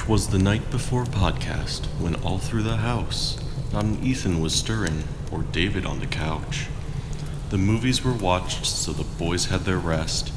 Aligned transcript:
'Twas 0.00 0.28
the 0.28 0.38
night 0.38 0.70
before 0.70 1.04
podcast 1.04 1.84
when 2.00 2.14
all 2.24 2.38
through 2.38 2.62
the 2.62 2.78
house 2.78 3.38
not 3.70 3.84
an 3.84 4.02
Ethan 4.02 4.40
was 4.40 4.54
stirring 4.54 5.04
or 5.30 5.42
David 5.42 5.84
on 5.84 6.00
the 6.00 6.06
couch. 6.06 6.68
The 7.50 7.58
movies 7.58 8.02
were 8.02 8.14
watched 8.14 8.64
so 8.64 8.92
the 8.92 9.04
boys 9.04 9.44
had 9.44 9.60
their 9.60 9.78
rest 9.78 10.32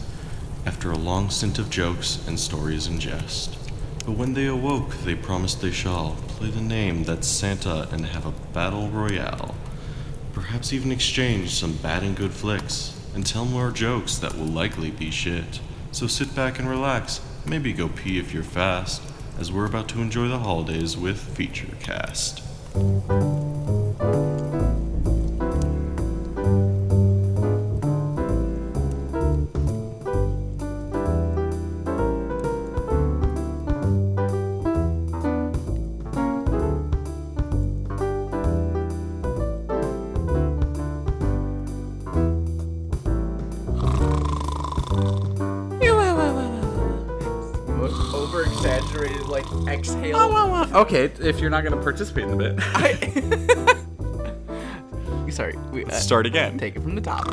after 0.65 0.91
a 0.91 0.97
long 0.97 1.29
stint 1.29 1.59
of 1.59 1.69
jokes 1.69 2.19
and 2.27 2.37
stories 2.37 2.87
and 2.87 2.99
jest. 2.99 3.57
But 4.05 4.17
when 4.17 4.33
they 4.33 4.47
awoke, 4.47 4.95
they 5.05 5.15
promised 5.15 5.61
they 5.61 5.71
shall 5.71 6.17
play 6.27 6.49
the 6.49 6.61
name 6.61 7.05
that's 7.05 7.25
Santa 7.25 7.87
and 7.89 8.07
have 8.07 8.25
a 8.25 8.53
battle 8.53 8.89
royale. 8.89 9.55
Perhaps 10.33 10.73
even 10.73 10.91
exchange 10.91 11.51
some 11.51 11.77
bad 11.77 12.03
and 12.03 12.17
good 12.17 12.33
flicks 12.33 12.99
and 13.15 13.25
tell 13.25 13.45
more 13.45 13.71
jokes 13.71 14.17
that 14.17 14.37
will 14.37 14.45
likely 14.45 14.91
be 14.91 15.09
shit. 15.09 15.61
So 15.93 16.05
sit 16.05 16.35
back 16.35 16.59
and 16.59 16.69
relax, 16.69 17.21
maybe 17.45 17.71
go 17.71 17.87
pee 17.87 18.19
if 18.19 18.33
you're 18.33 18.43
fast, 18.43 19.01
as 19.39 19.51
we're 19.51 19.65
about 19.65 19.87
to 19.89 20.01
enjoy 20.01 20.27
the 20.27 20.39
holidays 20.39 20.97
with 20.97 21.19
Feature 21.19 21.75
Cast. 21.79 22.41
Okay, 50.93 51.11
if 51.27 51.39
you're 51.39 51.49
not 51.49 51.63
gonna 51.63 51.81
participate 51.81 52.25
in 52.25 52.37
the 52.37 52.37
bit, 52.37 52.53
I- 52.59 52.91
Sorry, 55.31 55.55
we, 55.71 55.85
uh, 55.85 55.89
start 55.89 56.27
again. 56.27 56.59
take 56.59 56.75
it 56.75 56.83
from 56.83 56.93
the 56.93 57.01
top. 57.01 57.25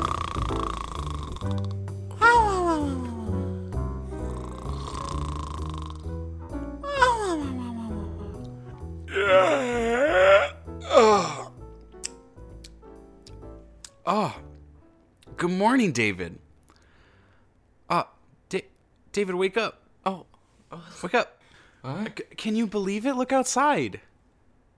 Oh, 14.07 14.41
good 15.37 15.51
morning, 15.51 15.93
David. 15.93 16.39
Uh, 17.91 18.05
da- 18.49 18.65
David, 19.13 19.35
wake 19.35 19.59
up! 19.59 19.83
Oh, 20.07 20.25
Wake 21.03 21.15
up! 21.15 21.40
What? 21.83 22.19
C- 22.19 22.25
can 22.37 22.57
you 22.57 22.67
believe 22.67 23.07
it? 23.07 23.15
Look 23.15 23.33
outside. 23.33 24.01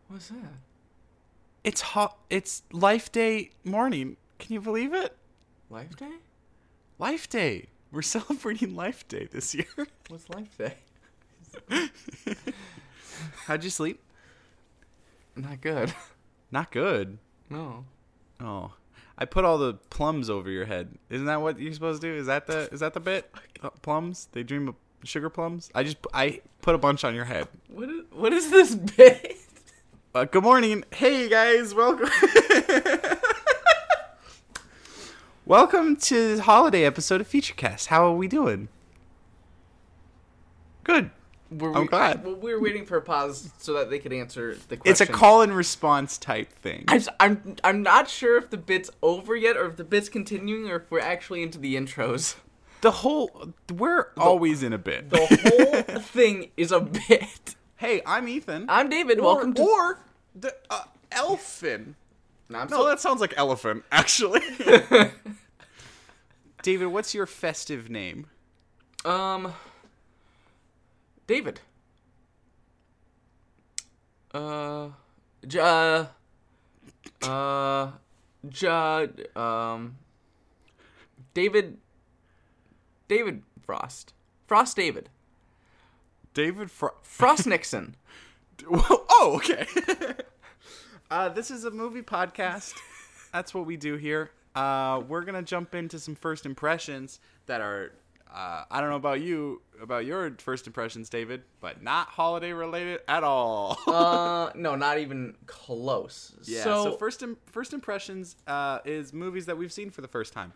What's 0.09 0.29
that? 0.29 0.37
It's 1.65 1.81
hot. 1.81 2.19
It's 2.31 2.63
Life 2.73 3.13
Day 3.13 3.51
morning. 3.65 4.17
Can 4.39 4.55
you 4.55 4.61
believe 4.61 4.93
it? 4.93 5.17
Life 5.71 5.97
Day? 5.97 6.13
Life 6.99 7.29
Day. 7.29 7.67
We're 7.91 8.03
celebrating 8.17 8.75
Life 8.75 9.07
Day 9.09 9.29
this 9.31 9.55
year. 9.55 9.67
What's 10.09 10.29
Life 10.29 10.57
Day? 10.59 10.75
How'd 13.47 13.63
you 13.65 13.71
sleep? 13.71 14.01
Not 15.37 15.61
good. 15.61 15.95
Not 16.51 16.71
good. 16.71 17.19
No. 17.49 17.85
Oh, 18.41 18.73
I 19.17 19.25
put 19.25 19.45
all 19.45 19.59
the 19.59 19.75
plums 19.91 20.29
over 20.29 20.51
your 20.51 20.65
head. 20.65 20.99
Isn't 21.11 21.27
that 21.27 21.41
what 21.41 21.59
you're 21.59 21.73
supposed 21.73 22.03
to 22.03 22.09
do? 22.09 22.15
Is 22.19 22.27
that 22.27 22.47
the 22.47 22.69
is 22.73 22.81
that 22.81 22.95
the 22.95 23.01
bit? 23.01 23.33
Uh, 23.63 23.71
plums? 23.71 24.29
They 24.33 24.43
dream 24.43 24.69
of 24.69 24.75
sugar 25.05 25.31
plums. 25.31 25.71
I 25.75 25.83
just 25.83 25.99
I 26.13 26.41
put 26.61 26.75
a 26.75 26.79
bunch 26.79 27.05
on 27.05 27.15
your 27.15 27.25
head. 27.25 27.49
What 27.69 27.89
is, 27.89 28.05
what 28.13 28.33
is 28.33 28.51
this 28.51 28.75
bit? 28.75 29.37
Uh, 30.15 30.25
good 30.25 30.43
morning. 30.43 30.85
Hey 30.93 31.29
guys, 31.29 31.75
welcome. 31.75 32.11
welcome 35.47 35.97
to 35.97 36.37
the 36.37 36.43
holiday 36.43 36.85
episode 36.85 37.21
of 37.21 37.29
FeatureCast. 37.29 37.87
How 37.87 38.07
are 38.07 38.15
we 38.15 38.29
doing? 38.29 38.69
Good. 40.85 41.11
We're, 41.51 41.75
I'm 41.75 41.87
glad. 41.87 42.25
Well, 42.25 42.37
we 42.37 42.53
were 42.53 42.61
waiting 42.61 42.87
for 42.87 42.97
a 42.97 43.03
pause 43.03 43.51
so 43.59 43.75
that 43.75 43.91
they 43.91 43.99
could 43.99 44.13
answer 44.13 44.57
the 44.69 44.79
question. 44.79 44.91
It's 44.91 45.01
a 45.01 45.07
call 45.07 45.43
and 45.43 45.55
response 45.55 46.17
type 46.17 46.51
thing. 46.51 46.85
I'm, 46.89 47.03
I'm, 47.21 47.57
I'm 47.63 47.83
not 47.83 48.09
sure 48.09 48.39
if 48.39 48.51
the 48.51 48.57
bit's 48.57 48.91
over 49.03 49.37
yet 49.37 49.57
or 49.57 49.67
if 49.67 49.77
the 49.77 49.85
bit's 49.85 50.09
continuing 50.09 50.71
or 50.71 50.77
if 50.77 50.91
we're 50.91 51.01
actually 51.01 51.43
into 51.43 51.59
the 51.59 51.75
intros. 51.75 52.37
The 52.83 52.91
whole 52.91 53.53
we're 53.73 54.09
always 54.17 54.63
in 54.63 54.73
a 54.73 54.79
bit. 54.79 55.09
The 55.11 55.19
whole 55.19 56.01
thing 56.03 56.51
is 56.57 56.71
a 56.73 56.81
bit. 56.81 57.55
hey, 57.77 58.03
I'm 58.05 58.29
Ethan. 58.29 58.67
I'm 58.69 58.89
David. 58.91 59.19
or, 59.19 59.23
Welcome 59.23 59.55
to. 59.55 59.63
or 59.63 60.01
the 60.35 60.55
uh, 60.71 60.83
elfin. 61.13 61.95
No, 62.49 62.65
No, 62.65 62.87
that 62.89 63.01
sounds 63.01 63.21
like 63.21 63.33
elephant, 63.37 63.85
actually. 63.93 64.41
David, 66.63 66.87
what's 66.89 67.15
your 67.15 67.27
festive 67.27 67.89
name? 67.89 68.27
Um, 69.05 69.53
David. 71.27 71.61
Uh, 74.35 74.89
J- 75.47 75.59
uh, 75.61 76.07
uh, 77.29 77.91
J- 78.49 79.09
um, 79.37 79.97
David, 81.35 81.79
David 83.13 83.43
Frost, 83.67 84.15
Frost 84.47 84.75
David, 84.75 85.11
David 86.33 86.71
Fro- 86.71 86.95
Frost 87.03 87.47
Nixon. 87.53 87.95
oh, 88.67 89.35
okay. 89.37 89.67
uh, 91.11 91.29
this 91.29 91.51
is 91.51 91.65
a 91.67 91.71
movie 91.71 92.01
podcast. 92.01 92.73
That's 93.31 93.53
what 93.53 93.67
we 93.67 93.77
do 93.77 93.97
here. 93.97 94.31
Uh, 94.55 95.03
we're 95.07 95.25
gonna 95.25 95.43
jump 95.43 95.75
into 95.75 95.99
some 95.99 96.15
first 96.15 96.47
impressions 96.47 97.21
that 97.45 97.61
are. 97.61 97.93
Uh, 98.35 98.65
I 98.71 98.81
don't 98.81 98.89
know 98.89 98.97
about 98.97 99.21
you, 99.21 99.61
about 99.83 100.07
your 100.07 100.35
first 100.39 100.67
impressions, 100.67 101.11
David, 101.11 101.43
but 101.61 101.83
not 101.83 102.09
holiday 102.09 102.55
related 102.55 103.01
at 103.07 103.25
all. 103.25 103.77
Uh, 103.87 104.51
no, 104.55 104.75
not 104.75 104.97
even 104.97 105.35
close. 105.45 106.35
Yeah. 106.45 106.65
So, 106.65 106.85
So, 106.85 106.97
first 106.97 107.23
Im- 107.23 107.37
first 107.45 107.75
impressions 107.75 108.37
uh, 108.47 108.79
is 108.87 109.13
movies 109.13 109.45
that 109.47 109.59
we've 109.59 109.71
seen 109.73 109.91
for 109.91 110.01
the 110.01 110.09
first 110.09 110.33
time. 110.33 110.55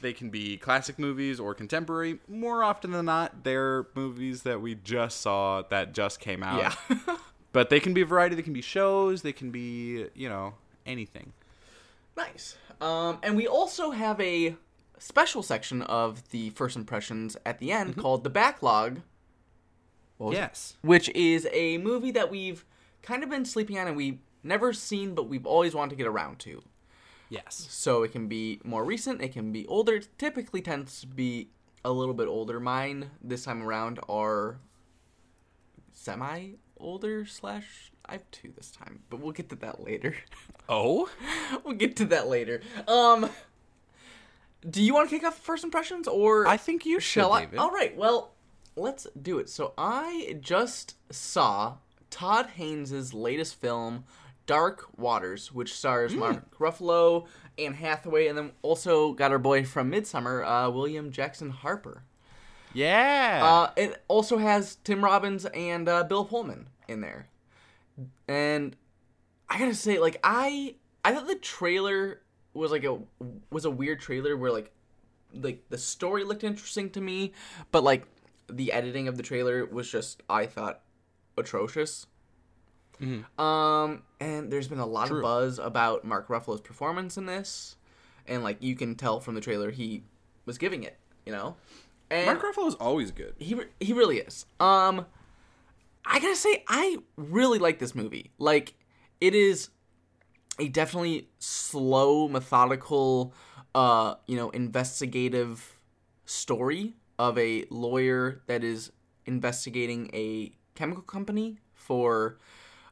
They 0.00 0.12
can 0.12 0.30
be 0.30 0.56
classic 0.56 0.98
movies 0.98 1.40
or 1.40 1.54
contemporary. 1.54 2.18
More 2.28 2.62
often 2.62 2.92
than 2.92 3.06
not, 3.06 3.44
they're 3.44 3.86
movies 3.94 4.42
that 4.42 4.60
we 4.60 4.74
just 4.74 5.20
saw 5.20 5.62
that 5.70 5.94
just 5.94 6.20
came 6.20 6.42
out. 6.42 6.76
yeah. 6.88 7.16
But 7.50 7.70
they 7.70 7.80
can 7.80 7.94
be 7.94 8.02
a 8.02 8.06
variety. 8.06 8.36
They 8.36 8.42
can 8.42 8.52
be 8.52 8.60
shows. 8.60 9.22
They 9.22 9.32
can 9.32 9.50
be 9.50 10.06
you 10.14 10.28
know 10.28 10.54
anything. 10.86 11.32
Nice. 12.16 12.56
Um, 12.80 13.18
and 13.22 13.36
we 13.36 13.48
also 13.48 13.90
have 13.90 14.20
a 14.20 14.54
special 14.98 15.42
section 15.42 15.82
of 15.82 16.28
the 16.30 16.50
first 16.50 16.76
impressions 16.76 17.36
at 17.46 17.58
the 17.58 17.72
end 17.72 17.96
called 17.96 18.22
the 18.22 18.30
backlog. 18.30 19.00
Was 20.18 20.34
it? 20.34 20.38
Yes. 20.38 20.76
Which 20.82 21.08
is 21.10 21.48
a 21.52 21.78
movie 21.78 22.10
that 22.10 22.30
we've 22.30 22.64
kind 23.02 23.22
of 23.22 23.30
been 23.30 23.44
sleeping 23.44 23.78
on 23.78 23.86
and 23.88 23.96
we've 23.96 24.18
never 24.42 24.72
seen, 24.72 25.14
but 25.14 25.28
we've 25.28 25.46
always 25.46 25.74
wanted 25.74 25.90
to 25.90 25.96
get 25.96 26.06
around 26.06 26.38
to. 26.40 26.62
Yes. 27.30 27.66
So 27.70 28.02
it 28.02 28.12
can 28.12 28.28
be 28.28 28.60
more 28.64 28.84
recent, 28.84 29.22
it 29.22 29.32
can 29.32 29.52
be 29.52 29.66
older. 29.66 29.96
It 29.96 30.08
typically 30.18 30.62
tends 30.62 31.00
to 31.02 31.06
be 31.06 31.48
a 31.84 31.92
little 31.92 32.14
bit 32.14 32.28
older. 32.28 32.58
Mine 32.60 33.10
this 33.22 33.44
time 33.44 33.62
around 33.62 34.00
are 34.08 34.58
semi 35.92 36.52
older 36.78 37.26
slash 37.26 37.92
I 38.06 38.12
have 38.12 38.30
two 38.30 38.52
this 38.56 38.70
time, 38.70 39.00
but 39.10 39.20
we'll 39.20 39.32
get 39.32 39.48
to 39.50 39.56
that 39.56 39.82
later. 39.84 40.14
Oh. 40.70 41.08
we'll 41.64 41.76
get 41.76 41.96
to 41.96 42.04
that 42.04 42.28
later. 42.28 42.60
Um, 42.86 43.30
do 44.68 44.82
you 44.82 44.92
want 44.92 45.08
to 45.08 45.16
kick 45.16 45.26
off 45.26 45.38
first 45.38 45.64
impressions, 45.64 46.06
or 46.06 46.46
I 46.46 46.58
think 46.58 46.84
you 46.84 47.00
should, 47.00 47.20
shall 47.22 47.32
I? 47.32 47.46
David. 47.46 47.58
All 47.58 47.70
right, 47.70 47.96
well, 47.96 48.34
let's 48.76 49.06
do 49.20 49.38
it. 49.38 49.48
So 49.48 49.72
I 49.78 50.36
just 50.42 50.96
saw 51.10 51.76
Todd 52.10 52.48
Haynes' 52.56 53.14
latest 53.14 53.58
film, 53.58 54.04
Dark 54.48 54.88
Waters, 54.98 55.52
which 55.52 55.72
stars 55.72 56.12
Hmm. 56.14 56.18
Mark 56.18 56.58
Ruffalo, 56.58 57.26
Anne 57.56 57.74
Hathaway, 57.74 58.26
and 58.26 58.36
then 58.36 58.50
also 58.62 59.12
got 59.12 59.30
our 59.30 59.38
boy 59.38 59.64
from 59.64 59.90
Midsummer, 59.90 60.42
uh, 60.42 60.68
William 60.70 61.12
Jackson 61.12 61.50
Harper. 61.50 62.02
Yeah. 62.72 63.40
Uh, 63.44 63.70
it 63.76 64.02
also 64.08 64.38
has 64.38 64.76
Tim 64.82 65.04
Robbins 65.04 65.44
and 65.46 65.88
uh, 65.88 66.02
Bill 66.04 66.24
Pullman 66.24 66.66
in 66.88 67.00
there, 67.02 67.28
and 68.26 68.74
I 69.48 69.58
gotta 69.58 69.74
say, 69.74 69.98
like 69.98 70.18
I, 70.24 70.74
I 71.04 71.12
thought 71.12 71.28
the 71.28 71.34
trailer 71.36 72.22
was 72.54 72.70
like 72.70 72.84
a 72.84 72.98
was 73.50 73.64
a 73.66 73.70
weird 73.70 74.00
trailer 74.00 74.36
where 74.36 74.50
like, 74.50 74.72
like 75.32 75.62
the 75.68 75.78
story 75.78 76.24
looked 76.24 76.42
interesting 76.44 76.90
to 76.90 77.00
me, 77.00 77.32
but 77.70 77.84
like 77.84 78.06
the 78.50 78.72
editing 78.72 79.08
of 79.08 79.16
the 79.18 79.22
trailer 79.22 79.66
was 79.66 79.90
just 79.90 80.22
I 80.28 80.46
thought 80.46 80.80
atrocious. 81.36 82.06
Um, 83.38 84.02
and 84.20 84.50
there's 84.50 84.68
been 84.68 84.78
a 84.78 84.86
lot 84.86 85.08
True. 85.08 85.18
of 85.18 85.22
buzz 85.22 85.58
about 85.58 86.04
Mark 86.04 86.28
Ruffalo's 86.28 86.60
performance 86.60 87.16
in 87.16 87.26
this, 87.26 87.76
and 88.26 88.42
like 88.42 88.62
you 88.62 88.74
can 88.74 88.94
tell 88.94 89.20
from 89.20 89.34
the 89.34 89.40
trailer 89.40 89.70
he 89.70 90.02
was 90.46 90.58
giving 90.58 90.82
it, 90.82 90.96
you 91.24 91.32
know. 91.32 91.56
And 92.10 92.26
Mark 92.26 92.42
Ruffalo 92.42 92.68
is 92.68 92.74
always 92.74 93.10
good. 93.10 93.34
he 93.38 93.54
re- 93.54 93.66
he 93.80 93.92
really 93.92 94.18
is. 94.18 94.46
Um, 94.58 95.06
I 96.04 96.20
gotta 96.20 96.36
say, 96.36 96.64
I 96.68 96.98
really 97.16 97.58
like 97.58 97.78
this 97.78 97.94
movie. 97.94 98.30
Like, 98.38 98.74
it 99.20 99.34
is 99.34 99.68
a 100.58 100.68
definitely 100.68 101.28
slow, 101.38 102.28
methodical, 102.28 103.34
uh, 103.74 104.14
you 104.26 104.36
know, 104.36 104.50
investigative 104.50 105.78
story 106.24 106.94
of 107.18 107.36
a 107.38 107.64
lawyer 107.70 108.42
that 108.46 108.64
is 108.64 108.90
investigating 109.26 110.10
a 110.14 110.52
chemical 110.74 111.02
company 111.02 111.58
for 111.74 112.38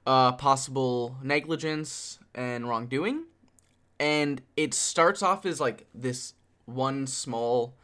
uh, 0.06 0.32
possible 0.32 1.16
negligence 1.22 2.18
and 2.34 2.68
wrongdoing. 2.68 3.24
And 3.98 4.42
it 4.56 4.74
starts 4.74 5.22
off 5.22 5.46
as 5.46 5.60
like 5.60 5.86
this 5.94 6.34
one 6.66 7.06
small 7.06 7.74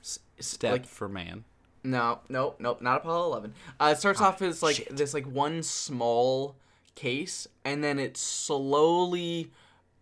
s- 0.00 0.18
Step 0.40 0.72
like 0.72 0.86
for 0.86 1.08
man. 1.08 1.44
no, 1.84 2.20
no, 2.28 2.54
nope, 2.58 2.80
not 2.80 2.98
Apollo 2.98 3.26
11. 3.26 3.54
Uh, 3.80 3.90
it 3.94 3.98
starts 3.98 4.20
off 4.20 4.40
as 4.42 4.62
like 4.62 4.88
this 4.90 5.12
like 5.14 5.26
one 5.26 5.62
small 5.62 6.56
case 6.94 7.46
and 7.64 7.84
then 7.84 7.98
it 7.98 8.16
slowly 8.16 9.50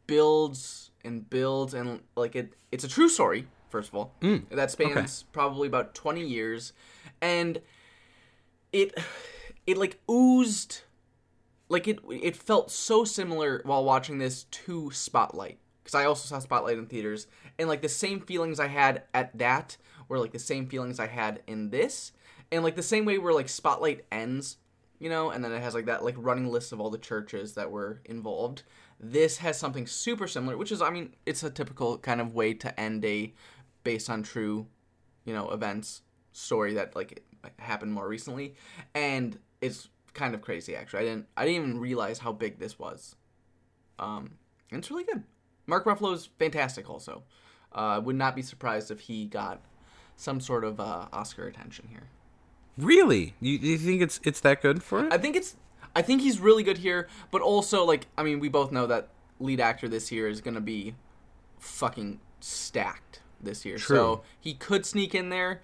builds 0.06 0.90
and 1.04 1.28
builds 1.28 1.74
and 1.74 2.00
like 2.16 2.34
it 2.36 2.52
it's 2.72 2.84
a 2.84 2.88
true 2.88 3.08
story 3.08 3.46
first 3.68 3.88
of 3.90 3.94
all. 3.96 4.12
that 4.50 4.70
spans 4.70 5.24
probably 5.32 5.68
about 5.68 5.94
20 5.94 6.20
years 6.22 6.72
and 7.20 7.60
it 8.72 8.94
it 9.66 9.76
like 9.76 9.98
oozed 10.10 10.82
like 11.68 11.88
it 11.88 12.00
it 12.10 12.36
felt 12.36 12.70
so 12.70 13.04
similar 13.04 13.60
while 13.64 13.84
watching 13.84 14.18
this 14.18 14.44
to 14.44 14.90
Spotlight 14.90 15.58
because 15.82 15.94
I 15.94 16.04
also 16.04 16.26
saw 16.26 16.38
Spotlight 16.38 16.78
in 16.78 16.86
theaters 16.86 17.26
and 17.58 17.68
like 17.68 17.82
the 17.82 17.88
same 17.88 18.20
feelings 18.20 18.60
I 18.60 18.68
had 18.68 19.02
at 19.14 19.36
that 19.38 19.76
were 20.08 20.18
like 20.18 20.32
the 20.32 20.38
same 20.38 20.66
feelings 20.68 21.00
I 21.00 21.06
had 21.06 21.42
in 21.46 21.70
this 21.70 22.12
and 22.52 22.62
like 22.62 22.76
the 22.76 22.82
same 22.82 23.04
way 23.04 23.18
where 23.18 23.34
like 23.34 23.48
Spotlight 23.48 24.04
ends 24.12 24.58
you 24.98 25.10
know 25.10 25.30
and 25.30 25.44
then 25.44 25.52
it 25.52 25.62
has 25.62 25.74
like 25.74 25.86
that 25.86 26.04
like 26.04 26.14
running 26.18 26.46
list 26.46 26.72
of 26.72 26.80
all 26.80 26.90
the 26.90 26.98
churches 26.98 27.54
that 27.54 27.70
were 27.70 28.00
involved. 28.04 28.62
This 28.98 29.38
has 29.38 29.58
something 29.58 29.86
super 29.86 30.26
similar 30.26 30.56
which 30.56 30.72
is 30.72 30.80
I 30.80 30.90
mean 30.90 31.14
it's 31.26 31.42
a 31.42 31.50
typical 31.50 31.98
kind 31.98 32.20
of 32.20 32.34
way 32.34 32.54
to 32.54 32.80
end 32.80 33.04
a 33.04 33.34
based 33.84 34.08
on 34.10 34.22
true 34.22 34.66
you 35.24 35.34
know 35.34 35.50
events 35.50 36.02
story 36.32 36.74
that 36.74 36.94
like 36.94 37.24
happened 37.58 37.92
more 37.92 38.08
recently 38.08 38.54
and 38.94 39.38
it's 39.60 39.88
kind 40.16 40.34
of 40.34 40.42
crazy 40.42 40.74
actually. 40.74 41.00
I 41.00 41.04
didn't 41.04 41.26
i 41.36 41.44
didn't 41.44 41.62
even 41.62 41.80
realize 41.80 42.18
how 42.18 42.32
big 42.32 42.58
this 42.58 42.78
was. 42.78 43.14
Um 43.98 44.32
and 44.70 44.80
it's 44.80 44.90
really 44.90 45.04
good. 45.04 45.22
Mark 45.66 45.84
ruffalo's 45.84 46.28
fantastic 46.38 46.90
also. 46.90 47.22
Uh 47.72 48.00
would 48.02 48.16
not 48.16 48.34
be 48.34 48.42
surprised 48.42 48.90
if 48.90 49.00
he 49.00 49.26
got 49.26 49.60
some 50.16 50.40
sort 50.40 50.64
of 50.64 50.80
uh 50.80 51.06
oscar 51.12 51.46
attention 51.46 51.88
here. 51.88 52.08
Really? 52.78 53.34
You, 53.40 53.58
you 53.58 53.78
think 53.78 54.02
it's 54.02 54.18
it's 54.24 54.40
that 54.40 54.60
good 54.60 54.82
for 54.82 55.04
it? 55.06 55.12
i 55.12 55.18
think 55.18 55.36
it's 55.36 55.56
i 55.94 56.02
think 56.02 56.20
he's 56.20 56.40
really 56.40 56.62
good 56.62 56.78
here 56.78 57.08
but 57.30 57.40
also 57.40 57.84
like 57.84 58.06
i 58.18 58.22
mean 58.22 58.40
we 58.40 58.48
both 58.48 58.70
know 58.70 58.86
that 58.86 59.08
lead 59.40 59.60
actor 59.60 59.88
this 59.88 60.10
year 60.12 60.28
is 60.28 60.40
gonna 60.40 60.60
be 60.60 60.94
fucking 61.58 62.20
stacked 62.40 63.20
this 63.40 63.64
year. 63.64 63.76
True. 63.76 63.96
so 63.96 64.22
he 64.40 64.54
could 64.54 64.86
sneak 64.86 65.14
in 65.14 65.28
there. 65.30 65.62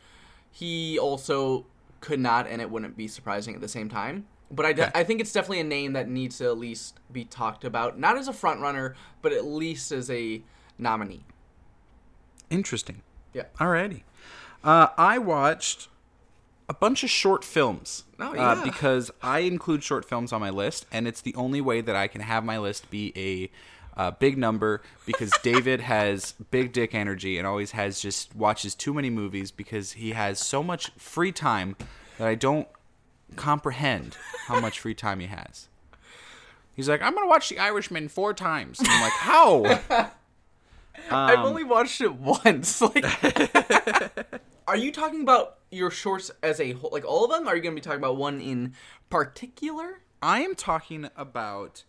He 0.51 0.99
also 0.99 1.67
could 2.01 2.21
not 2.21 2.47
and 2.47 2.61
it 2.61 2.71
wouldn't 2.71 2.97
be 2.97 3.07
surprising 3.07 3.55
at 3.55 3.61
the 3.61 3.69
same 3.69 3.89
time 3.89 4.27
but 4.53 4.67
I, 4.67 4.73
de- 4.73 4.83
Okay. 4.83 4.93
I 4.95 5.03
think 5.05 5.21
it's 5.21 5.33
definitely 5.33 5.61
a 5.61 5.65
name 5.65 5.95
that 5.95 6.09
needs 6.09 6.39
to 6.39 6.45
at 6.45 6.59
least 6.59 7.01
be 7.11 7.25
talked 7.25 7.65
about 7.65 7.99
not 7.99 8.17
as 8.19 8.29
a 8.29 8.33
front 8.33 8.61
runner 8.61 8.95
but 9.23 9.33
at 9.33 9.45
least 9.45 9.91
as 9.91 10.11
a 10.11 10.43
nominee 10.79 11.25
Interesting. 12.51 13.03
yeah 13.33 13.45
Alrighty. 13.59 14.03
Uh, 14.63 14.89
I 14.97 15.19
watched 15.19 15.89
a 16.69 16.75
bunch 16.75 17.03
of 17.03 17.11
short 17.11 17.45
films. 17.45 18.05
Oh, 18.21 18.31
uh, 18.31 18.35
yeah. 18.35 18.61
because 18.63 19.11
I 19.23 19.41
include 19.41 19.83
short 19.83 20.05
films 20.05 20.33
on 20.33 20.41
my 20.41 20.51
list, 20.51 20.87
and 20.93 21.09
it's 21.09 21.21
the 21.21 21.35
only 21.35 21.61
way 21.61 21.81
that 21.81 21.97
I 21.97 22.07
can 22.07 22.21
have 22.21 22.45
my 22.45 22.59
list 22.59 22.89
be 22.89 23.13
a 23.17 23.51
uh, 24.01 24.13
big 24.13 24.39
number 24.39 24.81
because 25.05 25.33
David 25.43 25.81
has 25.81 26.33
big 26.51 26.73
dick 26.73 26.95
energy 26.95 27.37
and 27.39 27.47
always 27.47 27.73
has 27.73 28.01
just 28.01 28.35
watches 28.37 28.75
too 28.75 28.95
many 28.95 29.11
movies 29.11 29.51
because 29.51 29.93
he 29.93 30.11
has 30.13 30.39
so 30.39 30.63
much 30.63 30.91
free 30.97 31.33
time 31.33 31.75
that 32.19 32.29
I 32.29 32.35
don't 32.37 32.69
comprehend 33.37 34.17
how 34.47 34.61
much 34.61 34.81
free 34.81 34.95
time 34.95 35.21
he 35.21 35.27
has. 35.27 35.69
He's 36.75 36.89
like, 36.89 37.03
I'm 37.03 37.15
gonna 37.15 37.27
watch 37.29 37.49
The 37.49 37.59
Irishman 37.59 38.09
four 38.09 38.33
times. 38.35 38.79
And 38.79 38.89
I'm 38.89 39.03
like, 39.03 39.13
how? 39.13 39.65
i've 41.11 41.39
Um, 41.39 41.47
only 41.47 41.65
watched 41.65 42.01
it 42.03 42.15
once 42.15 42.81
like 42.83 43.05
are 44.69 44.77
you 44.77 44.93
talking 44.93 45.23
about 45.23 45.57
your 45.71 45.91
shorts 45.91 46.31
as 46.43 46.61
a 46.61 46.73
whole 46.73 46.91
like 46.93 47.05
all 47.05 47.25
of 47.25 47.31
them 47.31 47.49
are 47.49 47.57
you 47.57 47.63
going 47.63 47.75
to 47.75 47.81
be 47.81 47.83
talking 47.83 47.99
about 47.99 48.17
one 48.17 48.41
in 48.41 48.75
particular 49.09 50.01
I 50.23 50.41
am 50.43 50.55
talking 50.55 51.09
about 51.17 51.83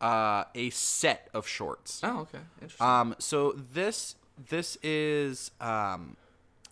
uh, 0.00 0.44
a 0.54 0.68
set 0.70 1.28
of 1.34 1.48
shorts. 1.48 2.00
oh 2.04 2.20
okay 2.20 2.38
interesting 2.60 2.86
Um, 2.86 3.14
so 3.18 3.52
this 3.52 4.14
this 4.50 4.76
is 4.82 5.50
um, 5.60 6.16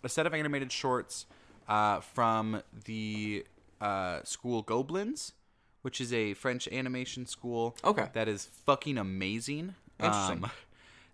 a 0.03 0.09
set 0.09 0.27
of 0.27 0.33
animated 0.33 0.71
shorts 0.71 1.25
uh, 1.67 2.01
from 2.01 2.61
the 2.85 3.45
uh, 3.83 4.23
school 4.23 4.63
Gobelins, 4.63 5.33
which 5.81 5.99
is 5.99 6.13
a 6.13 6.33
French 6.33 6.67
animation 6.69 7.25
school. 7.25 7.75
Okay. 7.83 8.07
that 8.13 8.27
is 8.27 8.45
fucking 8.65 8.97
amazing. 8.97 9.75
Interesting. 9.99 10.45
Um, 10.45 10.51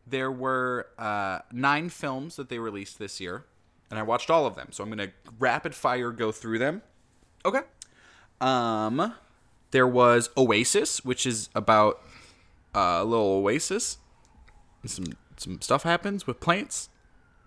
there 0.05 0.31
were 0.31 0.87
uh, 0.97 1.39
nine 1.51 1.89
films 1.89 2.35
that 2.35 2.49
they 2.49 2.59
released 2.59 2.99
this 2.99 3.19
year, 3.19 3.45
and 3.89 3.99
I 3.99 4.03
watched 4.03 4.29
all 4.29 4.45
of 4.45 4.55
them. 4.55 4.67
So 4.71 4.83
I'm 4.83 4.89
gonna 4.89 5.11
rapid 5.39 5.73
fire 5.73 6.11
go 6.11 6.31
through 6.31 6.59
them. 6.59 6.81
okay 7.45 7.61
Um, 8.39 9.13
there 9.71 9.87
was 9.87 10.29
Oasis, 10.37 11.03
which 11.03 11.25
is 11.25 11.49
about 11.55 12.01
uh, 12.75 12.99
a 13.01 13.03
little 13.03 13.43
oasis. 13.43 13.97
Some 14.85 15.05
some 15.37 15.61
stuff 15.61 15.83
happens 15.83 16.25
with 16.27 16.39
plants. 16.39 16.89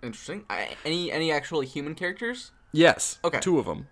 interesting 0.03 0.45
I, 0.51 0.77
any 0.85 1.13
any 1.13 1.31
actual 1.31 1.61
human 1.61 1.95
characters 1.95 2.51
Yes. 2.73 3.19
Okay. 3.23 3.39
Two 3.41 3.59
of 3.59 3.67
them, 3.67 3.89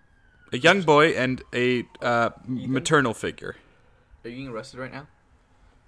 a 0.51 0.57
young 0.57 0.81
boy 0.81 1.09
and 1.09 1.41
a 1.53 1.85
uh, 2.01 2.29
maternal 2.47 3.13
figure. 3.13 3.55
are 4.23 4.29
you 4.29 4.35
getting 4.35 4.47
arrested 4.49 4.79
right 4.79 4.91
now 4.93 5.07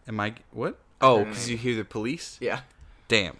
Am 0.08 0.20
I 0.20 0.34
what? 0.52 0.80
Oh, 1.00 1.24
because 1.24 1.50
you 1.50 1.58
hear 1.58 1.76
the 1.76 1.86
police. 1.86 2.38
yeah 2.42 2.62
Damn. 3.08 3.38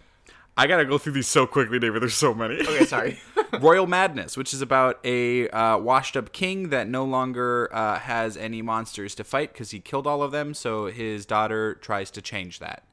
I 0.56 0.68
gotta 0.68 0.86
go 0.86 0.98
through 1.00 1.14
these 1.14 1.28
so 1.28 1.48
quickly, 1.48 1.80
David. 1.80 2.02
There's 2.04 2.14
so 2.14 2.34
many. 2.34 2.56
okay 2.62 2.86
sorry 2.86 3.20
Royal 3.60 3.88
Madness, 3.88 4.38
which 4.38 4.54
is 4.54 4.62
about 4.62 5.00
a 5.04 5.50
uh, 5.50 5.78
washed 5.78 6.16
up 6.16 6.32
king 6.32 6.70
that 6.70 6.88
no 6.88 7.04
longer 7.06 7.70
uh, 7.74 8.00
has 8.00 8.38
any 8.38 8.62
monsters 8.62 9.16
to 9.16 9.24
fight 9.24 9.52
because 9.54 9.72
he 9.72 9.80
killed 9.80 10.06
all 10.08 10.22
of 10.24 10.32
them, 10.32 10.54
so 10.54 10.86
his 10.88 11.26
daughter 11.26 11.76
tries 11.76 12.12
to 12.12 12.22
change 12.22 12.60
that. 12.60 12.84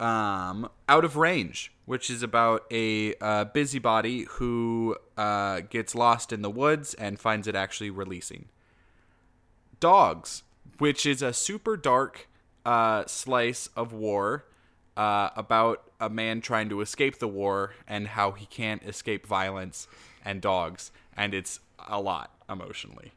Um, 0.00 0.68
Out 0.88 1.04
of 1.04 1.16
Range, 1.16 1.72
which 1.86 2.08
is 2.08 2.22
about 2.22 2.64
a 2.70 3.14
uh, 3.16 3.44
busybody 3.44 4.26
who 4.28 4.96
uh, 5.16 5.60
gets 5.68 5.94
lost 5.94 6.32
in 6.32 6.42
the 6.42 6.50
woods 6.50 6.94
and 6.94 7.18
finds 7.18 7.48
it 7.48 7.56
actually 7.56 7.90
releasing. 7.90 8.46
Dogs, 9.80 10.44
which 10.78 11.04
is 11.04 11.22
a 11.22 11.32
super 11.32 11.76
dark 11.76 12.28
uh, 12.64 13.04
slice 13.06 13.68
of 13.76 13.92
war 13.92 14.44
uh, 14.96 15.30
about 15.36 15.90
a 16.00 16.10
man 16.10 16.40
trying 16.40 16.68
to 16.68 16.80
escape 16.80 17.18
the 17.18 17.28
war 17.28 17.74
and 17.86 18.08
how 18.08 18.32
he 18.32 18.46
can't 18.46 18.82
escape 18.82 19.26
violence 19.26 19.88
and 20.24 20.40
dogs, 20.40 20.90
and 21.16 21.34
it's 21.34 21.60
a 21.88 22.00
lot 22.00 22.34
emotionally. 22.50 23.12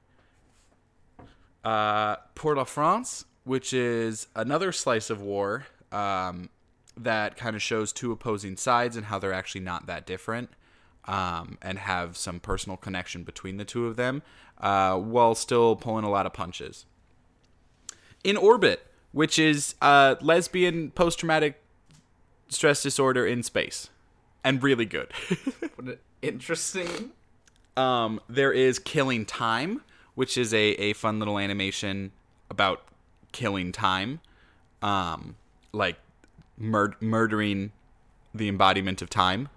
Uh, 1.64 2.16
Pour 2.36 2.56
la 2.56 2.64
France, 2.64 3.26
which 3.44 3.74
is 3.74 4.28
another 4.36 4.72
slice 4.72 5.10
of 5.10 5.22
war 5.22 5.66
um, 5.92 6.50
that 6.98 7.38
kind 7.38 7.56
of 7.56 7.62
shows 7.62 7.92
two 7.94 8.12
opposing 8.12 8.58
sides 8.58 8.96
and 8.96 9.06
how 9.06 9.20
they're 9.20 9.34
actually 9.34 9.62
not 9.62 9.88
that 9.88 10.06
different 10.06 10.50
um, 11.06 11.58
and 11.62 11.80
have 11.80 12.18
some 12.18 12.40
personal 12.40 12.78
connection 12.78 13.24
between 13.24 13.58
the 13.58 13.66
two 13.66 13.88
of 13.88 13.96
them 13.96 14.22
uh, 14.60 14.98
while 14.98 15.36
still 15.36 15.76
pulling 15.76 16.06
a 16.06 16.10
lot 16.10 16.26
of 16.26 16.34
punches. 16.34 16.86
In 18.24 18.38
Orbit, 18.38 18.86
which 19.12 19.40
is 19.40 19.76
uh, 19.82 20.16
lesbian 20.22 20.92
post 20.92 21.20
traumatic 21.20 21.62
stress 22.50 22.84
disorder 22.84 23.26
in 23.26 23.44
space, 23.44 23.90
and 24.44 24.62
really 24.62 24.86
good. 24.86 25.12
What 25.76 25.88
an 25.88 25.98
interesting 26.22 27.12
um, 27.76 28.20
there 28.30 28.52
is 28.52 28.78
Killing 28.78 29.26
Time, 29.26 29.82
which 30.16 30.38
is 30.38 30.54
a, 30.54 30.72
a 30.74 30.94
fun 30.94 31.18
little 31.18 31.40
animation 31.40 32.12
about 32.50 32.84
killing 33.32 33.72
time, 33.72 34.20
um, 34.82 35.38
like 35.72 35.98
mur- 36.62 36.96
murdering 37.00 37.72
the 38.34 38.48
embodiment 38.48 39.02
of 39.02 39.10
time. 39.10 39.50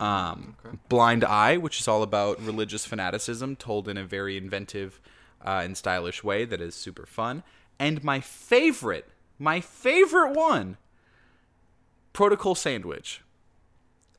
Um, 0.00 0.56
Blind 0.88 1.24
Eye, 1.24 1.56
which 1.56 1.80
is 1.80 1.86
all 1.88 2.02
about 2.02 2.40
religious 2.42 2.84
fanaticism 2.84 3.56
told 3.56 3.88
in 3.88 3.96
a 3.96 4.04
very 4.04 4.36
inventive 4.36 5.00
uh, 5.44 5.60
and 5.64 5.76
stylish 5.76 6.24
way 6.24 6.44
that 6.44 6.60
is 6.60 6.74
super 6.74 7.06
fun. 7.06 7.42
And 7.78 8.02
my 8.02 8.20
favorite, 8.20 9.08
my 9.38 9.60
favorite 9.60 10.32
one, 10.32 10.76
Protocol 12.12 12.54
Sandwich. 12.54 13.22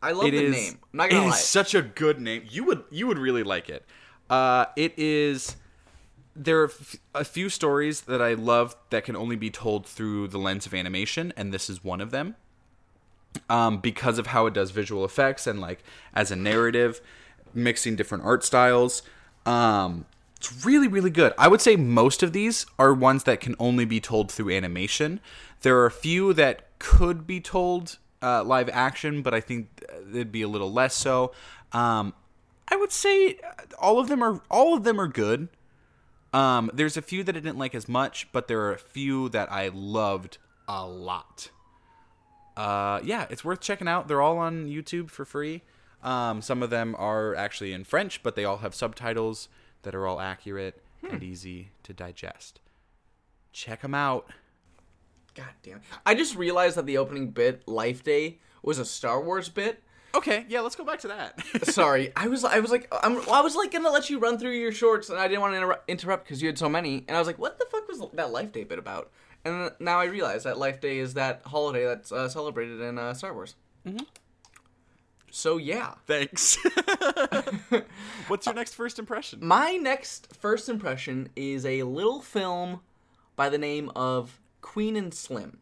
i 0.02 0.12
love 0.12 0.28
It 0.28 0.32
the 0.32 0.44
is- 0.46 0.52
name 0.56 0.80
i'm 0.94 0.98
not 0.98 1.10
gonna 1.10 1.24
it 1.24 1.26
lie 1.30 1.32
is 1.36 1.44
such 1.44 1.76
a 1.76 1.82
good 1.82 2.20
name. 2.22 2.44
You 2.50 2.64
would 2.66 2.84
you 2.90 3.08
would 3.08 3.18
really 3.20 3.44
like 3.44 3.70
it. 3.70 3.86
Uh, 4.30 4.66
it 4.76 4.94
is. 4.98 5.56
There 6.36 6.62
are 6.62 6.66
f- 6.66 6.98
a 7.14 7.24
few 7.24 7.50
stories 7.50 8.02
that 8.02 8.22
I 8.22 8.34
love 8.34 8.76
that 8.90 9.06
can 9.06 9.16
only 9.16 9.36
be 9.36 9.50
told 9.50 9.86
through 9.86 10.28
the 10.28 10.38
lens 10.38 10.66
of 10.66 10.74
animation, 10.74 11.34
and 11.38 11.54
this 11.54 11.70
is 11.70 11.84
one 11.84 12.02
of 12.02 12.12
them. 12.12 12.36
Um, 13.50 13.80
because 13.80 14.18
of 14.18 14.28
how 14.28 14.46
it 14.46 14.54
does 14.54 14.72
visual 14.72 15.04
effects 15.04 15.46
and 15.46 15.60
like 15.60 15.84
as 16.14 16.32
a 16.32 16.38
narrative, 16.38 17.02
mixing 17.54 17.96
different 17.96 18.24
art 18.24 18.44
styles. 18.44 19.02
Um, 19.46 20.06
it's 20.38 20.66
really, 20.66 20.88
really 20.88 21.10
good. 21.10 21.34
I 21.38 21.48
would 21.48 21.62
say 21.62 21.76
most 21.76 22.22
of 22.22 22.34
these 22.34 22.66
are 22.78 22.94
ones 22.94 23.24
that 23.24 23.40
can 23.40 23.56
only 23.60 23.86
be 23.86 24.00
told 24.00 24.32
through 24.32 24.52
animation. 24.52 25.20
There 25.62 25.78
are 25.80 25.86
a 25.86 25.92
few 25.92 26.34
that 26.34 26.78
could 26.80 27.26
be 27.26 27.40
told 27.40 27.98
uh, 28.22 28.44
live 28.44 28.70
action, 28.70 29.22
but 29.22 29.34
I 29.34 29.40
think 29.40 29.84
it'd 30.12 30.32
be 30.32 30.42
a 30.42 30.48
little 30.48 30.72
less 30.72 30.96
so. 30.96 31.32
Um, 31.72 32.14
I 32.68 32.76
would 32.76 32.92
say 32.92 33.40
all 33.80 34.00
of 34.00 34.08
them 34.08 34.24
are 34.24 34.42
all 34.50 34.76
of 34.76 34.84
them 34.84 35.00
are 35.00 35.08
good. 35.08 35.48
Um, 36.36 36.70
there's 36.74 36.98
a 36.98 37.02
few 37.02 37.24
that 37.24 37.38
I 37.38 37.40
didn't 37.40 37.58
like 37.58 37.74
as 37.74 37.88
much, 37.88 38.28
but 38.34 38.50
there 38.50 38.60
are 38.60 38.74
a 38.74 38.78
few 38.78 39.30
that 39.30 39.50
I 39.50 39.70
loved 39.70 40.38
a 40.68 40.86
lot. 40.86 41.50
Uh, 42.58 43.00
yeah, 43.06 43.26
it's 43.30 43.46
worth 43.46 43.62
checking 43.62 43.88
out. 43.88 44.10
They're 44.10 44.22
all 44.22 44.38
on 44.38 44.68
YouTube 44.68 45.10
for 45.10 45.24
free. 45.24 45.62
Um, 46.04 46.42
some 46.42 46.62
of 46.62 46.70
them 46.70 46.94
are 47.00 47.36
actually 47.36 47.72
in 47.72 47.86
French, 47.86 48.22
but 48.22 48.36
they 48.36 48.44
all 48.44 48.58
have 48.58 48.76
subtitles 48.76 49.48
that 49.84 49.96
are 49.96 50.06
all 50.06 50.20
accurate 50.20 50.84
and 51.10 51.24
easy 51.24 51.70
to 51.84 51.94
digest. 51.94 52.60
Check 53.54 53.82
them 53.82 53.96
out. 53.96 54.30
God 55.36 55.54
damn. 55.64 55.80
I 56.06 56.16
just 56.16 56.36
realized 56.36 56.76
that 56.76 56.86
the 56.86 56.98
opening 56.98 57.30
bit, 57.30 57.66
Life 57.66 58.04
Day, 58.04 58.40
was 58.62 58.78
a 58.78 58.84
Star 58.84 59.22
Wars 59.22 59.48
bit. 59.48 59.82
Okay, 60.16 60.46
yeah, 60.48 60.62
let's 60.62 60.76
go 60.76 60.86
back 60.86 61.00
to 61.02 61.10
that. 61.10 61.40
Sorry, 61.68 62.12
I 62.16 62.28
was 62.28 62.44
I 62.44 62.60
was 62.60 62.72
like 62.72 62.88
I'm, 63.04 63.18
I 63.30 63.42
was 63.42 63.56
like 63.56 63.72
gonna 63.72 63.90
let 63.92 64.10
you 64.10 64.18
run 64.20 64.38
through 64.40 64.52
your 64.52 64.72
shorts, 64.72 65.10
and 65.10 65.20
I 65.20 65.28
didn't 65.28 65.42
want 65.42 65.54
to 65.54 65.62
inter- 65.62 65.82
interrupt 65.88 66.24
because 66.26 66.42
you 66.42 66.48
had 66.48 66.58
so 66.58 66.70
many, 66.70 67.04
and 67.08 67.16
I 67.16 67.20
was 67.20 67.28
like, 67.28 67.38
what 67.38 67.60
the 67.60 67.66
fuck 67.70 67.88
was 67.88 68.02
that 68.14 68.32
Life 68.32 68.52
Day 68.52 68.64
bit 68.64 68.80
about? 68.80 69.12
And 69.44 69.72
now 69.80 70.00
I 70.00 70.06
realize 70.06 70.44
that 70.46 70.58
Life 70.58 70.80
Day 70.82 70.98
is 70.98 71.14
that 71.16 71.42
holiday 71.46 71.86
that's 71.86 72.12
uh, 72.12 72.28
celebrated 72.30 72.82
in 72.82 72.98
uh, 72.98 73.14
Star 73.14 73.34
Wars. 73.34 73.56
Mm-hmm. 73.86 74.04
So 75.32 75.58
yeah, 75.58 75.96
Thanks. 76.08 76.58
What's 78.28 78.46
your 78.46 78.56
next 78.56 78.74
first 78.74 78.98
impression? 79.00 79.40
my 79.42 79.74
next 79.74 80.34
first 80.34 80.70
impression 80.70 81.30
is 81.36 81.66
a 81.66 81.84
little 81.84 82.22
film 82.22 82.80
by 83.36 83.50
the 83.50 83.58
name 83.58 83.92
of 83.96 84.40
Queen 84.62 84.96
and 84.96 85.14
Slim. 85.14 85.58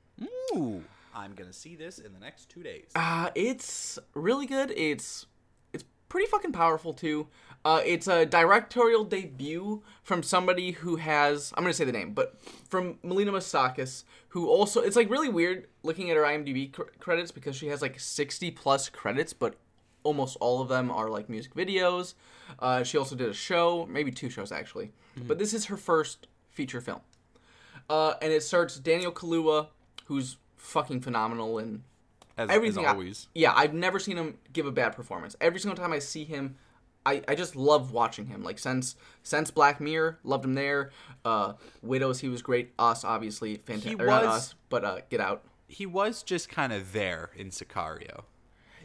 Ooh, 0.55 0.83
I'm 1.15 1.33
gonna 1.33 1.53
see 1.53 1.75
this 1.75 1.99
in 1.99 2.13
the 2.13 2.19
next 2.19 2.49
two 2.49 2.63
days. 2.63 2.89
Uh, 2.95 3.29
it's 3.35 3.99
really 4.13 4.45
good. 4.45 4.71
It's 4.71 5.25
it's 5.73 5.83
pretty 6.09 6.27
fucking 6.27 6.51
powerful 6.51 6.93
too. 6.93 7.27
Uh, 7.65 7.81
it's 7.85 8.07
a 8.07 8.25
directorial 8.25 9.05
debut 9.05 9.81
from 10.03 10.21
somebody 10.21 10.71
who 10.71 10.97
has 10.97 11.53
I'm 11.55 11.63
gonna 11.63 11.73
say 11.73 11.85
the 11.85 11.91
name, 11.91 12.13
but 12.13 12.39
from 12.67 12.97
Melina 13.03 13.31
Matsoukas, 13.31 14.03
who 14.29 14.47
also 14.47 14.81
it's 14.81 14.95
like 14.95 15.09
really 15.09 15.29
weird 15.29 15.67
looking 15.83 16.09
at 16.09 16.17
her 16.17 16.23
IMDb 16.23 16.71
cr- 16.71 16.83
credits 16.99 17.31
because 17.31 17.55
she 17.55 17.67
has 17.67 17.81
like 17.81 17.99
60 17.99 18.51
plus 18.51 18.89
credits, 18.89 19.33
but 19.33 19.55
almost 20.03 20.35
all 20.41 20.61
of 20.61 20.67
them 20.67 20.91
are 20.91 21.09
like 21.09 21.29
music 21.29 21.53
videos. 21.55 22.15
Uh, 22.59 22.83
she 22.83 22.97
also 22.97 23.15
did 23.15 23.29
a 23.29 23.33
show, 23.33 23.85
maybe 23.89 24.11
two 24.11 24.29
shows 24.29 24.51
actually, 24.51 24.91
but 25.27 25.39
this 25.39 25.53
is 25.53 25.65
her 25.65 25.77
first 25.77 26.27
feature 26.49 26.81
film. 26.81 26.99
Uh, 27.89 28.15
and 28.21 28.31
it 28.31 28.43
starts 28.43 28.77
Daniel 28.79 29.11
Kaluuya, 29.11 29.67
who's 30.05 30.37
fucking 30.63 31.01
phenomenal 31.01 31.59
and 31.59 31.83
As, 32.37 32.49
everything 32.49 32.85
as 32.85 32.95
I- 32.95 33.29
yeah, 33.35 33.53
I've 33.55 33.73
never 33.73 33.99
seen 33.99 34.17
him 34.17 34.37
give 34.51 34.65
a 34.65 34.71
bad 34.71 34.95
performance. 34.95 35.35
Every 35.39 35.59
single 35.59 35.75
time 35.81 35.93
I 35.93 35.99
see 35.99 36.23
him, 36.23 36.55
I, 37.05 37.21
I 37.27 37.35
just 37.35 37.55
love 37.55 37.91
watching 37.91 38.27
him. 38.27 38.43
Like 38.43 38.57
since 38.57 38.95
since 39.23 39.51
Black 39.51 39.81
Mirror, 39.81 40.19
loved 40.23 40.45
him 40.45 40.53
there. 40.53 40.91
Uh, 41.25 41.53
Widows, 41.81 42.21
he 42.21 42.29
was 42.29 42.41
great. 42.41 42.73
Us, 42.79 43.03
obviously, 43.03 43.57
fantastic. 43.57 43.99
Not 43.99 44.23
us, 44.23 44.55
but 44.69 44.85
uh, 44.85 44.99
Get 45.09 45.19
Out. 45.19 45.43
he 45.67 45.85
was 45.85 46.23
just 46.23 46.47
kind 46.49 46.71
of 46.71 46.93
there 46.93 47.31
in 47.35 47.49
Sicario. 47.49 48.23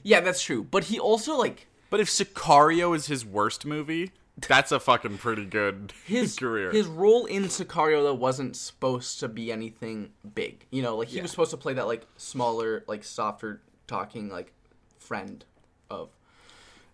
Yeah, 0.02 0.20
that's 0.20 0.42
true. 0.42 0.64
But 0.64 0.84
he 0.84 0.98
also 0.98 1.36
like 1.36 1.68
But 1.90 2.00
if 2.00 2.08
Sicario 2.08 2.94
is 2.94 3.06
his 3.06 3.24
worst 3.24 3.64
movie, 3.64 4.10
that's 4.46 4.70
a 4.72 4.78
fucking 4.80 5.18
pretty 5.18 5.44
good 5.44 5.92
his 6.04 6.36
career. 6.36 6.70
His 6.70 6.86
role 6.86 7.26
in 7.26 7.44
Sicario 7.44 8.02
though 8.02 8.14
wasn't 8.14 8.56
supposed 8.56 9.18
to 9.20 9.28
be 9.28 9.50
anything 9.50 10.10
big. 10.34 10.66
You 10.70 10.82
know, 10.82 10.96
like 10.96 11.08
he 11.08 11.16
Yeah. 11.16 11.22
was 11.22 11.30
supposed 11.30 11.50
to 11.50 11.56
play 11.56 11.74
that 11.74 11.86
like 11.86 12.06
smaller, 12.16 12.84
like 12.86 13.04
softer 13.04 13.60
talking 13.86 14.28
like 14.28 14.52
friend 14.98 15.44
of 15.90 16.10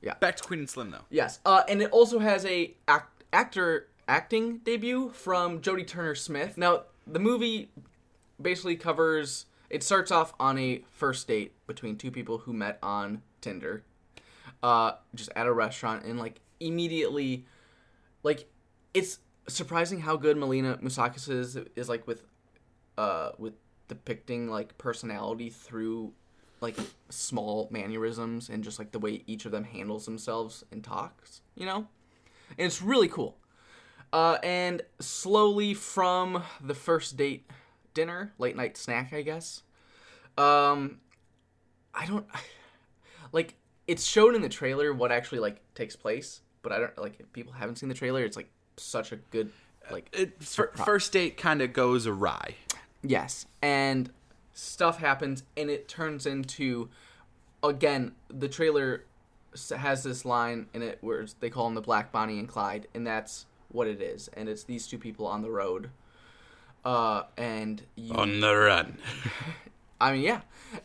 Yeah. 0.00 0.14
Back 0.14 0.36
to 0.36 0.44
Queen 0.44 0.60
and 0.60 0.70
Slim 0.70 0.90
though. 0.90 1.04
Yes, 1.10 1.40
uh, 1.44 1.62
and 1.68 1.82
it 1.82 1.90
also 1.90 2.18
has 2.20 2.44
a 2.46 2.74
act- 2.88 3.24
actor 3.32 3.88
acting 4.06 4.58
debut 4.58 5.10
from 5.10 5.60
Jodie 5.60 5.86
Turner 5.86 6.14
Smith. 6.14 6.56
Now, 6.58 6.84
the 7.06 7.18
movie 7.18 7.70
basically 8.40 8.76
covers. 8.76 9.46
It 9.70 9.82
starts 9.82 10.10
off 10.10 10.34
on 10.38 10.58
a 10.58 10.84
first 10.92 11.26
date 11.26 11.52
between 11.66 11.96
two 11.96 12.10
people 12.10 12.38
who 12.38 12.52
met 12.52 12.78
on 12.82 13.22
Tinder, 13.40 13.82
uh, 14.62 14.92
just 15.14 15.30
at 15.34 15.46
a 15.46 15.52
restaurant, 15.52 16.04
and 16.04 16.18
like 16.18 16.40
immediately, 16.60 17.46
like 18.22 18.48
it's 18.92 19.18
surprising 19.48 20.00
how 20.00 20.16
good 20.16 20.36
Melina 20.36 20.78
Matsoukas 20.82 21.28
is 21.28 21.58
is 21.76 21.88
like 21.88 22.06
with, 22.06 22.22
uh, 22.96 23.30
with 23.38 23.54
depicting 23.88 24.48
like 24.48 24.76
personality 24.78 25.50
through 25.50 26.12
like 26.60 26.76
small 27.10 27.68
mannerisms 27.70 28.48
and 28.48 28.64
just 28.64 28.78
like 28.78 28.92
the 28.92 28.98
way 28.98 29.22
each 29.26 29.44
of 29.44 29.52
them 29.52 29.64
handles 29.64 30.06
themselves 30.06 30.64
and 30.72 30.82
talks, 30.82 31.42
you 31.54 31.66
know? 31.66 31.86
And 32.56 32.66
it's 32.66 32.80
really 32.80 33.08
cool. 33.08 33.36
Uh, 34.12 34.38
and 34.42 34.82
slowly 35.00 35.74
from 35.74 36.42
the 36.60 36.74
first 36.74 37.16
date 37.16 37.50
dinner, 37.92 38.32
late 38.38 38.56
night 38.56 38.76
snack, 38.76 39.12
I 39.12 39.22
guess. 39.22 39.62
Um, 40.38 41.00
I 41.94 42.06
don't 42.06 42.26
like 43.32 43.54
it's 43.86 44.04
shown 44.04 44.34
in 44.34 44.42
the 44.42 44.48
trailer 44.48 44.92
what 44.92 45.12
actually 45.12 45.38
like 45.40 45.60
takes 45.74 45.96
place, 45.96 46.40
but 46.62 46.72
I 46.72 46.78
don't 46.78 46.96
like 46.98 47.20
if 47.20 47.32
people 47.32 47.52
haven't 47.52 47.76
seen 47.76 47.88
the 47.88 47.94
trailer. 47.94 48.24
It's 48.24 48.36
like 48.36 48.50
such 48.76 49.12
a 49.12 49.16
good 49.16 49.50
like 49.90 50.08
It, 50.12 50.42
fir- 50.42 50.72
first 50.72 51.12
date 51.12 51.36
kind 51.36 51.60
of 51.62 51.72
goes 51.72 52.06
awry. 52.06 52.56
Yes, 53.02 53.46
and 53.60 54.10
stuff 54.54 54.98
happens, 54.98 55.42
and 55.56 55.68
it 55.68 55.88
turns 55.88 56.24
into, 56.26 56.88
again, 57.62 58.12
the 58.28 58.48
trailer 58.48 59.04
has 59.76 60.02
this 60.02 60.24
line 60.24 60.66
in 60.72 60.82
it 60.82 60.98
where 61.00 61.26
they 61.40 61.50
call 61.50 61.66
them 61.66 61.74
the 61.74 61.80
Black 61.82 62.10
Bonnie 62.10 62.38
and 62.38 62.48
Clyde, 62.48 62.88
and 62.94 63.06
that's 63.06 63.46
what 63.68 63.86
it 63.86 64.00
is, 64.00 64.28
and 64.28 64.48
it's 64.48 64.64
these 64.64 64.86
two 64.86 64.98
people 64.98 65.26
on 65.26 65.42
the 65.42 65.50
road, 65.50 65.90
uh, 66.84 67.24
and 67.36 67.82
you, 67.96 68.14
On 68.14 68.40
the 68.40 68.56
run. 68.56 68.98
I 70.00 70.12
mean, 70.12 70.22
yeah, 70.22 70.40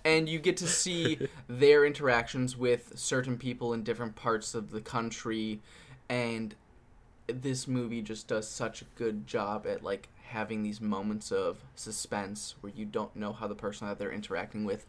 and 0.06 0.30
you 0.30 0.40
get 0.40 0.58
to 0.58 0.68
see 0.68 1.20
their 1.48 1.86
interactions 1.86 2.56
with 2.56 2.94
certain 2.96 3.38
people 3.38 3.74
in 3.74 3.84
different 3.84 4.16
parts 4.16 4.54
of 4.54 4.72
the 4.72 4.82
country, 4.82 5.60
and 6.08 6.56
this 7.28 7.68
movie 7.68 8.02
just 8.02 8.28
does 8.28 8.48
such 8.48 8.82
a 8.82 8.86
good 8.96 9.28
job 9.28 9.66
at 9.68 9.84
like 9.84 10.10
having 10.24 10.64
these 10.64 10.80
moments 10.80 11.32
of 11.32 11.58
suspense 11.76 12.56
where 12.62 12.72
you 12.76 12.86
don't 12.86 13.16
know 13.16 13.34
how 13.34 13.48
the 13.48 13.56
person 13.56 13.88
that 13.88 13.98
they're 13.98 14.12
interacting 14.12 14.64
with 14.64 14.86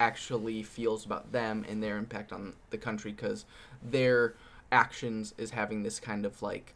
actually 0.00 0.62
feels 0.62 1.06
about 1.06 1.30
them 1.30 1.64
and 1.68 1.82
their 1.82 1.96
impact 1.96 2.32
on 2.32 2.52
the 2.70 2.78
country 2.78 3.12
because 3.12 3.44
their 3.82 4.34
actions 4.72 5.34
is 5.38 5.50
having 5.50 5.82
this 5.82 6.00
kind 6.00 6.26
of 6.26 6.42
like 6.42 6.74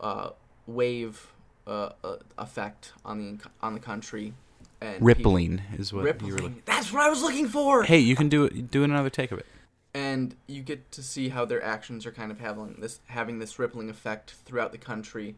uh, 0.00 0.30
wave 0.66 1.32
uh, 1.66 1.90
uh, 2.04 2.16
effect 2.38 2.92
on 3.04 3.18
the 3.18 3.48
on 3.62 3.74
the 3.74 3.80
country 3.80 4.32
and 4.80 4.94
people- 4.94 5.06
Rippling 5.06 5.62
is 5.78 5.92
what 5.92 6.00
you 6.00 6.04
were 6.04 6.12
rippling. 6.12 6.32
looking. 6.42 6.62
That's 6.64 6.92
what 6.92 7.02
I 7.02 7.08
was 7.10 7.22
looking 7.22 7.48
for. 7.48 7.82
Hey, 7.84 7.98
you 7.98 8.16
can 8.16 8.28
do 8.28 8.44
it. 8.44 8.70
Do 8.70 8.82
another 8.84 9.10
take 9.10 9.32
of 9.32 9.38
it. 9.38 9.46
And 9.92 10.36
you 10.46 10.62
get 10.62 10.90
to 10.92 11.02
see 11.02 11.30
how 11.30 11.44
their 11.44 11.62
actions 11.62 12.06
are 12.06 12.12
kind 12.12 12.30
of 12.30 12.38
having 12.38 12.76
this 12.80 13.00
having 13.06 13.38
this 13.40 13.58
rippling 13.58 13.90
effect 13.90 14.34
throughout 14.44 14.70
the 14.72 14.78
country. 14.78 15.34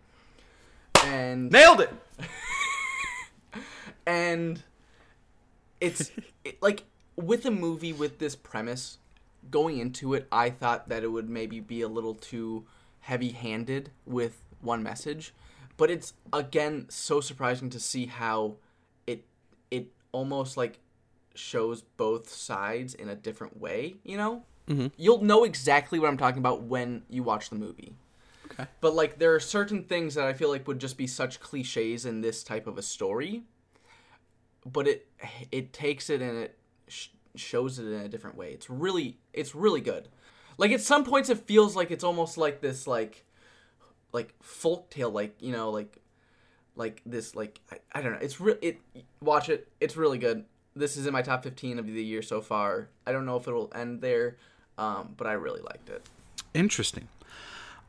And 1.05 1.51
Nailed 1.51 1.81
it. 1.81 1.91
and 4.07 4.63
it's 5.81 6.11
it, 6.45 6.63
like 6.63 6.85
with 7.17 7.45
a 7.47 7.51
movie 7.51 7.93
with 7.93 8.19
this 8.19 8.35
premise 8.37 8.99
going 9.51 9.79
into 9.79 10.15
it 10.15 10.27
i 10.31 10.49
thought 10.49 10.89
that 10.89 11.03
it 11.03 11.09
would 11.09 11.29
maybe 11.29 11.61
be 11.61 11.83
a 11.83 11.89
little 11.89 12.15
too 12.15 12.65
heavy-handed 13.01 13.91
with 14.07 14.43
one 14.61 14.83
message 14.83 15.35
but 15.77 15.91
it's 15.91 16.15
again 16.33 16.87
so 16.89 17.21
surprising 17.21 17.69
to 17.69 17.81
see 17.81 18.07
how 18.07 18.55
it 19.73 19.89
almost 20.13 20.57
like 20.57 20.79
shows 21.35 21.83
both 21.97 22.29
sides 22.29 22.95
in 22.95 23.09
a 23.09 23.17
different 23.17 23.59
way 23.59 23.97
you 24.05 24.17
know 24.17 24.45
mm-hmm. 24.69 24.87
you'll 24.97 25.23
know 25.23 25.45
exactly 25.45 25.99
what 25.99 26.09
i'm 26.09 26.17
talking 26.17 26.39
about 26.39 26.63
when 26.63 27.03
you 27.09 27.23
watch 27.23 27.51
the 27.51 27.57
movie 27.57 27.95
Okay. 28.53 28.69
but 28.81 28.95
like 28.95 29.19
there 29.19 29.35
are 29.35 29.41
certain 29.41 29.85
things 29.85 30.15
that 30.15 30.27
I 30.27 30.35
feel 30.35 30.51
like 30.51 30.67
would 30.69 30.79
just 30.79 30.99
be 30.99 31.07
such 31.07 31.41
cliches 31.41 32.05
in 32.05 32.21
this 32.21 32.43
type 32.43 32.67
of 32.67 32.79
a 32.79 32.83
story. 32.83 33.43
But 34.71 34.87
it 34.87 35.07
it 35.51 35.73
takes 35.73 36.11
it 36.11 36.21
and 36.21 36.39
it 36.39 36.59
sh- 36.87 37.09
shows 37.35 37.79
it 37.79 37.87
in 37.87 38.01
a 38.01 38.09
different 38.09 38.37
way. 38.37 38.53
It's 38.53 38.69
really 38.69 39.19
it's 39.33 39.55
really 39.55 39.81
good. 39.81 40.09
Like 40.59 40.71
at 40.71 40.81
some 40.81 41.05
points 41.05 41.31
it 41.31 41.39
feels 41.39 41.75
like 41.75 41.91
it's 41.91 42.05
almost 42.05 42.37
like 42.37 42.61
this 42.61 42.87
like 42.87 43.25
like 44.13 44.35
folk 44.43 44.91
tale, 44.91 45.11
like 45.11 45.35
you 45.41 45.53
know, 45.53 45.71
like 45.71 45.99
like 46.77 47.03
this, 47.05 47.35
like 47.35 47.61
I, 47.71 47.79
I 47.93 48.03
don't 48.03 48.13
know. 48.13 48.19
It's 48.21 48.41
real. 48.41 48.57
It 48.63 48.81
watch 49.21 49.49
it. 49.49 49.69
It's 49.81 49.97
really 49.97 50.19
good. 50.19 50.45
This 50.75 50.97
is 50.97 51.07
in 51.07 51.13
my 51.13 51.23
top 51.23 51.43
fifteen 51.43 51.79
of 51.79 51.87
the 51.87 52.03
year 52.03 52.23
so 52.23 52.41
far. 52.41 52.89
I 53.07 53.13
don't 53.13 53.27
know 53.27 53.37
if 53.37 53.47
it'll 53.47 53.71
end 53.75 54.01
there, 54.01 54.37
um, 54.79 55.15
but 55.17 55.27
I 55.27 55.33
really 55.33 55.61
liked 55.61 55.89
it. 55.91 56.09
Interesting. 56.55 57.09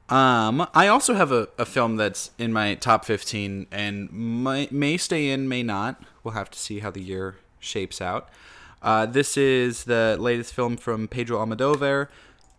Um, 0.10 0.68
I 0.74 0.88
also 0.88 1.14
have 1.14 1.32
a, 1.32 1.48
a 1.58 1.66
film 1.66 1.96
that's 1.96 2.32
in 2.38 2.52
my 2.52 2.76
top 2.76 3.06
15 3.06 3.68
and 3.72 4.12
may, 4.12 4.68
may 4.70 4.98
stay 4.98 5.30
in, 5.30 5.48
may 5.48 5.64
not. 5.64 6.04
We'll 6.24 6.34
have 6.34 6.52
to 6.52 6.60
see 6.60 6.80
how 6.80 6.92
the 6.92 7.02
year 7.02 7.38
shapes 7.60 8.02
out. 8.02 8.30
Uh, 8.82 9.06
this 9.06 9.38
is 9.38 9.86
the 9.86 10.18
latest 10.20 10.54
film 10.54 10.76
from 10.76 11.08
Pedro 11.08 11.44
Almodovar, 11.44 12.10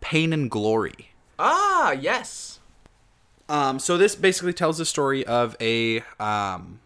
Pain 0.00 0.32
and 0.32 0.50
Glory. 0.50 1.10
Ah, 1.38 1.92
yes. 1.92 2.53
Um, 3.48 3.78
so 3.78 3.98
this 3.98 4.14
basically 4.14 4.52
tells 4.52 4.78
the 4.78 4.86
story 4.86 5.26
of 5.26 5.56
a 5.60 6.02
um, 6.18 6.80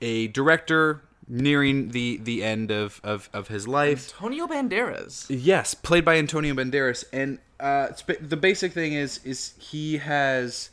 a 0.00 0.28
director 0.28 1.02
nearing 1.28 1.90
the 1.90 2.18
the 2.18 2.42
end 2.42 2.70
of 2.70 3.00
of, 3.04 3.28
of 3.32 3.48
his 3.48 3.68
life. 3.68 4.12
Antonio 4.14 4.46
Banderas. 4.46 5.26
Yes, 5.28 5.74
played 5.74 6.04
by 6.04 6.16
Antonio 6.16 6.54
Banderas, 6.54 7.04
and 7.12 7.38
uh, 7.58 7.88
the 8.20 8.36
basic 8.36 8.72
thing 8.72 8.94
is 8.94 9.20
is 9.24 9.54
he 9.58 9.98
has 9.98 10.70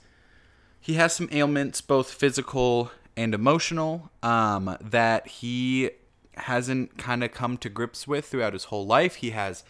he 0.79 0.94
has 0.94 1.13
some 1.13 1.27
ailments, 1.32 1.82
both 1.82 2.12
physical 2.12 2.91
and 3.17 3.34
emotional, 3.34 4.10
um, 4.24 4.77
that 4.79 5.27
he 5.27 5.89
hasn't 6.36 6.98
kind 6.98 7.24
of 7.25 7.34
come 7.34 7.58
to 7.58 7.67
grips 7.67 8.08
with 8.08 8.25
throughout 8.25 8.53
his 8.53 8.65
whole 8.65 8.86
life. 8.86 9.15
He 9.15 9.32
has, 9.32 9.63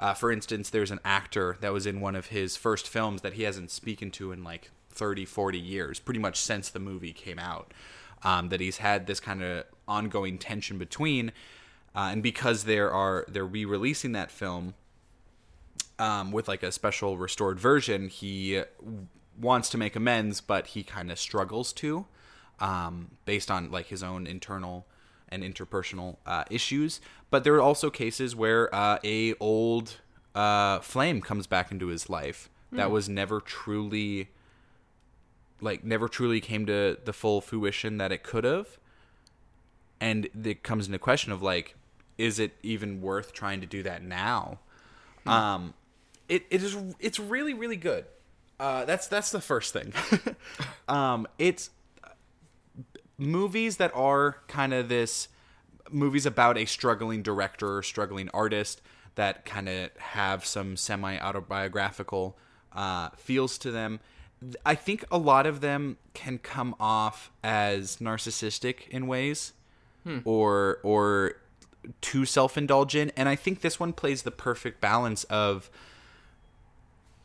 uh, 0.00 0.14
for 0.14 0.32
instance, 0.32 0.70
there's 0.70 0.90
an 0.90 1.00
actor 1.04 1.58
that 1.60 1.72
was 1.72 1.86
in 1.86 2.00
one 2.00 2.16
of 2.16 2.26
his 2.26 2.56
first 2.56 2.88
films 2.88 3.20
that 3.20 3.34
he 3.34 3.42
hasn't 3.42 3.70
spoken 3.70 4.10
to 4.12 4.32
in 4.32 4.42
like 4.42 4.70
30, 4.90 5.26
40 5.26 5.58
years, 5.58 6.00
pretty 6.00 6.18
much 6.18 6.38
since 6.40 6.70
the 6.70 6.80
movie 6.80 7.12
came 7.12 7.38
out. 7.38 7.72
Um, 8.22 8.50
that 8.50 8.60
he's 8.60 8.78
had 8.78 9.06
this 9.06 9.18
kind 9.18 9.42
of 9.42 9.64
ongoing 9.88 10.36
tension 10.36 10.76
between, 10.76 11.32
uh, 11.94 12.10
and 12.12 12.22
because 12.22 12.64
there 12.64 12.92
are 12.92 13.24
they're 13.28 13.46
re-releasing 13.46 14.12
that 14.12 14.30
film 14.30 14.74
um, 15.98 16.30
with 16.30 16.46
like 16.46 16.62
a 16.62 16.70
special 16.70 17.16
restored 17.16 17.58
version, 17.58 18.08
he 18.08 18.62
wants 19.38 19.70
to 19.70 19.78
make 19.78 19.96
amends, 19.96 20.40
but 20.42 20.68
he 20.68 20.82
kind 20.82 21.10
of 21.10 21.18
struggles 21.18 21.72
to, 21.74 22.06
um, 22.58 23.12
based 23.24 23.50
on 23.50 23.70
like 23.70 23.86
his 23.86 24.02
own 24.02 24.26
internal 24.26 24.86
and 25.30 25.42
interpersonal 25.42 26.16
uh, 26.26 26.44
issues. 26.50 27.00
But 27.30 27.44
there 27.44 27.54
are 27.54 27.62
also 27.62 27.90
cases 27.90 28.34
where 28.34 28.74
uh, 28.74 28.98
a 29.04 29.34
old 29.40 29.96
uh, 30.34 30.80
flame 30.80 31.20
comes 31.20 31.46
back 31.46 31.70
into 31.70 31.88
his 31.88 32.08
life 32.08 32.48
that 32.72 32.90
was 32.90 33.08
never 33.08 33.40
truly 33.40 34.28
like 35.60 35.84
never 35.84 36.08
truly 36.08 36.40
came 36.40 36.66
to 36.66 36.96
the 37.04 37.12
full 37.12 37.40
fruition 37.40 37.98
that 37.98 38.12
it 38.12 38.22
could 38.22 38.44
have. 38.44 38.78
And 40.00 40.28
it 40.44 40.62
comes 40.62 40.86
into 40.86 40.98
question 40.98 41.32
of 41.32 41.42
like 41.42 41.74
is 42.16 42.38
it 42.38 42.52
even 42.62 43.00
worth 43.00 43.32
trying 43.32 43.60
to 43.60 43.66
do 43.66 43.82
that 43.82 44.02
now? 44.02 44.60
Um 45.26 45.74
it, 46.28 46.44
it 46.50 46.62
is 46.62 46.76
it's 46.98 47.18
really 47.18 47.54
really 47.54 47.76
good. 47.76 48.04
Uh 48.58 48.84
that's 48.84 49.08
that's 49.08 49.30
the 49.30 49.40
first 49.40 49.72
thing. 49.72 49.92
Um 50.88 51.28
it's 51.38 51.70
movies 53.20 53.76
that 53.76 53.94
are 53.94 54.38
kind 54.48 54.72
of 54.72 54.88
this 54.88 55.28
movies 55.90 56.26
about 56.26 56.56
a 56.56 56.64
struggling 56.64 57.22
director 57.22 57.76
or 57.76 57.82
struggling 57.82 58.28
artist 58.32 58.80
that 59.16 59.44
kind 59.44 59.68
of 59.68 59.90
have 59.98 60.46
some 60.46 60.76
semi 60.76 61.18
autobiographical 61.18 62.38
uh, 62.72 63.10
feels 63.16 63.58
to 63.58 63.70
them. 63.70 64.00
I 64.64 64.74
think 64.74 65.04
a 65.10 65.18
lot 65.18 65.46
of 65.46 65.60
them 65.60 65.98
can 66.14 66.38
come 66.38 66.74
off 66.80 67.30
as 67.44 67.98
narcissistic 67.98 68.88
in 68.88 69.06
ways, 69.06 69.52
or 70.24 70.78
or 70.82 71.34
too 72.00 72.24
self 72.24 72.56
indulgent, 72.56 73.12
and 73.16 73.28
I 73.28 73.36
think 73.36 73.60
this 73.60 73.78
one 73.78 73.92
plays 73.92 74.22
the 74.22 74.30
perfect 74.30 74.80
balance 74.80 75.24
of. 75.24 75.70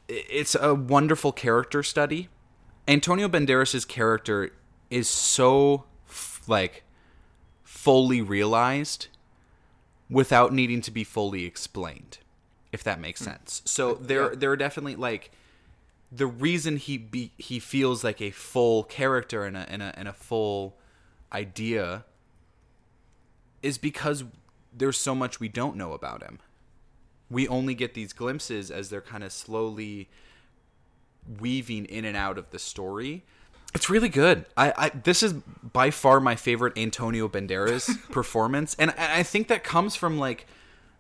It's 0.08 0.54
a 0.54 0.76
wonderful 0.76 1.32
character 1.32 1.82
study. 1.82 2.30
Antonio 2.88 3.28
Banderas' 3.28 3.88
character 3.88 4.52
is 4.90 5.10
so 5.10 5.86
f- 6.08 6.42
like 6.48 6.84
fully 7.64 8.22
realized 8.22 9.08
without 10.10 10.54
needing 10.54 10.82
to 10.82 10.92
be 10.92 11.04
fully 11.04 11.46
explained 11.46 12.20
if 12.72 12.84
that 12.84 13.00
makes 13.00 13.20
hmm. 13.20 13.32
sense 13.32 13.62
so 13.66 13.92
uh, 13.92 13.98
there 14.00 14.24
yeah. 14.30 14.40
there 14.40 14.52
are 14.52 14.58
definitely 14.58 14.96
like 14.96 15.32
the 16.12 16.28
reason 16.28 16.78
he 16.78 16.98
be 16.98 17.32
he 17.38 17.60
feels 17.60 18.04
like 18.04 18.22
a 18.22 18.32
full 18.32 18.84
character 18.84 19.44
and 19.44 19.58
a 19.58 19.70
and 19.70 19.82
a, 19.82 19.98
and 19.98 20.08
a 20.08 20.14
full 20.14 20.76
idea 21.34 22.06
is 23.62 23.78
because 23.78 24.24
there's 24.72 24.98
so 24.98 25.16
much 25.16 25.40
we 25.40 25.48
don't 25.48 25.76
know 25.76 25.94
about 25.94 26.22
him 26.22 26.40
we 27.30 27.48
only 27.48 27.74
get 27.74 27.94
these 27.94 28.14
glimpses 28.14 28.70
as 28.70 28.90
they're 28.90 29.02
kind 29.02 29.24
of 29.24 29.32
slowly 29.32 30.10
weaving 31.40 31.86
in 31.86 32.06
and 32.06 32.16
out 32.16 32.38
of 32.38 32.52
the 32.52 32.60
story. 32.60 33.24
It's 33.76 33.90
really 33.90 34.10
good. 34.10 34.46
I, 34.56 34.74
I 34.78 34.90
this 34.90 35.22
is 35.22 35.34
by 35.34 35.92
far 35.92 36.22
my 36.22 36.36
favorite 36.36 36.78
Antonio 36.78 37.28
Banderas 37.28 37.90
performance, 38.12 38.76
and 38.80 38.92
I 38.92 39.20
I 39.20 39.24
think 39.24 39.50
that 39.50 39.64
comes 39.64 39.96
from 39.96 40.18
like 40.18 40.48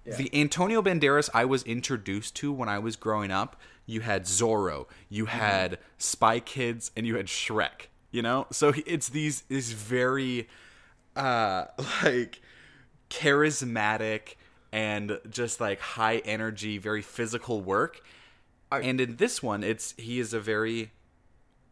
the 0.05 0.29
Antonio 0.39 0.81
Banderas 0.81 1.29
I 1.33 1.45
was 1.45 1.63
introduced 1.63 2.35
to 2.35 2.51
when 2.51 2.69
I 2.69 2.77
was 2.79 2.95
growing 2.95 3.31
up. 3.31 3.59
You 3.85 4.01
had 4.01 4.25
Zorro, 4.25 4.88
you 5.09 5.25
had 5.25 5.79
Spy 5.97 6.39
Kids, 6.39 6.91
and 6.95 7.07
you 7.07 7.15
had 7.15 7.27
Shrek. 7.27 7.88
You 8.11 8.21
know, 8.21 8.47
so 8.51 8.73
it's 8.85 9.09
these 9.09 9.43
is 9.49 9.71
very 9.71 10.47
uh 11.15 11.65
like 12.03 12.41
charismatic 13.09 14.35
and 14.73 15.19
just 15.29 15.61
like 15.61 15.79
high 15.79 16.17
energy, 16.19 16.77
very 16.77 17.01
physical 17.01 17.61
work. 17.61 18.01
Are- 18.71 18.81
and 18.81 18.99
in 18.99 19.15
this 19.15 19.41
one, 19.41 19.63
it's 19.63 19.93
he 19.97 20.19
is 20.19 20.33
a 20.33 20.39
very 20.41 20.91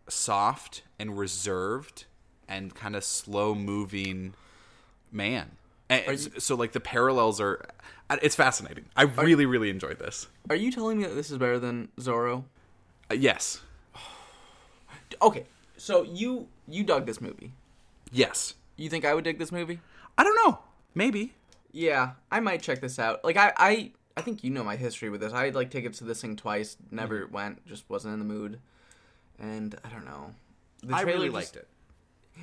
soft 0.07 0.83
and 0.99 1.17
reserved 1.17 2.05
and 2.47 2.73
kind 2.75 2.95
of 2.95 3.03
slow 3.03 3.55
moving 3.55 4.33
man. 5.11 5.51
And 5.89 6.07
you- 6.07 6.39
so 6.39 6.55
like 6.55 6.71
the 6.73 6.79
parallels 6.79 7.39
are 7.41 7.65
it's 8.21 8.35
fascinating. 8.35 8.85
I 8.95 9.03
really 9.03 9.45
really 9.45 9.69
enjoyed 9.69 9.99
this. 9.99 10.27
Are 10.49 10.55
you 10.55 10.71
telling 10.71 10.97
me 10.99 11.03
that 11.05 11.15
this 11.15 11.31
is 11.31 11.37
better 11.37 11.59
than 11.59 11.89
Zorro? 11.99 12.43
Uh, 13.11 13.15
yes. 13.15 13.61
Okay, 15.21 15.45
so 15.77 16.03
you 16.03 16.47
you 16.67 16.83
dug 16.83 17.05
this 17.05 17.21
movie. 17.21 17.51
Yes. 18.11 18.55
You 18.75 18.89
think 18.89 19.05
I 19.05 19.13
would 19.13 19.23
dig 19.23 19.37
this 19.39 19.51
movie? 19.51 19.79
I 20.17 20.23
don't 20.23 20.35
know. 20.45 20.59
Maybe. 20.95 21.33
Yeah, 21.71 22.11
I 22.31 22.39
might 22.39 22.61
check 22.61 22.81
this 22.81 22.99
out. 22.99 23.23
Like 23.23 23.37
I 23.37 23.53
I 23.57 23.91
I 24.17 24.21
think 24.21 24.43
you 24.43 24.49
know 24.49 24.63
my 24.63 24.75
history 24.75 25.09
with 25.09 25.21
this. 25.21 25.31
I 25.33 25.45
had 25.45 25.55
like 25.55 25.69
tickets 25.69 25.99
to 25.99 26.03
this 26.03 26.21
thing 26.21 26.35
twice, 26.35 26.77
never 26.91 27.21
Mm-hmm. 27.25 27.33
went, 27.33 27.65
just 27.67 27.83
wasn't 27.89 28.13
in 28.13 28.19
the 28.19 28.25
mood. 28.25 28.59
And 29.39 29.75
I 29.83 29.89
don't 29.89 30.05
know. 30.05 30.33
The 30.83 30.95
I 30.95 31.01
really 31.01 31.27
just- 31.27 31.33
liked 31.35 31.55
it. 31.55 31.67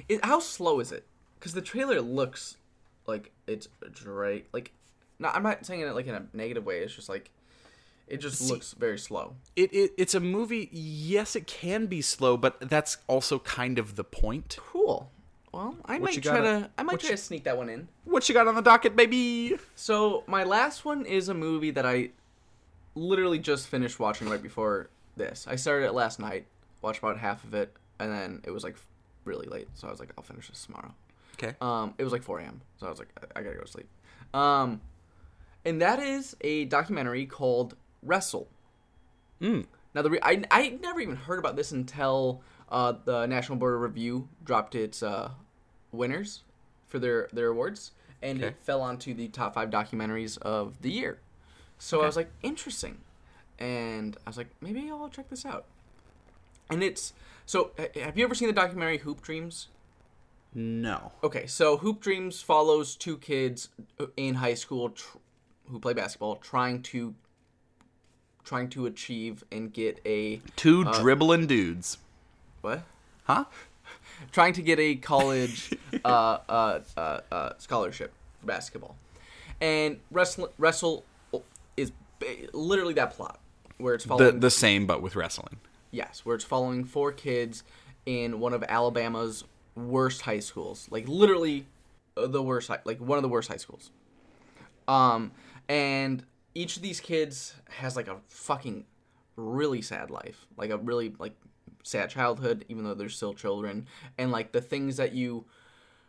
It, 0.09 0.24
how 0.24 0.38
slow 0.38 0.81
is 0.81 0.92
it? 0.92 1.05
Because 1.38 1.53
the 1.53 1.62
trailer 1.62 2.00
looks 2.00 2.57
like 3.07 3.33
it's 3.46 3.66
dry. 3.92 4.42
Like, 4.53 4.72
no, 5.18 5.29
I'm 5.29 5.42
not 5.42 5.66
saying 5.66 5.81
it 5.81 5.94
like 5.94 6.07
in 6.07 6.14
a 6.14 6.26
negative 6.33 6.64
way. 6.64 6.79
It's 6.81 6.94
just 6.94 7.09
like 7.09 7.31
it 8.07 8.18
just 8.18 8.48
looks 8.50 8.72
very 8.72 8.98
slow. 8.98 9.35
It, 9.57 9.72
it 9.72 9.92
it's 9.98 10.14
a 10.14 10.20
movie. 10.20 10.68
Yes, 10.72 11.35
it 11.35 11.46
can 11.46 11.87
be 11.87 12.03
slow, 12.03 12.37
but 12.37 12.68
that's 12.68 12.98
also 13.09 13.38
kind 13.40 13.79
of 13.79 13.96
the 13.96 14.05
point. 14.05 14.57
Cool. 14.61 15.11
Well, 15.53 15.76
I 15.85 15.94
What 15.98 16.03
might 16.14 16.22
try 16.22 16.37
got- 16.37 16.42
to. 16.42 16.70
I 16.79 16.83
might 16.85 17.00
try 17.00 17.11
you- 17.11 17.16
to 17.16 17.22
sneak 17.22 17.42
that 17.44 17.57
one 17.57 17.68
in. 17.68 17.88
What 18.05 18.29
you 18.29 18.35
got 18.35 18.46
on 18.46 18.55
the 18.55 18.62
docket, 18.62 18.94
baby? 18.94 19.57
So 19.74 20.22
my 20.29 20.44
last 20.44 20.85
one 20.85 21.05
is 21.05 21.29
a 21.29 21.35
movie 21.35 21.72
that 21.72 21.85
I 21.85 22.11
literally 22.94 23.38
just 23.40 23.66
finished 23.66 23.98
watching 23.98 24.29
right 24.29 24.42
before 24.42 24.88
this. 25.16 25.46
I 25.48 25.57
started 25.57 25.87
it 25.87 25.92
last 25.94 26.20
night, 26.20 26.46
watched 26.83 26.99
about 27.01 27.19
half 27.19 27.45
of 27.45 27.55
it, 27.55 27.75
and 27.99 28.12
then 28.12 28.40
it 28.45 28.51
was 28.51 28.64
like 28.64 28.77
really 29.25 29.47
late, 29.47 29.69
so 29.75 29.88
I 29.88 29.90
was 29.90 30.01
like, 30.01 30.12
I'll 30.16 30.25
finish 30.25 30.49
this 30.49 30.64
tomorrow. 30.64 30.95
Okay. 31.35 31.55
Um, 31.61 31.95
it 31.99 32.05
was 32.05 32.12
like 32.12 32.23
4 32.23 32.40
a.m., 32.40 32.61
so 32.79 32.87
I 32.87 32.90
was 32.90 32.99
like, 32.99 33.09
I, 33.21 33.40
I 33.40 33.43
gotta 33.43 33.57
go 33.57 33.62
to 33.62 33.69
sleep. 33.71 33.88
Um, 34.35 34.81
and 35.64 35.81
that 35.83 35.99
is 36.01 36.37
a 36.43 36.64
documentary 36.66 37.27
called 37.27 37.77
Wrestle. 38.03 38.49
Mm. 39.40 39.66
Now 39.95 40.03
the 40.03 40.11
re- 40.11 40.19
I 40.23 40.43
I 40.51 40.79
never 40.83 41.01
even 41.01 41.16
heard 41.16 41.38
about 41.38 41.57
this 41.57 41.73
until 41.73 42.43
uh, 42.71 42.95
the 43.05 43.27
National 43.27 43.59
Board 43.59 43.75
of 43.75 43.81
Review 43.81 44.29
dropped 44.45 44.75
its 44.75 45.03
uh, 45.03 45.31
winners 45.93 46.43
for 46.87 46.99
their 46.99 47.29
their 47.33 47.49
awards, 47.49 47.93
and 48.23 48.38
Okay. 48.38 48.49
it 48.49 48.57
fell 48.62 48.81
onto 48.83 49.12
the 49.14 49.29
top 49.29 49.55
five 49.55 49.71
documentaries 49.71 50.38
of 50.38 50.81
the 50.83 50.90
year. 50.90 51.19
So 51.79 52.03
I 52.03 52.07
was 52.07 52.16
like, 52.16 52.31
interesting, 52.43 52.99
and 53.59 54.16
I 54.27 54.31
was 54.31 54.37
like, 54.37 54.49
maybe 54.61 54.88
I'll 54.90 55.09
check 55.09 55.31
this 55.31 55.45
out. 55.47 55.64
And 56.70 56.83
it's 56.83 57.12
so. 57.46 57.72
Have 57.96 58.16
you 58.16 58.24
ever 58.24 58.35
seen 58.35 58.48
the 58.48 58.54
documentary 58.54 58.98
Hoop 58.98 59.20
Dreams? 59.22 59.68
No. 60.54 61.12
Okay, 61.22 61.46
so 61.46 61.76
Hoop 61.76 62.00
Dreams 62.00 62.42
follows 62.42 62.96
two 62.96 63.16
kids 63.18 63.68
in 64.16 64.37
high 64.37 64.54
school 64.54 64.90
tr- 64.90 65.18
who 65.70 65.78
play 65.78 65.92
basketball, 65.92 66.37
trying 66.37 66.83
to 66.83 67.14
trying 68.44 68.68
to 68.70 68.87
achieve 68.87 69.44
and 69.52 69.72
get 69.72 70.00
a 70.04 70.40
Two 70.56 70.85
dribbling 70.85 71.46
dudes. 71.46 71.98
What? 72.62 72.83
Huh? 73.24 73.44
Trying 74.33 74.52
to 74.54 74.62
get 74.62 74.78
a 74.78 74.96
college 74.96 75.72
uh, 76.04 76.38
uh, 76.48 76.80
uh, 76.96 77.20
uh, 77.33 77.50
scholarship 77.59 78.12
for 78.40 78.46
basketball, 78.46 78.96
and 79.61 79.98
wrestle 80.11 80.52
wrestle 80.59 81.04
is 81.76 81.90
ba- 82.18 82.48
literally 82.52 82.92
that 82.94 83.12
plot 83.14 83.40
where 83.78 83.94
it's 83.94 84.04
The 84.04 84.33
the 84.33 84.50
same, 84.50 84.87
but 84.87 85.00
with 85.00 85.16
wrestling. 85.16 85.56
Yes, 85.90 86.24
where 86.24 86.37
it's 86.37 86.44
following 86.44 86.85
four 86.85 87.12
kids 87.12 87.64
in 88.07 88.40
one 88.40 88.53
of 88.53 88.62
Alabama's 88.68 89.44
worst 89.74 90.22
high 90.22 90.38
schools, 90.40 90.87
like 90.90 91.09
literally 91.09 91.66
uh, 92.16 92.26
the 92.26 92.42
worst, 92.42 92.68
hi- 92.68 92.81
like 92.85 93.00
one 93.00 93.18
of 93.18 93.22
the 93.22 93.29
worst 93.29 93.48
high 93.48 93.57
schools. 93.57 93.90
Um, 94.87 95.33
and 95.68 96.24
each 96.55 96.76
of 96.76 96.83
these 96.83 97.00
kids 97.00 97.55
has 97.68 97.96
like 97.96 98.09
a 98.09 98.16
fucking 98.29 98.85
really 99.37 99.83
sad 99.83 100.11
life, 100.11 100.46
like 100.57 100.70
a 100.70 100.79
really 100.79 101.14
like 101.18 101.35
sad 101.83 102.11
childhood, 102.11 102.64
even 102.68 102.85
though 102.85 102.94
they're 102.94 103.09
still 103.09 103.35
children, 103.35 103.87
and 104.18 104.31
like 104.31 104.53
the 104.53 104.61
things 104.61 104.96
that 104.96 105.12
you 105.12 105.44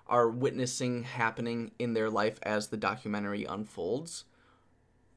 are 0.08 0.30
witnessing 0.30 1.04
happening 1.04 1.72
in 1.80 1.94
their 1.94 2.10
life 2.10 2.38
as 2.44 2.68
the 2.68 2.78
documentary 2.78 3.46
unfolds 3.46 4.26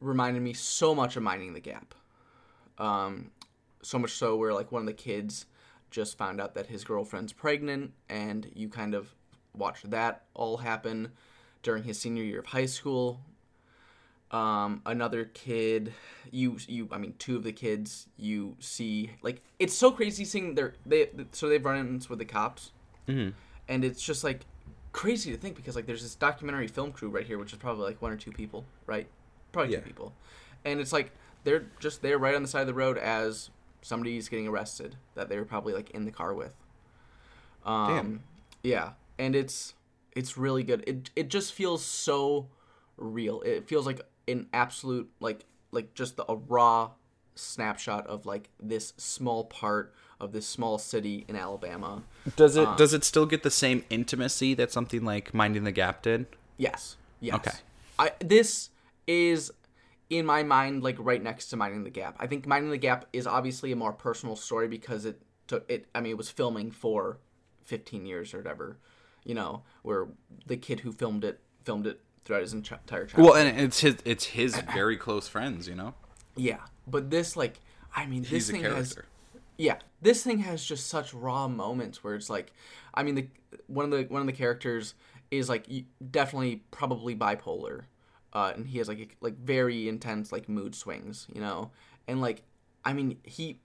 reminded 0.00 0.42
me 0.42 0.52
so 0.52 0.94
much 0.94 1.16
of 1.16 1.22
Minding 1.22 1.54
the 1.54 1.60
Gap. 1.60 1.94
Um, 2.78 3.30
so 3.84 3.98
much 3.98 4.10
so 4.12 4.34
where 4.36 4.52
like 4.52 4.72
one 4.72 4.82
of 4.82 4.86
the 4.86 4.92
kids 4.92 5.46
just 5.90 6.18
found 6.18 6.40
out 6.40 6.54
that 6.54 6.66
his 6.66 6.82
girlfriend's 6.84 7.32
pregnant 7.32 7.92
and 8.08 8.50
you 8.54 8.68
kind 8.68 8.94
of 8.94 9.14
watch 9.56 9.82
that 9.84 10.22
all 10.34 10.56
happen 10.58 11.12
during 11.62 11.84
his 11.84 11.98
senior 12.00 12.24
year 12.24 12.40
of 12.40 12.46
high 12.46 12.66
school 12.66 13.20
um, 14.30 14.82
another 14.84 15.26
kid 15.26 15.92
you 16.32 16.56
you 16.66 16.88
i 16.90 16.98
mean 16.98 17.14
two 17.18 17.36
of 17.36 17.44
the 17.44 17.52
kids 17.52 18.08
you 18.16 18.56
see 18.58 19.10
like 19.22 19.42
it's 19.60 19.74
so 19.74 19.92
crazy 19.92 20.24
seeing 20.24 20.54
their 20.56 20.74
they 20.84 21.08
so 21.32 21.48
they've 21.48 21.64
run 21.64 21.78
ins 21.78 22.08
with 22.08 22.18
the 22.18 22.24
cops 22.24 22.72
Mm-hmm. 23.06 23.30
and 23.68 23.84
it's 23.84 24.02
just 24.02 24.24
like 24.24 24.40
crazy 24.92 25.30
to 25.30 25.36
think 25.36 25.56
because 25.56 25.76
like 25.76 25.84
there's 25.84 26.00
this 26.02 26.14
documentary 26.14 26.66
film 26.68 26.90
crew 26.90 27.10
right 27.10 27.26
here 27.26 27.36
which 27.38 27.52
is 27.52 27.58
probably 27.58 27.84
like 27.84 28.00
one 28.00 28.10
or 28.12 28.16
two 28.16 28.32
people 28.32 28.64
right 28.86 29.06
probably 29.52 29.72
Yeah. 29.74 29.80
two 29.80 29.84
people 29.86 30.14
and 30.64 30.80
it's 30.80 30.90
like 30.92 31.12
they're 31.44 31.66
just 31.80 32.00
there 32.00 32.16
right 32.16 32.34
on 32.34 32.40
the 32.40 32.48
side 32.48 32.62
of 32.62 32.66
the 32.66 32.72
road 32.74 32.96
as 32.96 33.50
somebody's 33.84 34.30
getting 34.30 34.48
arrested 34.48 34.96
that 35.14 35.28
they 35.28 35.36
were 35.36 35.44
probably 35.44 35.74
like 35.74 35.90
in 35.90 36.06
the 36.06 36.10
car 36.10 36.32
with 36.32 36.54
um 37.66 37.94
Damn. 37.94 38.22
yeah 38.62 38.90
and 39.18 39.36
it's 39.36 39.74
it's 40.16 40.38
really 40.38 40.62
good 40.62 40.82
it 40.86 41.10
it 41.14 41.28
just 41.28 41.52
feels 41.52 41.84
so 41.84 42.48
real 42.96 43.42
it 43.42 43.68
feels 43.68 43.84
like 43.84 44.00
an 44.26 44.48
absolute 44.54 45.10
like 45.20 45.44
like 45.70 45.92
just 45.92 46.16
the, 46.16 46.24
a 46.30 46.34
raw 46.34 46.90
snapshot 47.34 48.06
of 48.06 48.24
like 48.24 48.48
this 48.58 48.94
small 48.96 49.44
part 49.44 49.92
of 50.20 50.32
this 50.32 50.46
small 50.46 50.78
city 50.78 51.24
in 51.28 51.36
Alabama 51.36 52.02
Does 52.36 52.56
it 52.56 52.76
does 52.76 52.94
it 52.94 53.04
still 53.04 53.26
get 53.26 53.42
the 53.42 53.50
same 53.50 53.84
intimacy 53.90 54.54
that 54.54 54.72
something 54.72 55.04
like 55.04 55.34
Minding 55.34 55.64
the 55.64 55.72
Gap 55.72 56.02
did? 56.02 56.26
Yes. 56.56 56.96
Yes. 57.20 57.34
Okay. 57.34 57.56
I 57.98 58.12
this 58.20 58.70
is 59.06 59.52
in 60.18 60.26
my 60.26 60.42
mind 60.42 60.82
like 60.82 60.96
right 60.98 61.22
next 61.22 61.46
to 61.48 61.56
Minding 61.56 61.84
the 61.84 61.90
Gap. 61.90 62.16
I 62.18 62.26
think 62.26 62.46
Minding 62.46 62.70
the 62.70 62.78
Gap 62.78 63.06
is 63.12 63.26
obviously 63.26 63.72
a 63.72 63.76
more 63.76 63.92
personal 63.92 64.36
story 64.36 64.68
because 64.68 65.04
it 65.04 65.20
took 65.46 65.64
it 65.70 65.86
I 65.94 66.00
mean 66.00 66.10
it 66.12 66.18
was 66.18 66.30
filming 66.30 66.70
for 66.70 67.18
15 67.64 68.06
years 68.06 68.34
or 68.34 68.38
whatever, 68.38 68.78
you 69.24 69.34
know, 69.34 69.62
where 69.82 70.08
the 70.46 70.56
kid 70.56 70.80
who 70.80 70.92
filmed 70.92 71.24
it 71.24 71.40
filmed 71.64 71.86
it 71.86 72.00
throughout 72.24 72.42
his 72.42 72.52
entire 72.52 72.80
childhood. 73.06 73.24
Well, 73.24 73.34
and 73.34 73.60
it's 73.60 73.80
his 73.80 73.96
it's 74.04 74.24
his 74.26 74.56
very 74.74 74.96
close 74.96 75.28
friends, 75.28 75.68
you 75.68 75.74
know. 75.74 75.94
yeah, 76.36 76.60
but 76.86 77.10
this 77.10 77.36
like 77.36 77.60
I 77.94 78.06
mean 78.06 78.22
He's 78.24 78.30
this 78.30 78.48
a 78.48 78.52
thing 78.52 78.60
character. 78.62 78.80
has 78.80 78.96
yeah 79.56 79.76
this 80.02 80.24
thing 80.24 80.38
has 80.40 80.64
just 80.64 80.88
such 80.88 81.14
raw 81.14 81.46
moments 81.46 82.02
where 82.02 82.16
it's 82.16 82.28
like 82.28 82.52
i 82.92 83.04
mean 83.04 83.14
the 83.14 83.28
one 83.68 83.84
of 83.84 83.92
the 83.92 84.02
one 84.12 84.20
of 84.20 84.26
the 84.26 84.32
characters 84.32 84.94
is 85.30 85.48
like 85.48 85.66
definitely 86.10 86.64
probably 86.72 87.14
bipolar 87.14 87.82
uh 88.34 88.52
and 88.54 88.66
he 88.66 88.78
has 88.78 88.88
like 88.88 89.16
like 89.20 89.36
very 89.38 89.88
intense 89.88 90.32
like 90.32 90.48
mood 90.48 90.74
swings 90.74 91.26
you 91.32 91.40
know? 91.40 91.70
And 92.06 92.20
like 92.20 92.42
i 92.84 92.92
mean 92.92 93.18
he 93.24 93.60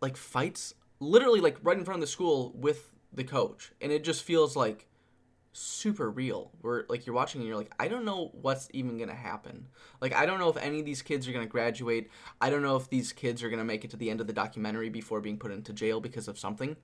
like 0.00 0.16
fights 0.16 0.74
literally 1.00 1.40
like 1.40 1.56
right 1.62 1.78
in 1.78 1.84
front 1.84 1.98
of 1.98 2.00
the 2.00 2.06
school 2.06 2.52
with 2.54 2.92
the 3.12 3.24
coach 3.24 3.72
and 3.80 3.92
it 3.92 4.04
just 4.04 4.22
feels 4.22 4.56
like 4.56 4.86
super 5.56 6.10
real. 6.10 6.50
Where 6.60 6.84
like 6.88 7.06
you're 7.06 7.14
watching 7.14 7.40
and 7.40 7.48
you're 7.48 7.56
like 7.56 7.72
i 7.78 7.88
don't 7.88 8.04
know 8.04 8.30
what's 8.32 8.68
even 8.72 8.98
gonna 8.98 9.14
happen. 9.14 9.68
Like 10.00 10.12
i 10.12 10.26
don't 10.26 10.40
know 10.40 10.48
if 10.48 10.56
any 10.56 10.80
of 10.80 10.84
these 10.84 11.00
kids 11.00 11.26
are 11.26 11.32
gonna 11.32 11.46
graduate. 11.46 12.10
I 12.40 12.50
don't 12.50 12.62
know 12.62 12.76
if 12.76 12.90
these 12.90 13.12
kids 13.12 13.42
are 13.42 13.48
gonna 13.48 13.64
make 13.64 13.84
it 13.84 13.90
to 13.90 13.96
the 13.96 14.10
end 14.10 14.20
of 14.20 14.26
the 14.26 14.32
documentary 14.32 14.88
before 14.88 15.20
being 15.20 15.38
put 15.38 15.52
into 15.52 15.72
jail 15.72 16.00
because 16.00 16.28
of 16.28 16.38
something. 16.38 16.76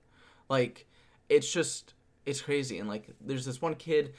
Like 0.49 0.87
it's 1.29 1.51
just 1.51 1.93
it's 2.25 2.41
crazy. 2.41 2.79
And 2.79 2.87
like 2.87 3.09
there's 3.19 3.45
this 3.45 3.61
one 3.61 3.75
kid 3.75 4.13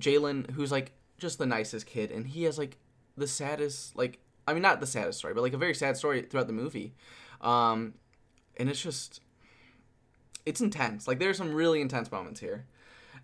jalen 0.00 0.50
who's 0.50 0.72
like 0.72 0.92
just 1.18 1.38
the 1.38 1.46
nicest 1.46 1.86
kid 1.86 2.10
and 2.10 2.28
he 2.28 2.44
has 2.44 2.58
like 2.58 2.78
the 3.16 3.26
saddest 3.26 3.96
like 3.96 4.18
i 4.46 4.52
mean 4.52 4.62
not 4.62 4.80
the 4.80 4.86
saddest 4.86 5.18
story 5.18 5.34
but 5.34 5.42
like 5.42 5.52
a 5.52 5.58
very 5.58 5.74
sad 5.74 5.96
story 5.96 6.22
throughout 6.22 6.46
the 6.46 6.52
movie 6.52 6.94
um 7.40 7.94
and 8.56 8.68
it's 8.70 8.80
just 8.80 9.20
it's 10.46 10.60
intense 10.60 11.06
like 11.08 11.18
there's 11.18 11.36
some 11.36 11.52
really 11.52 11.80
intense 11.80 12.10
moments 12.10 12.40
here 12.40 12.64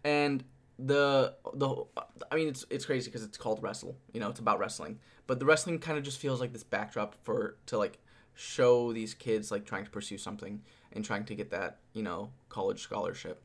and 0.05 0.45
the 0.79 1.35
the 1.55 1.85
I 2.31 2.37
mean 2.37 2.49
it's 2.49 2.65
it's 2.71 2.85
crazy 2.85 3.11
because 3.11 3.25
it's 3.25 3.39
called 3.39 3.63
wrestle. 3.63 3.97
You 4.13 4.21
know, 4.21 4.29
it's 4.29 4.41
about 4.41 4.59
wrestling. 4.59 4.99
But 5.27 5.39
the 5.39 5.47
wrestling 5.47 5.79
kind 5.79 5.97
of 5.97 6.05
just 6.05 6.19
feels 6.19 6.41
like 6.41 6.53
this 6.53 6.65
backdrop 6.65 7.15
for 7.23 7.57
to 7.67 7.79
like 7.79 7.99
show 8.35 8.93
these 8.93 9.15
kids 9.15 9.51
like 9.51 9.65
trying 9.65 9.85
to 9.85 9.91
pursue 9.91 10.19
something 10.19 10.61
and 10.93 11.05
trying 11.05 11.25
to 11.27 11.35
get 11.35 11.51
that 11.51 11.79
you 11.93 12.03
know 12.03 12.31
college 12.49 12.83
scholarship. 12.83 13.43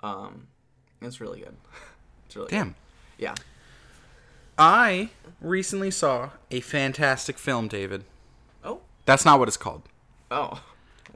Um, 0.00 0.48
it's 1.00 1.20
really 1.20 1.40
good. 1.40 1.56
It's 2.26 2.36
really 2.36 2.50
Damn. 2.50 2.66
Good. 2.66 2.74
Yeah. 3.16 3.34
I 4.58 5.10
recently 5.40 5.90
saw 5.92 6.30
a 6.50 6.60
fantastic 6.60 7.38
film, 7.38 7.68
David. 7.68 8.04
Oh. 8.64 8.80
That's 9.04 9.24
not 9.24 9.38
what 9.38 9.46
it's 9.46 9.56
called. 9.56 9.82
Oh. 10.30 10.62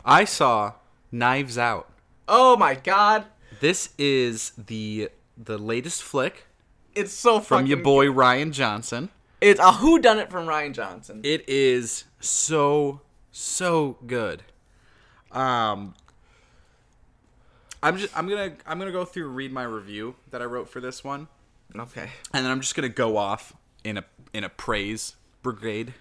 I 0.05 0.25
saw 0.25 0.75
Knives 1.11 1.59
Out. 1.59 1.89
Oh 2.29 2.57
my 2.57 2.75
God! 2.75 3.27
This 3.61 3.91
is 3.99 4.53
the 4.57 5.11
the 5.37 5.59
latest 5.59 6.03
flick 6.03 6.47
It's 6.95 7.13
so 7.13 7.41
from 7.41 7.67
your 7.67 7.79
boy 7.79 8.07
Rian 8.07 8.53
Johnson. 8.53 9.11
It's 9.41 9.59
a 9.59 9.73
who 9.73 9.99
done 9.99 10.19
it 10.19 10.31
from 10.31 10.47
Rian 10.47 10.73
Johnson. 10.73 11.21
It 11.25 11.49
is 11.49 12.05
so 12.21 13.01
so 13.33 13.99
good. 14.07 14.45
Um 15.33 15.95
I'm 17.83 17.99
just 17.99 18.17
I'm 18.17 18.29
going 18.29 18.57
to 18.57 18.71
I'm 18.71 18.79
going 18.79 18.87
to 18.87 18.97
go 18.97 19.05
through 19.05 19.29
read 19.29 19.53
my 19.53 19.65
review 19.65 20.15
that 20.31 20.41
I 20.41 20.45
wrote 20.45 20.69
for 20.69 20.81
this 20.81 21.03
one 21.03 21.27
okay. 21.81 22.11
and 22.33 22.45
then 22.45 22.51
I'm 22.51 22.61
just 22.61 22.75
to 22.89 22.95
go 22.95 23.17
off 23.17 23.55
in 23.85 23.99
a 23.99 24.05
in 24.33 24.45
a 24.45 24.49
praise 24.49 25.17
brigade. 25.43 25.95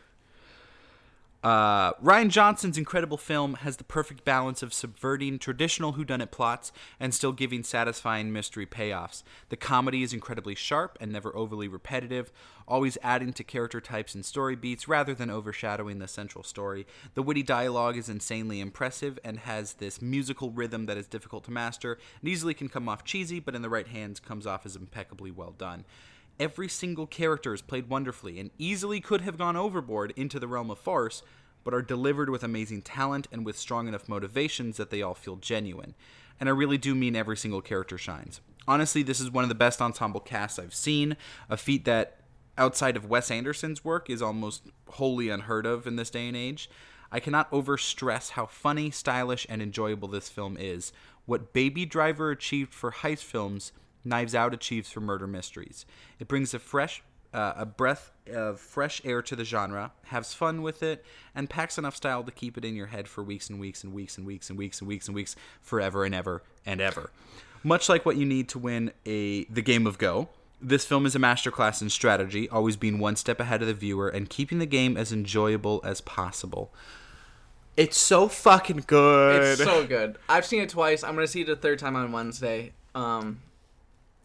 Uh, 1.43 1.93
Rian 1.93 2.29
Johnson's 2.29 2.77
incredible 2.77 3.17
film 3.17 3.55
has 3.55 3.77
the 3.77 3.83
perfect 3.83 4.23
balance 4.23 4.61
of 4.61 4.75
subverting 4.75 5.39
traditional 5.39 5.93
whodunit 5.93 6.29
plots 6.29 6.71
and 6.99 7.15
still 7.15 7.31
giving 7.31 7.63
satisfying 7.63 8.31
mystery 8.31 8.67
payoffs. 8.67 9.23
The 9.49 9.57
comedy 9.57 10.03
is 10.03 10.13
incredibly 10.13 10.53
sharp 10.53 10.99
and 11.01 11.11
never 11.11 11.35
overly 11.35 11.67
repetitive, 11.67 12.31
always 12.67 12.95
adding 13.01 13.33
to 13.33 13.43
character 13.43 13.81
types 13.81 14.13
and 14.13 14.23
story 14.23 14.55
beats 14.55 14.87
rather 14.87 15.15
than 15.15 15.31
overshadowing 15.31 15.97
the 15.97 16.07
central 16.07 16.43
story. 16.43 16.85
The 17.15 17.23
witty 17.23 17.41
dialogue 17.41 17.97
is 17.97 18.07
insanely 18.07 18.59
impressive 18.59 19.17
and 19.23 19.39
has 19.39 19.73
this 19.73 19.99
musical 19.99 20.51
rhythm 20.51 20.85
that 20.85 20.97
is 20.97 21.07
difficult 21.07 21.45
to 21.45 21.51
master 21.51 21.97
and 22.19 22.29
easily 22.29 22.53
can 22.53 22.69
come 22.69 22.87
off 22.87 23.03
cheesy, 23.03 23.39
but 23.39 23.55
in 23.55 23.63
the 23.63 23.69
right 23.69 23.87
hands 23.87 24.19
comes 24.19 24.45
off 24.45 24.63
as 24.63 24.75
impeccably 24.75 25.31
well 25.31 25.55
done. 25.57 25.85
Every 26.41 26.67
single 26.67 27.05
character 27.05 27.53
is 27.53 27.61
played 27.61 27.87
wonderfully 27.87 28.39
and 28.39 28.49
easily 28.57 28.99
could 28.99 29.21
have 29.21 29.37
gone 29.37 29.55
overboard 29.55 30.11
into 30.15 30.39
the 30.39 30.47
realm 30.47 30.71
of 30.71 30.79
farce, 30.79 31.21
but 31.63 31.71
are 31.71 31.83
delivered 31.83 32.31
with 32.31 32.43
amazing 32.43 32.81
talent 32.81 33.27
and 33.31 33.45
with 33.45 33.59
strong 33.59 33.87
enough 33.87 34.09
motivations 34.09 34.77
that 34.77 34.89
they 34.89 35.03
all 35.03 35.13
feel 35.13 35.35
genuine. 35.35 35.93
And 36.39 36.49
I 36.49 36.51
really 36.51 36.79
do 36.79 36.95
mean 36.95 37.15
every 37.15 37.37
single 37.37 37.61
character 37.61 37.95
shines. 37.95 38.41
Honestly, 38.67 39.03
this 39.03 39.19
is 39.19 39.29
one 39.29 39.43
of 39.43 39.49
the 39.49 39.55
best 39.55 39.83
ensemble 39.83 40.19
casts 40.19 40.57
I've 40.57 40.73
seen, 40.73 41.15
a 41.47 41.57
feat 41.57 41.85
that, 41.85 42.17
outside 42.57 42.97
of 42.97 43.05
Wes 43.05 43.29
Anderson's 43.29 43.85
work, 43.85 44.09
is 44.09 44.23
almost 44.23 44.63
wholly 44.87 45.29
unheard 45.29 45.67
of 45.67 45.85
in 45.85 45.95
this 45.95 46.09
day 46.09 46.27
and 46.27 46.35
age. 46.35 46.71
I 47.11 47.19
cannot 47.19 47.51
overstress 47.51 48.31
how 48.31 48.47
funny, 48.47 48.89
stylish, 48.89 49.45
and 49.47 49.61
enjoyable 49.61 50.07
this 50.07 50.27
film 50.27 50.57
is. 50.59 50.91
What 51.27 51.53
Baby 51.53 51.85
Driver 51.85 52.31
achieved 52.31 52.73
for 52.73 52.91
heist 52.91 53.23
films, 53.25 53.73
Knives 54.03 54.33
Out 54.35 54.53
achieves 54.53 54.89
for 54.91 55.01
murder 55.01 55.27
mysteries. 55.27 55.85
It 56.19 56.27
brings 56.27 56.53
a 56.53 56.59
fresh, 56.59 57.03
uh, 57.33 57.53
a 57.55 57.65
breath 57.65 58.11
of 58.33 58.59
fresh 58.59 59.01
air 59.05 59.21
to 59.21 59.35
the 59.35 59.45
genre, 59.45 59.91
has 60.05 60.33
fun 60.33 60.61
with 60.61 60.83
it, 60.83 61.05
and 61.35 61.49
packs 61.49 61.77
enough 61.77 61.95
style 61.95 62.23
to 62.23 62.31
keep 62.31 62.57
it 62.57 62.65
in 62.65 62.75
your 62.75 62.87
head 62.87 63.07
for 63.07 63.23
weeks 63.23 63.49
and 63.49 63.59
weeks 63.59 63.83
and 63.83 63.93
weeks 63.93 64.15
and 64.15 64.25
weeks 64.25 64.49
and 64.49 64.49
weeks 64.49 64.49
and 64.49 64.57
weeks 64.57 64.79
and 64.81 64.87
weeks, 64.87 65.07
and 65.07 65.15
weeks 65.15 65.35
forever 65.61 66.03
and 66.05 66.15
ever 66.15 66.41
and 66.65 66.81
ever. 66.81 67.11
Much 67.63 67.87
like 67.89 68.05
what 68.05 68.17
you 68.17 68.25
need 68.25 68.49
to 68.49 68.57
win 68.59 68.91
a 69.05 69.43
the 69.45 69.61
game 69.61 69.85
of 69.85 69.97
Go, 69.97 70.29
this 70.59 70.85
film 70.85 71.05
is 71.05 71.15
a 71.15 71.19
masterclass 71.19 71.81
in 71.81 71.89
strategy, 71.89 72.49
always 72.49 72.75
being 72.75 72.99
one 72.99 73.15
step 73.15 73.39
ahead 73.39 73.61
of 73.61 73.67
the 73.67 73.73
viewer 73.73 74.09
and 74.09 74.29
keeping 74.29 74.59
the 74.59 74.65
game 74.65 74.97
as 74.97 75.11
enjoyable 75.11 75.79
as 75.83 76.01
possible 76.01 76.71
It's 77.77 77.97
so 77.97 78.27
fucking 78.27 78.83
good. 78.87 79.41
It's 79.41 79.63
so 79.63 79.85
good. 79.87 80.17
I've 80.27 80.45
seen 80.45 80.61
it 80.61 80.69
twice. 80.69 81.03
I'm 81.03 81.15
gonna 81.15 81.27
see 81.27 81.41
it 81.41 81.49
a 81.49 81.55
third 81.55 81.79
time 81.79 81.95
on 81.95 82.11
Wednesday. 82.11 82.73
Um, 82.93 83.39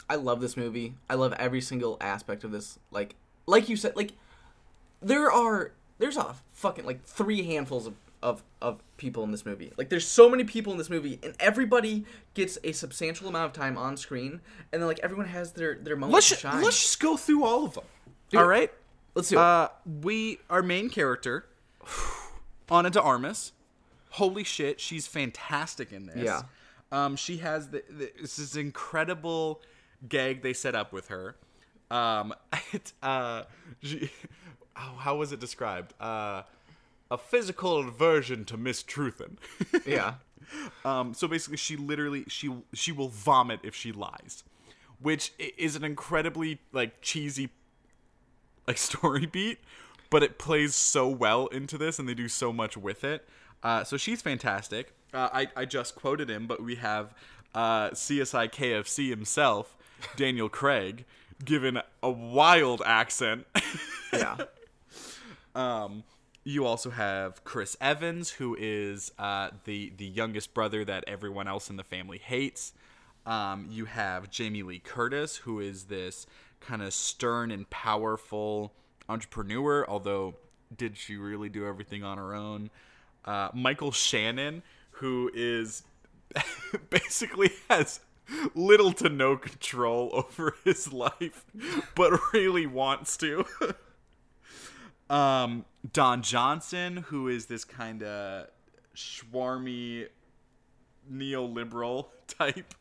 I 0.08 0.16
love 0.16 0.40
this 0.40 0.56
movie. 0.56 0.94
I 1.10 1.14
love 1.14 1.32
every 1.34 1.60
single 1.60 1.96
aspect 2.00 2.44
of 2.44 2.52
this. 2.52 2.78
Like, 2.90 3.16
like 3.46 3.68
you 3.68 3.76
said, 3.76 3.96
like 3.96 4.12
there 5.00 5.30
are 5.30 5.72
there's 5.98 6.16
a 6.16 6.36
fucking 6.52 6.84
like 6.84 7.02
three 7.04 7.42
handfuls 7.42 7.86
of 7.86 7.94
of 8.22 8.42
of 8.60 8.82
people 8.96 9.24
in 9.24 9.30
this 9.30 9.44
movie. 9.44 9.72
Like, 9.76 9.88
there's 9.88 10.06
so 10.06 10.28
many 10.28 10.44
people 10.44 10.72
in 10.72 10.78
this 10.78 10.90
movie, 10.90 11.18
and 11.22 11.34
everybody 11.38 12.04
gets 12.34 12.58
a 12.64 12.72
substantial 12.72 13.28
amount 13.28 13.46
of 13.46 13.52
time 13.52 13.76
on 13.76 13.96
screen, 13.96 14.40
and 14.72 14.82
then 14.82 14.86
like 14.86 15.00
everyone 15.02 15.26
has 15.26 15.52
their 15.52 15.76
their 15.76 15.96
moment 15.96 16.14
let's 16.14 16.28
to 16.30 16.34
ju- 16.34 16.40
shine. 16.40 16.62
let's 16.62 16.80
just 16.80 17.00
go 17.00 17.16
through 17.16 17.44
all 17.44 17.64
of 17.64 17.74
them. 17.74 17.84
Do 18.30 18.38
all 18.38 18.44
it. 18.44 18.48
right. 18.48 18.72
Let's 19.14 19.28
do 19.28 19.36
it. 19.36 19.40
Uh, 19.40 19.68
we 20.02 20.38
our 20.50 20.62
main 20.62 20.88
character, 20.90 21.46
Ana 22.70 22.90
de 22.90 23.00
Armas. 23.00 23.52
Holy 24.10 24.44
shit, 24.44 24.80
she's 24.80 25.06
fantastic 25.06 25.92
in 25.92 26.06
this. 26.06 26.24
Yeah. 26.24 26.42
Um, 26.90 27.16
she 27.16 27.38
has 27.38 27.68
the, 27.68 27.82
the, 27.90 28.12
this 28.20 28.38
is 28.38 28.56
incredible 28.56 29.60
gag 30.08 30.42
they 30.42 30.52
set 30.52 30.74
up 30.74 30.92
with 30.92 31.08
her. 31.08 31.36
Um, 31.90 32.34
it, 32.72 32.92
uh, 33.02 33.44
she, 33.82 34.10
how, 34.74 34.94
how 34.96 35.16
was 35.16 35.32
it 35.32 35.40
described? 35.40 35.94
Uh, 36.00 36.42
a 37.10 37.18
physical 37.18 37.78
aversion 37.78 38.44
to 38.46 38.58
mistruthing. 38.58 39.36
yeah. 39.86 40.14
Um, 40.84 41.14
so 41.14 41.26
basically, 41.28 41.56
she 41.56 41.76
literally 41.76 42.24
she 42.28 42.52
she 42.72 42.92
will 42.92 43.08
vomit 43.08 43.60
if 43.62 43.74
she 43.74 43.92
lies, 43.92 44.44
which 45.00 45.32
is 45.38 45.76
an 45.76 45.84
incredibly 45.84 46.60
like 46.72 47.00
cheesy 47.00 47.50
like 48.66 48.78
story 48.78 49.26
beat, 49.26 49.58
but 50.10 50.22
it 50.22 50.38
plays 50.38 50.74
so 50.74 51.08
well 51.08 51.46
into 51.48 51.78
this, 51.78 51.98
and 51.98 52.08
they 52.08 52.14
do 52.14 52.28
so 52.28 52.52
much 52.52 52.76
with 52.76 53.04
it. 53.04 53.28
Uh, 53.62 53.82
so 53.84 53.96
she's 53.96 54.22
fantastic. 54.22 54.92
Uh, 55.12 55.28
I 55.32 55.48
I 55.56 55.64
just 55.64 55.94
quoted 55.94 56.30
him, 56.30 56.46
but 56.46 56.62
we 56.62 56.76
have 56.76 57.14
uh, 57.54 57.90
CSI 57.90 58.52
KFC 58.52 59.08
himself, 59.08 59.76
Daniel 60.16 60.48
Craig, 60.48 61.04
given 61.44 61.80
a 62.02 62.10
wild 62.10 62.82
accent. 62.84 63.46
Yeah. 64.12 64.36
Um, 65.54 66.04
you 66.44 66.66
also 66.66 66.90
have 66.90 67.42
Chris 67.44 67.78
Evans, 67.80 68.28
who 68.28 68.54
is 68.60 69.10
uh, 69.18 69.48
the 69.64 69.90
the 69.96 70.04
youngest 70.04 70.52
brother 70.52 70.84
that 70.84 71.02
everyone 71.06 71.48
else 71.48 71.70
in 71.70 71.76
the 71.76 71.82
family 71.82 72.18
hates. 72.18 72.74
Um, 73.24 73.66
you 73.70 73.86
have 73.86 74.30
Jamie 74.30 74.62
Lee 74.62 74.78
Curtis, 74.78 75.38
who 75.38 75.58
is 75.58 75.84
this 75.84 76.26
kind 76.60 76.82
of 76.82 76.94
stern 76.94 77.50
and 77.50 77.68
powerful 77.70 78.74
entrepreneur. 79.08 79.84
Although, 79.88 80.34
did 80.76 80.96
she 80.96 81.16
really 81.16 81.48
do 81.48 81.66
everything 81.66 82.04
on 82.04 82.18
her 82.18 82.34
own? 82.34 82.70
Uh, 83.24 83.48
Michael 83.52 83.90
Shannon, 83.90 84.62
who 84.92 85.30
is 85.34 85.82
basically 86.90 87.50
has 87.68 88.00
little 88.54 88.92
to 88.92 89.08
no 89.08 89.36
control 89.36 90.10
over 90.12 90.54
his 90.64 90.92
life, 90.92 91.44
but 91.94 92.18
really 92.32 92.66
wants 92.66 93.16
to. 93.18 93.44
um, 95.10 95.64
Don 95.92 96.22
Johnson, 96.22 96.98
who 97.08 97.28
is 97.28 97.46
this 97.46 97.64
kind 97.64 98.02
of 98.02 98.48
schwarmy 98.94 100.08
neoliberal 101.10 102.06
type, 102.26 102.74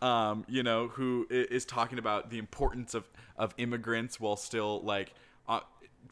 um, 0.00 0.44
you 0.48 0.62
know, 0.62 0.88
who 0.88 1.26
is 1.30 1.64
talking 1.64 1.98
about 1.98 2.30
the 2.30 2.38
importance 2.38 2.94
of 2.94 3.04
of 3.36 3.54
immigrants 3.56 4.18
while 4.18 4.34
still 4.34 4.80
like, 4.82 5.12
uh, 5.48 5.60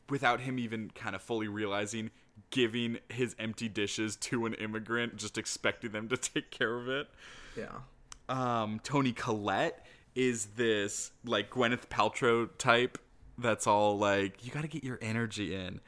without 0.09 0.41
him 0.41 0.61
even 0.61 0.91
kind 0.95 1.17
of 1.17 1.23
fully 1.23 1.49
realizing, 1.49 2.11
giving 2.51 2.99
his 3.09 3.35
empty 3.39 3.69
dishes 3.69 4.15
to 4.15 4.47
an 4.47 4.55
immigrant, 4.55 5.17
just 5.17 5.37
expecting 5.37 5.91
them 5.91 6.09
to 6.09 6.17
take 6.17 6.51
care 6.53 6.77
of 6.77 6.89
it 6.89 7.09
Yeah. 7.57 7.81
Um, 8.29 8.81
Toni 8.83 9.13
Collette 9.13 9.85
is 10.15 10.47
this 10.57 11.13
like 11.25 11.51
Gwyneth 11.51 11.87
Paltrow 11.89 12.49
type 12.59 12.99
that's 13.39 13.67
all 13.67 13.99
like 13.99 14.45
you 14.45 14.51
got 14.51 14.63
to 14.63 14.69
get 14.69 14.83
your 14.83 14.99
energy 15.03 15.55
in. 15.55 15.81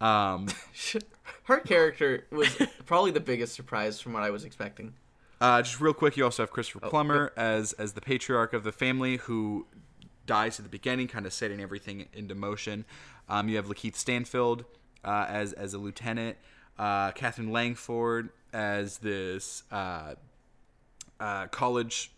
Um, 0.00 0.48
Her 1.44 1.58
character 1.60 2.26
was 2.30 2.48
probably 2.86 3.10
the 3.10 3.20
biggest 3.20 3.54
surprise 3.54 4.00
from 4.00 4.12
what 4.12 4.22
I 4.22 4.30
was 4.30 4.44
expecting. 4.44 4.94
uh, 5.40 5.62
just 5.62 5.80
real 5.80 5.94
quick, 5.94 6.16
you 6.16 6.24
also 6.24 6.42
have 6.44 6.50
Christopher 6.50 6.80
Oh, 6.84 6.90
Plummer 6.90 7.32
as 7.36 7.72
as 7.74 7.92
the 7.92 8.00
patriarch 8.00 8.52
of 8.52 8.62
the 8.64 8.72
family 8.72 9.16
who 9.16 9.66
dies 10.26 10.58
at 10.60 10.64
the 10.64 10.68
beginning, 10.70 11.08
kind 11.08 11.26
of 11.26 11.32
setting 11.32 11.60
everything 11.60 12.06
into 12.12 12.34
motion. 12.34 12.84
Um, 13.28 13.48
you 13.48 13.56
have 13.56 13.66
Lakeith 13.66 13.96
Stanfield 13.96 14.64
uh, 15.04 15.26
as 15.28 15.52
as 15.52 15.74
a 15.74 15.78
lieutenant, 15.78 16.36
uh, 16.78 17.10
Katherine 17.12 17.50
Langford 17.50 18.30
as 18.52 18.98
this 18.98 19.64
uh, 21.22 21.46
college 21.46 22.10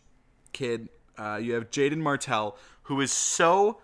kid. 0.53 0.89
Uh, 1.17 1.39
you 1.41 1.53
have 1.53 1.71
Jaeden 1.71 1.99
Martell, 1.99 2.57
who 2.85 3.01
is 3.01 3.13
so 3.13 3.79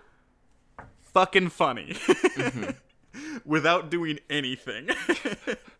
fucking 1.02 1.50
funny 1.50 1.96
without 3.44 3.90
doing 3.90 4.18
anything. 4.30 4.88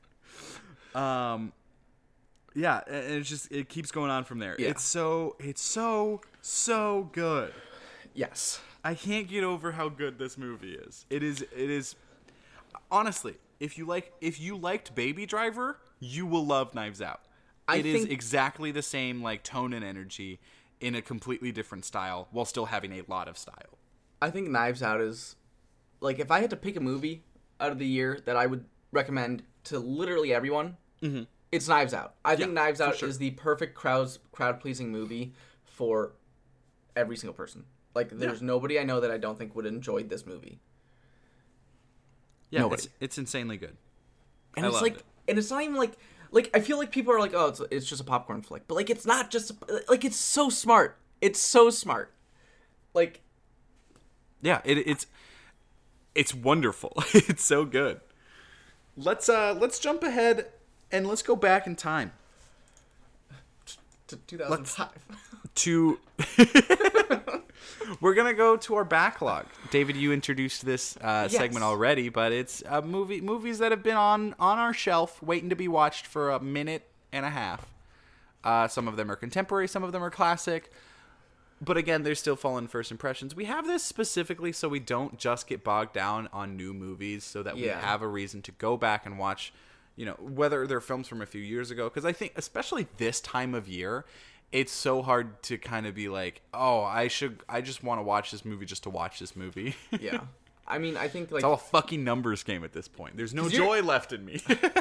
um, 0.94 1.52
yeah, 2.54 2.82
and 2.86 3.14
it's 3.14 3.28
just 3.28 3.50
it 3.50 3.68
keeps 3.68 3.90
going 3.90 4.10
on 4.10 4.24
from 4.24 4.38
there. 4.38 4.56
Yeah. 4.58 4.68
It's 4.68 4.84
so 4.84 5.36
it's 5.40 5.62
so 5.62 6.20
so 6.42 7.08
good. 7.12 7.52
Yes. 8.14 8.60
I 8.82 8.94
can't 8.94 9.28
get 9.28 9.44
over 9.44 9.72
how 9.72 9.88
good 9.88 10.18
this 10.18 10.38
movie 10.38 10.74
is. 10.74 11.06
It 11.10 11.22
is 11.22 11.42
it 11.42 11.70
is 11.70 11.96
honestly, 12.90 13.36
if 13.58 13.78
you 13.78 13.86
like 13.86 14.12
if 14.20 14.38
you 14.38 14.56
liked 14.56 14.94
Baby 14.94 15.24
Driver, 15.24 15.78
you 15.98 16.26
will 16.26 16.44
love 16.44 16.74
Knives 16.74 17.00
Out. 17.00 17.20
I 17.70 17.76
It 17.76 17.86
is 17.86 18.04
exactly 18.04 18.70
the 18.72 18.82
same 18.82 19.22
like 19.22 19.42
tone 19.42 19.72
and 19.72 19.84
energy 19.84 20.40
in 20.80 20.94
a 20.94 21.02
completely 21.02 21.52
different 21.52 21.84
style 21.84 22.28
while 22.32 22.44
still 22.44 22.66
having 22.66 22.92
a 22.92 23.02
lot 23.08 23.28
of 23.28 23.36
style. 23.38 23.78
I 24.22 24.30
think 24.30 24.48
Knives 24.48 24.82
Out 24.82 25.00
is 25.00 25.36
like 26.00 26.18
if 26.18 26.30
I 26.30 26.40
had 26.40 26.50
to 26.50 26.56
pick 26.56 26.76
a 26.76 26.80
movie 26.80 27.22
out 27.60 27.70
of 27.72 27.78
the 27.78 27.86
year 27.86 28.20
that 28.24 28.36
I 28.36 28.46
would 28.46 28.64
recommend 28.92 29.42
to 29.64 29.78
literally 29.78 30.32
everyone, 30.32 30.76
it's 31.52 31.68
Knives 31.68 31.94
Out. 31.94 32.14
I 32.24 32.36
think 32.36 32.48
Mm-hmm. 32.50 32.56
Yeah, 32.56 32.62
Knives 32.62 32.80
Out 32.80 32.96
sure. 32.96 33.08
is 33.08 33.18
the 33.18 33.30
perfect 33.32 33.74
crowd 33.74 34.08
crowd 34.32 34.60
pleasing 34.60 34.90
movie 34.90 35.34
for 35.64 36.12
every 36.96 37.16
single 37.16 37.34
person. 37.34 37.64
Like 37.94 38.10
there's 38.10 38.40
nobody 38.42 38.78
I 38.78 38.84
know 38.84 39.00
that 39.00 39.10
I 39.10 39.18
don't 39.18 39.38
think 39.38 39.54
would 39.56 39.66
enjoy 39.66 40.02
this 40.04 40.24
movie. 40.26 40.60
Yeah, 42.50 42.60
Nobody. 42.60 42.82
it's, 42.84 42.88
it's 43.00 43.18
insanely 43.18 43.56
good. 43.56 43.76
And 44.56 44.66
I 44.66 44.68
it's 44.70 44.82
like 44.82 44.96
it. 44.96 45.04
and 45.28 45.38
it's 45.38 45.50
not 45.50 45.62
even 45.62 45.76
like 45.76 45.92
like 46.30 46.50
I 46.54 46.60
feel 46.60 46.78
like 46.78 46.90
people 46.90 47.12
are 47.12 47.20
like, 47.20 47.34
"Oh, 47.34 47.48
it's 47.48 47.60
it's 47.70 47.86
just 47.86 48.00
a 48.00 48.04
popcorn 48.04 48.42
flick." 48.42 48.66
But 48.68 48.74
like 48.74 48.90
it's 48.90 49.06
not 49.06 49.30
just 49.30 49.52
like 49.88 50.04
it's 50.04 50.16
so 50.16 50.48
smart. 50.48 50.96
It's 51.20 51.40
so 51.40 51.70
smart. 51.70 52.12
Like 52.94 53.20
Yeah, 54.40 54.60
it, 54.64 54.78
it's 54.78 55.06
it's 56.14 56.34
wonderful. 56.34 56.92
it's 57.14 57.44
so 57.44 57.64
good. 57.64 58.00
Let's 58.96 59.28
uh 59.28 59.54
let's 59.58 59.78
jump 59.78 60.02
ahead 60.02 60.46
and 60.92 61.06
let's 61.06 61.22
go 61.22 61.36
back 61.36 61.66
in 61.66 61.76
time 61.76 62.12
to 64.08 64.16
2005. 64.16 64.88
to 65.54 65.98
We're 68.00 68.14
gonna 68.14 68.34
go 68.34 68.56
to 68.56 68.74
our 68.76 68.84
backlog. 68.84 69.46
David, 69.70 69.96
you 69.96 70.12
introduced 70.12 70.64
this 70.64 70.96
uh, 70.98 71.28
Yes. 71.30 71.32
segment 71.32 71.64
already, 71.64 72.08
but 72.08 72.32
it's 72.32 72.62
uh, 72.68 72.80
movie 72.82 73.20
movies 73.20 73.58
that 73.58 73.70
have 73.72 73.82
been 73.82 73.96
on 73.96 74.34
on 74.38 74.58
our 74.58 74.72
shelf, 74.72 75.22
waiting 75.22 75.50
to 75.50 75.56
be 75.56 75.68
watched 75.68 76.06
for 76.06 76.30
a 76.30 76.40
minute 76.40 76.86
and 77.12 77.24
a 77.26 77.30
half. 77.30 77.66
Uh, 78.44 78.68
some 78.68 78.88
of 78.88 78.96
them 78.96 79.10
are 79.10 79.16
contemporary, 79.16 79.68
some 79.68 79.82
of 79.82 79.92
them 79.92 80.02
are 80.02 80.10
classic, 80.10 80.72
but 81.60 81.76
again, 81.76 82.02
they're 82.02 82.14
still 82.14 82.36
fallen 82.36 82.68
first 82.68 82.90
impressions. 82.90 83.34
We 83.36 83.44
have 83.46 83.66
this 83.66 83.82
specifically 83.82 84.52
so 84.52 84.68
we 84.68 84.80
don't 84.80 85.18
just 85.18 85.46
get 85.46 85.62
bogged 85.62 85.92
down 85.92 86.28
on 86.32 86.56
new 86.56 86.72
movies, 86.72 87.24
so 87.24 87.42
that 87.42 87.56
we 87.56 87.64
have 87.64 88.00
a 88.02 88.08
reason 88.08 88.40
to 88.42 88.52
go 88.52 88.76
back 88.76 89.04
and 89.06 89.18
watch. 89.18 89.52
You 89.96 90.06
know, 90.06 90.16
whether 90.18 90.66
they're 90.66 90.80
films 90.80 91.08
from 91.08 91.20
a 91.20 91.26
few 91.26 91.42
years 91.42 91.70
ago, 91.70 91.84
because 91.90 92.06
I 92.06 92.12
think, 92.12 92.32
especially 92.36 92.86
this 92.96 93.20
time 93.20 93.54
of 93.54 93.68
year, 93.68 94.06
it's 94.52 94.72
so 94.72 95.02
hard 95.02 95.42
to 95.44 95.58
kind 95.58 95.86
of 95.86 95.94
be 95.94 96.08
like, 96.08 96.42
oh, 96.52 96.82
I 96.82 97.08
should, 97.08 97.42
I 97.48 97.60
just 97.60 97.84
want 97.84 97.98
to 97.98 98.02
watch 98.02 98.30
this 98.30 98.44
movie 98.44 98.66
just 98.66 98.84
to 98.84 98.90
watch 98.90 99.18
this 99.18 99.36
movie. 99.36 99.76
yeah. 100.00 100.20
I 100.66 100.78
mean, 100.78 100.96
I 100.96 101.08
think 101.08 101.32
like 101.32 101.38
it's 101.38 101.44
all 101.44 101.54
a 101.54 101.58
fucking 101.58 102.04
numbers 102.04 102.44
game 102.44 102.62
at 102.62 102.72
this 102.72 102.86
point. 102.86 103.16
There's 103.16 103.34
no 103.34 103.48
joy 103.48 103.82
left 103.82 104.12
in 104.12 104.24
me. 104.24 104.40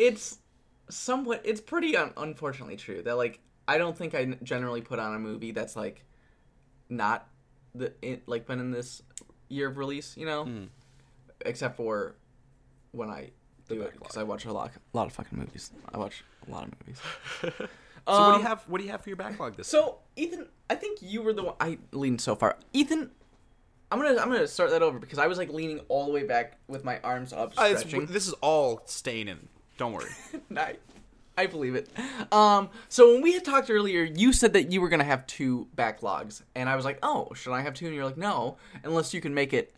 it's 0.00 0.38
somewhat 0.88 1.42
it's 1.44 1.60
pretty 1.60 1.96
un- 1.96 2.12
unfortunately 2.16 2.76
true 2.76 3.02
that 3.02 3.16
like 3.16 3.38
i 3.68 3.78
don't 3.78 3.96
think 3.96 4.14
I 4.14 4.24
generally 4.42 4.80
put 4.80 4.98
on 4.98 5.14
a 5.14 5.18
movie 5.18 5.52
that's 5.52 5.76
like 5.76 6.04
not 6.88 7.28
the 7.74 7.92
it, 8.02 8.22
like 8.26 8.46
been 8.46 8.60
in 8.60 8.70
this 8.70 9.02
year 9.48 9.68
of 9.68 9.76
release 9.76 10.16
you 10.16 10.26
know 10.26 10.44
mm. 10.44 10.68
except 11.44 11.76
for 11.76 12.16
when 12.92 13.10
i 13.10 13.30
do 13.68 13.82
it 13.82 13.92
because 13.92 14.16
i 14.16 14.22
watch 14.22 14.46
a 14.46 14.52
lot 14.52 14.72
a 14.74 14.96
lot 14.96 15.06
of 15.06 15.12
fucking 15.12 15.38
movies 15.38 15.70
i 15.94 15.98
watch 15.98 16.24
a 16.48 16.50
lot 16.50 16.64
of 16.64 16.72
movies 16.80 17.60
so 18.10 18.20
what 18.20 18.26
do 18.28 18.34
Um, 18.34 18.40
you 18.42 18.46
have? 18.48 18.62
What 18.68 18.78
do 18.78 18.84
you 18.84 18.90
have 18.90 19.02
for 19.02 19.08
your 19.10 19.16
backlog 19.16 19.56
this? 19.56 19.68
so 19.68 19.98
ethan 20.16 20.46
i 20.68 20.74
think 20.74 20.98
you 21.02 21.22
were 21.22 21.32
the 21.32 21.42
one 21.44 21.54
i 21.60 21.78
leaned 21.92 22.20
so 22.20 22.34
far 22.34 22.56
ethan 22.72 23.10
I'm 23.92 23.98
gonna 24.00 24.20
I'm 24.20 24.28
gonna 24.30 24.46
start 24.46 24.70
that 24.70 24.82
over 24.82 25.00
because 25.00 25.18
I 25.18 25.26
was 25.26 25.36
like 25.36 25.48
leaning 25.52 25.80
all 25.88 26.06
the 26.06 26.12
way 26.12 26.22
back 26.22 26.58
with 26.68 26.84
my 26.84 27.00
arms 27.00 27.32
up, 27.32 27.54
Uh, 27.58 27.76
stretching. 27.76 28.06
this 28.06 28.28
is 28.28 28.34
all 28.34 28.82
staying 28.86 29.26
in. 29.26 29.48
Don't 29.78 29.92
worry. 29.92 30.10
I, 30.56 30.76
I 31.36 31.46
believe 31.46 31.74
it. 31.74 31.88
Um, 32.30 32.68
so 32.88 33.12
when 33.14 33.20
we 33.22 33.32
had 33.32 33.44
talked 33.44 33.68
earlier, 33.68 34.04
you 34.04 34.32
said 34.32 34.52
that 34.52 34.70
you 34.70 34.80
were 34.80 34.88
gonna 34.88 35.02
have 35.02 35.26
two 35.26 35.66
backlogs, 35.76 36.42
and 36.54 36.68
I 36.68 36.76
was 36.76 36.84
like, 36.84 37.00
"Oh, 37.02 37.32
should 37.34 37.52
I 37.52 37.62
have 37.62 37.74
two? 37.74 37.86
And 37.86 37.94
you're 37.96 38.04
like, 38.04 38.16
"No, 38.16 38.58
unless 38.84 39.12
you 39.12 39.20
can 39.20 39.34
make 39.34 39.52
it 39.52 39.74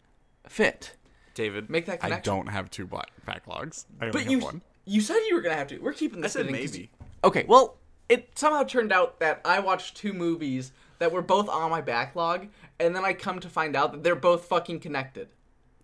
fit." 0.47 0.95
David, 1.33 1.71
Make 1.71 1.87
that 1.87 2.01
connection. 2.01 2.31
I 2.33 2.37
don't 2.37 2.49
have 2.49 2.69
two 2.71 2.87
backlogs. 2.87 3.87
I 3.99 4.05
only 4.07 4.13
But 4.13 4.23
have 4.25 4.31
you 4.31 4.39
one. 4.41 4.61
you 4.85 5.01
said 5.01 5.17
you 5.29 5.35
were 5.37 5.41
gonna 5.41 5.55
have 5.57 5.69
to. 5.69 5.79
We're 5.79 5.95
keeping 5.95 6.21
this. 6.21 6.37
I 6.37 6.41
said 6.43 6.53
maybe. 6.53 6.79
you- 6.79 6.89
Okay, 7.25 7.47
well, 7.49 7.79
it 8.09 8.39
somehow 8.39 8.63
turned 8.65 8.93
out 8.93 9.21
that 9.21 9.41
I 9.45 9.61
watched 9.61 9.97
two 9.97 10.13
movies 10.13 10.73
that 10.99 11.13
were 11.13 11.23
both 11.23 11.49
on 11.49 11.71
my 11.71 11.81
backlog, 11.81 12.49
and 12.79 12.95
then 12.95 13.05
I 13.05 13.13
come 13.13 13.41
to 13.41 13.49
find 13.49 13.75
out 13.75 13.93
that 13.93 14.03
they're 14.03 14.15
both 14.15 14.45
fucking 14.45 14.81
connected. 14.81 15.29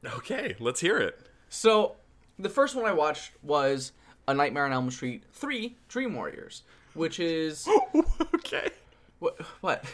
Okay, 0.05 0.55
let's 0.61 0.81
hear 0.81 0.99
it. 0.99 1.19
So, 1.49 1.97
the 2.39 2.49
first 2.49 2.77
one 2.77 2.85
I 2.85 2.93
watched 2.93 3.33
was 3.43 3.93
A 4.29 4.35
Nightmare 4.35 4.67
on 4.67 4.73
Elm 4.73 4.91
Street 4.91 5.25
3 5.33 5.77
Dream 5.89 6.15
Warriors, 6.15 6.63
which 6.95 7.19
is. 7.19 7.67
okay. 8.35 8.71
what? 9.19 9.41
what? 9.61 9.85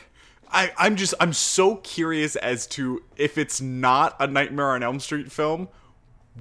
I, 0.51 0.73
I'm 0.77 0.97
just 0.97 1.15
I'm 1.21 1.33
so 1.33 1.77
curious 1.77 2.37
as 2.37 2.67
to 2.69 3.03
if 3.17 3.39
it's 3.39 3.61
not 3.61 4.17
a 4.21 4.27
Nightmare 4.27 4.71
on 4.71 4.83
Elm 4.83 5.01
Street 5.01 5.33
film, 5.33 5.69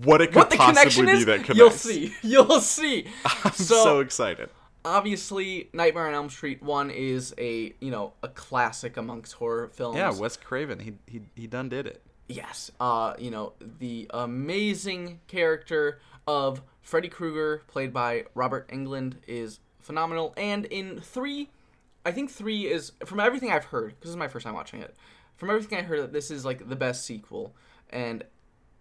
what 0.04 0.22
it 0.22 0.28
could 0.28 0.36
What 0.36 0.50
possibly 0.52 1.06
be 1.06 1.12
is? 1.19 1.26
that 1.26 1.43
connects. 1.46 1.56
You'll 1.58 1.72
see. 1.72 2.13
You'll 2.22 2.62
see. 2.62 3.08
I'm 3.26 3.52
so, 3.54 4.00
excited. 4.00 4.50
Obviously, 4.86 5.69
Nightmare 5.74 6.08
on 6.08 6.13
Elm 6.13 6.30
Street 6.30 6.62
1 6.62 6.89
is 6.91 7.34
a, 7.38 7.74
you 7.80 7.91
know, 7.91 8.13
a 8.22 8.28
classic 8.28 8.98
amongst 8.98 9.34
horror 9.34 9.67
films. 9.67 9.98
Yeah, 9.98 10.12
Wes 10.12 10.38
Craven, 10.38 10.80
he 10.80 10.93
he 11.08 11.22
he 11.36 11.48
done 11.48 11.69
did 11.69 11.88
it. 11.88 12.02
Yes. 12.28 12.72
Uh, 12.80 13.13
you 13.19 13.32
know, 13.32 13.54
the 13.80 14.10
amazing 14.13 15.19
character 15.28 16.00
of 16.28 16.62
Freddy 16.82 17.10
Krueger, 17.10 17.62
played 17.67 17.93
by 17.93 18.26
Robert 18.34 18.67
Englund, 18.69 19.15
is 19.28 19.60
phenomenal. 19.80 20.34
And 20.38 20.65
in 20.65 21.00
three, 21.00 21.50
I 22.06 22.12
think 22.12 22.32
three 22.32 22.67
is 22.67 22.93
from 23.06 23.19
everything 23.19 23.52
I've 23.52 23.65
heard, 23.65 23.89
because 23.89 24.02
this 24.02 24.12
is 24.12 24.17
my 24.17 24.28
first 24.28 24.46
time 24.46 24.54
watching 24.54 24.82
it. 24.82 24.96
From 25.36 25.50
everything 25.50 25.80
I 25.80 25.82
heard, 25.82 26.00
that 26.00 26.13
this 26.13 26.32
is 26.32 26.46
like 26.46 26.69
the 26.69 26.76
best 26.76 27.06
sequel. 27.06 27.56
And 27.89 28.24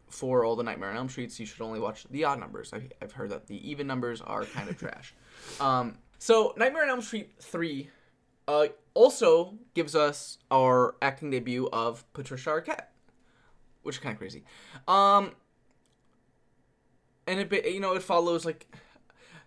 for 0.09 0.45
all 0.45 0.57
the 0.57 0.63
Nightmare 0.63 0.91
on 0.91 0.97
Elm 0.97 1.09
Streets, 1.09 1.41
you 1.41 1.47
should 1.47 1.63
only 1.63 1.81
watch 1.81 2.05
the 2.11 2.25
odd 2.25 2.39
numbers. 2.39 2.73
I've 3.01 3.13
heard 3.13 3.31
that 3.31 3.47
the 3.47 3.69
even 3.69 3.87
numbers 3.87 4.21
are 4.21 4.45
kind 4.45 4.69
of 4.69 4.79
trash. 4.79 5.15
Um, 5.61 5.99
so 6.19 6.55
Nightmare 6.57 6.85
on 6.85 6.91
Elm 6.91 7.03
Street 7.03 7.31
three 7.41 7.91
uh, 8.49 8.67
also 8.95 9.55
gives 9.75 9.95
us 9.95 10.39
our 10.51 10.97
acting 11.03 11.31
debut 11.31 11.69
of 11.73 12.11
Patricia 12.13 12.51
Arquette 12.51 12.87
which 13.83 13.97
is 13.97 14.01
kind 14.01 14.13
of 14.13 14.19
crazy. 14.19 14.45
Um, 14.89 15.33
and 17.27 17.41
it, 17.41 17.67
you 17.67 17.81
know, 17.81 17.95
it 17.95 18.03
follows 18.03 18.45
like, 18.45 18.75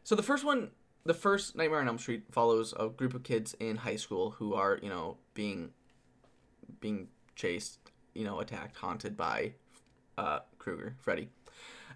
so 0.03 0.15
the 0.15 0.23
first 0.23 0.43
one, 0.43 0.71
the 1.05 1.13
first 1.13 1.55
Nightmare 1.55 1.79
on 1.79 1.87
Elm 1.87 1.97
Street 1.97 2.23
follows 2.31 2.73
a 2.79 2.87
group 2.87 3.13
of 3.13 3.23
kids 3.23 3.55
in 3.59 3.77
high 3.77 3.95
school 3.95 4.31
who 4.31 4.53
are, 4.53 4.79
you 4.81 4.89
know, 4.89 5.17
being, 5.33 5.71
being 6.79 7.07
chased, 7.35 7.79
you 8.13 8.23
know, 8.23 8.39
attacked, 8.39 8.77
haunted 8.77 9.17
by, 9.17 9.53
uh, 10.17 10.39
Krueger, 10.57 10.95
Freddy. 10.99 11.29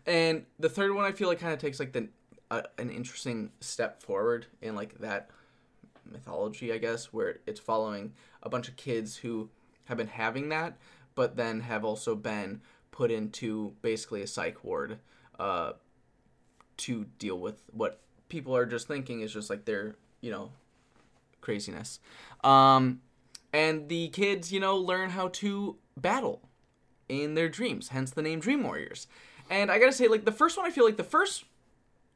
And 0.06 0.46
the 0.60 0.70
third 0.70 0.94
one, 0.94 1.06
I 1.06 1.12
feel 1.12 1.28
like 1.28 1.40
kind 1.40 1.54
of 1.54 1.60
takes 1.60 1.80
like 1.80 1.94
the, 1.94 2.10
uh, 2.52 2.64
an 2.78 2.90
interesting 2.90 3.52
step 3.60 4.02
forward 4.02 4.48
in 4.62 4.76
like 4.76 5.00
that 5.00 5.30
mythology, 6.12 6.74
I 6.74 6.78
guess, 6.78 7.14
where 7.14 7.40
it's 7.46 7.60
following 7.60 8.14
a 8.42 8.50
bunch 8.50 8.68
of 8.68 8.76
kids 8.76 9.18
who 9.18 9.50
have 9.86 9.98
been 9.98 10.08
having 10.08 10.50
that, 10.50 10.78
but 11.16 11.36
then 11.36 11.62
have 11.62 11.84
also 11.86 12.16
been 12.16 12.62
put 12.92 13.12
into 13.12 13.74
basically 13.82 14.22
a 14.22 14.28
psych 14.28 14.64
ward 14.64 15.00
uh, 15.40 15.74
to 16.78 17.06
deal 17.18 17.40
with 17.40 17.62
what 17.72 18.00
people 18.30 18.56
are 18.56 18.66
just 18.66 18.88
thinking 18.88 19.22
is 19.22 19.34
just 19.34 19.50
like 19.50 19.66
their, 19.66 19.96
you 20.22 20.32
know, 20.32 20.52
craziness. 21.42 22.00
Um, 22.44 23.02
and 23.52 23.90
the 23.90 24.10
kids, 24.10 24.52
you 24.52 24.60
know, 24.60 24.78
learn 24.78 25.12
how 25.12 25.30
to 25.30 25.78
battle 25.98 26.42
in 27.08 27.34
their 27.34 27.50
dreams, 27.50 27.90
hence 27.90 28.12
the 28.12 28.22
name 28.22 28.40
Dream 28.40 28.64
Warriors. 28.64 29.08
And 29.50 29.72
I 29.72 29.80
gotta 29.80 29.92
say, 29.92 30.08
like, 30.08 30.26
the 30.26 30.32
first 30.32 30.58
one, 30.58 30.68
I 30.68 30.70
feel 30.70 30.86
like 30.86 30.98
the 30.98 31.04
first 31.04 31.46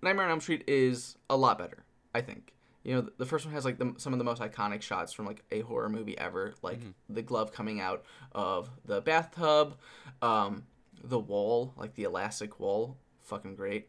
Nightmare 0.03 0.25
on 0.25 0.31
Elm 0.31 0.41
Street 0.41 0.63
is 0.67 1.17
a 1.29 1.37
lot 1.37 1.57
better, 1.57 1.85
I 2.13 2.21
think. 2.21 2.53
You 2.83 2.95
know, 2.95 3.09
the 3.17 3.25
first 3.25 3.45
one 3.45 3.53
has 3.53 3.63
like 3.63 3.77
the, 3.77 3.93
some 3.97 4.11
of 4.11 4.19
the 4.19 4.25
most 4.25 4.41
iconic 4.41 4.81
shots 4.81 5.13
from 5.13 5.25
like 5.25 5.43
a 5.51 5.61
horror 5.61 5.89
movie 5.89 6.17
ever, 6.17 6.53
like 6.61 6.79
the 7.09 7.21
glove 7.21 7.53
coming 7.53 7.79
out 7.79 8.03
of 8.33 8.69
the 8.85 8.99
bathtub, 8.99 9.77
um, 10.21 10.65
the 11.01 11.19
wall, 11.19 11.73
like 11.77 11.95
the 11.95 12.03
elastic 12.03 12.59
wall, 12.59 12.97
fucking 13.21 13.55
great. 13.55 13.87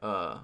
Uh, 0.00 0.38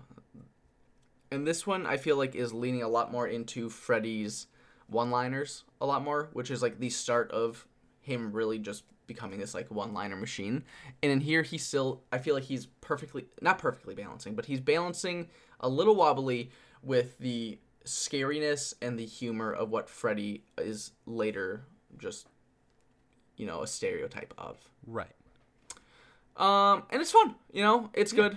and 1.31 1.47
this 1.47 1.67
one 1.67 1.87
I 1.87 1.97
feel 1.97 2.17
like 2.17 2.35
is 2.35 2.53
leaning 2.53 2.83
a 2.83 2.89
lot 2.89 3.13
more 3.13 3.29
into 3.29 3.69
Freddy's 3.69 4.49
one-liners 4.89 5.65
a 5.81 5.87
lot 5.87 6.03
more, 6.03 6.31
which 6.33 6.51
is 6.51 6.63
like 6.63 6.81
the 6.81 6.91
start 6.91 7.31
of 7.31 7.67
him 8.01 8.33
really 8.33 8.59
just 8.59 8.85
becoming 9.09 9.41
this 9.41 9.55
like 9.55 9.69
one-liner 9.73 10.15
machine. 10.15 10.63
And 11.03 11.11
in 11.11 11.21
here 11.21 11.43
he's 11.43 11.67
still 11.67 12.03
I 12.13 12.19
feel 12.19 12.37
like 12.37 12.45
he's 12.45 12.67
perfectly 12.81 13.27
not 13.43 13.59
perfectly 13.59 13.97
balancing, 13.97 14.37
but 14.37 14.47
he's 14.47 14.61
balancing 14.61 15.29
a 15.59 15.69
little 15.69 15.97
wobbly 15.97 16.53
with 16.83 17.19
the 17.19 17.59
scariness 17.85 18.75
and 18.81 18.97
the 18.97 19.07
humor 19.07 19.53
of 19.53 19.71
what 19.71 19.89
Freddy 19.89 20.45
is 20.57 20.93
later 21.07 21.65
just 21.97 22.29
you 23.39 23.47
know, 23.47 23.63
a 23.63 23.67
stereotype 23.67 24.35
of. 24.37 24.59
Right. 24.87 25.15
Um, 26.37 26.83
and 26.91 27.01
it's 27.01 27.13
fun. 27.13 27.37
You 27.53 27.63
know, 27.63 27.91
it's 27.95 28.13
good. 28.13 28.37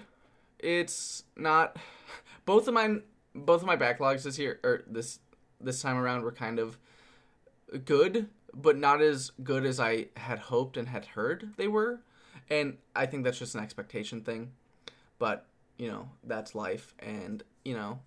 It's 0.59 1.23
not. 1.35 1.75
Both 2.45 2.67
of 2.67 2.73
my, 2.73 2.97
both 3.35 3.61
of 3.61 3.67
my 3.67 3.77
backlogs 3.77 4.23
this 4.23 4.39
year 4.39 4.59
or 4.63 4.81
this 4.87 5.19
this 5.61 5.79
time 5.79 5.95
around 5.95 6.23
were 6.23 6.31
kind 6.31 6.57
of 6.57 6.77
good, 7.85 8.27
but 8.53 8.77
not 8.77 9.01
as 9.01 9.31
good 9.43 9.65
as 9.65 9.79
I 9.79 10.07
had 10.17 10.39
hoped 10.39 10.77
and 10.77 10.87
had 10.87 11.05
heard 11.05 11.53
they 11.57 11.67
were. 11.67 12.01
And 12.49 12.77
I 12.95 13.05
think 13.05 13.23
that's 13.23 13.39
just 13.39 13.55
an 13.55 13.61
expectation 13.61 14.21
thing. 14.21 14.51
But 15.19 15.45
you 15.77 15.87
know, 15.87 16.09
that's 16.23 16.53
life, 16.53 16.93
and 16.99 17.43
you 17.63 17.75
know. 17.75 17.99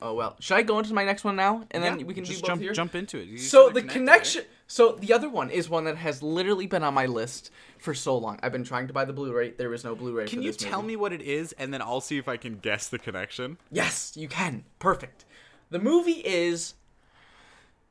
Oh 0.00 0.14
well. 0.14 0.36
Should 0.38 0.56
I 0.56 0.62
go 0.62 0.78
into 0.78 0.94
my 0.94 1.04
next 1.04 1.24
one 1.24 1.34
now, 1.34 1.64
and 1.72 1.82
then 1.82 1.98
Yeah, 1.98 2.06
we 2.06 2.14
can 2.14 2.24
just 2.24 2.38
do 2.38 2.42
both 2.42 2.48
jump 2.48 2.62
here? 2.62 2.72
jump 2.72 2.94
into 2.94 3.18
it. 3.18 3.26
You 3.26 3.38
So 3.38 3.68
the 3.68 3.82
connection. 3.82 4.44
So 4.68 4.92
the 4.92 5.12
other 5.12 5.28
one 5.28 5.50
is 5.50 5.68
one 5.68 5.84
that 5.84 5.96
has 5.96 6.22
literally 6.22 6.66
been 6.66 6.84
on 6.84 6.94
my 6.94 7.06
list 7.06 7.50
for 7.78 7.94
so 7.94 8.16
long. 8.16 8.38
I've 8.42 8.52
been 8.52 8.64
trying 8.64 8.86
to 8.86 8.92
buy 8.92 9.06
the 9.06 9.12
Blu-ray. 9.12 9.52
There 9.52 9.70
was 9.70 9.82
no 9.82 9.94
Blu-ray. 9.94 10.26
Can 10.26 10.42
you 10.42 10.52
tell 10.52 10.82
movie. 10.82 10.92
me 10.92 10.96
what 10.96 11.12
it 11.12 11.22
is, 11.22 11.52
and 11.52 11.72
then 11.74 11.82
I'll 11.82 12.02
see 12.02 12.18
if 12.18 12.28
I 12.28 12.36
can 12.36 12.58
guess 12.58 12.88
the 12.88 12.98
connection? 12.98 13.58
Yes, 13.72 14.16
you 14.16 14.28
can. 14.28 14.64
Perfect. 14.78 15.24
The 15.70 15.78
movie 15.78 16.22
is 16.24 16.74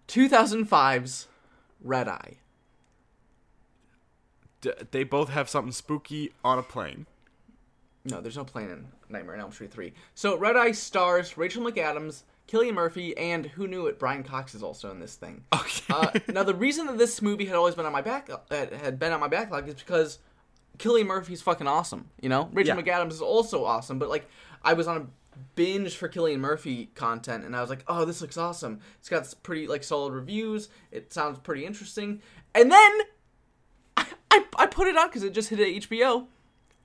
2005's 0.07 1.27
Red 1.81 2.07
Eye. 2.07 2.37
D- 4.61 4.71
they 4.91 5.03
both 5.03 5.29
have 5.29 5.49
something 5.49 5.71
spooky 5.71 6.33
on 6.43 6.57
a 6.57 6.63
plane. 6.63 7.05
No, 8.05 8.21
there's 8.21 8.37
no 8.37 8.45
plane 8.45 8.69
in 8.69 8.87
Nightmare 9.09 9.35
on 9.35 9.41
Elm 9.41 9.51
Street 9.51 9.71
3. 9.71 9.93
So 10.15 10.37
Red 10.37 10.55
Eye 10.55 10.71
stars 10.71 11.37
Rachel 11.37 11.63
McAdams, 11.63 12.23
Cillian 12.47 12.73
Murphy, 12.73 13.15
and 13.17 13.45
who 13.45 13.67
knew 13.67 13.87
it? 13.87 13.99
Brian 13.99 14.23
Cox 14.23 14.55
is 14.55 14.63
also 14.63 14.89
in 14.91 14.99
this 14.99 15.15
thing. 15.15 15.43
Okay. 15.53 15.93
Uh, 15.93 16.11
now 16.33 16.43
the 16.43 16.55
reason 16.55 16.85
that 16.87 16.97
this 16.97 17.21
movie 17.21 17.45
had 17.45 17.55
always 17.55 17.75
been 17.75 17.85
on 17.85 17.91
my 17.91 18.01
back 18.01 18.29
uh, 18.29 18.37
had 18.51 18.97
been 18.99 19.11
on 19.11 19.19
my 19.19 19.27
backlog 19.27 19.67
is 19.67 19.73
because 19.75 20.19
Cillian 20.77 21.05
Murphy's 21.05 21.41
fucking 21.41 21.67
awesome. 21.67 22.09
You 22.21 22.29
know, 22.29 22.49
Rachel 22.53 22.75
Yeah. 22.77 22.81
McAdams 22.81 23.11
is 23.11 23.21
also 23.21 23.65
awesome. 23.65 23.99
But 23.99 24.09
like, 24.09 24.29
I 24.63 24.73
was 24.73 24.87
on 24.87 24.97
a 24.97 25.05
binge 25.55 25.95
for 25.95 26.09
Cillian 26.09 26.39
Murphy 26.39 26.89
content, 26.95 27.43
and 27.45 27.55
I 27.55 27.61
was 27.61 27.69
like, 27.69 27.83
oh, 27.87 28.05
this 28.05 28.21
looks 28.21 28.37
awesome. 28.37 28.79
It's 28.99 29.09
got 29.09 29.33
pretty 29.43 29.67
like 29.67 29.83
solid 29.83 30.13
reviews. 30.13 30.69
It 30.91 31.13
sounds 31.13 31.39
pretty 31.39 31.65
interesting. 31.65 32.21
And 32.53 32.71
then 32.71 32.91
I 33.95 34.05
I, 34.31 34.45
I 34.57 34.65
put 34.67 34.87
it 34.87 34.97
on 34.97 35.07
because 35.07 35.23
it 35.23 35.33
just 35.33 35.49
hit 35.49 35.59
at 35.59 35.67
HBO. 35.89 36.27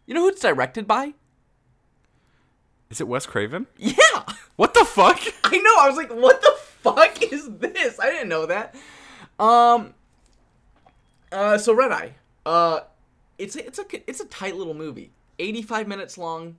You 0.06 0.14
know 0.14 0.22
who 0.22 0.28
it's 0.28 0.40
directed 0.40 0.86
by? 0.86 1.14
is 2.92 3.00
it 3.00 3.08
Wes 3.08 3.24
Craven? 3.26 3.66
Yeah. 3.78 3.94
What 4.56 4.74
the 4.74 4.84
fuck? 4.84 5.18
I 5.44 5.56
know. 5.56 5.74
I 5.80 5.88
was 5.88 5.96
like, 5.96 6.12
what 6.12 6.40
the 6.42 6.54
fuck 6.58 7.22
is 7.32 7.48
this? 7.58 7.98
I 7.98 8.10
didn't 8.10 8.28
know 8.28 8.46
that. 8.46 8.74
Um. 9.40 9.94
Uh. 11.32 11.58
So 11.58 11.72
Red 11.72 11.90
Eye. 11.90 12.14
Uh. 12.46 12.80
It's 13.38 13.56
a, 13.56 13.66
it's 13.66 13.78
a 13.78 13.84
it's 14.06 14.20
a 14.20 14.26
tight 14.26 14.56
little 14.56 14.74
movie. 14.74 15.10
Eighty 15.38 15.62
five 15.62 15.88
minutes 15.88 16.16
long. 16.18 16.56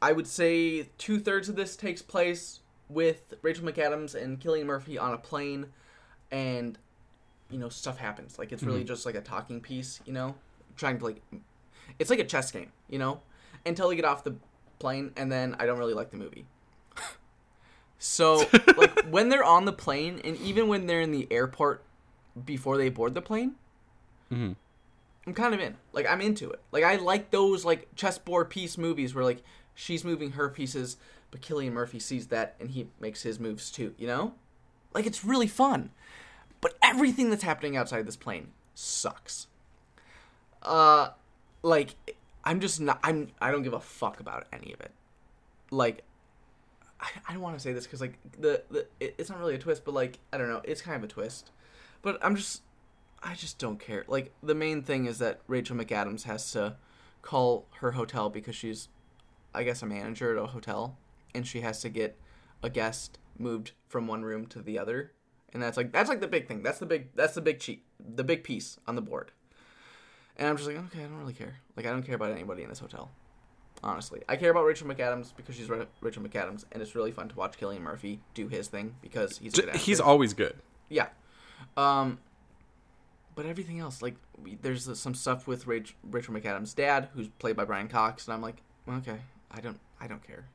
I 0.00 0.12
would 0.12 0.26
say 0.26 0.88
two 0.98 1.18
thirds 1.18 1.48
of 1.48 1.56
this 1.56 1.76
takes 1.76 2.00
place 2.00 2.60
with 2.88 3.34
Rachel 3.42 3.66
McAdams 3.66 4.14
and 4.14 4.38
Cillian 4.38 4.66
Murphy 4.66 4.98
on 4.98 5.12
a 5.12 5.18
plane, 5.18 5.66
and 6.30 6.78
you 7.50 7.58
know 7.58 7.68
stuff 7.68 7.98
happens. 7.98 8.38
Like 8.38 8.52
it's 8.52 8.62
really 8.62 8.84
just 8.84 9.04
like 9.04 9.16
a 9.16 9.20
talking 9.20 9.60
piece. 9.60 10.00
You 10.06 10.12
know, 10.12 10.36
trying 10.76 10.98
to 10.98 11.04
like, 11.04 11.22
it's 11.98 12.10
like 12.10 12.20
a 12.20 12.24
chess 12.24 12.52
game. 12.52 12.70
You 12.88 12.98
know, 12.98 13.20
until 13.66 13.88
they 13.88 13.96
get 13.96 14.04
off 14.04 14.22
the 14.22 14.36
plane, 14.78 15.12
and 15.16 15.30
then 15.30 15.56
I 15.58 15.66
don't 15.66 15.78
really 15.78 15.94
like 15.94 16.10
the 16.10 16.18
movie. 16.18 16.46
So, 17.96 18.44
like 18.76 19.06
when 19.10 19.30
they're 19.30 19.44
on 19.44 19.64
the 19.64 19.72
plane, 19.72 20.20
and 20.24 20.36
even 20.38 20.68
when 20.68 20.86
they're 20.86 21.00
in 21.00 21.10
the 21.10 21.26
airport 21.30 21.82
before 22.44 22.76
they 22.76 22.90
board 22.90 23.14
the 23.14 23.22
plane, 23.22 23.54
mm-hmm. 24.30 24.52
I'm 25.26 25.32
kind 25.32 25.54
of 25.54 25.60
in. 25.60 25.76
Like 25.92 26.06
I'm 26.06 26.20
into 26.20 26.50
it. 26.50 26.60
Like 26.70 26.84
I 26.84 26.96
like 26.96 27.30
those 27.30 27.64
like 27.64 27.88
chessboard 27.94 28.50
piece 28.50 28.76
movies 28.76 29.14
where 29.14 29.24
like 29.24 29.42
she's 29.74 30.04
moving 30.04 30.32
her 30.32 30.48
pieces, 30.48 30.96
but 31.30 31.40
Cillian 31.40 31.72
Murphy 31.72 31.98
sees 31.98 32.28
that 32.28 32.54
and 32.60 32.70
he 32.70 32.88
makes 33.00 33.22
his 33.22 33.38
moves 33.38 33.70
too. 33.70 33.94
You 33.98 34.06
know, 34.06 34.34
like 34.92 35.06
it's 35.06 35.24
really 35.24 35.48
fun. 35.48 35.90
But 36.60 36.78
everything 36.82 37.28
that's 37.28 37.42
happening 37.42 37.76
outside 37.76 38.06
this 38.06 38.16
plane 38.16 38.48
sucks. 38.74 39.48
Uh, 40.62 41.10
like 41.62 41.94
I'm 42.44 42.60
just 42.60 42.80
not. 42.80 43.00
I'm. 43.02 43.28
I 43.40 43.50
don't 43.50 43.62
give 43.62 43.72
a 43.72 43.80
fuck 43.80 44.20
about 44.20 44.46
any 44.52 44.72
of 44.72 44.80
it. 44.80 44.92
Like, 45.70 46.04
I, 47.00 47.08
I 47.28 47.32
don't 47.32 47.42
want 47.42 47.56
to 47.56 47.60
say 47.60 47.72
this 47.72 47.84
because 47.84 48.00
like 48.00 48.18
the 48.38 48.62
the 48.70 48.86
it, 49.00 49.14
it's 49.18 49.30
not 49.30 49.38
really 49.38 49.54
a 49.54 49.58
twist, 49.58 49.84
but 49.84 49.94
like 49.94 50.18
I 50.32 50.38
don't 50.38 50.48
know. 50.48 50.60
It's 50.64 50.82
kind 50.82 50.96
of 50.96 51.04
a 51.04 51.12
twist. 51.12 51.50
But 52.02 52.18
I'm 52.22 52.36
just. 52.36 52.62
I 53.22 53.34
just 53.34 53.58
don't 53.58 53.80
care. 53.80 54.04
Like 54.06 54.32
the 54.42 54.54
main 54.54 54.82
thing 54.82 55.06
is 55.06 55.18
that 55.18 55.40
Rachel 55.46 55.76
McAdams 55.76 56.24
has 56.24 56.52
to 56.52 56.76
call 57.22 57.64
her 57.80 57.92
hotel 57.92 58.28
because 58.28 58.54
she's, 58.54 58.88
I 59.54 59.62
guess, 59.62 59.82
a 59.82 59.86
manager 59.86 60.36
at 60.36 60.42
a 60.42 60.46
hotel, 60.46 60.98
and 61.34 61.46
she 61.46 61.60
has 61.60 61.80
to 61.82 61.88
get 61.88 62.18
a 62.62 62.70
guest 62.70 63.18
moved 63.38 63.72
from 63.86 64.06
one 64.06 64.22
room 64.22 64.46
to 64.46 64.62
the 64.62 64.78
other, 64.78 65.12
and 65.52 65.62
that's 65.62 65.76
like 65.76 65.92
that's 65.92 66.08
like 66.08 66.20
the 66.20 66.28
big 66.28 66.46
thing. 66.48 66.62
That's 66.62 66.78
the 66.78 66.86
big 66.86 67.08
that's 67.14 67.34
the 67.34 67.40
big 67.40 67.60
cheat, 67.60 67.84
the 67.98 68.24
big 68.24 68.44
piece 68.44 68.78
on 68.86 68.94
the 68.94 69.02
board. 69.02 69.32
And 70.36 70.48
I'm 70.48 70.56
just 70.56 70.68
like, 70.68 70.76
okay, 70.76 71.00
I 71.00 71.06
don't 71.06 71.18
really 71.18 71.32
care. 71.32 71.56
Like 71.76 71.86
I 71.86 71.90
don't 71.90 72.02
care 72.02 72.16
about 72.16 72.32
anybody 72.32 72.62
in 72.62 72.68
this 72.68 72.80
hotel. 72.80 73.10
Honestly, 73.82 74.22
I 74.28 74.36
care 74.36 74.50
about 74.50 74.64
Rachel 74.64 74.88
McAdams 74.88 75.36
because 75.36 75.56
she's 75.56 75.68
Rachel 75.68 76.22
McAdams, 76.22 76.64
and 76.72 76.80
it's 76.80 76.94
really 76.94 77.12
fun 77.12 77.28
to 77.28 77.36
watch 77.36 77.58
Cillian 77.58 77.80
Murphy 77.80 78.20
do 78.32 78.48
his 78.48 78.68
thing 78.68 78.94
because 79.02 79.38
he's 79.38 79.52
a 79.54 79.56
good 79.56 79.68
actor. 79.70 79.78
He's 79.78 80.00
always 80.00 80.32
good. 80.32 80.56
Yeah. 80.88 81.08
Um, 81.76 82.18
but 83.34 83.46
everything 83.46 83.80
else, 83.80 84.00
like, 84.00 84.14
we, 84.42 84.56
there's 84.62 84.88
uh, 84.88 84.94
some 84.94 85.14
stuff 85.14 85.46
with 85.46 85.66
Rach- 85.66 85.92
Rachel 86.08 86.32
McAdams' 86.32 86.74
dad, 86.74 87.08
who's 87.14 87.28
played 87.38 87.56
by 87.56 87.64
Brian 87.64 87.88
Cox, 87.88 88.26
and 88.26 88.32
I'm 88.34 88.40
like, 88.40 88.62
okay, 88.88 89.18
I 89.54 89.60
don't, 89.60 89.78
I 90.00 90.06
don't 90.06 90.26
care. 90.26 90.46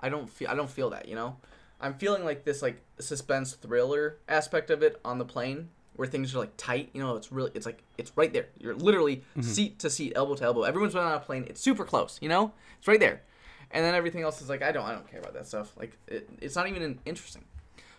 I 0.00 0.08
don't 0.08 0.28
feel, 0.28 0.48
I 0.48 0.54
don't 0.54 0.70
feel 0.70 0.90
that, 0.90 1.08
you 1.08 1.14
know. 1.14 1.36
I'm 1.80 1.94
feeling 1.94 2.24
like 2.24 2.44
this, 2.44 2.62
like, 2.62 2.82
suspense 2.98 3.52
thriller 3.54 4.18
aspect 4.28 4.70
of 4.70 4.82
it 4.82 5.00
on 5.04 5.18
the 5.18 5.24
plane, 5.24 5.70
where 5.96 6.08
things 6.08 6.34
are 6.34 6.38
like 6.38 6.52
tight. 6.56 6.90
You 6.92 7.02
know, 7.02 7.16
it's 7.16 7.32
really, 7.32 7.50
it's 7.54 7.66
like, 7.66 7.82
it's 7.98 8.12
right 8.16 8.32
there. 8.32 8.46
You're 8.58 8.74
literally 8.74 9.16
mm-hmm. 9.16 9.42
seat 9.42 9.78
to 9.80 9.90
seat, 9.90 10.12
elbow 10.14 10.34
to 10.34 10.44
elbow. 10.44 10.62
Everyone's 10.62 10.94
been 10.94 11.02
on 11.02 11.12
a 11.12 11.20
plane. 11.20 11.46
It's 11.48 11.60
super 11.60 11.84
close. 11.84 12.18
You 12.20 12.28
know, 12.28 12.52
it's 12.78 12.88
right 12.88 13.00
there. 13.00 13.22
And 13.70 13.84
then 13.84 13.94
everything 13.94 14.22
else 14.22 14.40
is 14.40 14.48
like, 14.48 14.62
I 14.62 14.72
don't, 14.72 14.84
I 14.84 14.92
don't 14.92 15.10
care 15.10 15.20
about 15.20 15.34
that 15.34 15.46
stuff. 15.46 15.72
Like, 15.76 15.96
it, 16.06 16.28
it's 16.40 16.54
not 16.54 16.68
even 16.68 17.00
interesting. 17.04 17.44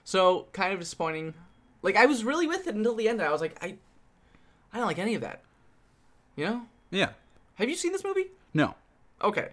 So 0.04 0.48
kind 0.54 0.74
of 0.74 0.80
disappointing. 0.80 1.34
Like 1.82 1.96
I 1.96 2.06
was 2.06 2.24
really 2.24 2.48
with 2.48 2.68
it 2.68 2.76
until 2.76 2.96
the 2.96 3.10
end. 3.10 3.22
I 3.22 3.32
was 3.32 3.42
like, 3.42 3.58
I, 3.62 3.76
I 4.72 4.78
don't 4.78 4.88
like 4.88 5.00
any 5.00 5.16
of 5.16 5.22
that. 5.22 5.42
You 6.36 6.46
know? 6.46 6.62
Yeah. 6.92 7.10
Have 7.56 7.70
you 7.70 7.76
seen 7.76 7.92
this 7.92 8.04
movie? 8.04 8.28
No. 8.54 8.76
Okay. 9.22 9.50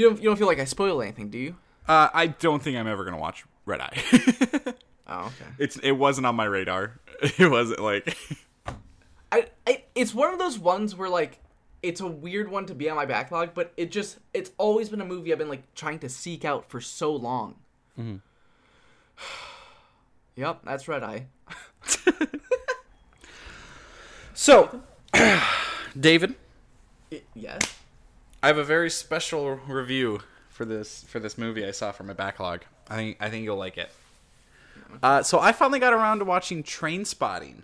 You 0.00 0.08
don't 0.08 0.22
you 0.22 0.30
don't 0.30 0.38
feel 0.38 0.46
like 0.46 0.58
I 0.58 0.64
spoiled 0.64 1.02
anything, 1.02 1.28
do 1.28 1.36
you? 1.36 1.56
Uh, 1.86 2.08
I 2.14 2.28
don't 2.28 2.62
think 2.62 2.78
I'm 2.78 2.86
ever 2.86 3.04
gonna 3.04 3.18
watch 3.18 3.44
Red 3.66 3.80
Eye. 3.82 4.72
Oh, 5.12 5.22
okay. 5.26 5.50
it's 5.58 5.76
it 5.78 5.90
wasn't 5.90 6.26
on 6.26 6.36
my 6.36 6.44
radar. 6.44 7.00
It 7.36 7.50
wasn't 7.50 7.80
like 7.80 8.16
I, 9.30 9.48
I 9.66 9.82
it's 9.94 10.14
one 10.14 10.32
of 10.32 10.38
those 10.38 10.58
ones 10.58 10.96
where 10.96 11.10
like 11.10 11.38
it's 11.82 12.00
a 12.00 12.06
weird 12.06 12.50
one 12.50 12.64
to 12.66 12.74
be 12.74 12.88
on 12.88 12.96
my 12.96 13.04
backlog, 13.04 13.50
but 13.52 13.74
it 13.76 13.90
just 13.90 14.18
it's 14.32 14.52
always 14.56 14.88
been 14.88 15.02
a 15.02 15.04
movie 15.04 15.32
I've 15.32 15.38
been 15.38 15.50
like 15.50 15.74
trying 15.74 15.98
to 15.98 16.08
seek 16.08 16.46
out 16.46 16.70
for 16.70 16.80
so 16.80 17.14
long. 17.14 17.56
Mm-hmm. 17.98 18.16
yep, 20.36 20.60
that's 20.64 20.88
Red 20.88 21.02
Eye. 21.02 21.26
so. 24.32 24.80
David, 25.98 26.36
I- 27.12 27.22
yes. 27.34 27.60
I 28.42 28.46
have 28.46 28.58
a 28.58 28.64
very 28.64 28.90
special 28.90 29.56
review 29.68 30.20
for 30.48 30.64
this 30.64 31.04
for 31.04 31.20
this 31.20 31.36
movie 31.36 31.64
I 31.64 31.70
saw 31.72 31.92
from 31.92 32.06
my 32.06 32.12
backlog. 32.14 32.62
I 32.88 32.96
think 32.96 33.16
I 33.20 33.30
think 33.30 33.44
you'll 33.44 33.56
like 33.56 33.78
it. 33.78 33.90
Uh, 35.02 35.22
so 35.22 35.38
I 35.38 35.52
finally 35.52 35.78
got 35.78 35.92
around 35.92 36.18
to 36.18 36.24
watching 36.24 36.62
Trainspotting. 36.62 37.62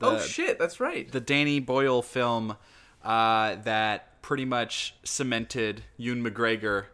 oh 0.00 0.20
shit, 0.20 0.58
that's 0.58 0.80
right. 0.80 1.10
the 1.10 1.20
Danny 1.20 1.60
Boyle 1.60 2.02
film 2.02 2.56
uh, 3.02 3.56
that 3.64 4.22
pretty 4.22 4.44
much 4.44 4.94
cemented 5.02 5.82
Ewan 5.96 6.22
McGregor 6.22 6.84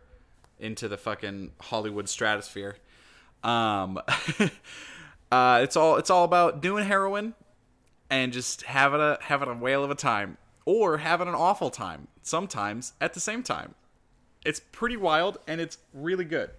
into 0.58 0.88
the 0.88 0.96
fucking 0.96 1.52
Hollywood 1.60 2.08
stratosphere. 2.08 2.76
Um, 3.42 4.00
uh, 5.30 5.60
it's 5.62 5.76
all 5.76 5.96
it's 5.96 6.10
all 6.10 6.24
about 6.24 6.62
doing 6.62 6.84
heroin 6.84 7.34
and 8.08 8.32
just 8.32 8.62
having 8.62 9.00
a 9.00 9.18
having 9.20 9.48
a 9.48 9.54
whale 9.54 9.84
of 9.84 9.90
a 9.90 9.94
time 9.94 10.38
or 10.64 10.98
having 10.98 11.28
an 11.28 11.34
awful 11.34 11.70
time 11.70 12.08
sometimes 12.22 12.94
at 13.00 13.14
the 13.14 13.20
same 13.20 13.42
time. 13.42 13.74
It's 14.44 14.60
pretty 14.60 14.96
wild 14.96 15.38
and 15.46 15.60
it's 15.60 15.78
really 15.92 16.24
good. 16.24 16.50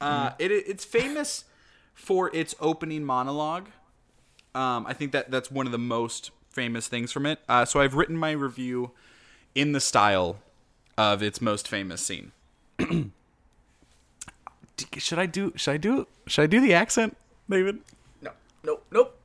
Uh, 0.00 0.32
it, 0.38 0.50
it's 0.50 0.84
famous 0.84 1.44
for 1.94 2.34
its 2.34 2.54
opening 2.60 3.04
monologue. 3.04 3.68
Um, 4.54 4.86
I 4.86 4.92
think 4.92 5.12
that 5.12 5.30
that's 5.30 5.50
one 5.50 5.66
of 5.66 5.72
the 5.72 5.78
most 5.78 6.30
famous 6.50 6.88
things 6.88 7.12
from 7.12 7.26
it. 7.26 7.40
Uh, 7.48 7.64
so 7.64 7.80
I've 7.80 7.94
written 7.94 8.16
my 8.16 8.32
review 8.32 8.90
in 9.54 9.72
the 9.72 9.80
style 9.80 10.38
of 10.98 11.22
its 11.22 11.40
most 11.40 11.66
famous 11.68 12.00
scene. 12.04 12.32
Should 14.98 15.18
I 15.18 15.26
do? 15.26 15.52
Should 15.56 15.72
I 15.72 15.76
do? 15.76 16.06
Should 16.26 16.42
I 16.42 16.46
do 16.46 16.60
the 16.60 16.74
accent, 16.74 17.16
David? 17.48 17.78
No, 18.20 18.32
nope, 18.64 18.84
nope. 18.90 19.18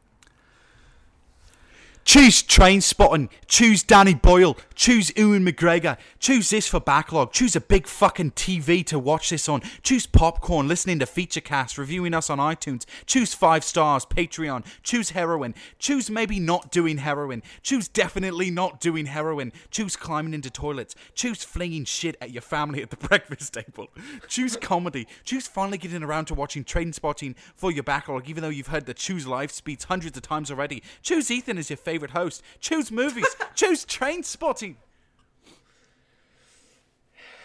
Choose 2.10 2.42
Trainspotting. 2.42 3.30
Choose 3.46 3.84
Danny 3.84 4.16
Boyle. 4.16 4.58
Choose 4.74 5.12
Ewan 5.16 5.46
McGregor. 5.46 5.96
Choose 6.20 6.50
this 6.50 6.68
for 6.68 6.80
backlog. 6.80 7.32
Choose 7.32 7.56
a 7.56 7.62
big 7.62 7.86
fucking 7.86 8.32
TV 8.32 8.84
to 8.88 8.98
watch 8.98 9.30
this 9.30 9.48
on. 9.48 9.62
Choose 9.84 10.08
popcorn, 10.08 10.68
listening 10.68 10.98
to 11.00 11.06
Featurecast, 11.06 11.78
reviewing 11.78 12.16
us 12.16 12.32
on 12.32 12.40
iTunes. 12.40 12.86
Choose 13.06 13.36
five 13.36 13.64
stars, 13.64 14.08
Patreon. 14.08 14.66
Choose 14.82 15.12
heroin. 15.12 15.54
Choose 15.78 16.10
maybe 16.10 16.40
not 16.40 16.72
doing 16.72 16.98
heroin. 16.98 17.44
Choose 17.62 17.88
definitely 17.88 18.50
not 18.50 18.80
doing 18.80 19.06
heroin. 19.06 19.52
Choose 19.70 19.96
climbing 19.96 20.34
into 20.34 20.50
toilets. 20.50 20.96
Choose 21.14 21.44
flinging 21.44 21.86
shit 21.86 22.18
at 22.20 22.32
your 22.32 22.42
family 22.42 22.82
at 22.82 22.90
the 22.90 22.98
breakfast 23.08 23.54
table. 23.54 23.90
Choose 24.28 24.56
comedy. 24.56 25.08
Choose 25.26 25.48
finally 25.48 25.78
getting 25.78 26.02
around 26.02 26.26
to 26.26 26.34
watching 26.34 26.64
Trainspotting 26.64 27.36
for 27.54 27.72
your 27.72 27.84
backlog, 27.84 28.28
even 28.28 28.42
though 28.42 28.50
you've 28.50 28.68
heard 28.68 28.88
the 28.88 28.96
Choose 28.96 29.28
Life 29.28 29.52
speech 29.52 29.84
hundreds 29.84 30.18
of 30.18 30.24
times 30.24 30.50
already. 30.50 30.82
Choose 31.04 31.30
Ethan 31.30 31.60
as 31.60 31.70
your 31.70 31.78
favorite 31.78 31.99
host. 32.08 32.42
Choose 32.60 32.92
movies. 32.92 33.28
Choose 33.56 33.86
Trainspotting. 33.86 34.76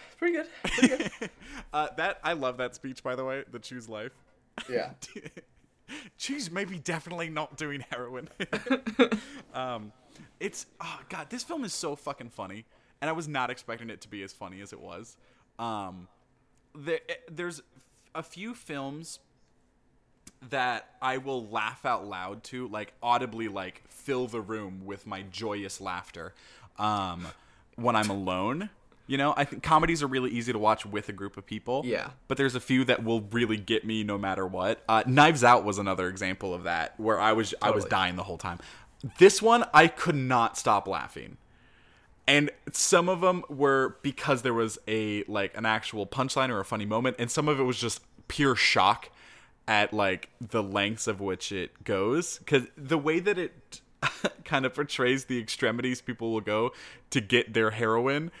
It's 0.07 0.15
pretty 0.17 0.35
good. 0.37 0.47
Pretty 0.63 0.87
good. 0.87 1.29
Uh, 1.73 1.87
that 1.97 2.19
I 2.23 2.33
love 2.33 2.57
that 2.57 2.73
speech, 2.75 3.03
by 3.03 3.15
the 3.15 3.25
way. 3.25 3.43
The 3.51 3.59
Choose 3.59 3.89
Life. 3.89 4.13
yeah. 4.69 4.91
Choose 6.17 6.49
maybe 6.49 6.79
definitely 6.79 7.29
not 7.29 7.57
doing 7.57 7.83
heroin. 7.89 8.29
um, 9.53 9.91
it's 10.39 10.65
oh 10.81 10.99
god, 11.09 11.29
this 11.29 11.43
film 11.43 11.63
is 11.65 11.73
so 11.73 11.95
fucking 11.95 12.29
funny, 12.29 12.65
and 13.01 13.09
I 13.09 13.13
was 13.13 13.27
not 13.27 13.49
expecting 13.49 13.89
it 13.89 13.99
to 14.01 14.07
be 14.09 14.23
as 14.23 14.31
funny 14.31 14.61
as 14.61 14.71
it 14.73 14.79
was. 14.79 15.17
Um, 15.59 16.07
there, 16.73 16.99
there's 17.29 17.61
a 18.13 18.23
few 18.23 18.53
films 18.53 19.19
that 20.49 20.89
I 21.01 21.17
will 21.17 21.47
laugh 21.47 21.85
out 21.85 22.05
loud 22.05 22.43
to, 22.45 22.67
like 22.67 22.93
audibly, 23.01 23.47
like 23.47 23.83
fill 23.87 24.27
the 24.27 24.41
room 24.41 24.85
with 24.85 25.07
my 25.07 25.23
joyous 25.23 25.81
laughter. 25.81 26.33
Um, 26.77 27.27
when 27.75 27.95
I'm 27.95 28.09
alone, 28.09 28.69
you 29.07 29.17
know, 29.17 29.33
I 29.35 29.43
think 29.45 29.63
comedies 29.63 30.01
are 30.03 30.07
really 30.07 30.31
easy 30.31 30.51
to 30.53 30.59
watch 30.59 30.85
with 30.85 31.09
a 31.09 31.13
group 31.13 31.37
of 31.37 31.45
people. 31.45 31.83
Yeah. 31.85 32.09
but 32.27 32.37
there's 32.37 32.55
a 32.55 32.59
few 32.59 32.85
that 32.85 33.03
will 33.03 33.21
really 33.21 33.57
get 33.57 33.85
me 33.85 34.03
no 34.03 34.17
matter 34.17 34.45
what. 34.45 34.83
Uh, 34.87 35.03
Knives 35.05 35.43
Out 35.43 35.63
was 35.63 35.77
another 35.77 36.07
example 36.09 36.53
of 36.53 36.63
that, 36.63 36.99
where 36.99 37.19
I 37.19 37.33
was 37.33 37.53
I 37.61 37.71
was 37.71 37.85
dying 37.85 38.15
the 38.15 38.23
whole 38.23 38.37
time. 38.37 38.59
This 39.19 39.41
one, 39.41 39.65
I 39.73 39.87
could 39.87 40.15
not 40.15 40.57
stop 40.57 40.87
laughing 40.87 41.37
and 42.27 42.49
some 42.71 43.09
of 43.09 43.21
them 43.21 43.43
were 43.49 43.97
because 44.01 44.41
there 44.41 44.53
was 44.53 44.77
a 44.87 45.23
like 45.23 45.55
an 45.57 45.65
actual 45.65 46.05
punchline 46.07 46.49
or 46.49 46.59
a 46.59 46.65
funny 46.65 46.85
moment 46.85 47.15
and 47.19 47.29
some 47.29 47.47
of 47.47 47.59
it 47.59 47.63
was 47.63 47.79
just 47.79 48.01
pure 48.27 48.55
shock 48.55 49.09
at 49.67 49.93
like 49.93 50.29
the 50.39 50.61
lengths 50.61 51.07
of 51.07 51.19
which 51.19 51.51
it 51.51 51.83
goes 51.83 52.37
because 52.39 52.63
the 52.77 52.97
way 52.97 53.19
that 53.19 53.37
it 53.37 53.81
kind 54.45 54.65
of 54.65 54.73
portrays 54.73 55.25
the 55.25 55.39
extremities 55.39 56.01
people 56.01 56.31
will 56.31 56.41
go 56.41 56.71
to 57.09 57.19
get 57.19 57.53
their 57.53 57.71
heroin 57.71 58.31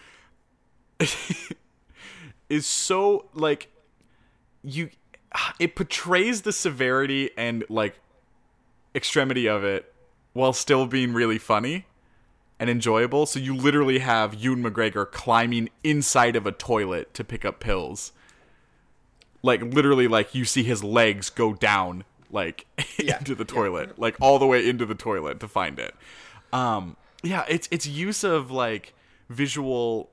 is 2.49 2.65
so 2.65 3.25
like 3.33 3.71
you 4.63 4.89
it 5.59 5.75
portrays 5.75 6.41
the 6.43 6.51
severity 6.51 7.31
and 7.37 7.63
like 7.69 7.99
extremity 8.93 9.47
of 9.47 9.63
it 9.63 9.93
while 10.33 10.53
still 10.53 10.85
being 10.85 11.13
really 11.13 11.37
funny 11.37 11.85
and 12.59 12.69
enjoyable. 12.69 13.25
So 13.25 13.39
you 13.39 13.55
literally 13.55 13.99
have 13.99 14.33
Ewan 14.33 14.63
McGregor 14.63 15.09
climbing 15.09 15.69
inside 15.83 16.35
of 16.35 16.45
a 16.45 16.51
toilet 16.51 17.13
to 17.13 17.23
pick 17.23 17.45
up 17.45 17.59
pills. 17.59 18.11
Like 19.45 19.61
literally, 19.61 20.07
like 20.07 20.33
you 20.33 20.43
see 20.43 20.63
his 20.63 20.83
legs 20.83 21.29
go 21.29 21.53
down 21.53 22.03
like 22.31 22.65
Yeah. 22.97 23.19
into 23.19 23.35
the 23.35 23.45
toilet, 23.45 23.99
like 23.99 24.15
all 24.19 24.39
the 24.39 24.47
way 24.47 24.67
into 24.67 24.85
the 24.85 24.95
toilet 24.95 25.39
to 25.41 25.47
find 25.47 25.77
it. 25.79 25.93
Um, 26.51 26.97
yeah, 27.21 27.45
it's 27.47 27.67
it's 27.71 27.85
use 27.85 28.23
of 28.23 28.49
like 28.49 28.93
visual 29.29 30.09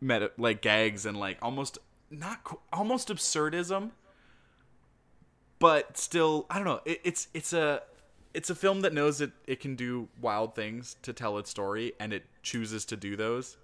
meta 0.00 0.30
like 0.38 0.62
gags 0.62 1.04
and 1.04 1.18
like 1.18 1.38
almost 1.42 1.78
not 2.10 2.38
almost 2.72 3.08
absurdism, 3.08 3.90
but 5.58 5.96
still 5.96 6.46
I 6.50 6.56
don't 6.56 6.64
know. 6.64 6.80
It, 6.84 7.00
it's 7.04 7.28
it's 7.34 7.52
a 7.52 7.82
it's 8.34 8.50
a 8.50 8.54
film 8.54 8.82
that 8.82 8.92
knows 8.94 9.18
that 9.18 9.32
it 9.46 9.58
can 9.60 9.74
do 9.74 10.08
wild 10.20 10.54
things 10.54 10.96
to 11.02 11.12
tell 11.12 11.38
its 11.38 11.50
story, 11.50 11.92
and 11.98 12.12
it 12.12 12.24
chooses 12.42 12.84
to 12.86 12.96
do 12.96 13.16
those. 13.16 13.56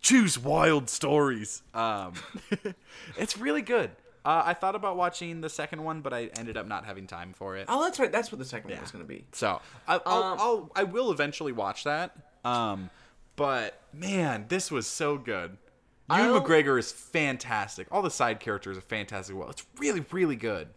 Choose 0.00 0.38
wild 0.38 0.88
stories. 0.90 1.62
Um, 1.72 2.12
it's 3.18 3.36
really 3.38 3.62
good. 3.62 3.90
Uh, 4.24 4.42
I 4.46 4.54
thought 4.54 4.74
about 4.74 4.96
watching 4.96 5.42
the 5.42 5.50
second 5.50 5.84
one, 5.84 6.00
but 6.00 6.14
I 6.14 6.30
ended 6.38 6.56
up 6.56 6.66
not 6.66 6.86
having 6.86 7.06
time 7.06 7.34
for 7.34 7.56
it. 7.56 7.66
Oh, 7.68 7.82
that's 7.84 7.98
right. 7.98 8.10
That's 8.10 8.32
what 8.32 8.38
the 8.38 8.44
second 8.44 8.70
one 8.70 8.80
was 8.80 8.90
going 8.90 9.04
to 9.04 9.08
be. 9.08 9.26
So 9.32 9.60
I, 9.86 10.00
I'll, 10.06 10.22
Um, 10.22 10.38
I'll 10.40 10.72
I 10.74 10.84
will 10.84 11.10
eventually 11.12 11.52
watch 11.52 11.84
that. 11.84 12.16
Um, 12.44 12.88
but 13.36 13.80
man, 13.92 14.46
this 14.48 14.70
was 14.70 14.86
so 14.86 15.18
good. 15.18 15.58
Ewan 16.10 16.22
I'll- 16.22 16.40
McGregor 16.40 16.78
is 16.78 16.90
fantastic. 16.90 17.86
All 17.90 18.00
the 18.02 18.10
side 18.10 18.40
characters 18.40 18.78
are 18.78 18.82
fantastic. 18.82 19.36
Well, 19.36 19.50
it's 19.50 19.66
really 19.78 20.04
really 20.10 20.36
good. 20.36 20.68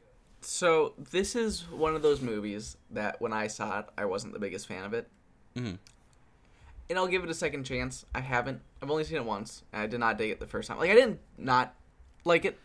So 0.41 0.93
this 1.11 1.35
is 1.35 1.65
one 1.69 1.95
of 1.95 2.01
those 2.01 2.21
movies 2.21 2.77
that 2.91 3.19
when 3.21 3.33
I 3.33 3.47
saw 3.47 3.79
it, 3.79 3.85
I 3.97 4.05
wasn't 4.05 4.33
the 4.33 4.39
biggest 4.39 4.67
fan 4.67 4.83
of 4.83 4.93
it. 4.93 5.07
Mm-hmm. 5.55 5.75
And 6.89 6.97
I'll 6.99 7.07
give 7.07 7.23
it 7.23 7.29
a 7.29 7.33
second 7.33 7.63
chance. 7.65 8.05
I 8.15 8.21
haven't. 8.21 8.61
I've 8.81 8.89
only 8.91 9.03
seen 9.03 9.17
it 9.17 9.25
once, 9.25 9.63
and 9.73 9.81
I 9.81 9.87
did 9.87 9.99
not 9.99 10.17
dig 10.17 10.31
it 10.31 10.39
the 10.39 10.47
first 10.47 10.67
time. 10.69 10.77
Like 10.77 10.89
I 10.91 10.95
didn't 10.95 11.19
not 11.37 11.73
like 12.23 12.45
it. 12.45 12.57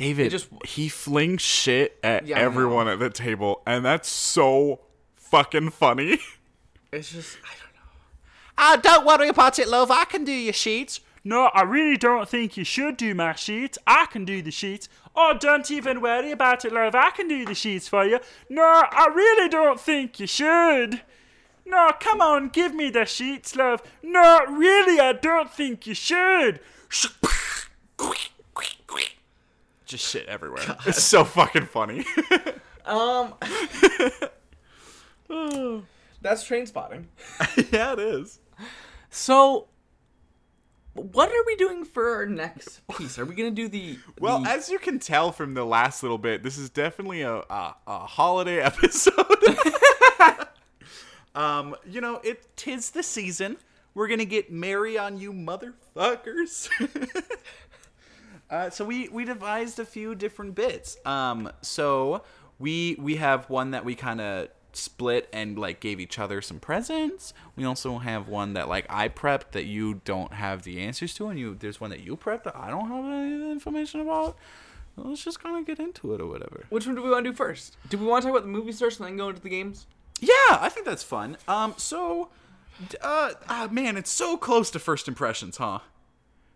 David, 0.00 0.26
It 0.28 0.30
just- 0.30 0.48
he 0.66 0.88
flings 0.88 1.42
shit 1.42 1.98
at 2.02 2.26
Yeah, 2.26 2.38
everyone 2.38 2.88
at 2.88 2.98
the 2.98 3.10
table, 3.10 3.62
and 3.66 3.84
that's 3.84 4.08
so 4.08 4.80
fucking 5.16 5.70
funny. 5.70 6.18
It's 6.92 7.12
just 7.12 7.36
I 7.44 7.50
don't 7.50 7.74
know. 7.74 7.90
Ah, 8.58 8.76
don't 8.82 9.06
worry 9.06 9.28
about 9.28 9.60
it, 9.60 9.68
love. 9.68 9.92
I 9.92 10.04
can 10.06 10.24
do 10.24 10.32
your 10.32 10.52
sheets. 10.52 10.98
No, 11.22 11.44
I 11.54 11.62
really 11.62 11.96
don't 11.96 12.28
think 12.28 12.56
you 12.56 12.64
should 12.64 12.96
do 12.96 13.14
my 13.14 13.34
sheets. 13.34 13.78
I 13.86 14.06
can 14.06 14.24
do 14.24 14.42
the 14.42 14.50
sheets. 14.50 14.88
Oh, 15.14 15.36
don't 15.38 15.70
even 15.70 16.00
worry 16.00 16.32
about 16.32 16.64
it, 16.64 16.72
love. 16.72 16.94
I 16.96 17.10
can 17.10 17.28
do 17.28 17.44
the 17.44 17.54
sheets 17.54 17.86
for 17.86 18.04
you. 18.04 18.18
No, 18.48 18.64
I 18.90 19.06
really 19.14 19.48
don't 19.48 19.78
think 19.78 20.18
you 20.18 20.26
should. 20.26 21.02
No, 21.64 21.92
come 22.00 22.20
on, 22.20 22.48
give 22.48 22.74
me 22.74 22.90
the 22.90 23.04
sheets, 23.04 23.54
love. 23.54 23.82
No, 24.02 24.40
really, 24.48 24.98
I 24.98 25.12
don't 25.12 25.48
think 25.52 25.86
you 25.86 25.94
should. 25.94 26.58
Just 29.90 30.06
shit 30.08 30.26
everywhere. 30.26 30.62
It's 30.86 31.02
so 31.02 31.24
fucking 31.24 31.66
funny. 31.66 32.04
Um, 32.86 33.34
that's 36.22 36.48
Trainspotting. 36.48 37.04
yeah, 37.72 37.92
it 37.92 37.98
is. 37.98 38.40
So, 39.10 39.68
what 40.94 41.28
are 41.28 41.44
we 41.46 41.56
doing 41.56 41.84
for 41.84 42.14
our 42.16 42.26
next 42.26 42.80
piece? 42.96 43.18
Are 43.18 43.24
we 43.26 43.34
gonna 43.34 43.50
do 43.50 43.68
the 43.68 43.98
Well, 44.18 44.40
the- 44.40 44.48
as 44.50 44.70
you 44.70 44.78
can 44.78 44.98
tell 44.98 45.30
from 45.30 45.54
the 45.54 45.64
last 45.64 46.02
little 46.02 46.18
bit, 46.18 46.42
this 46.42 46.56
is 46.56 46.70
definitely 46.70 47.20
a 47.22 47.34
a, 47.50 47.74
a 47.86 47.98
holiday 48.06 48.60
episode. 48.60 49.14
um, 51.34 51.76
you 51.88 52.00
know, 52.00 52.16
it 52.24 52.56
tis 52.56 52.90
the 52.90 53.02
season. 53.02 53.56
We're 53.94 54.08
gonna 54.08 54.24
get 54.24 54.50
merry 54.50 54.96
on 54.98 55.18
you, 55.18 55.32
motherfuckers. 55.32 56.68
Uh, 58.50 58.70
so 58.70 58.84
we 58.84 59.08
we 59.08 59.24
devised 59.24 59.78
a 59.78 59.84
few 59.84 60.14
different 60.14 60.54
bits. 60.54 60.96
Um, 61.06 61.50
so 61.62 62.22
we 62.58 62.96
we 62.98 63.16
have 63.16 63.48
one 63.48 63.70
that 63.70 63.84
we 63.84 63.94
kind 63.94 64.20
of 64.20 64.48
split 64.72 65.28
and 65.32 65.58
like 65.58 65.80
gave 65.80 66.00
each 66.00 66.18
other 66.18 66.40
some 66.40 66.60
presents. 66.60 67.32
We 67.56 67.64
also 67.64 67.98
have 67.98 68.28
one 68.28 68.54
that 68.54 68.68
like 68.68 68.86
I 68.88 69.08
prepped 69.08 69.52
that 69.52 69.64
you 69.64 70.00
don't 70.04 70.32
have 70.34 70.62
the 70.62 70.80
answers 70.80 71.14
to, 71.14 71.28
and 71.28 71.38
you 71.38 71.56
there's 71.58 71.80
one 71.80 71.90
that 71.90 72.00
you 72.00 72.16
prepped 72.16 72.44
that 72.44 72.56
I 72.56 72.70
don't 72.70 72.88
have 72.88 73.04
any 73.04 73.50
information 73.50 74.00
about. 74.00 74.36
Let's 74.96 75.24
just 75.24 75.42
kind 75.42 75.56
of 75.56 75.66
get 75.66 75.78
into 75.78 76.14
it 76.14 76.20
or 76.20 76.26
whatever. 76.26 76.66
which 76.68 76.86
one 76.86 76.94
do 76.94 77.02
we 77.02 77.10
want 77.10 77.24
to 77.24 77.30
do 77.30 77.36
first? 77.36 77.76
Do 77.88 77.96
we 77.96 78.06
want 78.06 78.22
to 78.22 78.28
talk 78.28 78.36
about 78.36 78.44
the 78.44 78.52
movie 78.52 78.72
first 78.72 79.00
and 79.00 79.08
then 79.08 79.16
go 79.16 79.28
into 79.28 79.40
the 79.40 79.48
games? 79.48 79.86
Yeah, 80.20 80.32
I 80.50 80.68
think 80.68 80.84
that's 80.84 81.02
fun. 81.02 81.38
Um, 81.48 81.74
so, 81.78 82.28
uh, 83.00 83.32
ah, 83.48 83.68
man, 83.70 83.96
it's 83.96 84.10
so 84.10 84.36
close 84.36 84.70
to 84.72 84.78
first 84.78 85.08
impressions, 85.08 85.56
huh? 85.56 85.78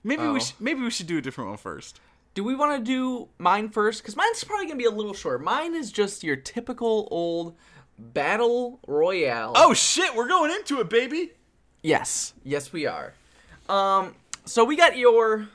Maybe 0.04 0.22
Oh. 0.22 0.34
we 0.34 0.40
sh- 0.40 0.54
maybe 0.60 0.80
we 0.82 0.90
should 0.90 1.06
do 1.06 1.18
a 1.18 1.20
different 1.22 1.48
one 1.50 1.58
first. 1.58 1.98
Do 2.34 2.44
we 2.44 2.54
want 2.54 2.76
to 2.78 2.84
do 2.84 3.28
mine 3.38 3.70
first? 3.70 4.02
Because 4.02 4.16
mine's 4.16 4.44
probably 4.44 4.66
gonna 4.66 4.76
be 4.76 4.84
a 4.84 4.90
little 4.90 5.14
short. 5.14 5.42
Mine 5.42 5.74
is 5.74 5.90
just 5.90 6.22
your 6.22 6.36
typical 6.36 7.08
old 7.10 7.56
battle 7.98 8.80
royale. 8.86 9.52
Oh 9.56 9.72
shit, 9.74 10.14
we're 10.14 10.28
going 10.28 10.50
into 10.50 10.80
it, 10.80 10.88
baby. 10.90 11.32
yes, 11.82 12.34
yes 12.44 12.72
we 12.72 12.86
are. 12.86 13.14
Um, 13.68 14.14
so 14.44 14.64
we 14.64 14.76
got 14.76 14.96
your, 14.98 15.48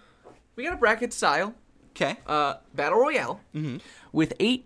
we 0.56 0.64
got 0.64 0.74
a 0.74 0.78
bracket 0.78 1.14
style 1.14 1.54
Okay. 1.92 2.18
uh 2.26 2.56
battle 2.74 2.98
royale 3.00 3.42
mm-hmm. 3.54 3.78
with 4.12 4.34
eight 4.40 4.66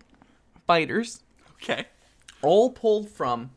fighters, 0.66 1.22
Okay. 1.62 1.86
all 2.42 2.70
pulled 2.70 3.10
from 3.10 3.50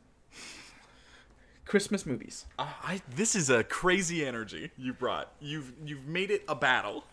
Christmas 1.67 2.05
movies. 2.05 2.45
Uh, 2.57 2.67
I 2.83 3.01
this 3.15 3.35
is 3.35 3.49
a 3.49 3.63
crazy 3.63 4.25
energy 4.25 4.71
you 4.77 4.93
brought. 4.93 5.31
You've 5.39 5.73
you've 5.85 6.05
made 6.07 6.31
it 6.31 6.43
a 6.47 6.55
battle. 6.55 7.03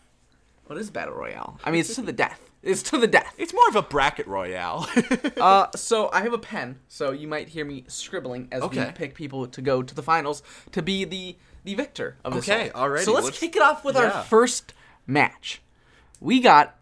What 0.67 0.79
is 0.79 0.89
battle 0.89 1.13
royale? 1.13 1.59
I 1.63 1.69
mean, 1.69 1.81
it's 1.81 1.93
to 1.95 2.01
the 2.01 2.11
death. 2.13 2.49
It's 2.63 2.81
to 2.83 2.97
the 2.97 3.05
death. 3.05 3.35
It's 3.37 3.53
more 3.53 3.67
of 3.69 3.75
a 3.75 3.83
bracket 3.83 4.25
royale. 4.27 4.87
Uh, 5.39 5.67
so 5.75 6.09
I 6.11 6.21
have 6.21 6.33
a 6.33 6.39
pen, 6.39 6.79
so 6.87 7.11
you 7.11 7.27
might 7.27 7.49
hear 7.49 7.65
me 7.65 7.83
scribbling 7.87 8.47
as 8.51 8.63
we 8.63 8.83
pick 8.95 9.13
people 9.13 9.45
to 9.47 9.61
go 9.61 9.83
to 9.83 9.93
the 9.93 10.01
finals 10.01 10.41
to 10.71 10.81
be 10.81 11.03
the 11.05 11.35
the 11.65 11.75
victor 11.75 12.15
of 12.23 12.33
this. 12.33 12.47
Okay, 12.49 12.69
all 12.71 12.89
right. 12.89 13.03
So 13.03 13.11
let's, 13.13 13.25
let's- 13.25 13.39
kick 13.39 13.55
it 13.55 13.61
off 13.61 13.83
with 13.83 13.95
yeah. 13.95 14.03
our 14.05 14.23
first 14.23 14.73
match. 15.05 15.61
We 16.19 16.39
got 16.39 16.79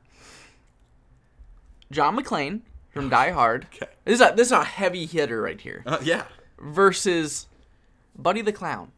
John 1.91 2.15
McClane 2.17 2.61
from 2.91 3.09
Die 3.17 3.31
Hard. 3.31 3.67
Okay. 3.73 3.91
This 4.05 4.15
is 4.15 4.21
a 4.21 4.33
this 4.35 4.47
is 4.47 4.51
a 4.53 4.63
heavy 4.63 5.05
hitter 5.05 5.41
right 5.41 5.59
here 5.59 5.83
Uh, 5.85 5.97
yeah. 6.03 6.23
versus 6.59 7.47
Buddy 8.15 8.41
the 8.41 8.51
Clown. 8.53 8.91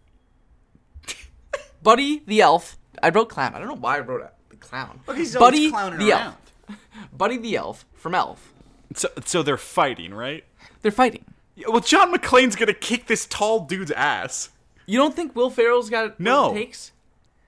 Buddy 1.83 2.23
the 2.25 2.41
Elf. 2.41 2.77
I 3.03 3.09
wrote 3.09 3.29
clown. 3.29 3.53
I 3.53 3.59
don't 3.59 3.67
know 3.67 3.75
why 3.75 3.97
I 3.97 3.99
wrote 3.99 4.27
the 4.49 4.55
clown. 4.55 4.99
Okay, 5.07 5.25
so 5.25 5.39
Buddy 5.39 5.69
the 5.69 6.11
Elf. 6.11 6.35
Buddy 7.17 7.37
the 7.37 7.55
Elf 7.57 7.85
from 7.93 8.15
Elf. 8.15 8.53
So 8.95 9.09
so 9.25 9.43
they're 9.43 9.57
fighting, 9.57 10.13
right? 10.13 10.43
They're 10.81 10.91
fighting. 10.91 11.25
Yeah, 11.55 11.67
Well, 11.69 11.81
John 11.81 12.13
McClane's 12.13 12.55
gonna 12.55 12.73
kick 12.73 13.05
this 13.07 13.25
tall 13.27 13.61
dude's 13.65 13.91
ass. 13.91 14.49
You 14.87 14.97
don't 14.99 15.15
think 15.15 15.35
Will 15.35 15.49
Ferrell's 15.49 15.89
got 15.89 16.11
what 16.11 16.19
No. 16.19 16.51
it 16.51 16.55
takes? 16.55 16.91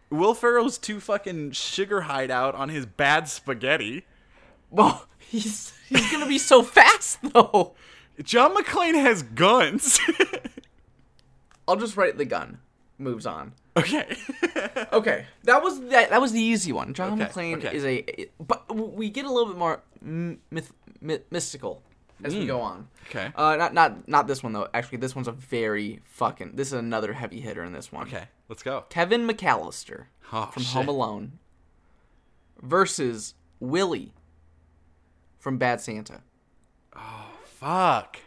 Will 0.09 0.33
Ferrell's 0.33 0.77
too 0.77 0.99
fucking 0.99 1.51
sugar 1.51 2.01
hideout 2.01 2.55
on 2.55 2.69
his 2.69 2.85
bad 2.85 3.27
spaghetti. 3.27 4.05
Well, 4.69 5.07
he's 5.17 5.73
he's 5.89 6.11
gonna 6.11 6.27
be 6.27 6.37
so 6.37 6.61
fast 6.63 7.19
though. 7.33 7.73
John 8.23 8.55
McClane 8.55 8.95
has 8.99 9.23
guns. 9.23 9.99
I'll 11.67 11.75
just 11.75 11.97
write 11.97 12.17
the 12.17 12.25
gun. 12.25 12.59
Moves 12.97 13.25
on. 13.25 13.53
okay. 13.75 14.15
Okay, 14.93 15.25
that 15.43 15.61
was 15.61 15.79
that. 15.89 16.09
That 16.09 16.21
was 16.21 16.31
the 16.31 16.39
easy 16.41 16.71
one. 16.71 16.93
John 16.93 17.13
Okay, 17.21 17.29
McClane 17.31 17.57
okay. 17.65 17.75
is 17.75 17.85
a, 17.85 18.27
but 18.39 18.73
we 18.75 19.09
get 19.09 19.25
a 19.25 19.31
little 19.31 19.47
bit 19.47 19.57
more 19.57 19.81
myth, 20.01 20.71
myth, 21.01 21.21
mystical 21.29 21.81
as 22.23 22.33
we 22.35 22.45
go 22.47 22.61
on. 22.61 22.87
Mm. 23.05 23.09
Okay. 23.09 23.31
Uh, 23.35 23.55
not 23.57 23.73
not 23.73 24.07
not 24.07 24.27
this 24.27 24.41
one 24.43 24.53
though. 24.53 24.67
Actually, 24.73 24.99
this 24.99 25.15
one's 25.15 25.27
a 25.27 25.31
very 25.31 25.99
fucking. 26.05 26.55
This 26.55 26.67
is 26.67 26.73
another 26.73 27.13
heavy 27.13 27.39
hitter 27.41 27.63
in 27.63 27.73
this 27.73 27.91
one. 27.91 28.07
Okay. 28.07 28.25
Let's 28.49 28.63
go. 28.63 28.85
Kevin 28.89 29.27
McAllister 29.27 30.05
Oh, 30.31 30.45
from 30.47 30.63
shit. 30.63 30.73
Home 30.73 30.87
Alone 30.87 31.39
versus 32.61 33.33
Willie 33.59 34.13
from 35.37 35.57
Bad 35.57 35.81
Santa. 35.81 36.21
Oh 36.95 37.29
fuck. 37.45 38.17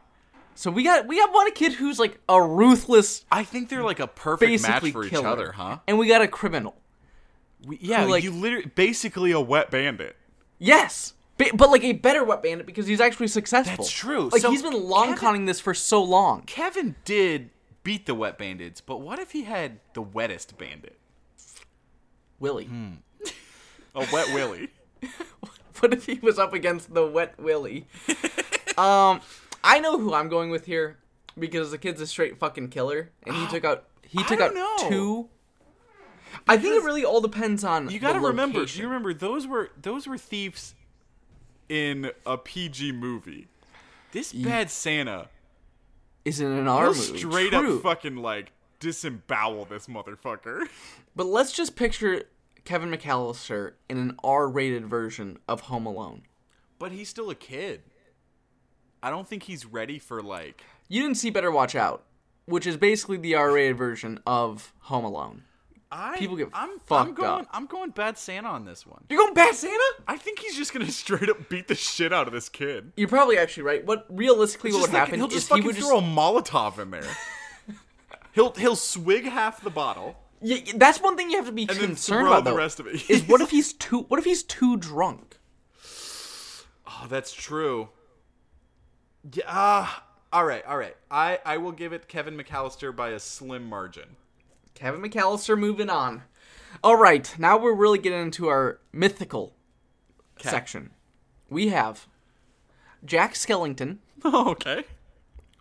So 0.61 0.71
we 0.71 0.83
got 0.83 1.07
we 1.07 1.17
got 1.17 1.33
one 1.33 1.51
kid 1.53 1.73
who's 1.73 1.99
like 1.99 2.21
a 2.29 2.43
ruthless 2.43 3.25
I 3.33 3.45
think 3.45 3.71
they're 3.71 3.83
like 3.83 3.99
a 3.99 4.07
perfect 4.07 4.61
match 4.61 4.91
for 4.93 5.05
each 5.05 5.09
killer. 5.11 5.27
other, 5.27 5.53
huh? 5.53 5.79
And 5.89 5.99
we 5.99 6.07
got 6.07 6.21
a 6.21 6.29
criminal. 6.29 6.77
We, 7.65 7.79
yeah, 7.81 8.05
like- 8.05 8.23
you 8.23 8.31
literally 8.31 8.67
basically 8.67 9.31
a 9.33 9.41
wet 9.41 9.71
bandit. 9.71 10.17
Yes. 10.59 11.15
Ba- 11.39 11.47
But 11.55 11.71
like 11.71 11.83
a 11.83 11.95
better 11.95 12.25
wet 12.25 12.43
bandit 12.43 12.67
because 12.67 12.87
he's 12.87 13.01
actually 13.01 13.29
successful. 13.29 13.85
That's 13.85 13.91
true. 13.91 14.29
Like 14.31 14.43
So 14.43 14.51
he's 14.51 14.61
been 14.63 14.75
long 14.75 15.05
Kevin- 15.07 15.19
conning 15.19 15.45
this 15.47 15.61
for 15.61 15.73
so 15.73 16.03
long. 16.03 16.43
Kevin 16.43 16.95
did 17.07 17.49
beat 17.83 18.05
the 18.05 18.15
wet 18.15 18.37
bandits, 18.37 18.83
but 18.83 19.01
what 19.01 19.19
if 19.19 19.31
he 19.31 19.45
had 19.45 19.81
the 19.95 20.03
wettest 20.03 20.59
bandit? 20.59 20.99
Willie. 22.39 22.67
Hmm. 22.67 22.91
A 23.95 24.07
wet 24.13 24.35
Willie. 24.35 24.69
What 25.81 25.95
if 25.95 26.05
he 26.05 26.19
was 26.23 26.39
up 26.39 26.53
against 26.53 26.93
the 26.93 27.07
wet 27.07 27.41
Willie? 27.41 27.87
um, 28.77 29.23
I 29.63 29.81
know 29.81 29.99
who 29.99 30.15
I'm 30.15 30.29
going 30.29 30.51
with 30.51 30.67
here 30.67 30.99
because 31.39 31.71
the 31.71 31.79
kid's 31.79 32.01
a 32.01 32.07
straight 32.07 32.39
fucking 32.39 32.69
killer, 32.69 33.11
and 33.27 33.35
he 33.37 33.47
took 33.51 33.65
out 33.65 33.85
he 34.03 34.23
took 34.25 34.41
out 34.41 34.55
know. 34.55 34.77
two. 34.89 35.29
I 36.47 36.57
think 36.57 36.77
it 36.77 36.85
really 36.85 37.05
all 37.05 37.21
depends 37.21 37.65
on 37.65 37.91
You 37.91 37.99
got 37.99 38.13
to 38.13 38.21
remember, 38.21 38.63
you 38.63 38.85
remember 38.85 39.13
those 39.13 39.47
were 39.47 39.71
those 39.81 40.07
were 40.07 40.19
thieves 40.19 40.75
in 41.69 42.11
a 42.25 42.37
PG 42.39 42.93
movie. 42.93 43.49
This 44.13 44.33
bad 44.33 44.71
Santa 44.71 45.29
is 46.25 46.41
it 46.41 46.47
an 46.47 46.69
R 46.69 46.87
movie? 46.87 47.19
straight 47.19 47.53
True. 47.53 47.77
up 47.77 47.83
fucking 47.83 48.17
like 48.17 48.53
disembowel 48.81 49.65
this 49.67 49.87
motherfucker. 49.87 50.69
But 51.17 51.27
let's 51.27 51.51
just 51.51 51.75
picture 51.75 52.23
Kevin 52.65 52.93
McAllister 52.93 53.73
in 53.89 53.99
an 53.99 54.17
R-rated 54.23 54.87
version 54.87 55.39
of 55.49 55.63
Home 55.63 55.85
Alone. 55.85 56.23
But 56.79 56.93
he's 56.93 57.09
still 57.09 57.31
a 57.31 57.35
kid. 57.35 57.83
I 59.03 59.11
don't 59.11 59.27
think 59.27 59.45
he's 59.45 59.67
ready 59.67 59.99
for 59.99 60.23
like. 60.23 60.63
You 60.89 61.03
didn't 61.03 61.17
see 61.17 61.31
Better 61.31 61.51
Watch 61.51 61.75
Out, 61.75 62.05
which 62.47 62.67
is 62.67 62.77
basically 62.77 63.17
the 63.17 63.35
R-rated 63.35 63.77
version 63.77 64.19
of 64.27 64.73
Home 64.81 65.05
Alone. 65.05 65.43
I 65.93 66.17
People 66.19 66.37
get 66.37 66.49
I'm, 66.53 66.71
I'm 66.91 67.15
going. 67.15 67.29
up. 67.29 67.49
I'm 67.53 67.67
going 67.67 67.91
bad 67.91 68.17
Santa 68.17 68.47
on 68.49 68.65
this 68.65 68.87
one. 68.87 69.03
You're 69.09 69.19
going 69.19 69.35
Bad 69.35 69.57
Santa? 69.57 69.83
I 70.07 70.17
think 70.17 70.39
he's 70.39 70.57
just 70.57 70.73
gonna 70.73 70.87
straight 70.93 71.29
up 71.29 71.49
beat 71.49 71.67
the 71.67 71.75
shit 71.75 72.13
out 72.13 72.29
of 72.29 72.33
this 72.33 72.49
kid. 72.49 72.93
You're 72.97 73.09
probably 73.09 73.37
actually 73.39 73.65
right. 73.65 73.85
What 73.85 74.07
realistically 74.09 74.71
what 74.73 74.83
would 74.83 74.93
like- 74.93 74.99
happen 75.01 75.17
he'll 75.19 75.27
is 75.27 75.35
just 75.35 75.49
he 75.49 75.55
fucking 75.55 75.67
would 75.67 75.75
just 75.75 75.89
throw 75.89 75.99
a 75.99 76.03
Molotov 76.03 76.79
in 76.79 76.93
there. 76.93 77.03
he'll 78.35 78.53
he'll 78.53 78.77
swig 78.77 79.25
half 79.25 79.63
the 79.63 79.71
bottle 79.71 80.17
Yeah, 80.41 80.59
that's 80.77 81.01
one 81.01 81.17
thing 81.17 81.29
you 81.31 81.39
have 81.39 81.47
to 81.47 81.53
be 81.53 81.63
and 81.63 81.71
then 81.71 81.87
concerned 81.89 82.21
throw 82.29 82.33
about 82.35 82.45
the 82.45 82.55
rest 82.55 82.79
of 82.79 82.87
it. 82.87 83.11
is 83.11 83.27
what 83.27 83.41
if 83.41 83.51
he's 83.57 83.73
too 83.73 84.03
what 84.03 84.19
if 84.21 84.25
he's 84.25 84.45
too 84.45 84.77
drunk? 84.77 85.39
Oh, 86.87 87.07
that's 87.09 87.33
true. 87.33 87.89
Yeah. 89.33 89.45
ah, 89.47 90.05
all 90.33 90.45
right. 90.45 90.65
All 90.67 90.79
right. 90.79 90.97
I 91.11 91.39
I 91.45 91.57
will 91.57 91.73
give 91.73 91.93
it 91.93 92.09
Kevin 92.09 92.37
McAllister 92.37 92.95
by 92.95 93.11
a 93.11 93.21
slim 93.21 93.69
margin. 93.69 94.17
Kevin 94.75 95.03
McAllister 95.03 95.59
moving 95.59 95.91
on. 95.91 96.23
All 96.83 96.97
right, 96.97 97.35
now 97.39 97.59
we're 97.59 97.75
really 97.75 97.99
getting 97.99 98.23
into 98.23 98.49
our 98.49 98.79
mythical 98.93 99.55
section. 100.39 100.91
We 101.51 101.69
have 101.69 102.07
Jack 103.05 103.35
Skellington 103.35 103.99
okay. 104.25 104.85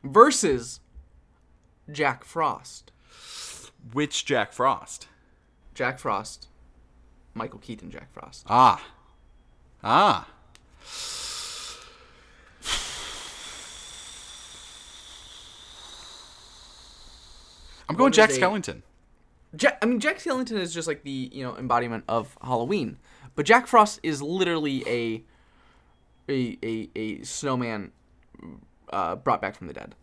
versus 0.03 0.79
Jack 1.91 2.23
Frost. 2.23 2.91
Which 3.91 4.23
Jack 4.25 4.53
Frost? 4.53 5.07
Jack 5.73 5.99
Frost, 5.99 6.47
Michael 7.33 7.59
Keaton 7.59 7.89
Jack 7.89 8.13
Frost. 8.13 8.45
Ah. 8.49 8.85
Ah. 9.83 10.27
I'm 17.89 17.95
going 17.95 18.11
Jack 18.11 18.29
Skellington. 18.29 18.83
Jack, 19.55 19.79
I 19.81 19.87
mean, 19.87 19.99
Jack 19.99 20.19
Skellington 20.19 20.57
is 20.59 20.73
just 20.73 20.87
like 20.87 21.03
the 21.03 21.29
you 21.33 21.43
know 21.43 21.57
embodiment 21.57 22.03
of 22.07 22.37
Halloween, 22.41 22.97
but 23.35 23.45
Jack 23.45 23.65
Frost 23.67 23.99
is 24.03 24.21
literally 24.21 24.83
a 24.87 25.23
a 26.31 26.57
a, 26.63 26.89
a 26.95 27.23
snowman 27.23 27.91
uh, 28.91 29.15
brought 29.15 29.41
back 29.41 29.55
from 29.55 29.67
the 29.67 29.73
dead. 29.73 29.95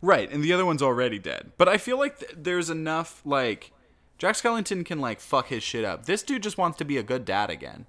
Right, 0.00 0.30
and 0.30 0.42
the 0.44 0.52
other 0.52 0.64
one's 0.66 0.82
already 0.82 1.18
dead. 1.18 1.52
But 1.56 1.68
I 1.68 1.76
feel 1.76 1.98
like 1.98 2.18
th- 2.20 2.32
there's 2.36 2.70
enough 2.70 3.22
like 3.24 3.72
Jack 4.18 4.34
Skellington 4.34 4.84
can 4.84 5.00
like 5.00 5.20
fuck 5.20 5.48
his 5.48 5.62
shit 5.62 5.84
up. 5.84 6.06
This 6.06 6.22
dude 6.24 6.42
just 6.42 6.58
wants 6.58 6.78
to 6.78 6.84
be 6.84 6.96
a 6.98 7.02
good 7.02 7.24
dad 7.24 7.50
again. 7.50 7.86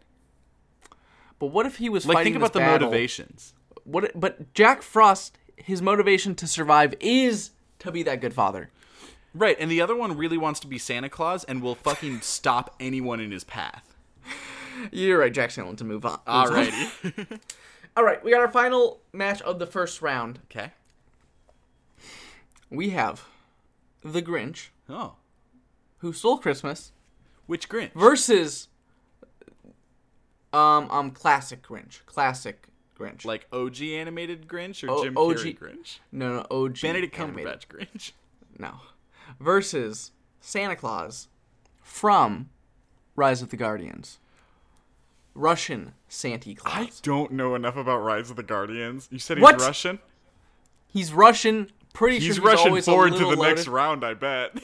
But 1.39 1.47
what 1.47 1.65
if 1.65 1.77
he 1.77 1.89
was 1.89 2.05
Like 2.05 2.23
think 2.23 2.35
about 2.35 2.53
the 2.53 2.59
battle- 2.59 2.87
motivations. 2.89 3.53
What? 3.85 4.11
But 4.19 4.53
Jack 4.53 4.81
Frost, 4.83 5.37
his 5.55 5.81
motivation 5.81 6.35
to 6.35 6.45
survive 6.47 6.93
is 6.99 7.51
to 7.79 7.91
be 7.91 8.03
that 8.03 8.21
good 8.21 8.33
father. 8.33 8.69
Right, 9.33 9.55
and 9.59 9.69
the 9.69 9.81
other 9.81 9.95
one 9.95 10.17
really 10.17 10.37
wants 10.37 10.59
to 10.61 10.67
be 10.67 10.77
Santa 10.77 11.09
Claus 11.09 11.43
and 11.43 11.61
will 11.61 11.75
fucking 11.75 12.21
stop 12.21 12.75
anyone 12.79 13.19
in 13.19 13.31
his 13.31 13.43
path. 13.43 13.95
You're 14.91 15.19
right, 15.19 15.33
Jack 15.33 15.51
to 15.51 15.83
Move 15.83 16.05
on. 16.05 16.19
Alrighty. 16.27 17.39
All 17.97 18.03
right, 18.03 18.23
we 18.23 18.31
got 18.31 18.39
our 18.41 18.47
final 18.49 19.01
match 19.13 19.41
of 19.41 19.59
the 19.59 19.67
first 19.67 20.01
round. 20.01 20.39
okay. 20.45 20.71
We 22.69 22.91
have 22.91 23.25
the 24.03 24.21
Grinch, 24.21 24.67
Oh. 24.89 25.15
who 25.97 26.13
stole 26.13 26.37
Christmas, 26.37 26.91
Which 27.47 27.67
Grinch? 27.67 27.91
versus 27.93 28.67
um 30.53 30.89
um 30.91 31.11
classic 31.11 31.61
Grinch, 31.67 32.05
classic 32.05 32.67
Grinch. 32.97 33.25
like 33.25 33.47
OG 33.51 33.81
animated 33.93 34.47
Grinch 34.47 34.87
or 34.87 34.91
O- 34.91 35.03
Jim 35.03 35.17
OG 35.17 35.35
Carrey 35.35 35.57
Grinch? 35.59 35.99
no, 36.11 36.37
no, 36.37 36.45
OG. 36.51 36.81
Benedict. 36.81 37.15
Cumberbatch 37.15 37.67
Grinch. 37.67 38.11
No, 38.57 38.75
versus 39.39 40.11
Santa 40.41 40.75
Claus 40.75 41.27
from 41.81 42.49
Rise 43.15 43.41
of 43.41 43.49
the 43.49 43.57
Guardians. 43.57 44.19
Russian 45.35 45.93
Santa 46.07 46.53
Claus. 46.53 46.73
I 46.73 46.89
don't 47.01 47.31
know 47.31 47.55
enough 47.55 47.77
about 47.77 47.99
Rise 47.99 48.29
of 48.29 48.35
the 48.35 48.43
Guardians. 48.43 49.07
You 49.11 49.19
said 49.19 49.37
he's 49.37 49.43
What? 49.43 49.59
Russian? 49.59 49.99
He's 50.87 51.13
Russian. 51.13 51.71
Pretty 51.93 52.17
He's, 52.19 52.25
sure 52.25 52.33
he's 52.35 52.39
Russian 52.43 52.67
always 52.69 52.87
a 52.87 52.91
forward 52.91 53.13
to 53.13 53.19
the 53.19 53.25
loaded. 53.27 53.55
next 53.55 53.67
round, 53.67 54.03
I 54.03 54.13
bet. 54.13 54.51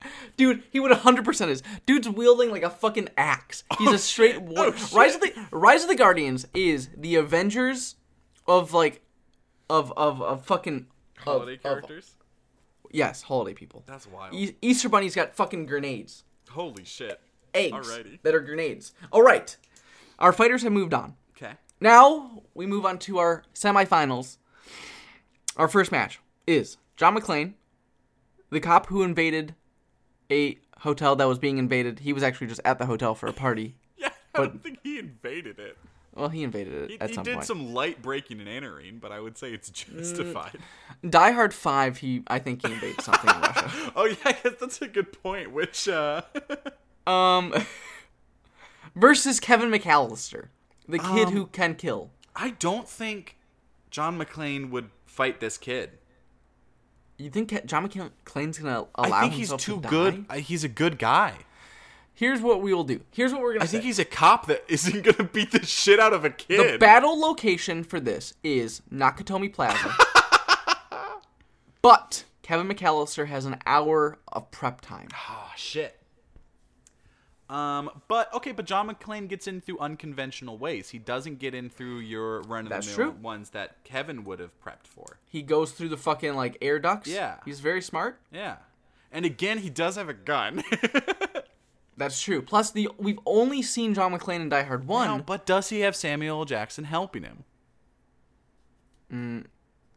Dude, 0.36 0.62
he 0.70 0.80
would 0.80 0.92
100% 0.92 1.48
is. 1.48 1.62
Dude's 1.86 2.08
wielding 2.08 2.50
like 2.50 2.62
a 2.62 2.70
fucking 2.70 3.08
axe. 3.16 3.64
He's 3.78 3.88
a 3.88 3.94
oh, 3.94 3.96
straight 3.96 4.36
oh, 4.36 4.40
war. 4.40 4.74
Rise 4.92 5.14
of 5.14 5.20
the 5.20 5.32
Rise 5.50 5.82
of 5.82 5.88
the 5.88 5.94
Guardians 5.94 6.46
is 6.54 6.90
the 6.96 7.16
Avengers 7.16 7.96
of 8.46 8.72
like 8.72 9.02
of 9.68 9.92
of 9.96 10.22
of 10.22 10.44
fucking 10.44 10.86
Holiday 11.18 11.54
of- 11.54 11.62
characters? 11.62 12.15
Yes, 12.96 13.22
holiday 13.22 13.54
people. 13.54 13.84
That's 13.86 14.06
wild. 14.06 14.34
E- 14.34 14.56
Easter 14.62 14.88
Bunny's 14.88 15.14
got 15.14 15.34
fucking 15.34 15.66
grenades, 15.66 16.24
Holy 16.50 16.84
shit. 16.84 17.20
eggs 17.54 17.74
Alrighty. 17.88 18.20
that 18.22 18.34
are 18.34 18.40
grenades. 18.40 18.92
All 19.12 19.22
right, 19.22 19.56
our 20.18 20.32
fighters 20.32 20.62
have 20.62 20.72
moved 20.72 20.94
on. 20.94 21.14
Okay. 21.36 21.52
Now 21.80 22.42
we 22.54 22.66
move 22.66 22.86
on 22.86 22.98
to 23.00 23.18
our 23.18 23.42
semifinals. 23.54 24.38
Our 25.56 25.68
first 25.68 25.92
match 25.92 26.20
is 26.46 26.76
John 26.96 27.14
McClane, 27.16 27.54
the 28.50 28.60
cop 28.60 28.86
who 28.86 29.02
invaded 29.02 29.54
a 30.30 30.58
hotel 30.78 31.16
that 31.16 31.26
was 31.28 31.38
being 31.38 31.58
invaded. 31.58 32.00
He 32.00 32.12
was 32.12 32.22
actually 32.22 32.46
just 32.48 32.60
at 32.64 32.78
the 32.78 32.86
hotel 32.86 33.14
for 33.14 33.26
a 33.26 33.32
party. 33.32 33.76
Yeah, 33.98 34.10
I 34.34 34.38
don't 34.48 34.62
think 34.62 34.78
he 34.82 34.98
invaded 34.98 35.58
it. 35.58 35.78
Well, 36.16 36.30
he 36.30 36.42
invaded 36.44 36.72
it 36.74 36.90
He, 36.90 37.00
at 37.00 37.10
he 37.10 37.14
some 37.14 37.24
did 37.24 37.34
point. 37.34 37.46
some 37.46 37.74
light 37.74 38.00
breaking 38.02 38.40
and 38.40 38.48
entering, 38.48 38.98
but 38.98 39.12
I 39.12 39.20
would 39.20 39.36
say 39.36 39.52
it's 39.52 39.68
justified. 39.70 40.56
Die 41.08 41.30
Hard 41.32 41.52
Five. 41.54 41.98
He, 41.98 42.22
I 42.26 42.38
think 42.38 42.66
he 42.66 42.72
invaded 42.72 43.00
something 43.02 43.28
in 43.28 43.40
Russia. 43.40 43.92
Oh 43.96 44.04
yeah, 44.06 44.16
I 44.24 44.32
guess 44.32 44.54
that's 44.60 44.80
a 44.82 44.88
good 44.88 45.12
point. 45.22 45.52
Which 45.52 45.88
uh 45.88 46.22
Um, 47.06 47.54
versus 48.94 49.38
Kevin 49.40 49.70
McAllister, 49.70 50.48
the 50.88 50.98
kid 50.98 51.28
Um, 51.28 51.32
who 51.34 51.46
can 51.46 51.74
kill. 51.74 52.10
I 52.34 52.50
don't 52.50 52.88
think 52.88 53.36
John 53.90 54.18
McClane 54.18 54.70
would 54.70 54.90
fight 55.04 55.38
this 55.40 55.56
kid. 55.56 55.98
You 57.18 57.30
think 57.30 57.64
John 57.64 57.88
McClane's 57.88 58.58
gonna 58.58 58.86
allow 58.94 59.16
I 59.16 59.20
think 59.22 59.34
he's 59.34 59.50
too 59.54 59.80
to 59.80 59.88
good. 59.88 60.26
He's 60.34 60.64
a 60.64 60.68
good 60.68 60.98
guy. 60.98 61.34
Here's 62.16 62.40
what 62.40 62.62
we 62.62 62.72
will 62.72 62.82
do. 62.82 63.02
Here's 63.10 63.30
what 63.30 63.42
we're 63.42 63.52
gonna. 63.52 63.64
I 63.64 63.66
think 63.66 63.84
he's 63.84 63.98
a 63.98 64.04
cop 64.04 64.46
that 64.46 64.64
isn't 64.68 65.04
gonna 65.04 65.28
beat 65.28 65.52
the 65.52 65.64
shit 65.66 66.00
out 66.00 66.14
of 66.14 66.24
a 66.24 66.30
kid. 66.30 66.74
The 66.74 66.78
battle 66.78 67.20
location 67.20 67.84
for 67.84 68.00
this 68.00 68.32
is 68.42 68.80
Nakatomi 68.90 69.52
Plaza. 69.52 69.94
but 71.82 72.24
Kevin 72.40 72.68
McAllister 72.68 73.26
has 73.26 73.44
an 73.44 73.58
hour 73.66 74.18
of 74.32 74.50
prep 74.50 74.80
time. 74.80 75.08
oh 75.28 75.50
shit. 75.56 76.00
Um, 77.50 77.90
but 78.08 78.32
okay, 78.32 78.52
but 78.52 78.64
John 78.64 78.88
McClane 78.88 79.28
gets 79.28 79.46
in 79.46 79.60
through 79.60 79.78
unconventional 79.78 80.56
ways. 80.56 80.88
He 80.88 80.98
doesn't 80.98 81.38
get 81.38 81.54
in 81.54 81.68
through 81.68 81.98
your 81.98 82.40
run 82.42 82.66
of 82.66 82.84
the 82.84 82.96
mill 82.96 83.12
ones 83.12 83.50
that 83.50 83.84
Kevin 83.84 84.24
would 84.24 84.40
have 84.40 84.58
prepped 84.64 84.86
for. 84.86 85.18
He 85.26 85.42
goes 85.42 85.72
through 85.72 85.90
the 85.90 85.98
fucking 85.98 86.34
like 86.34 86.56
air 86.62 86.78
ducts. 86.78 87.10
Yeah. 87.10 87.36
He's 87.44 87.60
very 87.60 87.82
smart. 87.82 88.18
Yeah. 88.32 88.56
And 89.12 89.26
again, 89.26 89.58
he 89.58 89.68
does 89.68 89.96
have 89.96 90.08
a 90.08 90.14
gun. 90.14 90.64
That's 91.96 92.20
true. 92.20 92.42
Plus 92.42 92.70
the 92.70 92.88
we've 92.98 93.18
only 93.24 93.62
seen 93.62 93.94
John 93.94 94.12
McClane 94.12 94.40
in 94.40 94.48
Die 94.50 94.62
Hard 94.62 94.86
1. 94.86 95.08
No, 95.18 95.22
but 95.24 95.46
does 95.46 95.70
he 95.70 95.80
have 95.80 95.96
Samuel 95.96 96.40
L. 96.40 96.44
Jackson 96.44 96.84
helping 96.84 97.22
him? 97.22 97.44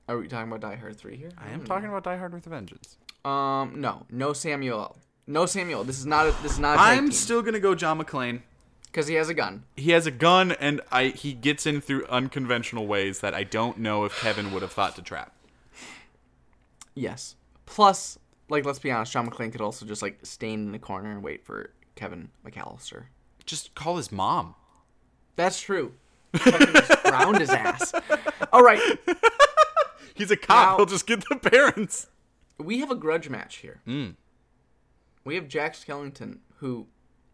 Are 0.07 0.17
we 0.17 0.27
talking 0.27 0.47
about 0.51 0.61
Die 0.61 0.75
Hard 0.75 0.97
3 0.97 1.17
here? 1.17 1.31
I 1.37 1.49
am 1.49 1.65
talking 1.65 1.89
about 1.89 2.03
Die 2.03 2.17
Hard 2.17 2.33
with 2.33 2.45
a 2.47 2.49
Vengeance. 2.49 2.97
Um 3.25 3.81
no. 3.81 4.05
No 4.09 4.33
Samuel. 4.33 4.95
No 5.27 5.45
Samuel. 5.45 5.83
This 5.83 5.99
is 5.99 6.05
not 6.05 6.27
a 6.27 6.31
this 6.41 6.53
is 6.53 6.59
not 6.59 6.77
a 6.77 6.81
I'm 6.81 7.11
still 7.11 7.41
gonna 7.41 7.59
go 7.59 7.75
John 7.75 8.01
McClane. 8.01 8.41
cuz 8.93 9.07
he 9.07 9.15
has 9.15 9.27
a 9.29 9.33
gun. 9.33 9.65
He 9.75 9.91
has 9.91 10.07
a 10.07 10.11
gun, 10.11 10.53
and 10.53 10.79
I 10.91 11.07
he 11.07 11.33
gets 11.33 11.65
in 11.65 11.81
through 11.81 12.05
unconventional 12.05 12.87
ways 12.87 13.19
that 13.19 13.33
I 13.35 13.43
don't 13.43 13.77
know 13.77 14.05
if 14.05 14.17
Kevin 14.21 14.53
would 14.53 14.61
have 14.61 14.71
thought 14.71 14.95
to 14.95 15.01
trap. 15.01 15.35
Yes. 16.95 17.35
Plus 17.65 18.17
like 18.47 18.65
let's 18.65 18.79
be 18.79 18.89
honest, 18.91 19.11
John 19.11 19.29
McClane 19.29 19.51
could 19.51 19.61
also 19.61 19.85
just 19.85 20.01
like 20.01 20.19
stand 20.23 20.65
in 20.65 20.71
the 20.71 20.79
corner 20.79 21.11
and 21.11 21.21
wait 21.21 21.43
for 21.45 21.71
Kevin 21.99 22.29
McAllister. 22.45 23.05
Just 23.45 23.75
call 23.75 23.97
his 23.97 24.09
mom. 24.11 24.55
That's 25.35 25.59
true. 25.59 25.93
Fucking 26.33 26.73
just 26.73 27.03
ground 27.03 27.39
his 27.39 27.49
ass. 27.49 27.93
All 28.53 28.63
right. 28.63 28.79
He's 30.15 30.31
a 30.31 30.37
cop. 30.37 30.49
Now- 30.71 30.77
He'll 30.77 30.85
just 30.85 31.05
get 31.07 31.23
the 31.27 31.35
parents. 31.35 32.07
we 32.57 32.79
have 32.79 32.89
a 32.91 32.95
grudge 32.95 33.29
match 33.29 33.57
here. 33.57 33.81
Mm. 33.87 34.15
We 35.25 35.35
have 35.35 35.47
Jack 35.47 35.75
Skellington, 35.75 36.37
who 36.57 36.87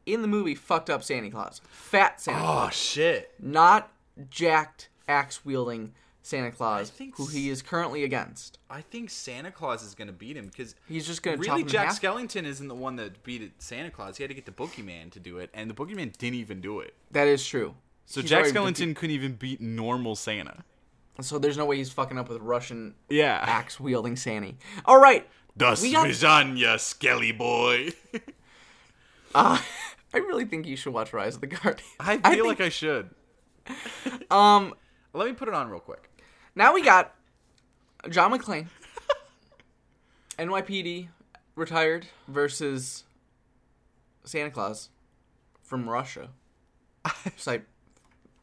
in 0.06 0.22
the 0.22 0.28
movie 0.28 0.56
fucked 0.56 0.90
up 0.90 1.04
Santa 1.04 1.30
Claus. 1.30 1.62
Fat 1.70 2.20
Santa 2.22 2.40
Claus. 2.40 2.68
Oh 2.68 2.72
shit. 2.72 3.34
Not 3.40 3.92
jacked, 4.30 4.90
axe 5.08 5.46
wielding 5.46 5.94
Santa 6.26 6.50
Claus, 6.52 6.90
think 6.90 7.16
who 7.18 7.28
he 7.28 7.50
is 7.50 7.62
currently 7.62 8.04
against. 8.04 8.58
I 8.68 8.82
think 8.82 9.12
Santa 9.12 9.52
Claus 9.52 9.84
is 9.84 9.94
gonna 9.94 10.12
beat 10.12 10.36
him 10.36 10.48
because 10.48 10.74
He's 10.88 11.06
just 11.06 11.22
gonna 11.22 11.38
chop 11.38 11.46
really 11.58 11.64
Jack? 11.64 11.90
Skellington 11.92 12.46
isn't 12.46 12.68
the 12.68 12.74
one 12.74 12.96
that 12.96 13.24
beat 13.24 13.52
Santa 13.62 13.92
Claus. 13.92 14.18
He 14.18 14.24
had 14.24 14.30
to 14.30 14.34
get 14.34 14.46
the 14.46 14.52
Boogeyman 14.52 15.12
to 15.12 15.20
do 15.20 15.38
it, 15.38 15.52
and 15.54 15.70
the 15.70 15.76
Boogeyman 15.76 16.18
didn't 16.18 16.36
even 16.40 16.62
do 16.62 16.80
it. 16.80 16.96
That 17.12 17.28
is 17.28 17.46
true. 17.46 17.76
So 18.08 18.22
He's 18.22 18.30
Jack 18.32 18.46
Skellington 18.46 18.96
couldn't 18.96 19.14
even 19.16 19.34
beat 19.34 19.62
normal 19.62 20.16
Santa. 20.16 20.64
So 21.22 21.38
there's 21.38 21.58
no 21.58 21.66
way 21.66 21.78
he's 21.78 21.92
fucking 21.92 22.18
up 22.18 22.28
with 22.28 22.42
Russian 22.42 22.96
Yeah. 23.08 23.40
axe 23.44 23.80
wielding 23.80 24.16
Santa. 24.16 24.54
All 24.86 25.00
right. 25.00 25.28
Das 25.56 25.82
got- 25.92 26.08
lasagna, 26.08 26.80
Skelly 26.80 27.32
boy. 27.34 27.92
Uh, 29.34 29.60
I 30.14 30.18
really 30.20 30.46
think 30.46 30.66
you 30.66 30.76
should 30.78 30.94
watch 30.94 31.12
Rise 31.14 31.36
of 31.36 31.42
the 31.42 31.48
Guardians. 31.48 31.82
I 32.00 32.18
feel 32.18 32.32
think- 32.32 32.46
like 32.46 32.62
I 32.62 32.70
should. 32.70 33.10
Um. 34.32 34.74
Let 35.14 35.28
me 35.28 35.34
put 35.34 35.48
it 35.48 35.54
on 35.54 35.70
real 35.70 35.80
quick. 35.80 36.10
Now 36.56 36.74
we 36.74 36.82
got 36.82 37.14
John 38.10 38.32
McClane, 38.32 38.68
NYPD 40.40 41.10
retired 41.56 42.08
versus 42.28 43.04
Santa 44.24 44.52
Claus 44.52 44.90
from 45.64 45.90
Russia, 45.90 46.30
Si- 47.36 47.62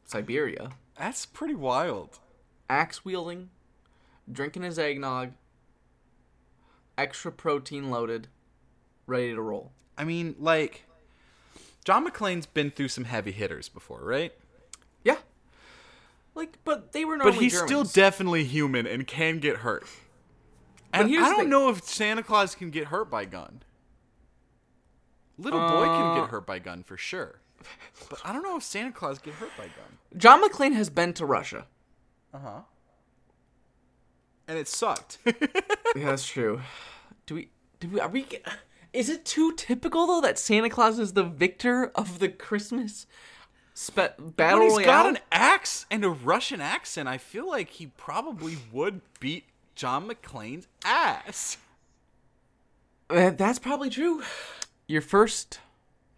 Siberia, 0.04 0.70
That's 0.98 1.24
pretty 1.26 1.54
wild. 1.54 2.18
axe 2.68 3.04
wielding, 3.04 3.50
drinking 4.30 4.62
his 4.62 4.78
eggnog, 4.78 5.32
extra 6.98 7.32
protein 7.32 7.90
loaded, 7.90 8.28
ready 9.06 9.32
to 9.34 9.40
roll. 9.40 9.72
I 9.96 10.04
mean, 10.04 10.34
like, 10.38 10.84
John 11.84 12.06
McClane's 12.06 12.46
been 12.46 12.70
through 12.70 12.88
some 12.88 13.04
heavy 13.04 13.32
hitters 13.32 13.68
before, 13.68 14.00
right? 14.02 14.32
Yeah. 15.04 15.16
Like, 16.34 16.58
but 16.64 16.92
they 16.92 17.04
were 17.04 17.16
normally. 17.16 17.36
But 17.36 17.42
he's 17.42 17.58
still 17.58 17.84
definitely 17.84 18.44
human 18.44 18.86
and 18.86 19.06
can 19.06 19.38
get 19.38 19.58
hurt. 19.58 19.84
And 20.92 21.08
I 21.08 21.30
don't 21.30 21.48
know 21.48 21.68
if 21.70 21.84
Santa 21.84 22.22
Claus 22.22 22.54
can 22.54 22.70
get 22.70 22.86
hurt 22.86 23.10
by 23.10 23.24
gun. 23.24 23.62
Little 25.38 25.60
boy 25.60 25.84
can 25.84 26.06
Uh, 26.06 26.20
get 26.20 26.30
hurt 26.30 26.46
by 26.46 26.58
gun 26.58 26.82
for 26.82 26.96
sure. 26.96 27.40
But 28.10 28.20
I 28.24 28.32
don't 28.32 28.42
know 28.42 28.56
if 28.56 28.62
Santa 28.62 28.92
Claus 28.92 29.18
get 29.18 29.34
hurt 29.34 29.50
by 29.56 29.64
gun. 29.64 29.98
John 30.16 30.42
McClane 30.42 30.74
has 30.74 30.90
been 30.90 31.12
to 31.14 31.24
Russia. 31.26 31.66
Uh-huh. 32.34 32.60
And 34.48 34.58
it 34.58 34.68
sucked. 34.68 35.18
Yeah, 35.94 36.06
that's 36.06 36.26
true. 36.26 36.62
Do 37.26 37.34
we? 37.34 37.50
Do 37.78 37.88
we? 37.88 38.00
Are 38.00 38.08
we? 38.08 38.26
Is 38.94 39.10
it 39.10 39.26
too 39.26 39.52
typical 39.56 40.06
though 40.06 40.22
that 40.22 40.38
Santa 40.38 40.70
Claus 40.70 40.98
is 40.98 41.12
the 41.12 41.22
victor 41.22 41.88
of 41.94 42.18
the 42.18 42.30
Christmas 42.30 43.06
spe- 43.74 43.96
battle 44.18 44.60
But 44.60 44.62
he's 44.62 44.72
royale? 44.72 44.84
got 44.84 45.06
an 45.06 45.18
axe 45.30 45.86
and 45.90 46.04
a 46.04 46.10
Russian 46.10 46.60
accent. 46.60 47.08
I 47.08 47.18
feel 47.18 47.48
like 47.48 47.70
he 47.70 47.86
probably 47.96 48.58
would 48.72 49.00
beat 49.20 49.44
John 49.74 50.08
McClane's 50.08 50.66
ass. 50.84 51.56
Uh, 53.10 53.30
that's 53.30 53.58
probably 53.58 53.90
true. 53.90 54.22
Your 54.86 55.02
first 55.02 55.60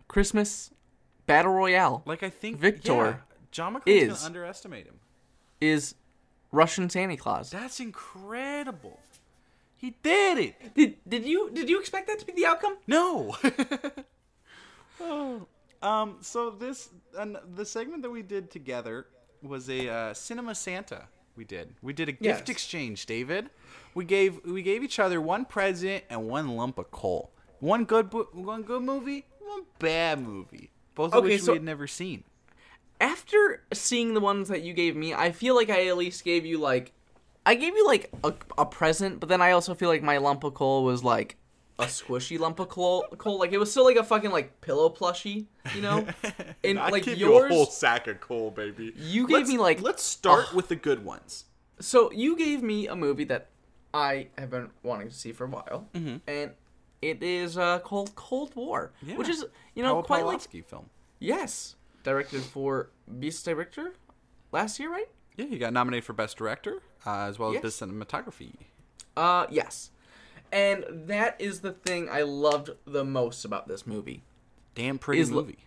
Christmas 0.08 0.70
battle 1.26 1.52
royale 1.52 2.02
Like 2.06 2.22
I 2.22 2.30
think 2.30 2.58
Victor 2.58 2.92
yeah, 2.92 3.14
John 3.50 3.74
McClane's 3.74 4.02
is- 4.02 4.12
gonna 4.18 4.26
underestimate 4.26 4.86
him. 4.86 5.00
is 5.60 5.94
Russian 6.52 6.88
Santa 6.90 7.16
Claus. 7.16 7.50
That's 7.50 7.80
incredible. 7.80 9.00
He 9.76 9.96
did 10.02 10.38
it. 10.38 10.74
Did 10.74 10.96
did 11.08 11.24
you 11.26 11.50
did 11.52 11.68
you 11.68 11.78
expect 11.80 12.06
that 12.06 12.18
to 12.20 12.26
be 12.26 12.32
the 12.32 12.46
outcome? 12.46 12.76
No. 12.86 13.36
oh. 15.00 15.46
Um. 15.84 16.16
So 16.20 16.50
this 16.50 16.88
and 17.18 17.36
the 17.54 17.64
segment 17.66 18.02
that 18.02 18.10
we 18.10 18.22
did 18.22 18.50
together 18.50 19.06
was 19.42 19.68
a 19.68 19.88
uh, 19.88 20.14
cinema 20.14 20.54
Santa. 20.54 21.02
We 21.36 21.44
did. 21.44 21.74
We 21.82 21.92
did 21.92 22.08
a 22.08 22.12
gift 22.12 22.48
Yes. 22.48 22.48
exchange, 22.48 23.06
David. 23.06 23.50
We 23.94 24.04
gave 24.04 24.44
we 24.44 24.62
gave 24.62 24.82
each 24.82 24.98
other 24.98 25.20
one 25.20 25.44
present 25.44 26.04
and 26.08 26.28
one 26.28 26.56
lump 26.56 26.78
of 26.78 26.90
coal. 26.90 27.30
One 27.60 27.84
good 27.84 28.08
bo- 28.10 28.28
one 28.32 28.62
good 28.62 28.82
movie, 28.82 29.26
one 29.40 29.62
bad 29.78 30.20
movie. 30.20 30.70
Both 30.94 31.12
of 31.12 31.24
Okay, 31.24 31.34
which 31.34 31.42
so- 31.42 31.52
we 31.52 31.56
had 31.58 31.64
never 31.64 31.86
seen. 31.86 32.24
After 33.00 33.62
seeing 33.72 34.14
the 34.14 34.20
ones 34.20 34.48
that 34.48 34.62
you 34.62 34.72
gave 34.72 34.94
me, 34.96 35.12
I 35.12 35.32
feel 35.32 35.54
like 35.56 35.68
I 35.68 35.88
at 35.88 35.96
least 35.96 36.24
gave 36.24 36.46
you 36.46 36.58
like, 36.58 36.92
I 37.44 37.56
gave 37.56 37.74
you 37.76 37.84
like 37.86 38.10
a, 38.22 38.32
a 38.56 38.64
present, 38.64 39.18
but 39.20 39.28
then 39.28 39.42
I 39.42 39.50
also 39.50 39.74
feel 39.74 39.88
like 39.88 40.02
my 40.02 40.18
lump 40.18 40.44
of 40.44 40.54
coal 40.54 40.84
was 40.84 41.02
like 41.02 41.36
a 41.78 41.84
squishy 41.86 42.38
lump 42.38 42.60
of 42.60 42.68
coal. 42.68 43.04
coal. 43.18 43.38
Like 43.38 43.52
it 43.52 43.58
was 43.58 43.70
still 43.70 43.84
like 43.84 43.96
a 43.96 44.04
fucking 44.04 44.30
like 44.30 44.60
pillow 44.60 44.88
plushie, 44.90 45.46
you 45.74 45.82
know. 45.82 46.06
And 46.64 46.78
I 46.78 46.88
like 46.90 47.04
give 47.04 47.18
yours, 47.18 47.30
you 47.40 47.44
a 47.46 47.48
whole 47.48 47.66
sack 47.66 48.06
of 48.06 48.20
coal, 48.20 48.50
baby. 48.50 48.92
You 48.96 49.26
gave 49.26 49.36
Let's- 49.38 49.48
me, 49.50 49.58
like, 49.58 49.82
Let's 49.82 50.02
start 50.02 50.46
ugh. 50.48 50.54
with 50.54 50.68
the 50.68 50.76
good 50.76 51.04
ones. 51.04 51.44
so 51.80 52.10
you 52.12 52.36
gave 52.36 52.62
me 52.62 52.86
a 52.86 52.94
movie 52.96 53.24
that 53.24 53.48
I 53.92 54.28
have 54.38 54.50
been 54.50 54.70
wanting 54.82 55.08
to 55.08 55.14
see 55.14 55.32
for 55.32 55.44
a 55.44 55.48
while, 55.48 55.88
and 55.94 56.50
it 57.02 57.22
is 57.22 57.56
uh, 57.58 57.78
called 57.80 58.14
Cold 58.16 58.54
War, 58.56 58.92
Yeah. 59.02 59.16
which 59.16 59.28
is 59.28 59.44
you 59.74 59.82
know 59.82 59.94
Paul 59.94 60.02
quite 60.02 60.24
like 60.26 60.38
Pawlikowski 60.40 60.64
film. 60.64 60.86
yes, 61.20 61.76
directed 62.02 62.42
for 62.42 62.90
Beast 63.20 63.44
Director 63.44 63.94
last 64.52 64.80
year, 64.80 64.90
right? 64.90 65.08
Yeah, 65.36 65.46
he 65.46 65.58
got 65.58 65.72
nominated 65.72 66.04
for 66.04 66.12
best 66.12 66.36
director 66.38 66.82
uh, 67.06 67.26
as 67.28 67.38
well 67.38 67.54
as 67.54 67.60
best 67.60 67.80
cinematography. 67.80 68.52
Uh, 69.16 69.46
yes. 69.50 69.90
And 70.54 71.08
that 71.08 71.34
is 71.40 71.60
the 71.60 71.72
thing 71.72 72.08
I 72.08 72.22
loved 72.22 72.70
the 72.86 73.04
most 73.04 73.44
about 73.44 73.66
this 73.66 73.86
movie. 73.86 74.22
Damn 74.76 74.98
pretty 74.98 75.20
Is 75.20 75.30
movie. 75.30 75.58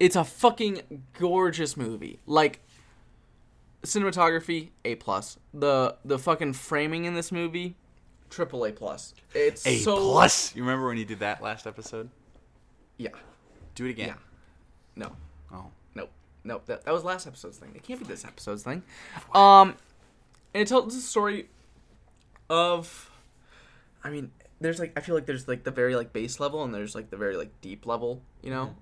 It's 0.00 0.16
a 0.16 0.24
fucking 0.24 1.04
gorgeous 1.18 1.76
movie. 1.76 2.18
Like 2.26 2.60
cinematography, 3.84 4.70
A 4.84 4.96
plus. 4.96 5.38
The 5.54 5.96
the 6.04 6.18
fucking 6.18 6.54
framing 6.54 7.04
in 7.04 7.14
this 7.14 7.30
movie, 7.30 7.76
triple 8.28 8.64
A 8.64 8.72
plus. 8.72 9.14
It's 9.34 9.64
A 9.66 9.78
so 9.78 9.96
plus. 9.96 10.54
You 10.56 10.62
remember 10.62 10.88
when 10.88 10.96
you 10.96 11.04
did 11.04 11.20
that 11.20 11.40
last 11.40 11.66
episode? 11.66 12.10
Yeah. 12.96 13.10
Do 13.76 13.86
it 13.86 13.90
again. 13.90 14.08
Yeah. 14.08 14.14
No. 14.96 15.12
Oh. 15.52 15.66
Nope. 15.94 16.10
Nope. 16.42 16.66
That, 16.66 16.84
that 16.84 16.92
was 16.92 17.04
last 17.04 17.26
episode's 17.28 17.58
thing. 17.58 17.70
It 17.76 17.84
can't 17.84 18.00
be 18.00 18.06
this 18.06 18.24
episode's 18.24 18.64
thing. 18.64 18.82
Um, 19.32 19.76
and 20.52 20.62
it 20.62 20.66
tells 20.66 20.92
the 20.94 21.00
story 21.00 21.48
of, 22.50 23.10
I 24.04 24.10
mean, 24.10 24.30
there's 24.60 24.78
like 24.78 24.92
I 24.96 25.00
feel 25.00 25.14
like 25.14 25.26
there's 25.26 25.48
like 25.48 25.64
the 25.64 25.70
very 25.70 25.96
like 25.96 26.12
base 26.12 26.38
level 26.38 26.62
and 26.62 26.72
there's 26.74 26.94
like 26.94 27.10
the 27.10 27.16
very 27.16 27.36
like 27.36 27.50
deep 27.60 27.86
level, 27.86 28.22
you 28.42 28.50
know. 28.50 28.74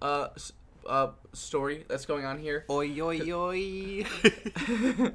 Uh, 0.00 0.28
uh, 0.88 1.08
story 1.32 1.84
that's 1.88 2.06
going 2.06 2.24
on 2.24 2.38
here, 2.38 2.64
Oi 2.68 3.00
oi 3.00 3.20
oi. 3.32 4.04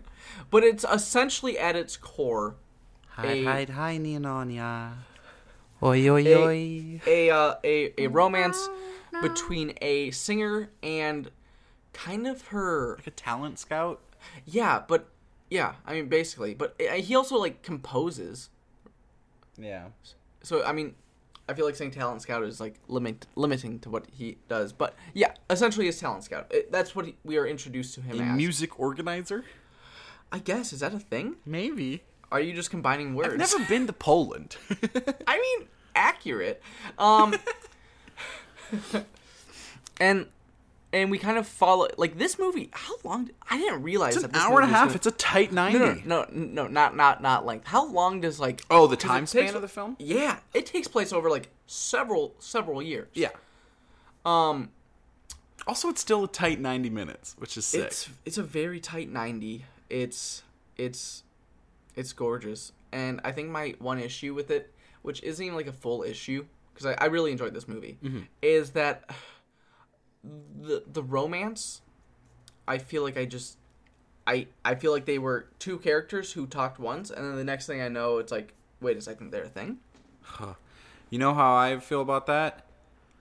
but 0.49 0.63
it's 0.63 0.85
essentially 0.89 1.59
at 1.59 1.75
its 1.75 1.97
core 1.97 2.55
hide 3.09 3.37
A- 3.37 3.43
hide 3.43 3.69
hide 3.71 4.01
Neononia. 4.01 4.93
Oi 5.83 6.07
oi 6.09 6.25
A- 6.25 6.35
oi. 6.45 7.01
a 7.05 7.29
uh, 7.29 7.55
a 7.65 7.93
a 7.97 8.07
romance 8.07 8.69
between 9.21 9.73
a 9.81 10.09
singer 10.11 10.69
and 10.81 11.31
kind 11.91 12.25
of 12.27 12.47
her 12.47 12.95
Like 12.97 13.07
a 13.07 13.11
talent 13.11 13.59
scout. 13.59 13.99
Yeah, 14.45 14.83
but 14.87 15.09
yeah, 15.49 15.75
I 15.85 15.93
mean 15.93 16.09
basically, 16.09 16.53
but 16.53 16.79
he 16.79 17.15
also 17.15 17.37
like 17.37 17.63
composes. 17.63 18.49
Yeah. 19.57 19.87
So 20.43 20.63
I 20.63 20.71
mean, 20.71 20.95
I 21.49 21.53
feel 21.53 21.65
like 21.65 21.75
saying 21.75 21.91
talent 21.91 22.21
scout 22.21 22.43
is 22.43 22.59
like 22.59 22.75
limit 22.87 23.25
limiting 23.35 23.79
to 23.79 23.89
what 23.89 24.05
he 24.11 24.37
does, 24.47 24.73
but 24.73 24.95
yeah, 25.13 25.33
essentially 25.49 25.85
he's 25.85 25.99
talent 25.99 26.23
scout. 26.23 26.47
It, 26.49 26.71
that's 26.71 26.95
what 26.95 27.05
he, 27.05 27.15
we 27.23 27.37
are 27.37 27.47
introduced 27.47 27.93
to 27.95 28.01
him 28.01 28.19
A 28.19 28.23
as. 28.23 28.37
music 28.37 28.79
organizer? 28.79 29.45
I 30.31 30.39
guess 30.39 30.73
is 30.73 30.81
that 30.81 30.93
a 30.93 30.99
thing? 30.99 31.37
Maybe. 31.45 32.03
Are 32.31 32.41
you 32.41 32.53
just 32.53 32.69
combining 32.69 33.15
words? 33.15 33.29
I've 33.31 33.59
never 33.59 33.69
been 33.69 33.87
to 33.87 33.93
Poland. 33.93 34.57
I 35.27 35.39
mean, 35.39 35.67
accurate. 35.95 36.61
Um, 36.99 37.33
and 40.01 40.25
and 41.01 41.11
we 41.11 41.17
kind 41.17 41.37
of 41.37 41.47
follow 41.47 41.87
like 41.97 42.17
this 42.17 42.37
movie. 42.39 42.69
How 42.73 42.95
long? 43.03 43.25
Did, 43.25 43.35
I 43.49 43.57
didn't 43.57 43.83
realize 43.83 44.15
it's 44.15 44.23
that 44.23 44.29
an 44.29 44.33
this 44.33 44.41
hour 44.43 44.59
and 44.61 44.69
a 44.69 44.73
half. 44.73 44.87
gonna- 44.87 44.95
It's 44.95 45.07
a 45.07 45.11
tight 45.11 45.51
90. 45.51 45.77
no, 45.79 45.93
no, 46.05 46.25
no, 46.31 46.45
no, 46.63 46.67
not 46.67 46.95
not 46.95 47.21
not 47.21 47.45
length. 47.45 47.67
How 47.67 47.85
long 47.87 48.21
does 48.21 48.39
like? 48.39 48.61
Oh, 48.69 48.87
the 48.87 48.97
time 48.97 49.25
span 49.25 49.43
takes- 49.43 49.55
of 49.55 49.61
the 49.61 49.67
film? 49.67 49.95
Yeah, 49.99 50.39
it 50.53 50.65
takes 50.65 50.87
place 50.87 51.11
over 51.13 51.29
like 51.29 51.49
several 51.67 52.35
several 52.39 52.81
years. 52.81 53.07
Yeah. 53.13 53.29
Um, 54.25 54.69
Also, 55.67 55.89
it's 55.89 56.01
still 56.01 56.23
a 56.23 56.27
tight 56.27 56.59
90 56.59 56.89
minutes, 56.89 57.35
which 57.37 57.57
is 57.57 57.65
sick. 57.65 57.81
it's 57.85 58.09
it's 58.25 58.37
a 58.37 58.43
very 58.43 58.79
tight 58.79 59.09
ninety. 59.09 59.65
It's 59.89 60.43
it's 60.77 61.23
it's 61.95 62.13
gorgeous, 62.13 62.71
and 62.91 63.19
I 63.23 63.31
think 63.31 63.49
my 63.49 63.75
one 63.79 63.99
issue 63.99 64.33
with 64.33 64.49
it, 64.51 64.71
which 65.01 65.21
isn't 65.23 65.43
even 65.43 65.57
like 65.57 65.67
a 65.67 65.73
full 65.73 66.03
issue, 66.03 66.45
because 66.73 66.85
I, 66.85 66.93
I 66.93 67.05
really 67.07 67.31
enjoyed 67.31 67.53
this 67.53 67.67
movie, 67.67 67.97
is 68.41 68.71
that 68.71 69.09
the 70.61 70.83
the 70.91 71.03
romance. 71.03 71.81
I 72.67 72.77
feel 72.77 73.03
like 73.03 73.17
I 73.17 73.25
just. 73.25 73.57
I, 74.25 74.47
I 74.65 74.75
feel 74.75 74.91
like 74.91 75.05
they 75.05 75.19
were 75.19 75.47
two 75.57 75.77
characters 75.79 76.33
who 76.33 76.47
talked 76.47 76.79
once, 76.79 77.09
and 77.09 77.23
then 77.25 77.37
the 77.37 77.45
next 77.45 77.65
thing 77.65 77.81
I 77.81 77.87
know, 77.87 78.17
it's 78.17 78.29
like, 78.29 78.53
wait 78.81 78.97
a 78.97 79.01
second, 79.01 79.31
they're 79.31 79.45
a 79.45 79.47
thing, 79.47 79.77
You 81.09 81.17
know 81.17 81.33
how 81.33 81.55
I 81.55 81.79
feel 81.79 82.01
about 82.01 82.25
that? 82.25 82.65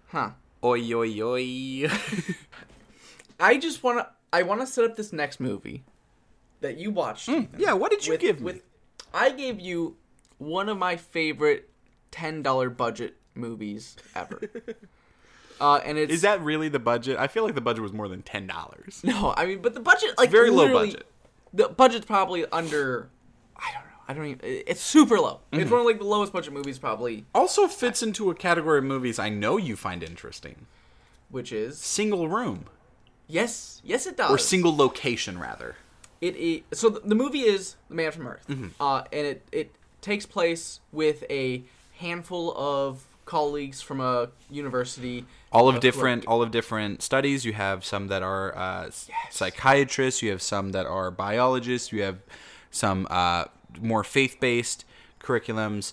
huh? 0.08 0.30
Oi 0.64 0.80
oi 0.92 1.20
oi. 1.22 1.88
I 3.40 3.56
just 3.58 3.84
want 3.84 3.98
to 3.98 4.08
I 4.32 4.42
want 4.42 4.62
to 4.62 4.66
set 4.66 4.84
up 4.84 4.96
this 4.96 5.12
next 5.12 5.38
movie 5.38 5.84
that 6.60 6.76
you 6.76 6.90
watched. 6.90 7.26
Hmm, 7.26 7.42
Ethan, 7.42 7.60
yeah, 7.60 7.72
what 7.74 7.92
did 7.92 8.04
you 8.06 8.14
with- 8.14 8.20
give 8.20 8.40
me? 8.40 8.44
with- 8.44 8.62
I 9.14 9.30
gave 9.30 9.60
you 9.60 9.96
one 10.38 10.68
of 10.68 10.76
my 10.76 10.96
favorite 10.96 11.68
ten 12.10 12.42
dollar 12.42 12.68
budget 12.68 13.14
movies 13.34 13.94
ever. 14.16 14.40
uh, 15.60 15.80
and 15.84 15.96
it's 15.98 16.12
Is 16.12 16.22
that 16.22 16.40
really 16.42 16.68
the 16.68 16.78
budget? 16.78 17.16
I 17.18 17.26
feel 17.26 17.44
like 17.44 17.54
the 17.54 17.60
budget 17.60 17.82
was 17.82 17.92
more 17.92 18.08
than 18.08 18.22
ten 18.22 18.46
dollars. 18.46 19.00
no, 19.04 19.34
I 19.36 19.46
mean, 19.46 19.60
but 19.62 19.74
the 19.74 19.80
budget 19.80 20.10
like 20.18 20.30
very 20.30 20.50
low 20.50 20.64
literally- 20.64 20.86
budget. 20.92 21.06
The 21.54 21.68
budget's 21.68 22.04
probably 22.06 22.44
under. 22.50 23.08
I 23.56 23.72
don't 23.72 23.82
know. 23.84 23.96
I 24.08 24.12
don't 24.12 24.26
even. 24.26 24.40
It's 24.42 24.80
super 24.82 25.18
low. 25.18 25.40
Mm-hmm. 25.52 25.60
It's 25.62 25.70
one 25.70 25.80
of 25.80 25.86
like 25.86 25.98
the 25.98 26.04
lowest 26.04 26.32
budget 26.32 26.52
movies 26.52 26.78
probably, 26.78 27.24
Also 27.34 27.66
fits 27.66 28.02
into 28.02 28.30
a 28.30 28.34
category 28.34 28.78
of 28.78 28.84
movies 28.84 29.18
I 29.18 29.30
know 29.30 29.56
you 29.56 29.74
find 29.76 30.02
interesting. 30.02 30.66
which 31.30 31.52
is 31.52 31.78
Single 31.78 32.28
room 32.28 32.66
yes, 33.28 33.80
yes, 33.84 34.06
it 34.06 34.16
does. 34.16 34.30
or 34.30 34.38
single 34.38 34.76
location 34.76 35.38
rather. 35.38 35.74
it, 36.20 36.62
so 36.72 36.88
the, 36.90 37.00
the 37.00 37.14
movie 37.16 37.40
is 37.40 37.76
the 37.88 37.94
man 37.96 38.12
from 38.12 38.28
earth 38.28 38.46
Mm-hmm. 38.48 38.68
uh, 38.80 39.02
and 39.12 39.26
it, 39.26 39.48
it 39.50 39.74
takes 40.00 40.26
place 40.26 40.78
with 40.92 41.24
a 41.30 41.64
handful 41.98 42.52
of 42.56 43.04
colleagues 43.24 43.80
from 43.80 44.00
a 44.00 44.28
university 44.50 45.24
all 45.56 45.68
of 45.68 45.80
different 45.80 46.26
all 46.26 46.42
of 46.42 46.50
different 46.50 47.02
studies. 47.02 47.44
You 47.44 47.52
have 47.54 47.84
some 47.84 48.08
that 48.08 48.22
are 48.22 48.56
uh, 48.56 48.86
s- 48.86 49.08
psychiatrists. 49.30 50.22
You 50.22 50.30
have 50.30 50.42
some 50.42 50.72
that 50.72 50.86
are 50.86 51.10
biologists. 51.10 51.92
You 51.92 52.02
have 52.02 52.18
some 52.70 53.06
uh, 53.10 53.44
more 53.80 54.04
faith-based 54.04 54.84
curriculums. 55.20 55.92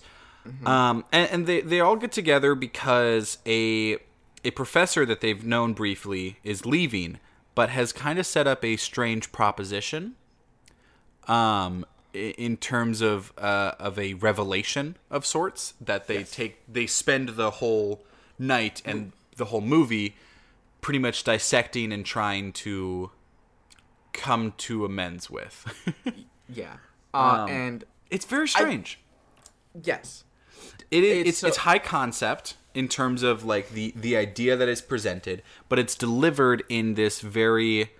Um, 0.66 1.06
and, 1.10 1.30
and 1.30 1.46
they, 1.46 1.62
they 1.62 1.80
all 1.80 1.96
get 1.96 2.12
together 2.12 2.54
because 2.54 3.38
a 3.46 3.98
a 4.44 4.50
professor 4.50 5.06
that 5.06 5.22
they've 5.22 5.44
known 5.44 5.72
briefly 5.72 6.36
is 6.44 6.66
leaving 6.66 7.18
but 7.54 7.70
has 7.70 7.92
kind 7.92 8.18
of 8.18 8.26
set 8.26 8.46
up 8.46 8.64
a 8.64 8.76
strange 8.76 9.32
proposition 9.32 10.16
um, 11.28 11.86
in 12.12 12.56
terms 12.58 13.00
of 13.00 13.32
uh, 13.38 13.72
of 13.78 13.98
a 13.98 14.14
revelation 14.14 14.96
of 15.10 15.24
sorts 15.24 15.74
that 15.80 16.06
they 16.08 16.22
take 16.24 16.60
they 16.70 16.86
spend 16.86 17.30
the 17.30 17.52
whole 17.52 18.04
night 18.38 18.82
and 18.84 19.12
the 19.36 19.46
whole 19.46 19.60
movie 19.60 20.16
pretty 20.80 20.98
much 20.98 21.24
dissecting 21.24 21.92
and 21.92 22.04
trying 22.04 22.52
to 22.52 23.10
come 24.12 24.52
to 24.58 24.84
amends 24.84 25.28
with. 25.30 25.66
yeah 26.48 26.76
uh, 27.14 27.18
Um, 27.44 27.48
and 27.50 27.84
it's 28.10 28.24
very 28.26 28.48
strange. 28.48 29.00
yes 29.82 30.24
It 30.90 31.04
is 31.04 31.18
It's 31.20 31.28
it's, 31.28 31.38
so- 31.38 31.48
it's 31.48 31.56
high 31.58 31.78
concept 31.78 32.56
in 32.74 32.88
terms 32.88 33.22
of 33.22 33.44
like 33.44 33.70
the 33.70 33.92
the 33.96 34.16
idea 34.16 34.56
that 34.56 34.68
is 34.68 34.82
presented, 34.82 35.42
but 35.68 35.78
it's 35.78 35.94
delivered 35.94 36.64
in 36.68 36.94
this 36.94 37.20
very 37.20 37.90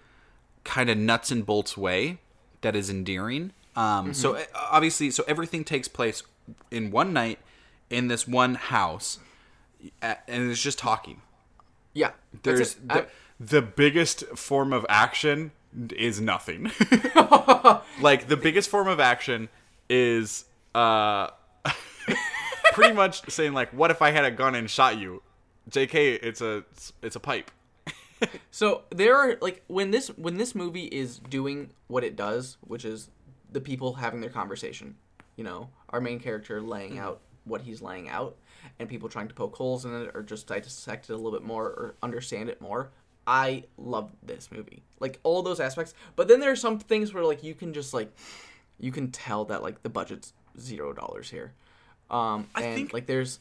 kind 0.64 0.91
of 0.91 0.99
nuts 0.99 1.30
and 1.30 1.45
bolts 1.47 1.76
way 1.76 2.18
that 2.62 2.74
is 2.74 2.91
endearing. 2.91 3.53
Um, 3.76 4.12
So 4.14 4.35
uh, 4.37 4.43
obviously, 4.55 5.11
so 5.11 5.24
everything 5.28 5.64
takes 5.64 5.87
place 5.89 6.22
in 6.70 6.91
one 6.91 7.12
night 7.12 7.39
in 7.91 8.09
this 8.09 8.26
one 8.26 8.55
house, 8.57 9.18
and 10.03 10.51
it's 10.51 10.62
just 10.62 10.78
talking. 10.78 11.20
There's 12.43 12.74
the, 12.74 13.07
the 13.41 13.62
biggest 13.62 14.24
form 14.37 14.72
of 14.72 14.85
action 14.89 15.53
is 15.91 16.20
nothing. 16.20 16.70
like 18.01 18.28
the 18.28 18.39
biggest 18.41 18.70
form 18.70 18.89
of 18.89 19.01
action 19.01 19.49
is 19.89 20.45
uh 20.74 21.28
pretty 22.72 22.95
much 22.95 23.28
saying 23.30 23.53
like 23.53 23.70
what 23.70 23.91
if 23.91 24.03
I 24.03 24.11
had 24.11 24.24
a 24.24 24.30
gun 24.30 24.55
and 24.55 24.68
shot 24.68 24.99
you? 24.99 25.22
JK, 25.70 26.18
it's 26.22 26.41
a 26.41 26.64
it's 27.03 27.16
a 27.16 27.20
pipe. 27.20 27.51
So 28.51 28.82
there 28.91 29.16
are 29.16 29.37
like 29.43 29.62
when 29.66 29.91
this 29.91 30.09
when 30.09 30.39
this 30.39 30.55
movie 30.55 30.87
is 30.87 31.18
doing 31.18 31.70
what 31.89 32.05
it 32.05 32.16
does, 32.16 32.57
which 32.62 32.85
is 32.85 33.11
the 33.53 33.61
people 33.61 33.95
having 33.95 34.20
their 34.20 34.30
conversation. 34.30 34.97
You 35.37 35.45
know, 35.45 35.68
our 35.91 36.01
main 36.01 36.20
character 36.20 36.62
laying 36.62 36.99
out 36.99 37.20
what 37.45 37.62
he's 37.62 37.82
laying 37.82 38.09
out, 38.09 38.37
and 38.79 38.89
people 38.89 39.09
trying 39.09 39.29
to 39.29 39.35
poke 39.35 39.57
holes 39.57 39.85
in 39.85 39.95
it 40.03 40.11
or 40.15 40.23
just 40.23 40.47
dissect 40.47 41.11
it 41.11 41.12
a 41.12 41.17
little 41.17 41.33
bit 41.33 41.43
more 41.43 41.67
or 41.67 41.95
understand 42.03 42.49
it 42.49 42.61
more. 42.61 42.91
I 43.27 43.65
love 43.79 44.11
this 44.23 44.51
movie, 44.53 44.83
like 45.01 45.19
all 45.23 45.43
those 45.43 45.61
aspects. 45.61 45.95
But 46.17 46.29
then 46.29 46.41
there 46.41 46.51
are 46.51 46.57
some 46.57 46.79
things 46.79 47.15
where 47.15 47.25
like 47.25 47.43
you 47.43 47.55
can 47.55 47.73
just 47.73 47.95
like 47.95 48.12
you 48.79 48.93
can 48.93 49.11
tell 49.11 49.45
that 49.47 49.62
like 49.62 49.83
the 49.83 49.89
budget's 49.89 50.33
zero 50.59 50.93
dollars 50.93 51.31
here. 51.31 51.53
Um, 52.11 52.49
I 52.55 52.62
and 52.62 52.75
think- 52.75 52.93
like 52.93 53.07
there's 53.07 53.39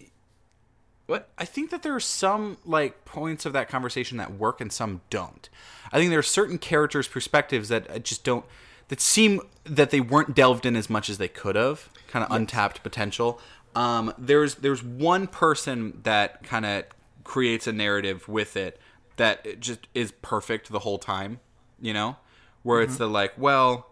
what 1.05 1.29
I 1.37 1.45
think 1.45 1.69
that 1.71 1.83
there 1.83 1.93
are 1.93 1.99
some 1.99 2.57
like 2.65 3.03
points 3.05 3.45
of 3.45 3.53
that 3.53 3.67
conversation 3.67 4.17
that 4.17 4.33
work 4.33 4.61
and 4.61 4.71
some 4.71 5.01
don't. 5.09 5.49
I 5.91 5.97
think 5.97 6.09
there 6.09 6.19
are 6.19 6.23
certain 6.23 6.57
characters' 6.57 7.07
perspectives 7.07 7.69
that 7.69 7.89
uh, 7.89 7.99
just 7.99 8.23
don't 8.23 8.45
that 8.87 9.01
seem 9.01 9.41
that 9.65 9.89
they 9.89 9.99
weren't 9.99 10.35
delved 10.35 10.65
in 10.65 10.75
as 10.75 10.89
much 10.89 11.09
as 11.09 11.17
they 11.17 11.27
could 11.27 11.55
have, 11.55 11.89
kind 12.07 12.23
of 12.25 12.31
untapped 12.31 12.83
potential. 12.83 13.39
Um, 13.75 14.13
there's 14.17 14.55
there's 14.55 14.83
one 14.83 15.27
person 15.27 15.99
that 16.03 16.43
kind 16.43 16.65
of 16.65 16.85
creates 17.23 17.67
a 17.67 17.71
narrative 17.71 18.27
with 18.27 18.55
it 18.55 18.79
that 19.17 19.45
it 19.45 19.59
just 19.59 19.87
is 19.93 20.11
perfect 20.21 20.69
the 20.69 20.79
whole 20.79 20.97
time, 20.97 21.39
you 21.79 21.93
know, 21.93 22.17
where 22.63 22.81
it's 22.81 22.97
the 22.97 23.07
like, 23.07 23.33
well, 23.37 23.89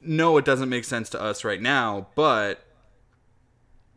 no, 0.00 0.36
it 0.36 0.44
doesn't 0.44 0.68
make 0.68 0.84
sense 0.84 1.08
to 1.10 1.20
us 1.20 1.44
right 1.44 1.60
now, 1.60 2.08
but 2.14 2.64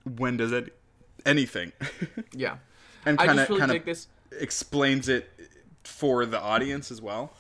when 0.04 0.38
does 0.38 0.52
it 0.52 0.78
anything? 1.26 1.74
yeah. 2.34 2.58
and 3.06 3.18
kind 3.18 3.40
of 3.40 3.48
kind 3.48 3.72
of 3.72 3.86
this. 3.86 4.08
explains 4.32 5.10
it 5.10 5.30
for 5.84 6.26
the 6.26 6.40
audience 6.40 6.92
as 6.92 7.02
well. 7.02 7.34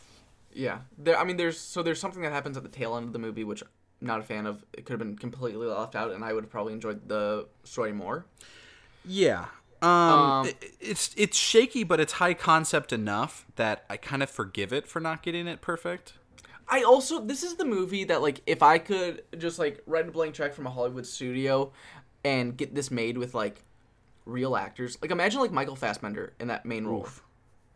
Yeah, 0.53 0.80
there. 0.97 1.18
I 1.18 1.24
mean, 1.24 1.38
there's 1.38 1.59
so 1.59 1.84
there's 1.84 1.99
something 1.99 2.24
that 2.24 2.32
happens 2.32 2.57
at 2.57 2.63
the 2.63 2.70
tail 2.70 2.97
end 2.97 3.05
of 3.05 3.13
the 3.13 3.20
movie 3.20 3.43
which 3.43 3.63
not 4.02 4.20
a 4.20 4.24
fan 4.24 4.45
of. 4.45 4.64
It 4.74 4.86
could 4.86 4.93
have 4.93 5.00
been 5.00 5.18
completely 5.18 5.68
left 5.68 5.95
out, 5.95 6.12
and 6.12 6.24
I 6.24 6.34
would 6.34 6.43
have 6.43 6.52
probably 6.52 6.74
enjoyed 6.74 7.08
the 7.08 7.48
story 7.64 7.93
more. 7.93 8.26
Yeah. 9.06 9.45
Um, 9.82 10.48
it- 10.48 10.74
it's 10.80 11.14
it's 11.18 11.38
shaky, 11.38 11.84
but 11.84 12.00
it's 12.00 12.14
high 12.14 12.34
concept 12.34 12.91
enough 12.91 13.45
that 13.58 13.86
I 13.89 13.98
kind 13.98 14.24
of 14.24 14.30
forgive 14.30 14.74
it 14.74 14.88
for 14.88 15.00
not 15.00 15.22
getting 15.22 15.48
it 15.48 15.62
perfect. 15.62 16.14
I 16.70 16.84
also 16.84 17.24
this 17.24 17.43
is 17.43 17.56
the 17.56 17.64
movie 17.66 18.04
that 18.06 18.22
like 18.22 18.41
if 18.45 18.62
I 18.64 18.78
could 18.80 19.24
just 19.38 19.58
like 19.60 19.82
write 19.86 20.08
a 20.08 20.12
blank 20.12 20.34
check 20.36 20.54
from 20.54 20.68
a 20.68 20.70
Hollywood 20.70 21.06
studio 21.06 21.72
and 22.26 22.58
get 22.58 22.76
this 22.76 22.91
made 22.91 23.18
with 23.18 23.34
like 23.34 23.64
real 24.26 24.58
actors. 24.58 24.98
Like 25.02 25.12
imagine 25.12 25.39
like 25.39 25.52
Michael 25.52 25.76
Fassbender 25.78 26.34
in 26.39 26.48
that 26.48 26.66
main 26.66 26.86
role. 26.86 27.08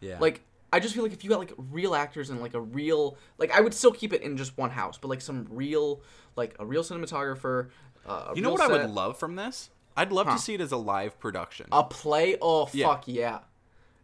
Yeah. 0.02 0.18
Like 0.20 0.42
I 0.74 0.80
just 0.80 0.94
feel 0.96 1.04
like 1.04 1.12
if 1.14 1.24
you 1.24 1.30
got 1.30 1.40
like 1.40 1.54
real 1.58 1.94
actors 1.96 2.30
and 2.30 2.40
like 2.42 2.54
a 2.54 2.62
real 2.62 3.18
like 3.38 3.52
I 3.52 3.60
would 3.62 3.74
still 3.74 3.92
keep 3.92 4.14
it 4.14 4.22
in 4.22 4.38
just 4.38 4.58
one 4.58 4.70
house, 4.70 4.98
but 4.98 5.08
like 5.10 5.22
some 5.22 5.48
real 5.50 6.02
like 6.36 6.56
a 6.60 6.66
real 6.66 6.84
cinematographer. 6.84 7.70
Uh, 8.08 8.30
a 8.32 8.36
you 8.36 8.42
know 8.42 8.52
what 8.52 8.62
I 8.62 8.68
would 8.68 8.90
love 8.90 9.18
from 9.18 9.36
this? 9.36 9.70
I'd 9.98 10.12
love 10.12 10.28
to 10.28 10.38
see 10.40 10.54
it 10.54 10.62
as 10.62 10.72
a 10.72 10.78
live 10.78 11.20
production. 11.20 11.68
A 11.72 11.84
play? 11.84 12.38
Oh 12.42 12.70
Yeah. 12.74 12.88
fuck 12.88 13.04
yeah. 13.08 13.40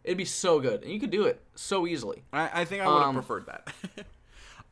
It'd 0.04 0.18
be 0.18 0.24
so 0.26 0.60
good. 0.60 0.82
And 0.84 0.92
you 0.92 1.00
could 1.00 1.10
do 1.10 1.24
it 1.24 1.40
so 1.54 1.86
easily. 1.86 2.22
I, 2.32 2.60
I 2.62 2.64
think 2.64 2.82
I 2.82 2.86
would 2.86 2.98
have 2.98 3.08
Um, 3.08 3.14
preferred 3.14 3.46
that. 3.46 3.72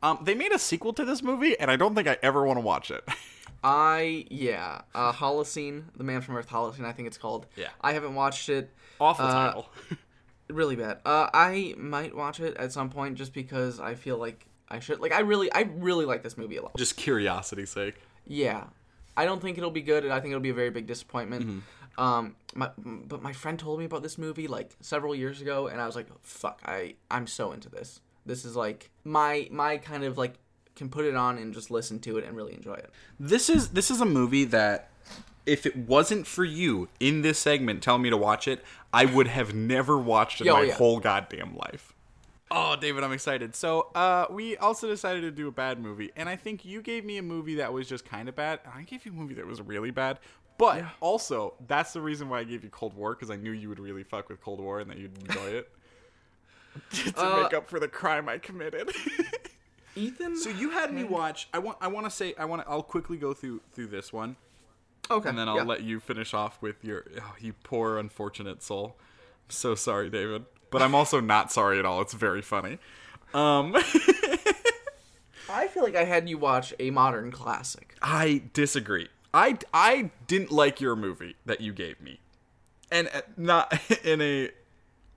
um, 0.03 0.19
they 0.23 0.33
made 0.35 0.51
a 0.51 0.57
sequel 0.59 0.93
to 0.93 1.03
this 1.05 1.21
movie, 1.21 1.59
and 1.59 1.69
I 1.69 1.75
don't 1.75 1.93
think 1.95 2.07
I 2.07 2.17
ever 2.23 2.45
want 2.45 2.57
to 2.57 2.61
watch 2.61 2.89
it. 2.91 3.03
I 3.63 4.25
yeah. 4.29 4.81
Uh 4.93 5.11
Holocene, 5.11 5.85
The 5.95 6.03
Man 6.03 6.21
from 6.21 6.37
Earth 6.37 6.49
Holocene, 6.49 6.85
I 6.85 6.91
think 6.91 7.07
it's 7.07 7.17
called. 7.17 7.47
Yeah. 7.55 7.69
I 7.81 7.93
haven't 7.93 8.13
watched 8.15 8.49
it. 8.49 8.71
Awful 8.99 9.25
Uh, 9.25 9.31
title. 9.33 9.69
Really 10.49 10.75
bad. 10.75 10.99
Uh 11.05 11.29
I 11.33 11.75
might 11.77 12.15
watch 12.15 12.39
it 12.39 12.55
at 12.57 12.71
some 12.71 12.89
point 12.89 13.15
just 13.15 13.33
because 13.33 13.79
I 13.79 13.95
feel 13.95 14.17
like 14.17 14.47
I 14.69 14.79
should 14.79 14.99
like 14.99 15.11
I 15.11 15.19
really 15.19 15.51
I 15.51 15.69
really 15.75 16.05
like 16.05 16.23
this 16.23 16.37
movie 16.37 16.57
a 16.57 16.61
lot. 16.61 16.77
Just 16.77 16.97
curiosity's 16.97 17.69
sake. 17.69 17.95
Yeah. 18.25 18.65
I 19.15 19.25
don't 19.25 19.41
think 19.41 19.57
it'll 19.57 19.71
be 19.71 19.81
good 19.81 20.03
and 20.03 20.13
I 20.13 20.19
think 20.19 20.31
it'll 20.31 20.41
be 20.41 20.49
a 20.49 20.53
very 20.53 20.69
big 20.69 20.87
disappointment. 20.87 21.47
Mm-hmm. 21.47 22.01
Um 22.01 22.35
my 22.55 22.69
but 22.77 23.21
my 23.21 23.33
friend 23.33 23.57
told 23.59 23.79
me 23.79 23.85
about 23.85 24.03
this 24.03 24.17
movie 24.17 24.47
like 24.47 24.75
several 24.81 25.15
years 25.15 25.41
ago 25.41 25.67
and 25.67 25.81
I 25.81 25.85
was 25.85 25.95
like, 25.95 26.07
fuck, 26.21 26.61
I 26.65 26.95
I'm 27.09 27.27
so 27.27 27.51
into 27.51 27.69
this. 27.69 28.01
This 28.25 28.45
is 28.45 28.55
like 28.55 28.89
my 29.03 29.47
my 29.51 29.77
kind 29.77 30.03
of 30.03 30.17
like 30.17 30.35
can 30.77 30.89
put 30.89 31.05
it 31.05 31.15
on 31.15 31.37
and 31.37 31.53
just 31.53 31.71
listen 31.71 31.99
to 31.99 32.17
it 32.17 32.23
and 32.23 32.37
really 32.37 32.53
enjoy 32.53 32.75
it. 32.75 32.89
This 33.19 33.49
is 33.49 33.69
this 33.69 33.89
is 33.89 33.99
a 33.99 34.05
movie 34.05 34.45
that 34.45 34.91
if 35.47 35.65
it 35.65 35.75
wasn't 35.75 36.27
for 36.27 36.43
you 36.43 36.89
in 36.99 37.21
this 37.23 37.39
segment 37.39 37.81
telling 37.81 38.01
me 38.03 38.09
to 38.11 38.17
watch 38.17 38.47
it, 38.47 38.63
I 38.93 39.05
would 39.05 39.27
have 39.27 39.55
never 39.55 39.97
watched 39.97 40.41
in 40.41 40.47
Yo, 40.47 40.53
my 40.53 40.63
yeah. 40.63 40.73
whole 40.73 40.99
goddamn 40.99 41.55
life. 41.55 41.93
Oh, 42.51 42.75
David, 42.75 43.03
I'm 43.03 43.11
excited. 43.11 43.55
So, 43.55 43.89
uh, 43.95 44.25
we 44.29 44.55
also 44.57 44.87
decided 44.87 45.21
to 45.21 45.31
do 45.31 45.47
a 45.47 45.51
bad 45.51 45.79
movie, 45.79 46.11
and 46.15 46.29
I 46.29 46.35
think 46.35 46.63
you 46.63 46.81
gave 46.81 47.03
me 47.03 47.17
a 47.17 47.21
movie 47.21 47.55
that 47.55 47.73
was 47.73 47.87
just 47.89 48.05
kind 48.05 48.29
of 48.29 48.35
bad, 48.35 48.59
and 48.63 48.73
I 48.75 48.83
gave 48.83 49.05
you 49.05 49.11
a 49.11 49.15
movie 49.15 49.33
that 49.33 49.45
was 49.45 49.61
really 49.61 49.91
bad. 49.91 50.19
But 50.57 50.85
also, 51.01 51.53
that's 51.67 51.93
the 51.93 52.01
reason 52.01 52.29
why 52.29 52.39
I 52.39 52.43
gave 52.43 52.63
you 52.63 52.69
Cold 52.69 52.95
War 52.95 53.13
because 53.13 53.29
I 53.29 53.35
knew 53.35 53.51
you 53.51 53.69
would 53.69 53.79
really 53.79 54.03
fuck 54.03 54.27
with 54.29 54.41
Cold 54.41 54.59
War 54.59 54.79
and 54.79 54.89
that 54.89 54.97
you'd 54.97 55.15
enjoy 55.19 55.45
it 55.49 55.69
to 56.91 57.13
Uh, 57.15 57.43
make 57.43 57.53
up 57.53 57.67
for 57.69 57.79
the 57.79 57.87
crime 57.87 58.27
I 58.27 58.39
committed. 58.39 58.89
Ethan 59.95 60.35
so 60.37 60.49
you 60.49 60.69
had 60.71 60.93
me 60.93 61.03
watch. 61.03 61.47
I 61.53 61.59
want. 61.59 61.77
I 61.81 61.87
want 61.87 62.05
to 62.05 62.11
say. 62.11 62.33
I 62.39 62.45
want. 62.45 62.61
to 62.63 62.69
I'll 62.69 62.81
quickly 62.83 63.17
go 63.17 63.33
through 63.33 63.61
through 63.73 63.87
this 63.87 64.13
one. 64.13 64.35
Okay. 65.09 65.29
And 65.29 65.37
then 65.37 65.47
I'll 65.47 65.57
yeah. 65.57 65.63
let 65.63 65.83
you 65.83 65.99
finish 65.99 66.33
off 66.33 66.61
with 66.61 66.83
your 66.83 67.05
oh, 67.19 67.35
you 67.39 67.53
poor 67.63 67.97
unfortunate 67.97 68.61
soul. 68.61 68.95
I'm 68.97 69.49
so 69.49 69.75
sorry, 69.75 70.09
David. 70.09 70.45
But 70.69 70.81
I'm 70.81 70.93
also 70.93 71.21
not 71.21 71.51
sorry 71.51 71.79
at 71.79 71.85
all. 71.85 72.01
It's 72.01 72.13
very 72.13 72.41
funny. 72.41 72.77
Um 73.33 73.75
I 75.49 75.67
feel 75.67 75.83
like 75.83 75.95
I 75.95 76.03
had 76.03 76.27
you 76.27 76.37
watch 76.37 76.73
a 76.79 76.91
modern 76.91 77.31
classic. 77.31 77.95
I 78.01 78.43
disagree. 78.53 79.07
I 79.33 79.57
I 79.73 80.11
didn't 80.27 80.51
like 80.51 80.81
your 80.81 80.95
movie 80.95 81.35
that 81.45 81.61
you 81.61 81.73
gave 81.73 82.01
me, 82.01 82.19
and 82.91 83.09
uh, 83.13 83.21
not 83.35 83.79
in 84.03 84.21
a 84.21 84.49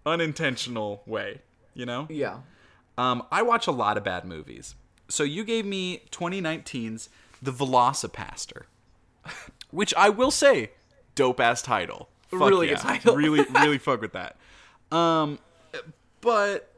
unintentional 0.07 1.03
way. 1.07 1.41
You 1.75 1.87
know. 1.87 2.07
Yeah. 2.11 2.41
Um, 2.99 3.25
I 3.33 3.43
watch 3.43 3.67
a 3.67 3.73
lot 3.73 3.97
of 3.97 4.05
bad 4.05 4.25
movies. 4.25 4.75
So 5.09 5.25
you 5.25 5.43
gave 5.45 5.65
me 5.65 6.03
2019's 6.11 7.09
The 7.41 7.53
VelociPastor, 7.53 8.65
which 9.71 9.95
I 9.95 10.09
will 10.09 10.31
say, 10.31 10.71
dope 11.15 11.41
ass 11.41 11.63
title. 11.63 12.09
Fuck 12.29 12.49
Really 12.49 12.69
yeah. 12.69 12.75
good 12.75 12.83
title. 12.83 13.17
really, 13.17 13.45
really 13.55 13.79
fuck 13.79 14.01
with 14.01 14.13
that. 14.13 14.37
Um, 14.93 15.39
but 16.21 16.71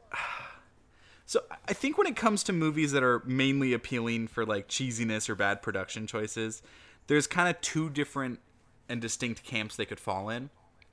so 1.25 1.41
I 1.67 1.73
think 1.73 1.97
when 1.97 2.07
it 2.07 2.15
comes 2.15 2.43
to 2.43 2.53
movies 2.53 2.91
that 2.91 3.03
are 3.03 3.21
mainly 3.25 3.73
appealing 3.73 4.27
for 4.27 4.45
like 4.45 4.67
cheesiness 4.67 5.29
or 5.29 5.35
bad 5.35 5.61
production 5.61 6.07
choices, 6.07 6.61
there's 7.07 7.27
kind 7.27 7.49
of 7.49 7.59
two 7.61 7.89
different 7.89 8.39
and 8.89 9.01
distinct 9.01 9.43
camps 9.43 9.75
they 9.75 9.85
could 9.85 9.99
fall 9.99 10.29
in, 10.29 10.49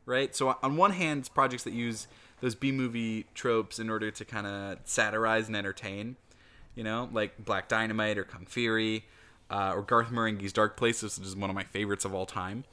right? 0.07 0.34
So 0.34 0.57
on 0.62 0.76
one 0.76 0.92
hand, 0.92 1.20
it's 1.20 1.28
projects 1.28 1.64
that 1.64 1.72
use 1.72 2.07
those 2.40 2.55
B 2.55 2.72
movie 2.72 3.26
tropes 3.34 3.78
in 3.78 3.90
order 3.90 4.11
to 4.11 4.24
kind 4.24 4.46
of 4.46 4.78
satirize 4.84 5.46
and 5.48 5.57
entertain, 5.57 6.16
you 6.74 6.84
know, 6.84 7.09
like 7.12 7.44
Black 7.44 7.68
Dynamite 7.68 8.16
or 8.16 8.24
Kung 8.24 8.46
Fury, 8.46 9.05
uh, 9.51 9.72
or 9.74 9.82
Garth 9.82 10.11
Marenghi's 10.11 10.53
Dark 10.53 10.76
Places, 10.76 11.18
which 11.18 11.26
is 11.26 11.36
one 11.36 11.51
of 11.51 11.57
my 11.57 11.64
favorites 11.64 12.05
of 12.05 12.14
all 12.14 12.26
time. 12.26 12.64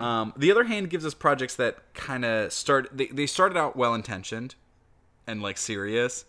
Um, 0.00 0.32
the 0.36 0.50
other 0.52 0.64
hand 0.64 0.90
gives 0.90 1.04
us 1.04 1.12
projects 1.12 1.56
that 1.56 1.92
kind 1.92 2.24
of 2.24 2.52
start. 2.52 2.88
They, 2.92 3.06
they 3.06 3.26
started 3.26 3.58
out 3.58 3.76
well 3.76 3.94
intentioned 3.94 4.54
and 5.26 5.42
like 5.42 5.58
serious, 5.58 6.24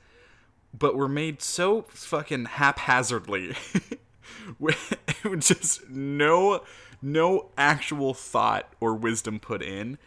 but 0.78 0.96
were 0.96 1.08
made 1.08 1.42
so 1.42 1.84
fucking 1.90 2.46
haphazardly 2.46 3.56
with 4.60 4.98
with 5.24 5.42
just 5.42 5.88
no 5.90 6.64
no 7.02 7.52
actual 7.58 8.14
thought 8.16 8.74
or 8.80 8.96
wisdom 8.96 9.40
put 9.40 9.62
in 9.62 10.00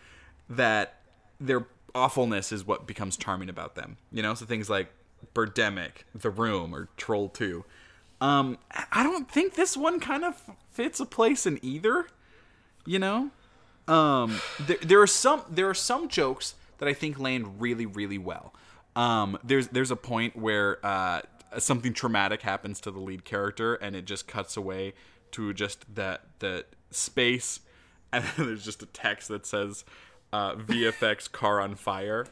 that 0.48 1.00
their 1.38 1.66
awfulness 1.94 2.50
is 2.50 2.66
what 2.66 2.86
becomes 2.86 3.16
charming 3.16 3.48
about 3.48 3.74
them. 3.76 3.96
You 4.10 4.22
know, 4.22 4.34
so 4.34 4.44
things 4.44 4.68
like 4.68 4.88
Birdemic, 5.34 6.04
The 6.14 6.30
Room, 6.30 6.74
or 6.74 6.88
Troll 6.96 7.28
Two. 7.28 7.64
Um, 8.20 8.58
I 8.92 9.02
don't 9.02 9.30
think 9.30 9.54
this 9.54 9.76
one 9.76 10.00
kind 10.00 10.24
of 10.24 10.42
fits 10.70 11.00
a 11.00 11.06
place 11.06 11.46
in 11.46 11.58
either. 11.62 12.06
You 12.86 12.98
know, 12.98 13.30
um, 13.88 14.40
there, 14.60 14.78
there 14.82 15.02
are 15.02 15.06
some 15.06 15.42
there 15.50 15.68
are 15.68 15.74
some 15.74 16.08
jokes 16.08 16.54
that 16.78 16.88
I 16.88 16.92
think 16.92 17.18
land 17.18 17.60
really 17.60 17.86
really 17.86 18.18
well. 18.18 18.54
Um, 18.94 19.38
there's 19.44 19.68
there's 19.68 19.90
a 19.90 19.96
point 19.96 20.36
where 20.36 20.84
uh, 20.84 21.22
something 21.58 21.92
traumatic 21.92 22.42
happens 22.42 22.80
to 22.82 22.90
the 22.90 23.00
lead 23.00 23.24
character, 23.24 23.74
and 23.74 23.94
it 23.94 24.04
just 24.06 24.26
cuts 24.26 24.56
away 24.56 24.94
to 25.32 25.52
just 25.52 25.94
that 25.94 26.22
that 26.38 26.66
space, 26.90 27.60
and 28.12 28.24
then 28.24 28.46
there's 28.46 28.64
just 28.64 28.82
a 28.82 28.86
text 28.86 29.28
that 29.28 29.46
says 29.46 29.84
uh, 30.32 30.54
"VFX 30.54 31.30
car 31.30 31.60
on 31.60 31.74
fire." 31.74 32.26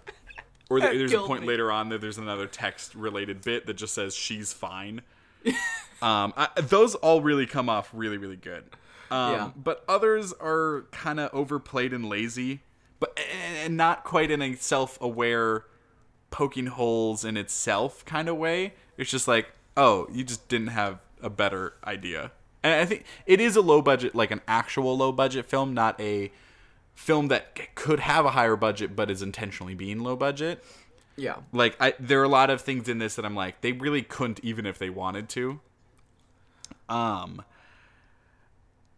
Or 0.71 0.81
there's 0.81 1.13
a 1.13 1.19
point 1.19 1.43
me. 1.43 1.49
later 1.49 1.71
on 1.71 1.91
that 1.91 2.01
there's 2.01 2.17
another 2.17 2.47
text 2.47 2.95
related 2.95 3.43
bit 3.43 3.67
that 3.67 3.75
just 3.75 3.95
says 3.95 4.15
she's 4.15 4.55
fine. 4.55 5.03
Um, 6.03 6.33
I, 6.37 6.49
those 6.57 6.95
all 6.97 7.21
really 7.21 7.47
come 7.47 7.69
off 7.69 7.91
really 7.93 8.17
really 8.19 8.37
good. 8.37 8.65
Um, 9.11 9.33
Yeah. 9.33 9.51
But 9.57 9.85
others 9.89 10.33
are 10.41 10.87
kind 10.91 11.21
of 11.21 11.33
overplayed 11.33 11.93
and 11.93 12.09
lazy, 12.09 12.61
but 13.01 13.19
and 13.63 13.77
not 13.77 14.05
quite 14.05 14.31
in 14.31 14.43
a 14.43 14.55
self-aware, 14.55 15.65
poking 16.31 16.67
holes 16.67 17.25
in 17.25 17.37
itself 17.37 18.05
kind 18.05 18.29
of 18.29 18.37
way. 18.37 18.75
It's 18.97 19.11
just 19.11 19.29
like, 19.29 19.53
oh, 19.77 20.07
you 20.13 20.25
just 20.25 20.49
didn't 20.49 20.69
have 20.69 20.99
a 21.23 21.31
better 21.31 21.75
idea. 21.85 22.33
And 22.63 22.73
I 22.75 22.87
think 22.87 23.05
it 23.27 23.41
is 23.41 23.57
a 23.57 23.61
low 23.61 23.83
budget, 23.83 24.15
like 24.15 24.31
an 24.31 24.41
actual 24.49 24.97
low 24.97 25.13
budget 25.13 25.47
film, 25.47 25.75
not 25.75 26.01
a 26.01 26.33
film 26.95 27.29
that 27.29 27.75
could 27.75 28.01
have 28.01 28.25
a 28.25 28.31
higher 28.31 28.57
budget 28.57 28.95
but 28.95 29.11
is 29.11 29.21
intentionally 29.21 29.75
being 29.75 29.99
low 30.01 30.17
budget. 30.17 30.65
Yeah. 31.17 31.37
Like 31.53 31.77
I, 31.81 31.95
there 32.01 32.21
are 32.21 32.25
a 32.25 32.29
lot 32.29 32.51
of 32.51 32.61
things 32.61 32.89
in 32.89 32.99
this 32.99 33.15
that 33.17 33.25
I'm 33.25 33.35
like, 33.37 33.61
they 33.61 33.73
really 33.73 34.03
couldn't 34.03 34.41
even 34.43 34.67
if 34.67 34.79
they 34.79 34.91
wanted 34.91 35.29
to. 35.31 35.61
Um. 36.89 37.43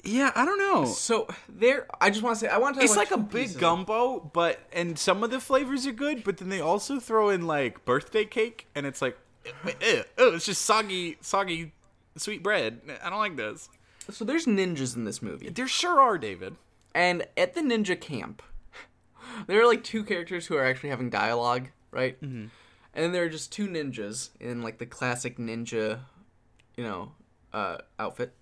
Yeah, 0.04 0.30
I 0.36 0.44
don't 0.44 0.58
know. 0.58 0.84
So 0.84 1.26
there, 1.48 1.86
I 2.00 2.10
just 2.10 2.22
want 2.22 2.38
to 2.38 2.46
say, 2.46 2.48
I 2.48 2.58
want 2.58 2.76
to. 2.76 2.82
It's 2.82 2.96
like 2.96 3.10
a 3.10 3.18
big 3.18 3.58
gumbo, 3.58 4.20
but 4.32 4.60
and 4.72 4.96
some 4.96 5.24
of 5.24 5.30
the 5.30 5.40
flavors 5.40 5.84
are 5.86 5.92
good, 5.92 6.22
but 6.22 6.36
then 6.36 6.48
they 6.48 6.60
also 6.60 7.00
throw 7.00 7.28
in 7.28 7.46
like 7.46 7.84
birthday 7.84 8.24
cake, 8.24 8.66
and 8.76 8.86
it's 8.86 9.02
like, 9.02 9.18
oh, 9.64 10.34
it's 10.34 10.46
just 10.46 10.62
soggy, 10.62 11.16
soggy, 11.22 11.72
sweet 12.16 12.40
bread. 12.42 12.80
I 13.02 13.10
don't 13.10 13.18
like 13.18 13.36
this. 13.36 13.68
So 14.08 14.24
there's 14.24 14.46
ninjas 14.46 14.94
in 14.94 15.02
this 15.04 15.20
movie, 15.20 15.48
There 15.48 15.66
sure 15.66 16.00
are, 16.00 16.16
David. 16.16 16.54
and 16.94 17.26
at 17.36 17.54
the 17.54 17.60
ninja 17.60 18.00
camp, 18.00 18.40
there 19.48 19.60
are 19.60 19.66
like 19.66 19.82
two 19.82 20.04
characters 20.04 20.46
who 20.46 20.56
are 20.56 20.64
actually 20.64 20.90
having 20.90 21.10
dialogue, 21.10 21.70
right? 21.96 22.20
Mm-hmm. 22.20 22.46
And 22.94 23.04
then 23.04 23.12
there 23.12 23.24
are 23.24 23.28
just 23.28 23.50
two 23.50 23.66
ninjas 23.68 24.30
in 24.38 24.62
like 24.62 24.78
the 24.78 24.86
classic 24.86 25.38
ninja, 25.38 26.00
you 26.76 26.84
know, 26.84 27.12
uh, 27.52 27.78
outfit. 27.98 28.34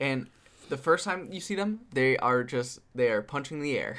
And 0.00 0.28
the 0.68 0.76
first 0.76 1.04
time 1.04 1.28
you 1.32 1.40
see 1.40 1.54
them, 1.54 1.80
they 1.92 2.16
are 2.18 2.44
just 2.44 2.80
they 2.94 3.08
are 3.10 3.22
punching 3.22 3.60
the 3.60 3.78
air. 3.78 3.96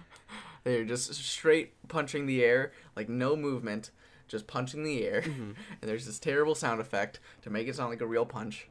They're 0.64 0.84
just 0.84 1.14
straight 1.14 1.88
punching 1.88 2.26
the 2.26 2.44
air, 2.44 2.72
like 2.94 3.08
no 3.08 3.34
movement, 3.34 3.90
just 4.28 4.46
punching 4.46 4.84
the 4.84 5.04
air. 5.04 5.24
And 5.80 5.90
there's 5.90 6.06
this 6.06 6.20
terrible 6.20 6.54
sound 6.54 6.80
effect 6.80 7.18
to 7.42 7.50
make 7.50 7.66
it 7.66 7.74
sound 7.74 7.90
like 7.90 8.00
a 8.00 8.06
real 8.06 8.26
punch. 8.26 8.68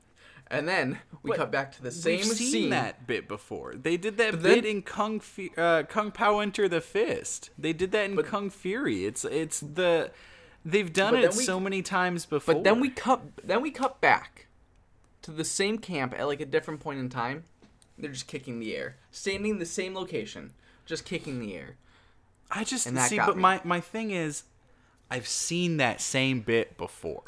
And 0.52 0.68
then 0.68 1.00
we 1.24 1.32
cut 1.32 1.50
back 1.52 1.72
to 1.78 1.82
the 1.82 1.92
same 1.92 2.18
We've 2.18 2.26
seen 2.38 2.52
scene. 2.52 2.70
that 2.72 3.08
bit 3.08 3.28
before. 3.28 3.74
They 3.74 3.96
did 3.98 4.18
that 4.18 4.32
But 4.32 4.44
bit 4.44 4.64
then- 4.64 4.66
in 4.66 4.82
Kung 4.82 5.20
Fu- 5.22 5.50
uh, 5.58 5.84
Kung 5.84 6.12
Pow 6.12 6.40
Enter 6.40 6.68
the 6.68 6.82
Fist. 6.82 7.50
They 7.58 7.72
did 7.74 7.92
that 7.94 8.06
in 8.06 8.16
But- 8.16 8.26
Kung 8.28 8.50
Fury. 8.50 9.06
It's 9.06 9.24
it's 9.24 9.62
the 9.62 10.12
they've 10.66 10.92
done 10.92 11.16
it 11.16 11.34
we- 11.36 11.44
so 11.44 11.60
many 11.60 11.82
times 11.82 12.26
before. 12.26 12.56
But 12.56 12.64
then 12.66 12.80
we 12.82 12.90
cut 12.90 13.22
then 13.44 13.62
we 13.62 13.72
cut 13.72 14.02
back 14.02 14.48
to 15.22 15.32
the 15.32 15.46
same 15.46 15.78
camp 15.78 16.14
at 16.20 16.28
like 16.28 16.42
a 16.42 16.46
different 16.46 16.82
point 16.82 17.00
in 17.00 17.08
time. 17.10 17.46
They're 17.98 18.12
just 18.12 18.28
kicking 18.28 18.60
the 18.60 18.76
air, 18.76 18.98
standing 19.12 19.52
in 19.52 19.60
the 19.60 19.66
same 19.66 19.94
location, 19.94 20.52
just 20.86 21.06
kicking 21.06 21.40
the 21.40 21.56
air. 21.56 21.76
I 22.50 22.64
just 22.66 22.88
and 22.88 22.98
that 22.98 23.10
see. 23.10 23.18
But 23.20 23.38
me. 23.38 23.42
my 23.42 23.62
my 23.64 23.80
thing 23.80 24.12
is, 24.12 24.44
I've 25.10 25.28
seen 25.28 25.78
that 25.78 26.02
same 26.02 26.42
bit 26.42 26.76
before. 26.78 27.24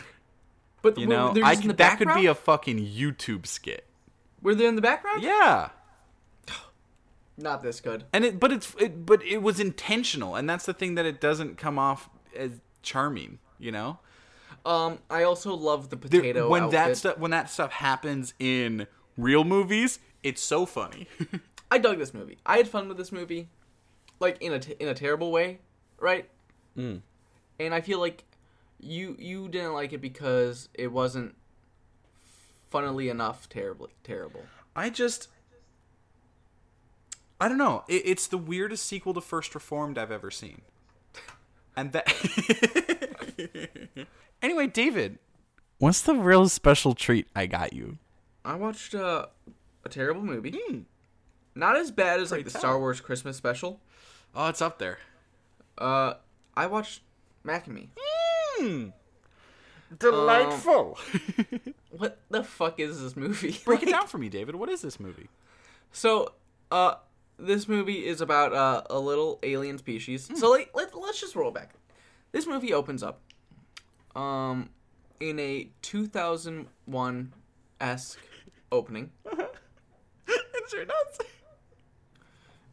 But 0.84 1.00
You 1.00 1.08
know, 1.08 1.30
I 1.44 1.54
just 1.54 1.64
in 1.64 1.70
could, 1.70 1.78
that 1.78 1.98
could 1.98 2.14
be 2.14 2.28
a 2.28 2.36
fucking 2.36 2.78
YouTube 2.78 3.48
skit. 3.48 3.86
Were 4.44 4.54
they 4.54 4.68
in 4.68 4.76
the 4.76 4.82
background? 4.82 5.24
Yeah. 5.24 5.70
Not 7.38 7.64
this 7.64 7.80
good. 7.82 8.04
And 8.14 8.24
it, 8.26 8.40
but 8.40 8.52
it's, 8.52 8.76
it, 8.80 9.06
but 9.06 9.24
it 9.26 9.42
was 9.42 9.60
intentional, 9.60 10.36
and 10.36 10.48
that's 10.48 10.66
the 10.66 10.74
thing 10.74 10.96
that 10.96 11.06
it 11.06 11.20
doesn't 11.20 11.58
come 11.58 11.80
off 11.80 12.10
as 12.36 12.60
charming. 12.84 13.40
You 13.60 13.72
know, 13.72 14.00
Um, 14.66 15.00
I 15.10 15.24
also 15.24 15.56
love 15.56 15.90
the 15.90 15.96
There- 15.96 16.20
potato 16.20 16.50
when 16.50 16.70
that 16.72 16.98
stuff 16.98 17.18
when 17.18 17.32
that 17.32 17.50
stuff 17.50 17.72
happens 17.72 18.34
in 18.40 18.88
real 19.18 19.46
movies, 19.46 20.00
it's 20.22 20.42
so 20.42 20.66
funny. 20.66 21.08
I 21.72 21.78
dug 21.78 21.98
this 21.98 22.14
movie. 22.14 22.38
I 22.46 22.58
had 22.58 22.68
fun 22.68 22.90
with 22.90 22.98
this 22.98 23.12
movie, 23.14 23.48
like 24.20 24.42
in 24.42 24.52
a 24.52 24.60
t- 24.60 24.76
in 24.80 24.90
a 24.90 24.94
terrible 24.94 25.32
way, 25.32 25.60
right? 25.98 26.30
Mm. 26.78 27.02
And 27.60 27.74
I 27.74 27.80
feel 27.82 28.00
like 28.00 28.26
you 28.84 29.16
you 29.20 29.48
didn't 29.48 29.74
like 29.74 29.94
it 29.94 30.02
because 30.02 30.70
it 30.74 30.92
wasn't 30.92 31.36
funnily 32.70 33.10
enough 33.10 33.48
terribly 33.50 33.92
terrible. 34.04 34.42
I 34.76 34.90
just, 34.90 35.28
I 37.40 37.48
don't 37.48 37.58
know. 37.58 37.84
It, 37.88 38.04
it's 38.06 38.28
the 38.28 38.38
weirdest 38.38 38.86
sequel 38.86 39.14
to 39.14 39.22
First 39.22 39.54
Reformed 39.54 39.98
I've 39.98 40.12
ever 40.12 40.32
seen, 40.32 40.62
and 41.76 41.92
that. 41.94 42.08
anyway, 44.42 44.68
David, 44.68 45.20
what's 45.78 46.02
the 46.02 46.16
real 46.16 46.50
special 46.50 46.94
treat 46.96 47.28
I 47.36 47.46
got 47.46 47.74
you? 47.74 47.98
I 48.44 48.56
watched 48.56 48.96
uh, 48.96 49.28
a 49.86 49.90
terrible 49.90 50.24
movie. 50.24 50.86
Not 51.56 51.78
as 51.78 51.92
bad 51.92 52.20
as 52.20 52.32
like 52.32 52.46
the. 52.46 52.50
Star 52.50 52.80
Wars 52.80 53.00
Christmas 53.00 53.38
special. 53.38 53.80
Oh, 54.36 54.48
it's 54.48 54.62
up 54.62 54.80
there. 54.80 54.98
Uh, 55.78 56.16
I 56.56 56.66
watched 56.66 57.02
Mac 57.44 57.68
and 57.68 57.76
Me. 57.76 57.90
Delightful. 60.00 60.98
What 61.96 62.18
the 62.30 62.44
fuck 62.44 62.80
is 62.80 63.02
this 63.02 63.16
movie? 63.16 63.56
Break 63.66 63.84
it 63.84 63.90
down 63.90 64.08
for 64.08 64.18
me, 64.18 64.28
David. 64.28 64.56
What 64.56 64.68
is 64.68 64.82
this 64.82 65.00
movie? 65.00 65.30
So, 65.92 66.34
uh, 66.72 66.96
this 67.38 67.68
movie 67.68 68.08
is 68.08 68.20
about 68.20 68.52
uh, 68.52 68.82
a 68.90 68.98
little 68.98 69.38
alien 69.44 69.78
species. 69.78 70.28
Hmm. 70.28 70.36
So, 70.36 70.50
like, 70.50 70.72
let, 70.74 70.98
let's 70.98 71.22
just 71.22 71.36
roll 71.36 71.52
back. 71.52 71.76
This 72.32 72.48
movie 72.48 72.74
opens 72.74 73.04
up, 73.04 73.22
um, 74.16 74.70
in 75.20 75.40
a 75.40 75.70
2001 75.84 77.34
esque 77.80 78.20
opening, 78.72 79.12
it 79.26 80.64
sure 80.68 80.86
does. 80.86 81.20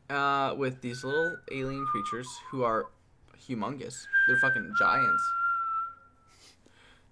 uh, 0.09 0.55
with 0.57 0.81
these 0.81 1.05
little 1.05 1.37
alien 1.53 1.85
creatures 1.87 2.27
who 2.51 2.63
are 2.63 2.87
humongous. 3.39 4.07
They're 4.27 4.39
fucking 4.39 4.73
giants. 4.79 5.23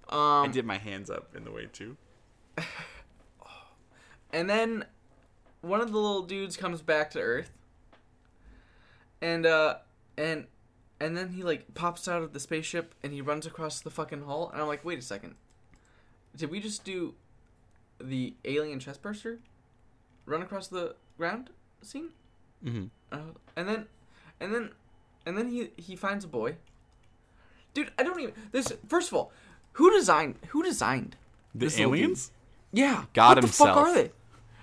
I 0.09 0.44
Um, 0.44 0.50
did 0.50 0.64
my 0.64 0.78
hands 0.78 1.11
up 1.11 1.34
in 1.36 1.44
the 1.44 1.50
way 1.50 1.66
too. 1.72 1.96
and 4.32 4.48
then 4.48 4.84
one 5.61 5.80
of 5.80 5.90
the 5.92 5.98
little 5.98 6.22
dudes 6.22 6.56
comes 6.56 6.82
back 6.82 7.11
to 7.12 7.20
Earth, 7.20 7.50
and 9.20 9.46
uh, 9.46 9.76
and 10.16 10.46
and 11.00 11.16
then 11.16 11.30
he 11.30 11.42
like 11.42 11.74
pops 11.74 12.09
out 12.09 12.22
of 12.22 12.32
the 12.32 12.40
spaceship 12.40 12.94
and 13.02 13.12
he 13.12 13.20
runs 13.20 13.46
across 13.46 13.80
the 13.80 13.90
fucking 13.90 14.22
hall, 14.22 14.50
and 14.52 14.61
I'm 14.61 14.68
like, 14.68 14.84
wait 14.84 14.98
a 14.98 15.02
second, 15.02 15.34
did 16.36 16.50
we 16.50 16.61
just 16.61 16.84
do 16.84 17.14
the 18.00 18.34
alien 18.44 18.78
chestburster 18.78 19.38
run 20.26 20.42
across 20.42 20.68
the 20.68 20.94
ground 21.16 21.50
scene? 21.82 22.11
Mm-hmm. 22.64 22.86
Uh, 23.12 23.18
and 23.56 23.68
then, 23.68 23.86
and 24.40 24.54
then, 24.54 24.70
and 25.26 25.36
then 25.38 25.48
he 25.50 25.70
he 25.76 25.96
finds 25.96 26.24
a 26.24 26.28
boy. 26.28 26.56
Dude, 27.74 27.92
I 27.98 28.02
don't 28.02 28.18
even. 28.20 28.34
This 28.50 28.72
first 28.88 29.09
of 29.09 29.14
all, 29.14 29.32
who 29.79 29.91
designed 29.91 30.35
who 30.49 30.62
designed 30.62 31.16
The 31.55 31.66
this 31.66 31.79
aliens 31.81 32.31
Yeah, 32.72 33.05
God 33.14 33.37
what 33.37 33.45
himself. 33.45 33.87
the 33.97 34.03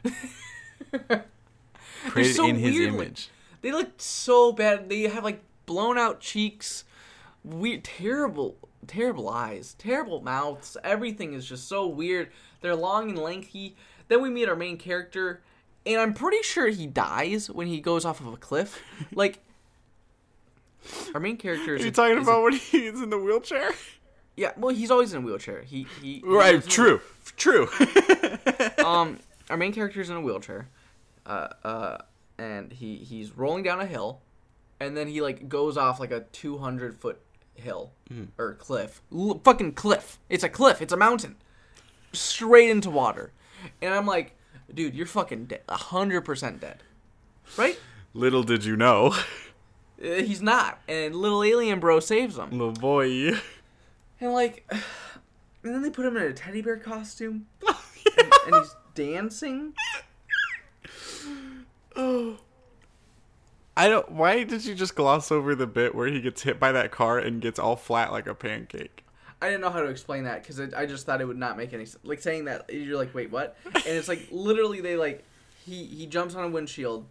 fuck 0.09 0.13
are 0.13 1.09
they? 1.11 1.21
created 2.09 2.35
so 2.35 2.47
in 2.47 2.55
his 2.57 2.73
weird, 2.75 2.93
image. 2.93 3.29
They 3.61 3.71
look 3.71 3.93
so 3.97 4.51
bad. 4.51 4.89
They 4.89 5.01
have 5.03 5.23
like 5.23 5.41
blown 5.65 5.97
out 5.97 6.19
cheeks, 6.19 6.83
weird, 7.43 7.83
terrible, 7.83 8.55
terrible 8.87 9.27
eyes, 9.29 9.75
terrible 9.77 10.21
mouths. 10.21 10.77
Everything 10.83 11.33
is 11.33 11.45
just 11.47 11.67
so 11.67 11.87
weird. 11.87 12.29
They're 12.61 12.75
long 12.75 13.09
and 13.09 13.17
lengthy. 13.17 13.75
Then 14.07 14.21
we 14.21 14.29
meet 14.29 14.47
our 14.47 14.55
main 14.55 14.77
character, 14.77 15.41
and 15.85 15.99
I'm 15.99 16.13
pretty 16.13 16.43
sure 16.43 16.67
he 16.67 16.85
dies 16.85 17.49
when 17.49 17.65
he 17.67 17.79
goes 17.81 18.05
off 18.05 18.19
of 18.19 18.27
a 18.33 18.37
cliff. 18.37 18.79
Like, 19.13 19.39
our 21.15 21.19
main 21.19 21.37
character 21.37 21.73
is. 21.75 21.81
Are 21.81 21.85
you 21.85 21.89
a- 21.89 21.93
talking 21.93 22.17
is 22.19 22.27
a- 22.27 22.29
about 22.31 22.43
when 22.43 22.53
he's 22.57 23.01
in 23.01 23.09
the 23.09 23.17
wheelchair? 23.17 23.71
Yeah, 24.37 24.51
well, 24.57 24.73
he's 24.75 24.91
always 24.91 25.13
in 25.13 25.23
a 25.23 25.25
wheelchair. 25.25 25.61
He 25.61 25.87
he. 26.01 26.21
Right. 26.25 26.63
True. 26.65 27.01
True. 27.37 27.67
um, 28.83 29.19
our 29.49 29.57
main 29.57 29.73
character 29.73 30.01
is 30.01 30.09
in 30.09 30.15
a 30.17 30.21
wheelchair, 30.21 30.67
uh, 31.25 31.47
uh, 31.63 31.97
and 32.37 32.71
he 32.73 32.97
he's 32.97 33.35
rolling 33.37 33.63
down 33.63 33.79
a 33.79 33.85
hill, 33.85 34.19
and 34.79 34.95
then 34.95 35.07
he 35.07 35.21
like 35.21 35.47
goes 35.49 35.77
off 35.77 35.99
like 35.99 36.11
a 36.11 36.21
two 36.31 36.57
hundred 36.57 36.97
foot 36.97 37.19
hill 37.55 37.91
or 38.37 38.53
cliff, 38.55 39.01
L- 39.13 39.39
fucking 39.43 39.73
cliff. 39.73 40.19
It's 40.29 40.43
a 40.43 40.49
cliff. 40.49 40.81
It's 40.81 40.93
a 40.93 40.97
mountain, 40.97 41.35
straight 42.13 42.69
into 42.69 42.89
water, 42.89 43.31
and 43.81 43.93
I'm 43.93 44.05
like, 44.05 44.35
dude, 44.73 44.93
you're 44.95 45.05
fucking 45.05 45.45
dead, 45.45 45.61
hundred 45.69 46.21
percent 46.21 46.59
dead, 46.59 46.83
right? 47.57 47.79
Little 48.13 48.43
did 48.43 48.63
you 48.65 48.75
know, 48.75 49.13
Uh, 50.03 50.15
he's 50.23 50.41
not, 50.41 50.79
and 50.87 51.15
little 51.15 51.43
alien 51.43 51.79
bro 51.79 51.99
saves 51.99 52.37
him, 52.37 52.51
little 52.51 52.71
boy. 52.73 53.31
and 54.25 54.33
like, 54.33 54.65
and 55.63 55.73
then 55.73 55.81
they 55.81 55.89
put 55.89 56.05
him 56.05 56.17
in 56.17 56.23
a 56.23 56.33
teddy 56.33 56.61
bear 56.61 56.77
costume, 56.77 57.47
oh, 57.67 57.85
and, 58.17 58.33
and 58.47 58.55
he's 58.55 58.75
dancing. 58.93 59.73
oh. 61.95 62.37
I 63.77 63.89
don't. 63.89 64.09
Why 64.11 64.43
did 64.43 64.63
you 64.63 64.73
just 64.73 64.95
gloss 64.95 65.33
over 65.33 65.53
the 65.53 65.67
bit 65.67 65.93
where 65.93 66.07
he 66.07 66.21
gets 66.21 66.43
hit 66.43 66.61
by 66.61 66.71
that 66.71 66.91
car 66.91 67.19
and 67.19 67.41
gets 67.41 67.59
all 67.59 67.75
flat 67.75 68.11
like 68.11 68.25
a 68.25 68.33
pancake? 68.33 69.03
I 69.41 69.47
didn't 69.47 69.61
know 69.61 69.69
how 69.69 69.81
to 69.81 69.89
explain 69.89 70.23
that 70.23 70.41
because 70.41 70.61
I 70.73 70.85
just 70.85 71.05
thought 71.05 71.19
it 71.19 71.25
would 71.25 71.37
not 71.37 71.57
make 71.57 71.73
any 71.73 71.85
sense. 71.85 72.03
Like 72.05 72.21
saying 72.21 72.45
that 72.45 72.71
you're 72.71 72.97
like, 72.97 73.13
wait, 73.13 73.31
what? 73.31 73.57
And 73.65 73.83
it's 73.85 74.07
like 74.07 74.27
literally 74.31 74.79
they 74.79 74.95
like 74.95 75.25
he 75.65 75.83
he 75.83 76.07
jumps 76.07 76.35
on 76.35 76.45
a 76.45 76.47
windshield, 76.47 77.05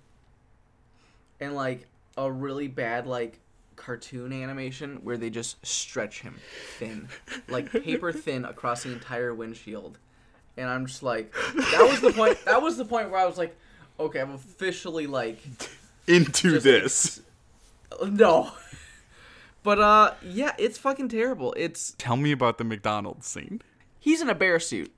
and 1.39 1.55
like 1.55 1.87
a 2.17 2.33
really 2.33 2.69
bad 2.69 3.07
like 3.07 3.41
cartoon 3.77 4.33
animation 4.33 5.01
where 5.03 5.17
they 5.17 5.31
just 5.31 5.65
stretch 5.67 6.21
him 6.21 6.37
thin, 6.79 7.09
like 7.49 7.71
paper 7.71 8.13
thin 8.27 8.45
across 8.45 8.83
the 8.85 8.93
entire 8.93 9.35
windshield, 9.35 9.99
and 10.57 10.69
I'm 10.69 10.87
just 10.87 11.03
like, 11.03 11.33
that 11.55 11.87
was 11.91 12.01
the 12.01 12.13
point. 12.13 12.39
That 12.45 12.63
was 12.63 12.77
the 12.77 12.85
point 12.85 13.11
where 13.11 13.21
I 13.21 13.27
was 13.27 13.39
like, 13.39 13.57
okay, 13.99 14.21
I'm 14.21 14.33
officially 14.33 15.07
like 15.07 15.39
Into 16.07 16.59
this. 16.61 17.21
no. 18.11 18.53
But 19.63 19.79
uh 19.81 20.15
yeah, 20.23 20.53
it's 20.59 20.77
fucking 20.79 21.09
terrible. 21.09 21.55
It's 21.57 21.95
Tell 21.97 22.17
me 22.17 22.33
about 22.33 22.59
the 22.59 22.65
McDonald's 22.65 23.27
scene. 23.27 23.63
he's 23.99 24.21
in 24.21 24.29
a 24.29 24.35
bear 24.35 24.61
suit 24.61 24.93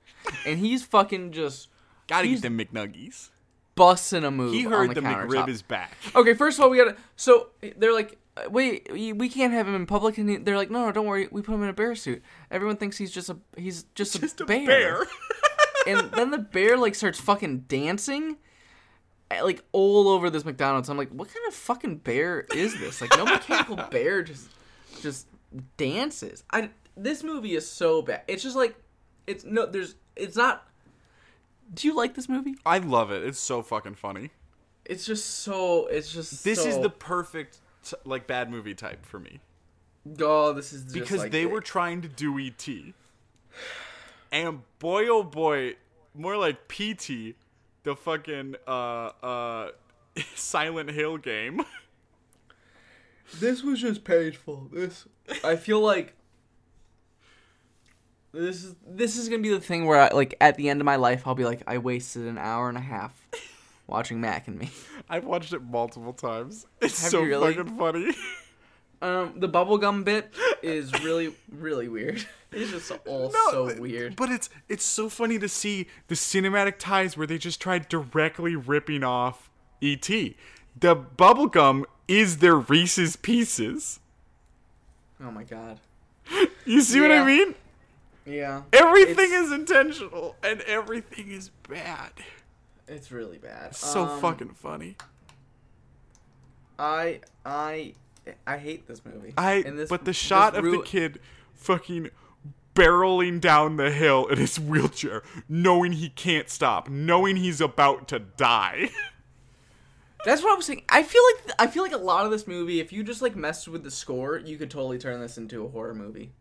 and 0.45 0.59
he's 0.59 0.83
fucking 0.83 1.31
just 1.33 1.69
Gotta 2.09 2.27
get 2.29 2.43
them 2.43 2.59
McNuggies. 2.59 3.29
busting 3.77 4.25
a 4.25 4.31
move. 4.31 4.53
He 4.55 4.63
heard 4.63 4.91
the, 4.91 4.95
the. 4.95 5.01
McRib 5.03 5.49
is 5.49 5.63
back. 5.63 5.93
Okay, 6.17 6.35
first 6.35 6.59
of 6.59 6.65
all, 6.65 6.71
we 6.71 6.79
gotta. 6.79 6.97
So 7.17 7.49
they're 7.77 7.93
like, 7.93 8.19
wait, 8.51 8.89
we 8.93 9.13
we 9.13 9.29
can't 9.29 9.53
have 9.53 9.67
him 9.69 9.75
in 9.75 9.87
public, 9.87 10.19
and 10.19 10.29
he- 10.29 10.37
they're 10.37 10.57
like, 10.57 10.71
no, 10.71 10.87
no, 10.87 10.93
don't 10.93 11.07
worry, 11.07 11.29
we 11.31 11.43
put 11.43 11.55
him 11.55 11.63
in 11.63 11.69
a 11.69 11.73
bear 11.73 11.95
suit. 11.95 12.23
Everyone 12.51 12.77
thinks 12.77 12.97
he's 12.99 13.11
just 13.11 13.29
a 13.31 13.37
he's 13.57 13.85
just, 13.95 14.21
Just 14.21 14.41
a, 14.41 14.45
a 14.45 14.47
bear. 14.47 14.67
bear. 14.67 15.07
and 15.87 16.11
then 16.13 16.31
the 16.31 16.39
bear 16.39 16.77
like 16.77 16.95
starts 16.95 17.19
fucking 17.21 17.61
dancing. 17.69 18.37
uh, 19.31 19.43
Like 19.45 19.65
all 19.73 20.09
over 20.09 20.31
this 20.31 20.45
McDonald's, 20.45 20.89
I'm 20.89 20.97
like, 20.99 21.11
what 21.11 21.29
kind 21.29 21.47
of 21.49 21.55
fucking 21.55 21.99
bear 21.99 22.41
is 22.55 22.79
this? 22.79 23.01
Like, 23.01 23.17
no 23.17 23.25
mechanical 23.37 23.77
bear 23.91 24.23
just, 24.23 24.49
just 25.01 25.27
dances. 25.77 26.45
I 26.51 26.71
this 26.97 27.23
movie 27.23 27.55
is 27.55 27.69
so 27.71 28.03
bad. 28.03 28.23
It's 28.29 28.43
just 28.43 28.57
like, 28.57 28.75
it's 29.27 29.45
no, 29.45 29.67
there's, 29.67 29.95
it's 30.17 30.37
not. 30.37 30.67
Do 31.75 31.89
you 31.89 31.95
like 31.97 32.15
this 32.15 32.29
movie? 32.29 32.55
I 32.65 32.79
love 32.79 33.11
it. 33.11 33.25
It's 33.25 33.41
so 33.41 33.61
fucking 33.63 33.97
funny. 33.97 34.31
It's 34.85 35.05
just 35.05 35.27
so. 35.41 35.87
It's 35.87 36.13
just. 36.13 36.45
This 36.45 36.65
is 36.65 36.79
the 36.79 36.89
perfect 36.91 37.59
t- 37.91 37.97
like 38.05 38.27
bad 38.27 38.51
movie 38.51 38.75
type 38.75 39.05
for 39.07 39.19
me 39.21 39.41
Oh, 40.21 40.53
this 40.53 40.73
is 40.73 40.83
just 40.85 40.95
because 40.95 41.19
like 41.21 41.33
they 41.33 41.45
the- 41.45 41.51
were 41.51 41.61
trying 41.61 42.01
to 42.03 42.09
do 42.09 42.39
ET, 42.39 42.69
and 44.31 44.61
boy 44.79 45.09
oh 45.09 45.25
boy, 45.25 45.75
more 46.15 46.37
like 46.37 46.69
PT, 46.69 47.35
the 47.83 47.97
fucking 47.97 48.55
uh 48.69 49.11
uh 49.23 49.71
Silent 50.37 50.91
Hill 50.91 51.17
game. 51.19 51.61
This 53.41 53.65
was 53.65 53.81
just 53.81 54.05
painful. 54.05 54.69
This 54.73 55.05
I 55.43 55.57
feel 55.57 55.81
like 55.81 56.15
this 58.33 58.63
is 58.63 58.77
this 58.87 59.17
is 59.17 59.29
gonna 59.29 59.43
be 59.43 59.49
the 59.49 59.61
thing 59.61 59.87
where 59.87 60.01
I, 60.03 60.09
like 60.15 60.37
at 60.41 60.57
the 60.57 60.69
end 60.69 60.81
of 60.81 60.85
my 60.85 60.95
life 60.95 61.27
I'll 61.27 61.35
be 61.35 61.45
like 61.45 61.63
I 61.67 61.79
wasted 61.79 62.27
an 62.27 62.39
hour 62.39 62.69
and 62.69 62.79
a 62.79 62.83
half 62.83 63.27
watching 63.87 64.21
Mac 64.21 64.49
and 64.49 64.59
me. 64.59 64.71
I've 65.09 65.25
watched 65.25 65.53
it 65.53 65.63
multiple 65.63 66.13
times. 66.13 66.67
It's 66.81 67.03
Have 67.03 67.11
so 67.11 67.23
really? 67.23 67.55
fucking 67.55 67.77
funny. 67.77 68.13
Um, 69.03 69.35
the 69.37 69.49
bubblegum 69.49 70.05
bit 70.05 70.33
is 70.63 70.91
really 71.05 71.35
really 71.53 71.87
weird. 71.89 72.27
It's 72.53 72.71
just 72.71 72.91
all 73.07 73.31
so 73.51 73.79
weird. 73.79 74.17
But 74.17 74.31
it's 74.31 74.49
it's 74.71 74.85
so 74.87 75.11
funny 75.11 75.39
to 75.39 75.49
see 75.51 75.87
the 76.09 76.15
cinematic 76.15 76.79
ties 76.79 77.15
where 77.15 77.27
they 77.27 77.37
just 77.37 77.61
tried 77.61 77.91
directly 77.91 78.57
ripping 78.57 79.05
off 79.05 79.51
ET. 79.83 80.01
The 80.09 80.97
bubblegum 80.97 81.85
is 82.09 82.39
their 82.39 82.57
Reese's 82.57 83.17
Pieces. 83.17 84.01
Oh 85.23 85.31
my 85.31 85.45
god. 85.45 85.79
You 86.65 86.81
see 86.81 86.99
what 87.03 87.13
I 87.13 87.23
mean? 87.23 87.55
Yeah. 88.25 88.63
Everything 88.73 89.27
It's- 89.27 89.47
is 89.47 89.53
intentional 89.53 90.37
and 90.43 90.63
everything 90.63 91.31
is 91.31 91.51
bad. 91.69 92.13
It's 92.89 93.11
really 93.11 93.39
bad. 93.39 93.75
So 93.75 94.05
Um, 94.05 94.21
fucking 94.21 94.55
funny. 94.55 94.97
I 96.79 97.21
I 97.45 97.95
I 98.47 98.59
hate 98.59 98.87
this 98.87 99.05
movie. 99.05 99.33
I 99.37 99.55
And 99.67 99.79
this- 99.79 99.89
but 99.89 100.01
the 100.01 100.07
this 100.07 100.17
shot 100.17 100.55
of 100.57 100.65
the 100.65 100.83
kid 100.83 101.21
fucking 101.55 102.11
barreling 102.75 103.41
down 103.41 103.77
the 103.77 103.91
hill 103.91 104.27
in 104.27 104.37
his 104.39 104.61
wheelchair, 104.61 105.23
knowing 105.49 105.93
he 105.93 106.11
can't 106.11 106.51
stop, 106.51 106.89
knowing 106.91 107.37
he's 107.37 107.61
about 107.61 108.07
to 108.09 108.19
die. 108.19 108.91
That's 110.25 110.43
what 110.43 110.53
I 110.53 110.57
was 110.57 110.67
saying. 110.67 110.83
I 110.89 111.03
feel 111.03 111.23
like 111.35 111.55
I 111.59 111.67
feel 111.69 111.83
like 111.83 111.93
a 111.93 111.97
lot 111.99 112.25
of 112.27 112.31
this 112.33 112.47
movie, 112.47 112.81
if 112.81 112.93
you 112.93 113.03
just 113.05 113.23
like 113.23 113.37
messed 113.37 113.69
with 113.69 113.85
the 113.85 113.91
score, 113.91 114.39
you 114.39 114.59
could 114.59 114.71
totally 114.71 114.99
turn 114.99 115.21
this 115.21 115.39
into 115.39 115.65
a 115.65 115.69
horror 115.69 115.95
movie. 115.95 116.33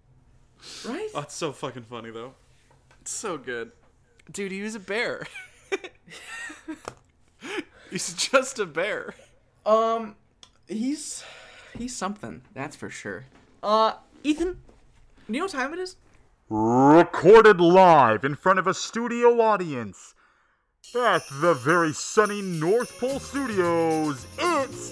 Right? 0.86 1.08
Oh, 1.14 1.22
it's 1.22 1.36
so 1.36 1.52
fucking 1.52 1.84
funny 1.84 2.10
though. 2.12 2.34
It's 3.02 3.12
so 3.12 3.38
good. 3.38 3.72
Dude, 4.32 4.52
he 4.52 4.62
was 4.64 4.74
a 4.76 4.80
bear. 4.80 5.28
He's 7.90 8.14
just 8.14 8.60
a 8.60 8.66
bear. 8.66 9.14
Um, 9.66 10.16
he's 10.68 11.24
he's 11.78 11.96
something. 11.96 12.42
That's 12.54 12.76
for 12.76 12.90
sure. 12.90 13.26
Uh, 13.64 13.94
Ethan, 14.24 14.54
do 15.28 15.34
you 15.34 15.40
know 15.40 15.46
what 15.46 15.52
time 15.52 15.74
it 15.74 15.80
is? 15.80 15.96
Recorded 16.50 17.60
live 17.60 18.24
in 18.24 18.36
front 18.36 18.60
of 18.60 18.68
a 18.68 18.74
studio 18.74 19.42
audience 19.42 20.14
at 20.96 21.24
the 21.42 21.54
very 21.56 21.94
sunny 21.94 22.42
North 22.42 23.00
Pole 23.00 23.20
Studios. 23.20 24.28
It's 24.38 24.92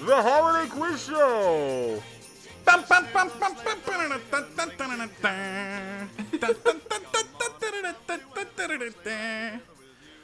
the 0.00 0.22
Holiday 0.22 0.68
Quiz 0.70 1.04
Show. 1.04 2.02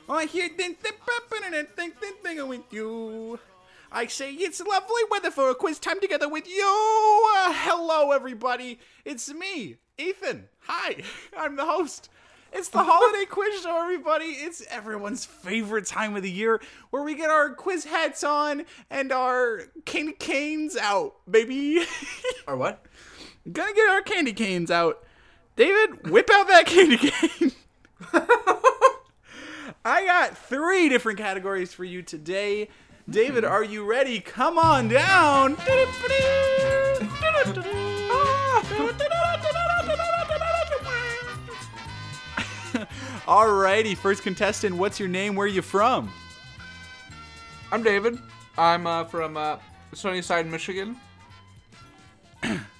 I 0.08 0.26
hear 0.26 0.48
ding 0.48 0.76
ding 0.82 0.92
ding 1.30 1.66
ding 1.76 1.92
ding 2.00 2.12
ding 2.24 2.48
with 2.48 2.72
you. 2.72 3.38
I 3.90 4.06
say 4.06 4.32
it's 4.32 4.60
lovely 4.60 5.02
weather 5.10 5.30
for 5.30 5.50
a 5.50 5.54
quiz 5.54 5.78
time 5.78 6.00
together 6.00 6.28
with 6.28 6.48
you. 6.48 7.30
Uh, 7.36 7.52
hello, 7.54 8.10
everybody. 8.10 8.78
It's 9.04 9.32
me, 9.32 9.76
Ethan. 9.98 10.48
Hi, 10.66 11.02
I'm 11.36 11.56
the 11.56 11.64
host. 11.64 12.08
It's 12.52 12.68
the 12.68 12.82
holiday 12.82 13.24
quiz 13.30 13.62
show, 13.62 13.80
everybody. 13.82 14.26
It's 14.26 14.62
everyone's 14.68 15.24
favorite 15.24 15.86
time 15.86 16.16
of 16.16 16.22
the 16.22 16.30
year 16.30 16.60
where 16.90 17.02
we 17.02 17.14
get 17.14 17.30
our 17.30 17.54
quiz 17.54 17.84
hats 17.84 18.24
on 18.24 18.64
and 18.90 19.12
our 19.12 19.62
candy 19.84 20.12
canes 20.12 20.76
out, 20.76 21.14
baby. 21.30 21.84
Or 22.46 22.56
what? 22.56 22.84
Gonna 23.50 23.72
get 23.72 23.88
our 23.88 24.02
candy 24.02 24.32
canes 24.32 24.70
out. 24.70 25.04
David, 25.54 26.10
whip 26.10 26.28
out 26.32 26.48
that 26.48 26.66
candy 26.66 26.96
cane. 26.96 27.52
I 29.84 30.04
got 30.04 30.38
three 30.38 30.88
different 30.88 31.18
categories 31.18 31.72
for 31.72 31.82
you 31.84 32.02
today. 32.02 32.68
David, 33.10 33.44
are 33.44 33.64
you 33.64 33.84
ready? 33.84 34.20
Come 34.20 34.56
on 34.56 34.86
down. 34.88 35.56
Alrighty, 43.26 43.96
first 43.96 44.22
contestant, 44.22 44.76
what's 44.76 45.00
your 45.00 45.08
name? 45.08 45.34
Where 45.34 45.46
are 45.46 45.50
you 45.50 45.62
from? 45.62 46.12
I'm 47.72 47.82
David. 47.82 48.18
I'm 48.56 48.86
uh, 48.86 49.04
from 49.04 49.36
uh, 49.36 49.56
Sunnyside, 49.94 50.46
Michigan. 50.46 50.96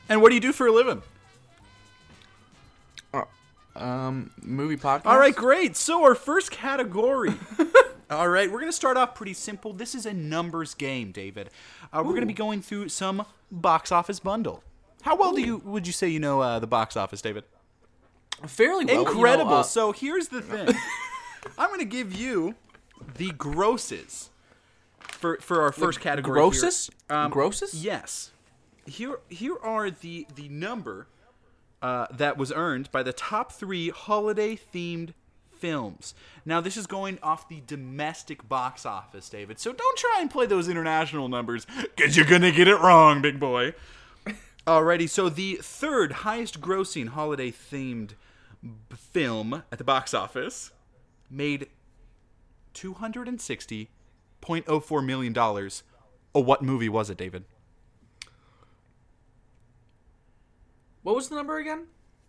And 0.08 0.20
what 0.22 0.28
do 0.28 0.34
you 0.36 0.40
do 0.40 0.52
for 0.52 0.68
a 0.68 0.72
living? 0.72 1.02
Um, 3.74 4.30
movie 4.42 4.76
podcast. 4.76 5.06
All 5.06 5.18
right, 5.18 5.34
great. 5.34 5.76
So 5.76 6.02
our 6.04 6.14
first 6.14 6.50
category. 6.50 7.34
All 8.10 8.28
right, 8.28 8.50
we're 8.50 8.60
gonna 8.60 8.72
start 8.72 8.98
off 8.98 9.14
pretty 9.14 9.32
simple. 9.32 9.72
This 9.72 9.94
is 9.94 10.04
a 10.04 10.12
numbers 10.12 10.74
game, 10.74 11.12
David. 11.12 11.48
Uh, 11.92 12.02
we're 12.04 12.12
gonna 12.12 12.26
be 12.26 12.34
going 12.34 12.60
through 12.60 12.90
some 12.90 13.24
box 13.50 13.90
office 13.90 14.20
bundle. 14.20 14.62
How 15.02 15.16
well 15.16 15.32
do 15.32 15.40
you 15.40 15.58
would 15.64 15.86
you 15.86 15.92
say 15.94 16.08
you 16.08 16.20
know 16.20 16.40
uh, 16.40 16.58
the 16.58 16.66
box 16.66 16.96
office, 16.96 17.22
David? 17.22 17.44
fairly 18.46 18.84
well. 18.84 18.94
you 18.96 19.04
know, 19.04 19.10
Incredible. 19.10 19.54
uh, 19.54 19.62
so 19.62 19.92
here's 19.92 20.28
the 20.28 20.42
thing. 20.42 20.68
I'm 21.58 21.70
gonna 21.70 21.84
give 21.84 22.14
you 22.14 22.54
the 23.16 23.30
grosses 23.30 24.30
for 25.00 25.38
for 25.40 25.62
our 25.62 25.72
first 25.72 26.00
category. 26.00 26.38
here. 26.38 26.50
grosses? 26.50 26.90
Grosses? 27.30 27.82
Yes. 27.84 28.32
Here 28.84 29.20
here 29.30 29.56
are 29.62 29.90
the 29.90 30.26
the 30.34 30.48
number 30.50 31.06
uh, 31.82 32.06
that 32.10 32.38
was 32.38 32.52
earned 32.52 32.90
by 32.92 33.02
the 33.02 33.12
top 33.12 33.52
three 33.52 33.90
holiday 33.90 34.56
themed 34.56 35.12
films. 35.50 36.14
Now 36.44 36.60
this 36.60 36.76
is 36.76 36.86
going 36.86 37.18
off 37.22 37.48
the 37.48 37.62
domestic 37.66 38.48
box 38.48 38.86
office, 38.86 39.28
David. 39.28 39.58
So 39.58 39.72
don't 39.72 39.98
try 39.98 40.18
and 40.20 40.30
play 40.30 40.46
those 40.46 40.68
international 40.68 41.28
numbers, 41.28 41.66
cause 41.96 42.16
you're 42.16 42.26
gonna 42.26 42.52
get 42.52 42.68
it 42.68 42.80
wrong, 42.80 43.22
big 43.22 43.38
boy. 43.38 43.74
Alrighty, 44.66 45.08
so 45.08 45.28
the 45.28 45.58
third 45.60 46.12
highest 46.12 46.60
grossing 46.60 47.08
holiday 47.08 47.50
themed 47.50 48.10
b- 48.62 48.68
film 48.96 49.64
at 49.72 49.78
the 49.78 49.84
box 49.84 50.14
office 50.14 50.70
made 51.28 51.66
$260.04 52.74 55.04
million. 55.04 55.36
Oh, 55.36 56.40
what 56.40 56.62
movie 56.62 56.88
was 56.88 57.10
it, 57.10 57.18
David? 57.18 57.44
What 61.02 61.16
was 61.16 61.28
the 61.28 61.34
number 61.36 61.58
again? 61.58 61.86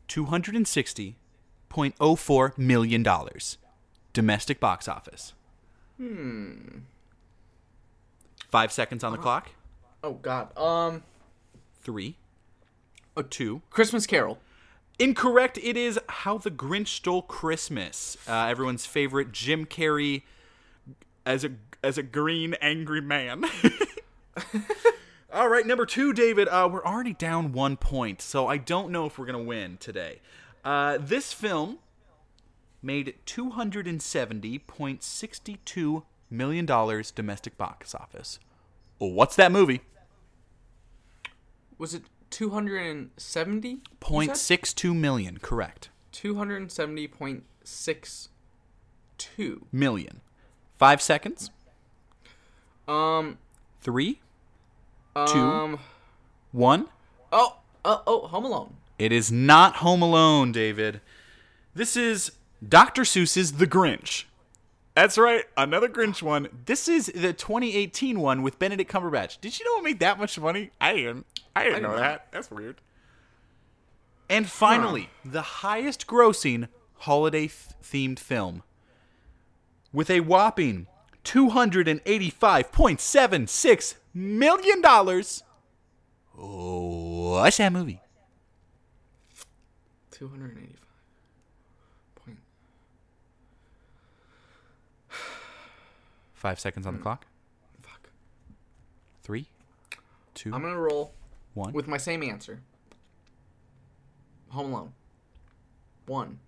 $260.04 0.07 2.57
million. 2.57 3.05
Domestic 4.13 4.59
box 4.59 4.87
office. 4.87 5.33
Hmm. 5.97 6.79
Five 8.49 8.71
seconds 8.71 9.03
on 9.03 9.11
the 9.11 9.17
clock. 9.17 9.51
Oh 10.03 10.13
God. 10.13 10.55
Um, 10.57 11.03
Three. 11.81 12.15
A 13.15 13.21
two. 13.23 13.61
Christmas 13.69 14.07
Carol. 14.07 14.39
Incorrect. 14.99 15.57
It 15.61 15.77
is 15.77 15.99
How 16.07 16.37
the 16.37 16.51
Grinch 16.51 16.89
Stole 16.89 17.23
Christmas. 17.23 18.17
Uh, 18.27 18.45
everyone's 18.47 18.85
favorite 18.85 19.31
Jim 19.31 19.65
Carrey 19.65 20.21
as 21.25 21.43
a 21.43 21.51
as 21.83 21.97
a 21.97 22.03
green 22.03 22.53
angry 22.61 23.01
man. 23.01 23.45
All 25.33 25.49
right, 25.49 25.65
number 25.65 25.87
two, 25.87 26.13
David. 26.13 26.47
Uh, 26.47 26.69
we're 26.71 26.85
already 26.85 27.13
down 27.13 27.53
one 27.53 27.75
point, 27.75 28.21
so 28.21 28.45
I 28.45 28.57
don't 28.57 28.91
know 28.91 29.07
if 29.07 29.17
we're 29.17 29.25
gonna 29.25 29.41
win 29.41 29.77
today. 29.77 30.21
Uh, 30.63 30.99
this 31.01 31.33
film 31.33 31.79
made 32.83 33.15
two 33.25 33.49
hundred 33.49 33.87
and 33.87 33.99
seventy 33.99 34.59
point 34.59 35.01
sixty 35.01 35.57
two 35.65 36.03
million 36.29 36.67
dollars 36.67 37.09
domestic 37.09 37.57
box 37.57 37.95
office. 37.95 38.37
What's 38.99 39.35
that 39.37 39.51
movie? 39.51 39.81
Was 41.79 41.95
it 41.95 42.03
270? 42.29 43.81
Point 43.99 44.37
six 44.37 44.71
two 44.71 44.93
million. 44.93 45.39
Correct. 45.39 45.89
270.62. 46.13 48.29
Million. 49.71 50.21
Five 50.77 51.01
seconds. 51.01 51.49
Um, 52.87 53.39
Three. 53.81 54.19
Um, 55.15 55.79
One. 56.51 56.87
oh, 57.31 57.57
oh, 57.85 58.03
oh, 58.05 58.27
Home 58.27 58.45
Alone. 58.45 58.75
It 58.99 59.11
is 59.11 59.31
not 59.31 59.77
Home 59.77 60.01
Alone, 60.01 60.51
David. 60.51 61.01
This 61.75 61.97
is 61.97 62.31
Dr. 62.67 63.03
Seuss's 63.03 63.53
The 63.53 63.67
Grinch. 63.67 64.25
That's 64.95 65.17
right, 65.17 65.43
another 65.57 65.89
Grinch 65.89 66.21
one. 66.21 66.47
This 66.65 66.87
is 66.87 67.07
the 67.07 67.33
2018 67.33 68.19
one 68.19 68.43
with 68.43 68.59
Benedict 68.59 68.91
Cumberbatch. 68.91 69.41
Did 69.41 69.59
you 69.59 69.65
know 69.65 69.79
it 69.79 69.83
made 69.83 69.99
that 69.99 70.19
much 70.19 70.39
money? 70.39 70.69
I 70.79 70.93
didn't. 70.93 71.25
I 71.55 71.63
didn't 71.63 71.81
know 71.81 71.97
that. 71.97 72.27
That's 72.31 72.51
weird. 72.51 72.75
And 74.29 74.47
finally, 74.47 75.09
the 75.25 75.41
highest 75.41 76.05
grossing 76.05 76.67
holiday 76.99 77.47
themed 77.47 78.19
film 78.19 78.61
with 79.91 80.11
a 80.11 80.19
whopping 80.21 80.85
$285.76 81.23 83.95
million. 84.13 84.81
Oh, 86.37 87.31
what's 87.41 87.57
that 87.57 87.71
movie? 87.71 87.99
285. 90.11 90.79
Five 96.33 96.59
seconds 96.59 96.85
on 96.85 96.93
the 96.93 96.97
hmm. 96.97 97.03
clock. 97.03 97.25
Fuck. 97.81 98.09
Three, 99.23 99.45
two, 100.33 100.53
I'm 100.53 100.61
gonna 100.61 100.77
roll 100.77 101.13
one. 101.53 101.71
with 101.71 101.87
my 101.87 101.95
same 101.95 102.21
answer. 102.21 102.59
Home 104.49 104.73
Alone. 104.73 104.93
One. 106.05 106.39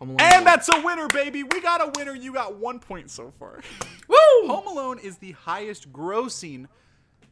Home 0.00 0.08
Alone. 0.10 0.16
one. 0.16 0.32
and 0.34 0.46
that's 0.46 0.68
a 0.68 0.80
winner, 0.80 1.06
baby. 1.06 1.44
We 1.44 1.60
got 1.60 1.80
a 1.80 1.92
winner. 1.96 2.16
You 2.16 2.32
got 2.32 2.56
one 2.56 2.80
point 2.80 3.08
so 3.08 3.30
far. 3.38 3.60
Woo! 4.42 4.48
Home 4.48 4.66
Alone 4.66 4.98
is 4.98 5.18
the 5.18 5.32
highest 5.32 5.92
grossing 5.92 6.66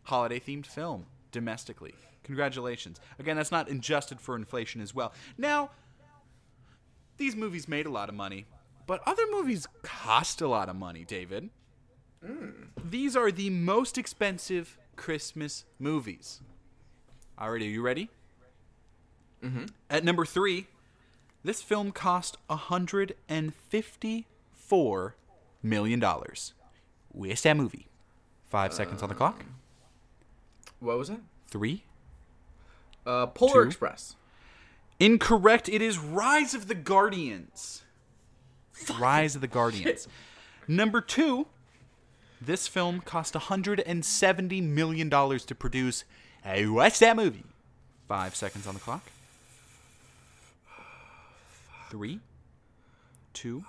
holiday 0.05 0.41
themed 0.41 0.67
film 0.67 1.07
domestically. 1.33 1.95
Congratulations. 2.23 3.01
Again, 3.19 3.37
that's 3.37 3.53
not 3.53 3.71
adjusted 3.71 4.21
for 4.21 4.37
inflation 4.37 4.81
as 4.81 4.95
well. 4.95 5.13
Now, 5.37 5.71
these 7.17 7.37
movies 7.37 7.69
made 7.69 7.87
a 7.87 7.91
lot 7.91 8.09
of 8.09 8.15
money, 8.15 8.47
but 8.87 9.01
other 9.07 9.25
movies 9.31 9.67
cost 9.83 10.41
a 10.41 10.49
lot 10.49 10.69
of 10.69 10.77
money, 10.77 11.05
David. 11.05 11.51
These 12.83 13.17
are 13.17 13.31
the 13.31 13.51
most 13.51 13.99
expensive 13.99 14.79
Christmas 14.97 15.65
movies. 15.79 16.41
Alrighty, 17.39 17.63
are 17.63 17.65
you 17.65 17.83
ready? 17.83 18.09
Mm-hmm. 19.43 19.67
At 19.91 20.05
number 20.05 20.25
three, 20.25 20.69
this 21.43 21.61
film 21.61 21.93
cost 21.93 22.39
$154 22.49 25.13
million. 25.63 26.05
Where's 27.15 27.43
that 27.43 27.57
movie? 27.57 27.86
Five 28.51 28.74
seconds 28.74 29.03
on 29.03 29.09
the 29.09 29.15
clock. 29.15 29.45
What 30.81 30.99
was 30.99 31.09
it? 31.11 31.20
Three. 31.47 31.85
Uh, 33.07 33.27
Polar 33.27 33.62
Two. 33.62 33.69
Express. 33.69 34.16
Incorrect. 35.01 35.69
It 35.69 35.81
is 35.81 35.99
Rise 35.99 36.55
of 36.55 36.69
the 36.69 36.74
Guardians. 36.74 37.85
Rise 38.99 39.35
of 39.35 39.41
the 39.41 39.47
Guardians. 39.47 40.09
Number 40.66 41.01
two, 41.01 41.47
this 42.41 42.66
film 42.66 43.01
cost 43.01 43.35
$170 43.35 44.62
million 44.62 45.11
to 45.11 45.55
produce. 45.55 46.05
Hey, 46.43 46.66
what's 46.66 46.99
that 46.99 47.16
movie? 47.16 47.45
Five 48.09 48.35
seconds 48.35 48.66
on 48.66 48.74
the 48.74 48.81
clock. 48.81 49.03
Three, 51.91 52.20
two, 53.32 53.65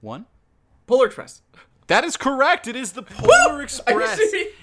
one. 0.00 0.26
Polar 0.86 1.06
Express. 1.06 1.42
That 1.88 2.04
is 2.04 2.16
correct. 2.16 2.66
It 2.66 2.74
is 2.76 2.92
the 2.92 3.02
Polar 3.02 3.62
Express. 3.62 4.18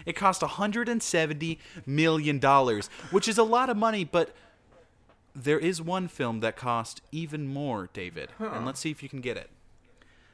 It 0.05 0.13
cost 0.15 0.41
170 0.41 1.59
million 1.85 2.39
dollars, 2.39 2.89
which 3.11 3.27
is 3.27 3.37
a 3.37 3.43
lot 3.43 3.69
of 3.69 3.77
money, 3.77 4.03
but 4.03 4.35
there 5.35 5.59
is 5.59 5.81
one 5.81 6.07
film 6.07 6.41
that 6.41 6.55
cost 6.55 7.01
even 7.11 7.47
more, 7.47 7.89
David. 7.93 8.29
And 8.39 8.65
let's 8.65 8.79
see 8.79 8.91
if 8.91 9.01
you 9.01 9.09
can 9.09 9.21
get 9.21 9.37
it. 9.37 9.49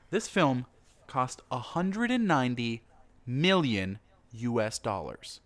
This 0.09 0.27
film 0.27 0.65
cost 1.07 1.41
190 1.49 2.81
million 3.25 3.99
US 4.33 4.79
dollars. 4.79 5.39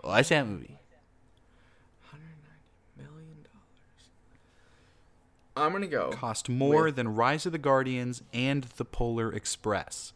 What's 0.00 0.28
that 0.30 0.46
movie? 0.46 0.78
Million 2.96 3.36
dollars. 3.44 4.08
I'm 5.58 5.72
gonna 5.72 5.86
go. 5.86 6.10
cost 6.10 6.48
more 6.48 6.84
With- 6.84 6.96
than 6.96 7.14
Rise 7.14 7.46
of 7.46 7.52
the 7.52 7.58
Guardians 7.58 8.22
and 8.32 8.64
The 8.64 8.84
Polar 8.84 9.32
Express? 9.32 10.12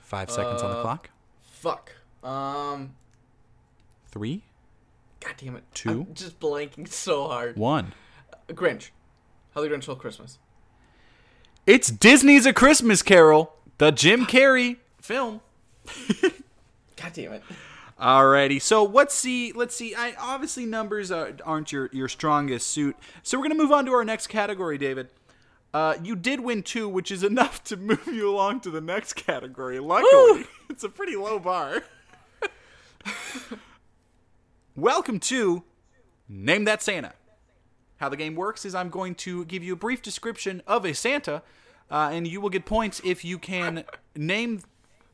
Five 0.00 0.30
seconds 0.30 0.62
on 0.62 0.70
the 0.70 0.78
Uh, 0.78 0.82
clock. 0.82 1.10
Fuck. 1.52 1.92
Um. 2.22 2.94
Three, 4.10 4.42
God 5.20 5.34
damn 5.36 5.56
it. 5.56 5.64
Two. 5.74 6.06
I'm 6.08 6.14
just 6.14 6.40
blanking 6.40 6.88
so 6.88 7.28
hard. 7.28 7.56
one. 7.56 7.92
Grinch. 8.48 8.88
How 9.54 9.60
the 9.60 9.68
Grinch 9.68 9.82
Stole 9.82 9.96
Christmas. 9.96 10.38
It's 11.66 11.88
Disney's 11.90 12.46
A 12.46 12.52
Christmas 12.54 13.02
Carol, 13.02 13.54
the 13.76 13.90
Jim 13.90 14.24
Carrey 14.24 14.78
film. 15.00 15.42
God 16.96 17.12
damn 17.12 17.32
it. 17.34 17.42
Alrighty, 18.00 18.62
so 18.62 18.84
let's 18.84 19.12
see. 19.12 19.50
Let's 19.50 19.74
see. 19.74 19.92
I 19.92 20.14
obviously 20.20 20.64
numbers 20.64 21.10
are, 21.10 21.32
aren't 21.44 21.72
your 21.72 21.90
your 21.92 22.08
strongest 22.08 22.68
suit, 22.68 22.96
so 23.24 23.36
we're 23.36 23.42
gonna 23.42 23.56
move 23.56 23.72
on 23.72 23.84
to 23.86 23.92
our 23.92 24.04
next 24.04 24.28
category, 24.28 24.78
David. 24.78 25.08
Uh, 25.74 25.96
you 26.02 26.14
did 26.14 26.40
win 26.40 26.62
two, 26.62 26.88
which 26.88 27.10
is 27.10 27.22
enough 27.24 27.64
to 27.64 27.76
move 27.76 28.06
you 28.06 28.30
along 28.30 28.60
to 28.60 28.70
the 28.70 28.80
next 28.80 29.14
category. 29.14 29.80
Luckily, 29.80 30.44
it's 30.70 30.84
a 30.84 30.88
pretty 30.88 31.16
low 31.16 31.40
bar. 31.40 31.82
Welcome 34.76 35.18
to 35.20 35.64
Name 36.28 36.66
That 36.66 36.82
Santa. 36.82 37.14
How 37.96 38.08
the 38.08 38.16
game 38.16 38.36
works 38.36 38.64
is 38.64 38.76
I'm 38.76 38.90
going 38.90 39.16
to 39.16 39.44
give 39.46 39.64
you 39.64 39.72
a 39.72 39.76
brief 39.76 40.02
description 40.02 40.62
of 40.68 40.86
a 40.86 40.94
Santa, 40.94 41.42
uh, 41.90 42.10
and 42.12 42.28
you 42.28 42.40
will 42.40 42.50
get 42.50 42.64
points 42.64 43.00
if 43.04 43.24
you 43.24 43.40
can 43.40 43.82
name 44.14 44.60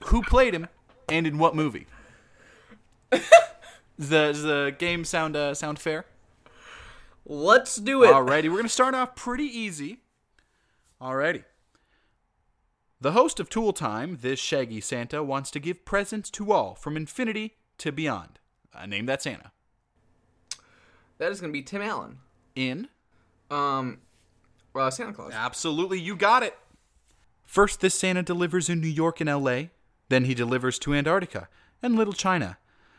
who 0.05 0.23
played 0.23 0.55
him 0.55 0.69
and 1.09 1.27
in 1.27 1.39
what 1.39 1.57
movie. 1.57 1.87
Does 3.11 4.09
the, 4.09 4.27
does 4.27 4.43
the 4.43 4.77
game 4.77 5.05
sound 5.05 5.37
uh, 5.37 5.55
sound 5.55 5.79
fair? 5.79 6.05
Let's 7.27 7.77
do 7.77 8.03
it. 8.03 8.11
Alrighty, 8.11 8.51
we're 8.51 8.57
gonna 8.57 8.69
start 8.69 8.95
off 8.95 9.15
pretty 9.15 9.45
easy. 9.45 10.01
Alrighty. 11.01 11.45
The 13.01 13.13
host 13.13 13.39
of 13.39 13.49
Tool 13.49 13.73
Time, 13.73 14.19
this 14.21 14.41
Shaggy 14.41 14.81
Santa, 14.81 15.23
wants 15.23 15.51
to 15.53 15.61
give 15.61 15.85
presents 15.85 16.31
to 16.31 16.53
all 16.53 16.75
from 16.75 16.97
infinity 16.97 17.57
to 17.79 17.93
beyond. 17.93 18.39
Uh, 18.75 18.87
name 18.87 19.07
that 19.07 19.23
Santa. 19.23 19.53
That 21.19 21.31
is 21.31 21.41
gonna 21.41 21.53
be 21.53 21.63
Tim 21.63 21.83
Allen. 21.83 22.19
In. 22.57 22.89
Um. 23.51 23.99
Well, 24.73 24.91
Santa 24.91 25.13
Claus. 25.13 25.33
Absolutely, 25.35 26.01
you 26.01 26.17
got 26.17 26.43
it. 26.43 26.59
First, 27.45 27.81
this 27.81 27.95
Santa 27.95 28.23
delivers 28.23 28.69
in 28.69 28.81
New 28.81 28.89
York 28.89 29.21
and 29.21 29.31
LA. 29.31 29.69
Then 30.09 30.25
he 30.25 30.35
delivers 30.35 30.79
to 30.81 30.95
Antarctica 30.95 31.49
and 31.83 31.95
Little 31.95 32.13
China. 32.13 32.59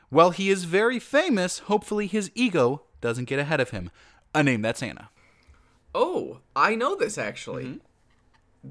While 0.09 0.31
he 0.31 0.49
is 0.49 0.65
very 0.65 0.99
famous, 0.99 1.59
hopefully 1.59 2.07
his 2.07 2.31
ego 2.35 2.83
doesn't 3.01 3.25
get 3.25 3.39
ahead 3.39 3.59
of 3.59 3.71
him. 3.71 3.89
A 4.33 4.43
name 4.43 4.61
that 4.63 4.77
Santa. 4.77 5.09
Oh, 5.93 6.39
I 6.55 6.75
know 6.75 6.95
this 6.95 7.17
actually. 7.17 7.65
Mm-hmm. 7.65 7.77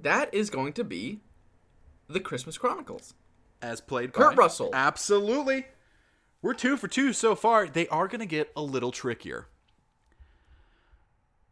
That 0.02 0.32
is 0.34 0.50
going 0.50 0.72
to 0.74 0.84
be 0.84 1.20
the 2.08 2.20
Christmas 2.20 2.58
Chronicles. 2.58 3.14
as 3.62 3.80
played 3.80 4.12
by 4.12 4.18
Kurt 4.20 4.36
by 4.36 4.42
Russell. 4.42 4.70
Absolutely. 4.72 5.66
We're 6.42 6.54
two 6.54 6.76
for 6.76 6.88
two 6.88 7.12
so 7.12 7.34
far. 7.34 7.66
They 7.66 7.88
are 7.88 8.08
going 8.08 8.20
to 8.20 8.26
get 8.26 8.52
a 8.54 8.62
little 8.62 8.92
trickier. 8.92 9.46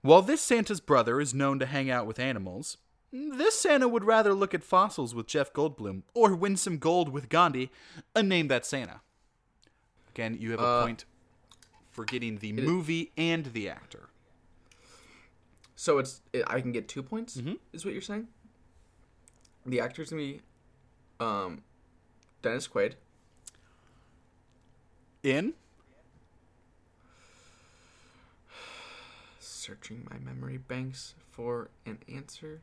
While 0.02 0.22
this 0.22 0.42
Santa's 0.42 0.80
brother 0.80 1.20
is 1.20 1.32
known 1.32 1.58
to 1.60 1.66
hang 1.66 1.90
out 1.90 2.06
with 2.06 2.18
animals, 2.18 2.76
this 3.12 3.58
Santa 3.58 3.88
would 3.88 4.04
rather 4.04 4.34
look 4.34 4.52
at 4.52 4.62
fossils 4.64 5.14
with 5.14 5.26
Jeff 5.28 5.52
Goldblum 5.52 6.02
or 6.12 6.34
win 6.34 6.56
some 6.56 6.78
gold 6.78 7.08
with 7.10 7.28
Gandhi. 7.28 7.70
A 8.14 8.22
name 8.22 8.48
that 8.48 8.66
Santa. 8.66 9.00
Again, 10.14 10.36
you 10.38 10.50
have 10.50 10.60
a 10.60 10.64
Uh, 10.64 10.84
point 10.84 11.04
for 11.90 12.04
getting 12.04 12.38
the 12.38 12.52
movie 12.52 13.12
and 13.16 13.46
the 13.46 13.68
actor. 13.68 14.08
So 15.74 15.98
it's 15.98 16.20
it, 16.32 16.44
I 16.46 16.60
can 16.60 16.72
get 16.72 16.86
two 16.88 17.02
points. 17.02 17.36
Mm-hmm. 17.38 17.54
Is 17.72 17.84
what 17.84 17.92
you're 17.92 18.02
saying? 18.02 18.28
The 19.64 19.80
actor's 19.80 20.10
gonna 20.10 20.22
be, 20.22 20.40
um, 21.18 21.62
Dennis 22.42 22.68
Quaid. 22.68 22.94
In 25.22 25.54
Searching 29.38 30.06
my 30.10 30.18
memory 30.18 30.58
banks 30.58 31.14
for 31.30 31.70
an 31.86 31.98
answer. 32.12 32.60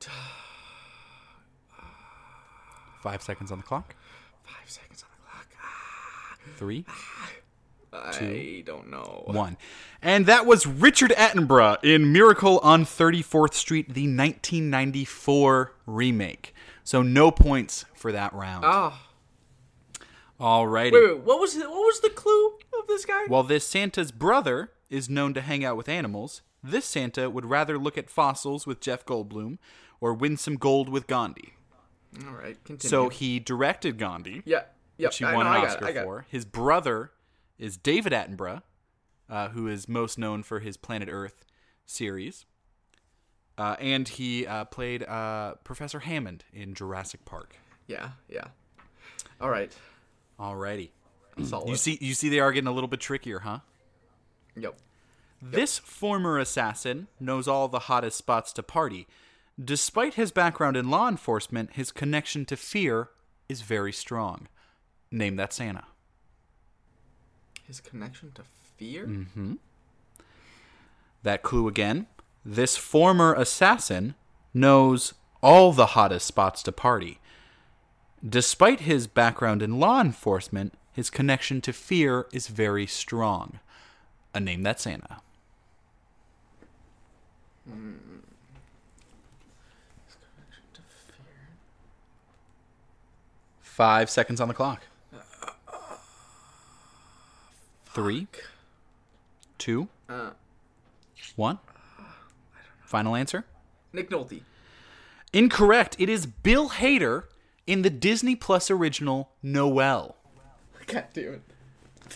five 3.02 3.22
seconds 3.22 3.52
on 3.52 3.58
the 3.58 3.64
clock. 3.64 3.94
Five 4.42 4.68
seconds 4.68 5.02
on 5.02 5.08
the 5.13 5.13
Three, 6.56 6.84
I 7.92 8.62
don't 8.66 8.90
know. 8.90 9.22
one. 9.26 9.56
And 10.02 10.26
that 10.26 10.46
was 10.46 10.66
Richard 10.66 11.10
Attenborough 11.12 11.78
in 11.82 12.12
Miracle 12.12 12.58
on 12.62 12.84
34th 12.84 13.54
Street, 13.54 13.86
the 13.94 14.02
1994 14.02 15.72
remake. 15.86 16.54
So 16.82 17.02
no 17.02 17.30
points 17.30 17.84
for 17.94 18.12
that 18.12 18.32
round. 18.34 18.64
Ah, 18.66 19.00
Alrighty. 20.40 20.92
wait, 20.92 21.06
wait. 21.14 21.18
What 21.20 21.40
was 21.40 21.56
it? 21.56 21.70
What 21.70 21.78
was 21.86 22.00
the 22.00 22.10
clue 22.10 22.48
of 22.78 22.86
this 22.88 23.04
guy? 23.06 23.24
While 23.28 23.44
this 23.44 23.66
Santa's 23.66 24.12
brother 24.12 24.72
is 24.90 25.08
known 25.08 25.32
to 25.34 25.40
hang 25.40 25.64
out 25.64 25.76
with 25.76 25.88
animals, 25.88 26.42
this 26.62 26.84
Santa 26.84 27.30
would 27.30 27.46
rather 27.46 27.78
look 27.78 27.96
at 27.96 28.10
fossils 28.10 28.66
with 28.66 28.80
Jeff 28.80 29.06
Goldblum 29.06 29.58
or 30.00 30.12
win 30.12 30.36
some 30.36 30.56
gold 30.56 30.88
with 30.88 31.06
Gandhi. 31.06 31.54
All 32.26 32.32
right, 32.34 32.62
continue. 32.64 32.90
So 32.90 33.08
he 33.08 33.38
directed 33.38 33.96
Gandhi, 33.98 34.42
yeah, 34.44 34.64
yep. 34.96 35.10
which 35.10 35.18
he 35.18 35.24
I 35.24 35.34
won 35.34 35.46
know, 35.46 35.52
an 35.52 35.62
it, 35.62 35.66
Oscar 35.66 35.88
it. 35.88 36.04
for. 36.04 36.26
His 36.28 36.44
brother 36.44 37.12
is 37.58 37.76
David 37.76 38.12
Attenborough, 38.12 38.62
uh, 39.28 39.48
who 39.48 39.68
is 39.68 39.88
most 39.88 40.18
known 40.18 40.42
for 40.42 40.60
his 40.60 40.76
Planet 40.76 41.08
Earth 41.10 41.44
series. 41.86 42.46
Uh, 43.56 43.76
and 43.78 44.08
he 44.08 44.46
uh, 44.46 44.64
played 44.64 45.04
uh, 45.04 45.54
Professor 45.62 46.00
Hammond 46.00 46.44
in 46.52 46.74
Jurassic 46.74 47.24
Park. 47.24 47.56
Yeah, 47.86 48.10
yeah. 48.28 48.48
All 49.40 49.50
right. 49.50 49.72
Alrighty. 50.38 50.90
Solid. 51.42 51.68
You 51.68 51.76
see, 51.76 51.98
you 52.00 52.14
see, 52.14 52.28
they 52.28 52.40
are 52.40 52.52
getting 52.52 52.68
a 52.68 52.72
little 52.72 52.88
bit 52.88 53.00
trickier, 53.00 53.40
huh? 53.40 53.60
Yep. 54.56 54.76
This 55.42 55.78
former 55.78 56.38
assassin 56.38 57.08
knows 57.20 57.46
all 57.46 57.68
the 57.68 57.80
hottest 57.80 58.16
spots 58.16 58.52
to 58.54 58.62
party. 58.62 59.06
Despite 59.62 60.14
his 60.14 60.32
background 60.32 60.76
in 60.76 60.90
law 60.90 61.08
enforcement, 61.08 61.74
his 61.74 61.92
connection 61.92 62.44
to 62.46 62.56
fear 62.56 63.10
is 63.48 63.62
very 63.62 63.92
strong. 63.92 64.48
Name 65.14 65.36
that 65.36 65.52
Santa. 65.52 65.84
His 67.68 67.80
connection 67.80 68.32
to 68.32 68.42
fear. 68.76 69.06
Mm. 69.06 69.58
That 71.22 71.44
clue 71.44 71.68
again. 71.68 72.08
This 72.44 72.76
former 72.76 73.32
assassin 73.32 74.16
knows 74.52 75.14
all 75.40 75.72
the 75.72 75.86
hottest 75.86 76.26
spots 76.26 76.64
to 76.64 76.72
party. 76.72 77.20
Despite 78.28 78.80
his 78.80 79.06
background 79.06 79.62
in 79.62 79.78
law 79.78 80.00
enforcement, 80.00 80.74
his 80.90 81.10
connection 81.10 81.60
to 81.60 81.72
fear 81.72 82.26
is 82.32 82.48
very 82.48 82.86
strong. 82.86 83.60
A 84.34 84.40
name 84.40 84.64
that 84.64 84.80
Santa. 84.80 85.18
Five 93.60 94.10
seconds 94.10 94.40
on 94.40 94.48
the 94.48 94.54
clock. 94.54 94.82
Three, 97.94 98.26
two, 99.56 99.88
Uh, 100.08 100.30
one. 101.36 101.58
Final 102.84 103.14
answer? 103.16 103.44
Nick 103.92 104.10
Nolte. 104.10 104.42
Incorrect. 105.32 105.96
It 105.98 106.08
is 106.08 106.26
Bill 106.26 106.70
Hader 106.70 107.24
in 107.66 107.82
the 107.82 107.90
Disney 107.90 108.34
Plus 108.36 108.70
original 108.70 109.30
Noelle. 109.42 110.16
God 110.86 111.04
damn 111.14 111.40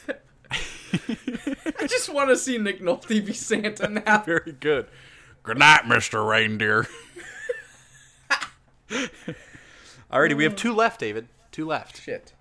it. 0.08 0.22
I 1.80 1.86
just 1.86 2.12
want 2.12 2.30
to 2.30 2.36
see 2.36 2.58
Nick 2.58 2.80
Nolte 2.80 3.24
be 3.24 3.32
Santa 3.32 3.88
now. 4.04 4.22
Very 4.22 4.52
good. 4.52 4.88
Good 5.44 5.58
night, 5.58 5.82
Mr. 5.84 6.26
Reindeer. 6.28 6.86
Alrighty, 10.12 10.36
we 10.36 10.44
have 10.44 10.56
two 10.56 10.74
left, 10.74 11.00
David. 11.00 11.28
Two 11.52 11.66
left. 11.66 12.02
Shit. 12.02 12.32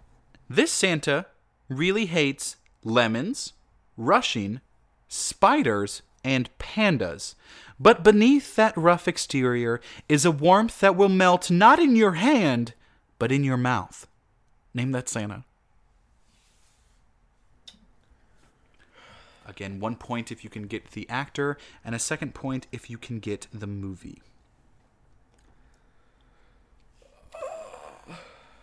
This 0.50 0.72
Santa 0.72 1.28
really 1.70 2.06
hates 2.08 2.56
lemons, 2.88 3.54
rushing, 3.98 4.62
spiders, 5.08 6.02
and 6.24 6.50
pandas. 6.58 7.36
But 7.80 8.04
beneath 8.04 8.56
that 8.56 8.76
rough 8.76 9.08
exterior 9.08 9.80
is 10.10 10.26
a 10.26 10.32
warmth 10.32 10.80
that 10.80 10.96
will 10.96 11.10
melt 11.10 11.52
not 11.52 11.80
in 11.80 11.96
your 11.96 12.14
hand, 12.14 12.74
but 13.20 13.32
in 13.32 13.44
your 13.44 13.58
mouth. 13.58 14.08
Name 14.74 14.92
that 14.92 15.10
Santa. 15.10 15.44
Again, 19.46 19.80
one 19.80 19.96
point 19.96 20.32
if 20.32 20.44
you 20.44 20.50
can 20.50 20.64
get 20.64 20.92
the 20.92 21.10
actor, 21.10 21.58
and 21.86 21.96
a 21.96 22.00
second 22.00 22.34
point 22.34 22.68
if 22.72 22.90
you 22.90 22.98
can 22.98 23.20
get 23.20 23.48
the 23.54 23.68
movie. 23.68 24.22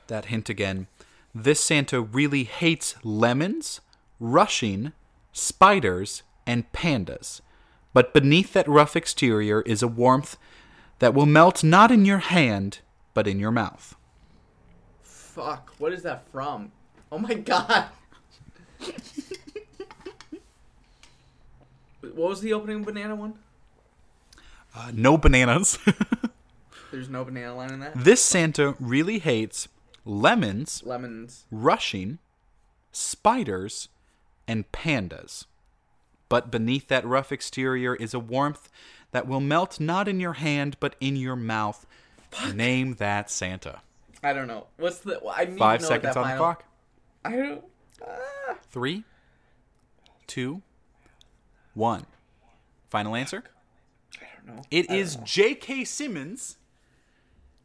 That 0.08 0.26
hint 0.26 0.50
again. 0.50 0.86
This 1.34 1.60
Santa 1.60 2.00
really 2.00 2.44
hates 2.44 2.94
lemons, 3.02 3.80
rushing, 4.20 4.92
spiders, 5.32 6.22
and 6.46 6.70
pandas. 6.72 7.40
But 7.92 8.12
beneath 8.14 8.52
that 8.52 8.68
rough 8.68 8.96
exterior 8.96 9.62
is 9.62 9.82
a 9.82 9.88
warmth 9.88 10.36
that 10.98 11.14
will 11.14 11.26
melt 11.26 11.62
not 11.64 11.90
in 11.90 12.04
your 12.04 12.18
hand, 12.18 12.80
but 13.14 13.26
in 13.26 13.38
your 13.38 13.50
mouth. 13.50 13.94
Fuck. 15.02 15.74
What 15.78 15.92
is 15.92 16.02
that 16.02 16.26
from? 16.30 16.72
Oh 17.12 17.18
my 17.18 17.34
god. 17.34 17.86
what 22.00 22.14
was 22.16 22.40
the 22.40 22.52
opening 22.52 22.82
banana 22.82 23.14
one? 23.14 23.34
Uh, 24.74 24.90
no 24.92 25.16
bananas. 25.16 25.78
There's 26.90 27.08
no 27.08 27.24
banana 27.24 27.54
line 27.54 27.72
in 27.72 27.80
that. 27.80 27.92
this 27.96 28.20
Santa 28.20 28.74
really 28.78 29.18
hates 29.18 29.68
lemons, 30.04 30.82
Lemons. 30.84 31.44
rushing, 31.50 32.18
spiders, 32.92 33.88
and 34.46 34.70
pandas. 34.72 35.46
But 36.28 36.50
beneath 36.50 36.88
that 36.88 37.04
rough 37.04 37.32
exterior 37.32 37.94
is 37.94 38.14
a 38.14 38.18
warmth 38.18 38.68
that 39.12 39.28
will 39.28 39.40
melt 39.40 39.78
not 39.78 40.08
in 40.08 40.20
your 40.20 40.34
hand, 40.34 40.76
but 40.80 40.96
in 41.00 41.16
your 41.16 41.36
mouth. 41.36 41.86
Name 42.52 42.94
that 42.94 43.30
Santa. 43.30 43.80
I 44.22 44.32
don't 44.32 44.48
know. 44.48 44.66
What's 44.78 44.98
the? 44.98 45.20
I 45.30 45.44
need 45.44 45.58
Five 45.58 45.80
to 45.80 45.84
know 45.84 45.88
seconds 45.88 46.16
on 46.16 46.24
that 46.24 46.32
the 46.32 46.38
clock. 46.38 46.64
I 47.24 47.36
don't. 47.36 47.64
Ah. 48.02 48.56
Three, 48.70 49.04
two, 50.26 50.62
one. 51.74 52.06
Final 52.88 53.14
answer? 53.14 53.44
I 54.20 54.24
don't 54.46 54.56
know. 54.56 54.62
It 54.70 54.90
is 54.90 55.16
J.K. 55.16 55.84
Simmons 55.84 56.56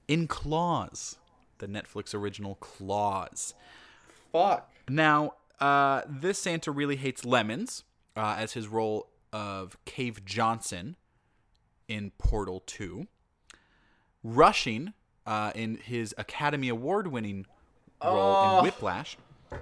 in 0.08 0.28
Claws, 0.28 1.18
the 1.60 1.68
Netflix 1.68 2.14
original 2.14 2.56
Claws. 2.56 3.54
Fuck. 4.32 4.72
Now, 4.88 5.34
uh, 5.60 6.02
this 6.08 6.40
Santa 6.40 6.72
really 6.72 6.96
hates 6.96 7.26
lemons, 7.26 7.84
uh, 8.16 8.36
as 8.38 8.54
his 8.54 8.68
role 8.68 9.08
of 9.32 9.78
Cave 9.86 10.26
Johnson 10.26 10.96
in 11.88 12.12
Portal 12.18 12.64
2. 12.66 13.08
Rushing 14.24 14.94
uh, 15.26 15.52
in 15.56 15.78
his 15.78 16.14
Academy 16.18 16.70
Award 16.70 17.08
winning 17.08 17.46
role 18.04 18.58
in 18.58 18.64
Whiplash. 18.64 19.18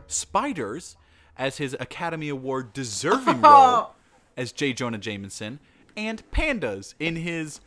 Spiders 0.08 0.96
as 1.38 1.58
his 1.58 1.76
Academy 1.80 2.30
Award 2.30 2.74
deserving 2.74 3.42
role 3.42 3.92
as 4.38 4.52
J. 4.52 4.74
Jonah 4.74 4.98
Jameson. 4.98 5.60
And 5.96 6.24
Pandas 6.32 6.94
in 7.00 7.18
his 7.18 7.60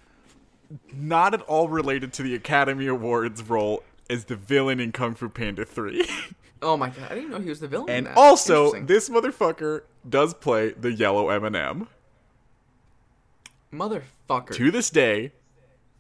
not 0.95 1.35
at 1.35 1.43
all 1.43 1.69
related 1.69 2.13
to 2.15 2.23
the 2.23 2.35
Academy 2.35 2.87
Awards 2.87 3.43
role 3.43 3.83
as 4.09 4.27
the 4.27 4.37
villain 4.37 4.81
in 4.81 4.93
Kung 4.93 5.15
Fu 5.15 5.29
Panda 5.29 5.65
3. 5.65 6.09
Oh 6.63 6.77
my 6.77 6.91
god. 6.91 7.11
I 7.11 7.15
didn't 7.15 7.31
know 7.31 7.39
he 7.39 7.49
was 7.49 7.61
the 7.61 7.69
villain. 7.69 7.89
in 7.89 8.07
And 8.07 8.17
also, 8.17 8.73
this 8.83 9.09
motherfucker 9.09 9.83
does 10.09 10.35
play 10.35 10.73
the 10.73 10.93
yellow 10.93 11.31
M&M. 11.31 11.89
motherfucker. 13.73 14.55
To 14.55 14.71
this 14.71 14.91
day, 14.91 15.33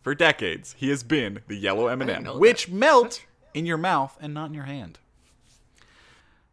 for 0.03 0.15
decades, 0.15 0.74
he 0.78 0.89
has 0.91 1.03
been 1.03 1.41
the 1.49 1.57
yellow 1.57 1.89
M&M, 1.89 2.24
which 2.39 2.66
that. 2.66 2.73
melt 2.73 3.24
in 3.55 3.66
your 3.66 3.78
mouth 3.78 4.16
and 4.20 4.35
not 4.35 4.49
in 4.49 4.55
your 4.55 4.65
hand. 4.65 4.99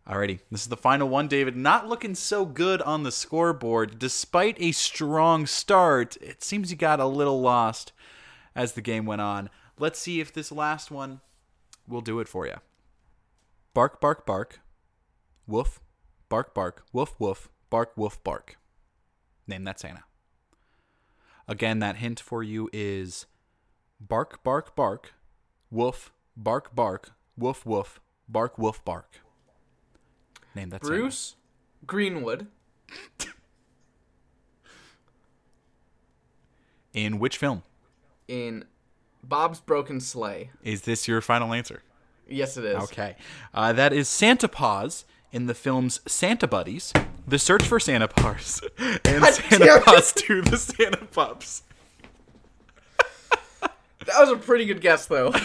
Alrighty, 0.08 0.40
this 0.50 0.62
is 0.62 0.68
the 0.68 0.78
final 0.78 1.10
one, 1.10 1.28
David. 1.28 1.58
Not 1.58 1.90
looking 1.90 2.16
so 2.16 2.46
good 2.46 2.82
on 2.82 3.04
the 3.04 3.12
scoreboard. 3.12 4.00
Despite 4.00 4.56
a 4.62 4.72
strong 4.72 5.46
start, 5.46 6.16
it 6.22 6.42
seems 6.42 6.72
you 6.72 6.78
got 6.78 7.02
a 7.02 7.06
little 7.06 7.42
lost 7.42 7.92
as 8.56 8.72
the 8.72 8.82
game 8.82 9.06
went 9.06 9.20
on. 9.20 9.50
Let's 9.78 10.00
see 10.00 10.22
if 10.22 10.32
this 10.32 10.50
last 10.50 10.92
one 10.92 11.20
will 11.90 12.00
do 12.00 12.22
it 12.22 12.30
for 12.30 12.48
you. 12.48 12.56
Bark, 13.78 14.02
bark, 14.02 14.26
bark. 14.26 14.60
Woof, 15.46 15.80
bark, 16.30 16.56
bark. 16.56 16.84
Woof, 16.94 17.14
woof. 17.20 17.48
Bark, 17.70 17.92
woof, 17.96 18.18
bark. 18.24 18.58
Name 19.46 19.66
that 19.66 19.80
Santa. 19.80 20.04
Again, 21.48 21.78
that 21.78 21.98
hint 21.98 22.20
for 22.20 22.42
you 22.42 22.72
is 22.74 23.28
bark, 24.00 24.44
bark, 24.44 24.76
bark. 24.76 25.14
Woof, 25.70 26.12
bark, 26.36 26.74
bark. 26.74 27.12
Woof, 27.38 27.68
woof. 27.68 28.00
Bark, 28.28 28.58
woof, 28.58 28.84
bark. 28.84 29.20
Name 30.56 30.72
that 30.72 30.84
Santa. 30.84 30.98
Bruce 30.98 31.36
Greenwood. 31.86 32.48
In 36.94 37.20
which 37.20 37.38
film? 37.38 37.62
in 38.28 38.66
Bob's 39.22 39.60
Broken 39.60 40.00
Sleigh. 40.00 40.50
Is 40.64 40.82
this 40.82 41.08
your 41.08 41.22
final 41.22 41.54
answer? 41.54 41.84
Yes, 42.30 42.58
it 42.58 42.66
is. 42.66 42.84
Okay. 42.84 43.16
Uh, 43.54 43.74
that 43.74 43.94
is 43.94 44.08
Santa 44.10 44.48
Paws 44.48 45.06
in 45.32 45.48
the 45.48 45.54
films 45.54 46.00
Santa 46.08 46.48
Buddies, 46.48 46.94
The 47.28 47.40
Search 47.40 47.64
for 47.64 47.80
Santa 47.80 48.08
Paws, 48.08 48.62
and 48.78 49.02
God 49.04 49.34
Santa. 49.34 49.82
Paws 49.84 50.14
2, 50.14 50.42
The 50.44 50.58
Santa 50.58 51.06
Pups. 51.06 51.64
That 53.00 54.20
was 54.22 54.30
a 54.30 54.38
pretty 54.38 54.66
good 54.66 54.80
guess, 54.80 55.06
though. 55.08 55.32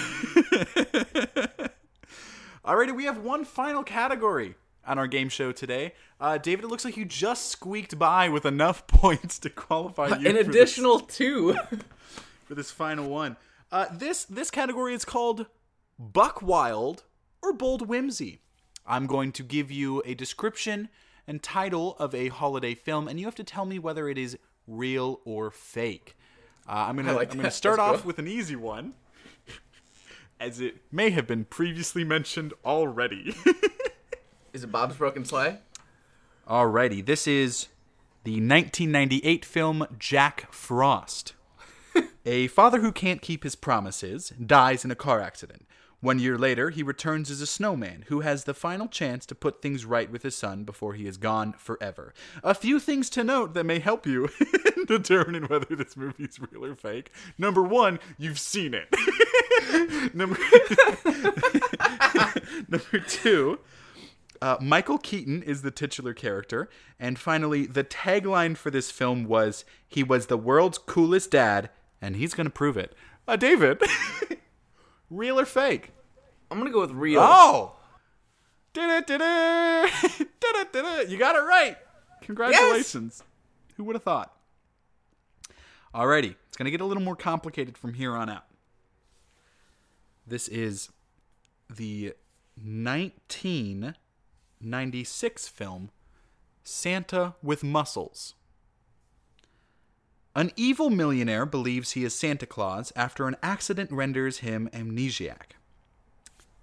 Alrighty, 2.64 2.94
we 2.94 3.04
have 3.04 3.18
one 3.18 3.44
final 3.44 3.82
category 3.82 4.54
on 4.86 4.98
our 4.98 5.08
game 5.08 5.28
show 5.28 5.50
today. 5.52 5.94
Uh, 6.20 6.38
David, 6.38 6.64
it 6.64 6.68
looks 6.68 6.84
like 6.84 6.96
you 6.96 7.04
just 7.04 7.48
squeaked 7.48 7.98
by 7.98 8.28
with 8.28 8.46
enough 8.46 8.86
points 8.88 9.38
to 9.40 9.50
qualify 9.50 10.08
you 10.08 10.28
An 10.28 10.36
for 10.36 10.44
this- 10.44 10.46
additional 10.48 11.00
two. 11.00 11.54
for 12.44 12.54
this 12.54 12.70
final 12.70 13.08
one. 13.08 13.36
Uh, 13.72 13.86
this 13.90 14.24
this 14.26 14.50
category 14.50 14.92
is 14.94 15.04
called 15.04 15.46
Buck 16.02 16.42
Wild 16.42 17.04
or 17.40 17.52
Bold 17.52 17.86
Whimsy. 17.86 18.40
I'm 18.84 19.06
going 19.06 19.30
to 19.32 19.44
give 19.44 19.70
you 19.70 20.02
a 20.04 20.14
description 20.14 20.88
and 21.28 21.40
title 21.40 21.94
of 22.00 22.12
a 22.12 22.26
holiday 22.26 22.74
film, 22.74 23.06
and 23.06 23.20
you 23.20 23.26
have 23.26 23.36
to 23.36 23.44
tell 23.44 23.64
me 23.64 23.78
whether 23.78 24.08
it 24.08 24.18
is 24.18 24.36
real 24.66 25.20
or 25.24 25.52
fake. 25.52 26.16
Uh, 26.68 26.86
I'm 26.88 26.96
gonna 26.96 27.12
like 27.12 27.30
I'm 27.30 27.36
gonna 27.36 27.52
start 27.52 27.78
off 27.78 28.02
go. 28.02 28.08
with 28.08 28.18
an 28.18 28.26
easy 28.26 28.56
one, 28.56 28.94
as 30.40 30.58
it 30.60 30.78
may 30.90 31.10
have 31.10 31.28
been 31.28 31.44
previously 31.44 32.02
mentioned 32.02 32.52
already. 32.64 33.36
Is 34.52 34.64
it 34.64 34.72
Bob's 34.72 34.96
Broken 34.96 35.24
Sleigh? 35.24 35.58
Alrighty, 36.48 37.06
this 37.06 37.26
is 37.26 37.68
the 38.24 38.32
1998 38.32 39.44
film 39.44 39.86
Jack 39.98 40.52
Frost. 40.52 41.32
a 42.26 42.48
father 42.48 42.80
who 42.80 42.92
can't 42.92 43.22
keep 43.22 43.44
his 43.44 43.54
promises 43.54 44.32
dies 44.44 44.84
in 44.84 44.90
a 44.90 44.96
car 44.96 45.20
accident. 45.20 45.64
One 46.02 46.18
year 46.18 46.36
later, 46.36 46.70
he 46.70 46.82
returns 46.82 47.30
as 47.30 47.40
a 47.40 47.46
snowman 47.46 48.06
who 48.08 48.20
has 48.22 48.42
the 48.42 48.54
final 48.54 48.88
chance 48.88 49.24
to 49.26 49.36
put 49.36 49.62
things 49.62 49.84
right 49.84 50.10
with 50.10 50.24
his 50.24 50.34
son 50.34 50.64
before 50.64 50.94
he 50.94 51.06
is 51.06 51.16
gone 51.16 51.52
forever. 51.52 52.12
A 52.42 52.54
few 52.54 52.80
things 52.80 53.08
to 53.10 53.22
note 53.22 53.54
that 53.54 53.62
may 53.62 53.78
help 53.78 54.04
you 54.04 54.28
in 54.76 54.84
determining 54.86 55.44
whether 55.44 55.76
this 55.76 55.96
movie 55.96 56.24
is 56.24 56.40
real 56.40 56.64
or 56.64 56.74
fake. 56.74 57.12
Number 57.38 57.62
one, 57.62 58.00
you've 58.18 58.40
seen 58.40 58.74
it. 58.74 58.88
Number, 60.12 60.36
Number 62.68 62.98
two, 62.98 63.60
uh, 64.40 64.56
Michael 64.60 64.98
Keaton 64.98 65.44
is 65.44 65.62
the 65.62 65.70
titular 65.70 66.14
character. 66.14 66.68
And 66.98 67.16
finally, 67.16 67.64
the 67.64 67.84
tagline 67.84 68.56
for 68.56 68.72
this 68.72 68.90
film 68.90 69.22
was 69.24 69.64
He 69.86 70.02
was 70.02 70.26
the 70.26 70.36
world's 70.36 70.78
coolest 70.78 71.30
dad, 71.30 71.70
and 72.00 72.16
he's 72.16 72.34
going 72.34 72.46
to 72.46 72.50
prove 72.50 72.76
it. 72.76 72.92
Uh, 73.28 73.36
David, 73.36 73.80
real 75.12 75.38
or 75.38 75.44
fake? 75.44 75.92
I'm 76.50 76.58
gonna 76.58 76.70
go 76.70 76.80
with 76.80 76.90
real. 76.90 77.20
Oh! 77.22 77.76
Da-da-da-da. 78.72 79.86
Da-da-da-da. 80.40 81.10
You 81.10 81.18
got 81.18 81.36
it 81.36 81.40
right. 81.40 81.76
Congratulations. 82.22 83.22
Who 83.76 83.84
would 83.84 83.96
have 83.96 84.02
thought? 84.02 84.34
Alrighty, 85.94 86.36
it's 86.48 86.56
going 86.56 86.64
to 86.64 86.70
get 86.70 86.80
a 86.80 86.86
little 86.86 87.02
more 87.02 87.16
complicated 87.16 87.76
from 87.76 87.92
here 87.94 88.16
on 88.16 88.30
out. 88.30 88.46
This 90.26 90.48
is 90.48 90.88
the 91.68 92.14
1996 92.56 95.48
film 95.48 95.90
Santa 96.64 97.34
with 97.42 97.62
Muscles. 97.62 98.34
An 100.34 100.50
evil 100.56 100.88
millionaire 100.88 101.44
believes 101.44 101.92
he 101.92 102.04
is 102.04 102.14
Santa 102.14 102.46
Claus 102.46 102.92
after 102.96 103.28
an 103.28 103.36
accident 103.42 103.92
renders 103.92 104.38
him 104.38 104.70
amnesiac. 104.72 105.52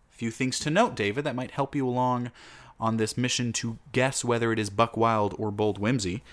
Few 0.09 0.31
things 0.31 0.59
to 0.59 0.69
note, 0.69 0.95
David, 0.95 1.23
that 1.23 1.35
might 1.35 1.51
help 1.51 1.75
you 1.75 1.87
along 1.87 2.31
on 2.79 2.97
this 2.97 3.17
mission 3.17 3.53
to 3.53 3.77
guess 3.91 4.25
whether 4.25 4.51
it 4.51 4.59
is 4.59 4.69
Buck 4.69 4.97
Wild 4.97 5.35
or 5.37 5.51
Bold 5.51 5.77
Whimsy. 5.77 6.23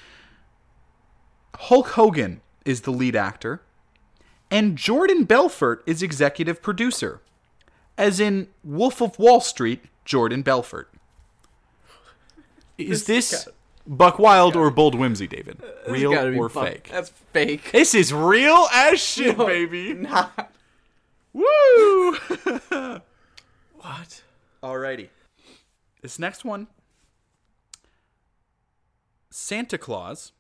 Hulk 1.55 1.89
Hogan 1.89 2.41
is 2.65 2.83
the 2.83 2.91
lead 2.91 3.15
actor, 3.15 3.63
and 4.51 4.77
Jordan 4.77 5.25
Belfort 5.25 5.83
is 5.87 6.03
executive 6.03 6.63
producer, 6.63 7.21
as 7.99 8.19
in 8.19 8.49
Wolf 8.65 9.01
of 9.01 9.19
Wall 9.19 9.41
Street, 9.41 9.85
Jordan 10.05 10.43
Belfort. 10.43 10.91
Is 12.79 13.05
this 13.05 13.49
Buck 13.87 14.19
Wild 14.19 14.57
or 14.57 14.71
Bold 14.71 14.95
Whimsy, 14.95 15.27
David? 15.27 15.63
Uh, 15.63 15.91
real 15.93 16.13
or 16.15 16.49
fuck- 16.49 16.69
fake? 16.69 16.89
That's 16.93 17.11
fake. 17.33 17.71
This 17.73 17.95
is 17.95 18.13
real 18.13 18.67
as 18.75 19.01
shit, 19.05 19.37
baby. 19.39 19.95
Not. 19.95 20.53
Woo! 21.33 22.17
What? 23.79 24.23
Alrighty. 24.65 25.11
This 26.03 26.19
next 26.19 26.45
one 26.45 26.67
Santa 29.31 29.79
Claus, 29.79 30.33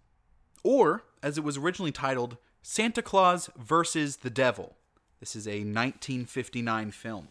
or 0.64 1.04
as 1.22 1.38
it 1.38 1.44
was 1.44 1.56
originally 1.56 1.92
titled, 1.92 2.38
Santa 2.62 3.02
Claus 3.02 3.50
versus 3.56 4.16
the 4.16 4.30
Devil. 4.30 4.74
This 5.20 5.36
is 5.36 5.46
a 5.46 5.60
1959 5.60 6.90
film. 6.90 7.28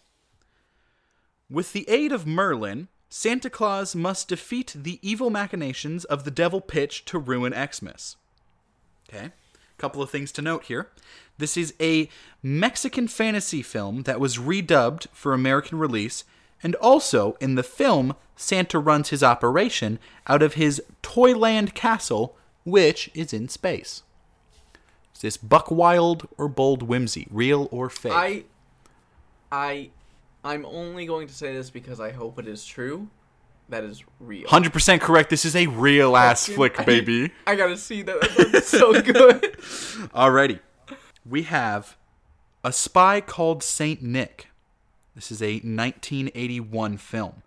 With 1.49 1.73
the 1.73 1.87
aid 1.89 2.11
of 2.13 2.25
Merlin, 2.25 2.87
Santa 3.17 3.49
Claus 3.49 3.95
must 3.95 4.27
defeat 4.27 4.75
the 4.75 4.99
evil 5.01 5.29
machinations 5.29 6.03
of 6.03 6.25
the 6.25 6.31
devil 6.31 6.59
Pitch 6.59 7.05
to 7.05 7.17
ruin 7.17 7.53
Xmas. 7.53 8.17
Okay. 9.07 9.31
Couple 9.77 10.01
of 10.01 10.09
things 10.09 10.33
to 10.33 10.41
note 10.41 10.65
here. 10.65 10.89
This 11.37 11.55
is 11.55 11.73
a 11.79 12.09
Mexican 12.43 13.07
fantasy 13.07 13.61
film 13.61 14.03
that 14.03 14.19
was 14.19 14.37
redubbed 14.37 15.07
for 15.13 15.33
American 15.33 15.79
release, 15.79 16.25
and 16.61 16.75
also 16.75 17.37
in 17.39 17.55
the 17.55 17.63
film, 17.63 18.17
Santa 18.35 18.79
runs 18.79 19.11
his 19.11 19.23
operation 19.23 19.97
out 20.27 20.43
of 20.43 20.55
his 20.55 20.83
Toyland 21.01 21.73
castle, 21.73 22.35
which 22.65 23.09
is 23.13 23.31
in 23.31 23.47
space. 23.47 24.03
Is 25.15 25.21
this 25.21 25.37
buck 25.37 25.71
wild 25.71 26.27
or 26.37 26.49
bold 26.49 26.83
whimsy, 26.83 27.27
real 27.31 27.69
or 27.71 27.89
fake? 27.89 28.11
I, 28.11 28.43
I, 29.49 29.91
I'm 30.45 30.65
only 30.65 31.07
going 31.07 31.27
to 31.27 31.33
say 31.33 31.53
this 31.53 31.71
because 31.71 31.99
I 31.99 32.11
hope 32.11 32.37
it 32.37 32.47
is 32.47 32.63
true. 32.63 33.09
That 33.69 33.83
is 33.83 34.03
real. 34.19 34.47
100% 34.47 35.01
correct. 35.01 35.31
This 35.31 35.43
is 35.43 35.55
a 35.55 35.65
real 35.65 36.15
ass 36.15 36.45
flick, 36.47 36.79
I- 36.79 36.83
baby. 36.83 37.31
I 37.47 37.55
gotta 37.55 37.75
see 37.77 38.03
that. 38.03 38.49
That's 38.51 38.67
so 38.67 39.01
good. 39.01 39.41
Alrighty. 40.13 40.59
We 41.25 41.43
have 41.43 41.97
A 42.63 42.71
Spy 42.71 43.21
Called 43.21 43.63
Saint 43.63 44.03
Nick. 44.03 44.49
This 45.15 45.31
is 45.31 45.41
a 45.41 45.55
1981 45.55 46.97
film. 46.97 47.41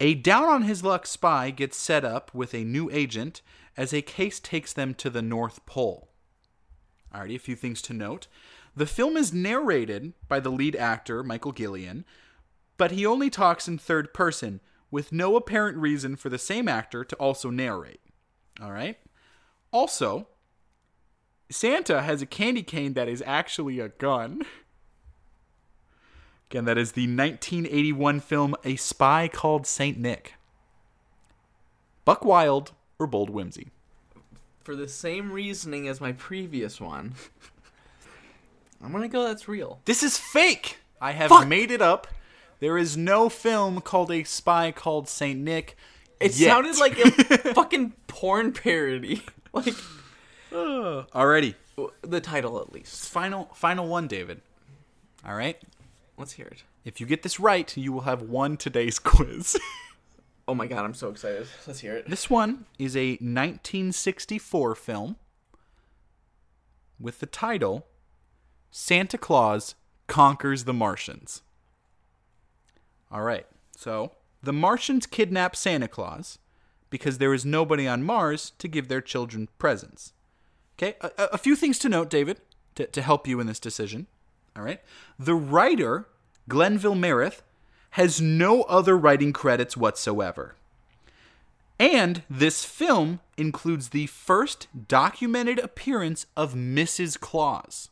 A 0.00 0.14
down 0.14 0.48
on 0.48 0.62
his 0.62 0.82
luck 0.82 1.06
spy 1.06 1.50
gets 1.50 1.76
set 1.76 2.04
up 2.04 2.34
with 2.34 2.52
a 2.52 2.64
new 2.64 2.90
agent 2.90 3.42
as 3.76 3.94
a 3.94 4.02
case 4.02 4.40
takes 4.40 4.72
them 4.72 4.92
to 4.94 5.08
the 5.08 5.22
North 5.22 5.64
Pole. 5.66 6.08
Alrighty, 7.14 7.36
a 7.36 7.38
few 7.38 7.54
things 7.54 7.80
to 7.82 7.92
note. 7.92 8.26
The 8.74 8.86
film 8.86 9.16
is 9.16 9.32
narrated 9.32 10.14
by 10.26 10.40
the 10.40 10.50
lead 10.50 10.74
actor, 10.74 11.22
Michael 11.22 11.52
Gillian, 11.52 12.04
but 12.76 12.90
he 12.90 13.06
only 13.06 13.30
talks 13.30 13.68
in 13.68 13.78
third 13.78 14.12
person 14.12 14.60
with 14.90 15.12
no 15.12 15.36
apparent 15.36 15.76
reason 15.78 16.16
for 16.16 16.28
the 16.28 16.38
same 16.38 16.68
actor 16.68 17.04
to 17.04 17.16
also 17.16 17.50
narrate. 17.50 18.00
Alright? 18.62 18.98
Also, 19.72 20.28
Santa 21.50 22.02
has 22.02 22.22
a 22.22 22.26
candy 22.26 22.62
cane 22.62 22.94
that 22.94 23.08
is 23.08 23.22
actually 23.26 23.80
a 23.80 23.88
gun. 23.88 24.42
Again, 26.50 26.64
that 26.66 26.78
is 26.78 26.92
the 26.92 27.06
1981 27.08 28.20
film 28.20 28.54
A 28.64 28.76
Spy 28.76 29.28
Called 29.28 29.66
Saint 29.66 29.98
Nick. 29.98 30.34
Buck 32.04 32.24
Wild 32.24 32.72
or 32.98 33.06
Bold 33.06 33.30
Whimsy? 33.30 33.70
For 34.62 34.76
the 34.76 34.88
same 34.88 35.32
reasoning 35.32 35.88
as 35.88 36.00
my 36.00 36.12
previous 36.12 36.80
one, 36.80 37.14
I'm 38.82 38.92
gonna 38.92 39.08
go. 39.08 39.24
That's 39.24 39.48
real. 39.48 39.80
This 39.84 40.02
is 40.02 40.16
fake! 40.18 40.78
I 41.00 41.12
have 41.12 41.30
Fuck. 41.30 41.48
made 41.48 41.70
it 41.70 41.82
up. 41.82 42.06
There 42.60 42.78
is 42.78 42.96
no 42.96 43.28
film 43.28 43.80
called 43.80 44.10
A 44.10 44.24
Spy 44.24 44.70
Called 44.72 45.08
Saint 45.08 45.40
Nick. 45.40 45.76
It 46.20 46.36
yet. 46.38 46.48
sounded 46.48 46.78
like 46.78 46.98
a 46.98 47.10
fucking 47.54 47.92
porn 48.06 48.52
parody. 48.52 49.22
Like 49.52 49.74
Alrighty. 50.52 51.54
the 52.02 52.20
title, 52.20 52.60
at 52.60 52.72
least. 52.72 53.08
Final 53.08 53.50
final 53.54 53.86
one, 53.86 54.08
David. 54.08 54.40
Alright? 55.24 55.62
Let's 56.18 56.32
hear 56.32 56.46
it. 56.46 56.64
If 56.84 57.00
you 57.00 57.06
get 57.06 57.22
this 57.22 57.38
right, 57.38 57.76
you 57.76 57.92
will 57.92 58.00
have 58.00 58.22
won 58.22 58.56
today's 58.56 58.98
quiz. 59.00 59.56
Oh 60.48 60.54
my 60.56 60.66
god, 60.66 60.84
I'm 60.84 60.94
so 60.94 61.08
excited. 61.08 61.46
Let's 61.68 61.78
hear 61.80 61.94
it. 61.94 62.08
This 62.10 62.28
one 62.28 62.64
is 62.80 62.96
a 62.96 63.12
1964 63.12 64.74
film 64.74 65.16
with 67.00 67.20
the 67.20 67.26
title 67.26 67.86
Santa 68.70 69.16
Claus 69.18 69.74
Conquers 70.08 70.64
the 70.64 70.74
Martians. 70.74 71.42
All 73.14 73.22
right, 73.22 73.46
so 73.76 74.10
the 74.42 74.52
Martians 74.52 75.06
kidnap 75.06 75.54
Santa 75.54 75.86
Claus 75.86 76.40
because 76.90 77.18
there 77.18 77.32
is 77.32 77.44
nobody 77.44 77.86
on 77.86 78.02
Mars 78.02 78.52
to 78.58 78.66
give 78.66 78.88
their 78.88 79.00
children 79.00 79.48
presents. 79.56 80.12
Okay, 80.76 80.96
a, 81.00 81.10
a- 81.32 81.38
few 81.38 81.54
things 81.54 81.78
to 81.78 81.88
note, 81.88 82.10
David, 82.10 82.40
to, 82.74 82.86
to 82.88 83.02
help 83.02 83.28
you 83.28 83.38
in 83.38 83.46
this 83.46 83.60
decision. 83.60 84.08
All 84.56 84.64
right, 84.64 84.80
the 85.16 85.36
writer, 85.36 86.08
Glenville 86.48 86.96
Mareth, 86.96 87.42
has 87.90 88.20
no 88.20 88.62
other 88.62 88.98
writing 88.98 89.32
credits 89.32 89.76
whatsoever. 89.76 90.56
And 91.78 92.24
this 92.28 92.64
film 92.64 93.20
includes 93.36 93.90
the 93.90 94.06
first 94.06 94.66
documented 94.88 95.60
appearance 95.60 96.26
of 96.36 96.54
Mrs. 96.54 97.20
Claus. 97.20 97.90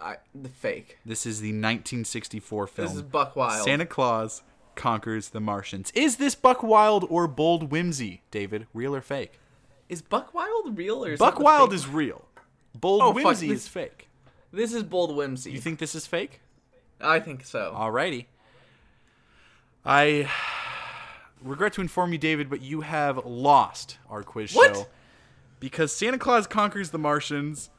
I, 0.00 0.16
the 0.34 0.48
fake. 0.48 0.98
This 1.04 1.24
is 1.26 1.40
the 1.40 1.48
1964 1.48 2.66
film. 2.66 2.88
This 2.88 2.96
is 2.96 3.02
Buck 3.02 3.34
Wild. 3.36 3.64
Santa 3.64 3.86
Claus 3.86 4.42
conquers 4.74 5.30
the 5.30 5.40
Martians. 5.40 5.90
Is 5.94 6.16
this 6.16 6.34
Buck 6.34 6.62
Wild 6.62 7.04
or 7.08 7.26
bold 7.26 7.70
whimsy, 7.70 8.22
David? 8.30 8.66
Real 8.74 8.94
or 8.94 9.00
fake? 9.00 9.40
Is 9.88 10.02
Buck 10.02 10.34
Wild 10.34 10.76
real 10.76 11.04
or 11.04 11.12
is 11.12 11.18
Buck 11.18 11.40
Wild 11.40 11.72
is 11.72 11.88
real. 11.88 12.26
Bold 12.74 13.02
Oh, 13.02 13.06
fuck, 13.14 13.24
whimsy 13.24 13.48
this- 13.48 13.62
is 13.62 13.68
fake. 13.68 14.08
This 14.52 14.72
is 14.72 14.82
bold 14.82 15.14
whimsy. 15.16 15.50
You 15.52 15.60
think 15.60 15.78
this 15.78 15.94
is 15.94 16.06
fake? 16.06 16.40
I 17.00 17.20
think 17.20 17.44
so. 17.44 17.74
Alrighty. 17.76 18.26
I 19.84 20.30
regret 21.42 21.72
to 21.74 21.80
inform 21.80 22.12
you, 22.12 22.18
David, 22.18 22.50
but 22.50 22.60
you 22.62 22.82
have 22.82 23.24
lost 23.24 23.98
our 24.10 24.22
quiz 24.22 24.54
What? 24.54 24.76
show 24.76 24.86
because 25.60 25.94
Santa 25.94 26.18
Claus 26.18 26.46
Conquers 26.46 26.90
the 26.90 26.98
Martians 26.98 27.70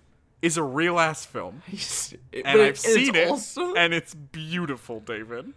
is 0.41 0.57
a 0.57 0.63
real 0.63 0.99
ass 0.99 1.25
film, 1.25 1.61
It- 1.71 2.19
and 2.45 2.61
I've 2.61 2.69
it's 2.71 2.81
seen 2.81 3.15
it, 3.15 3.27
also- 3.29 3.73
and 3.75 3.93
it's 3.93 4.13
beautiful, 4.13 4.99
David. 4.99 5.53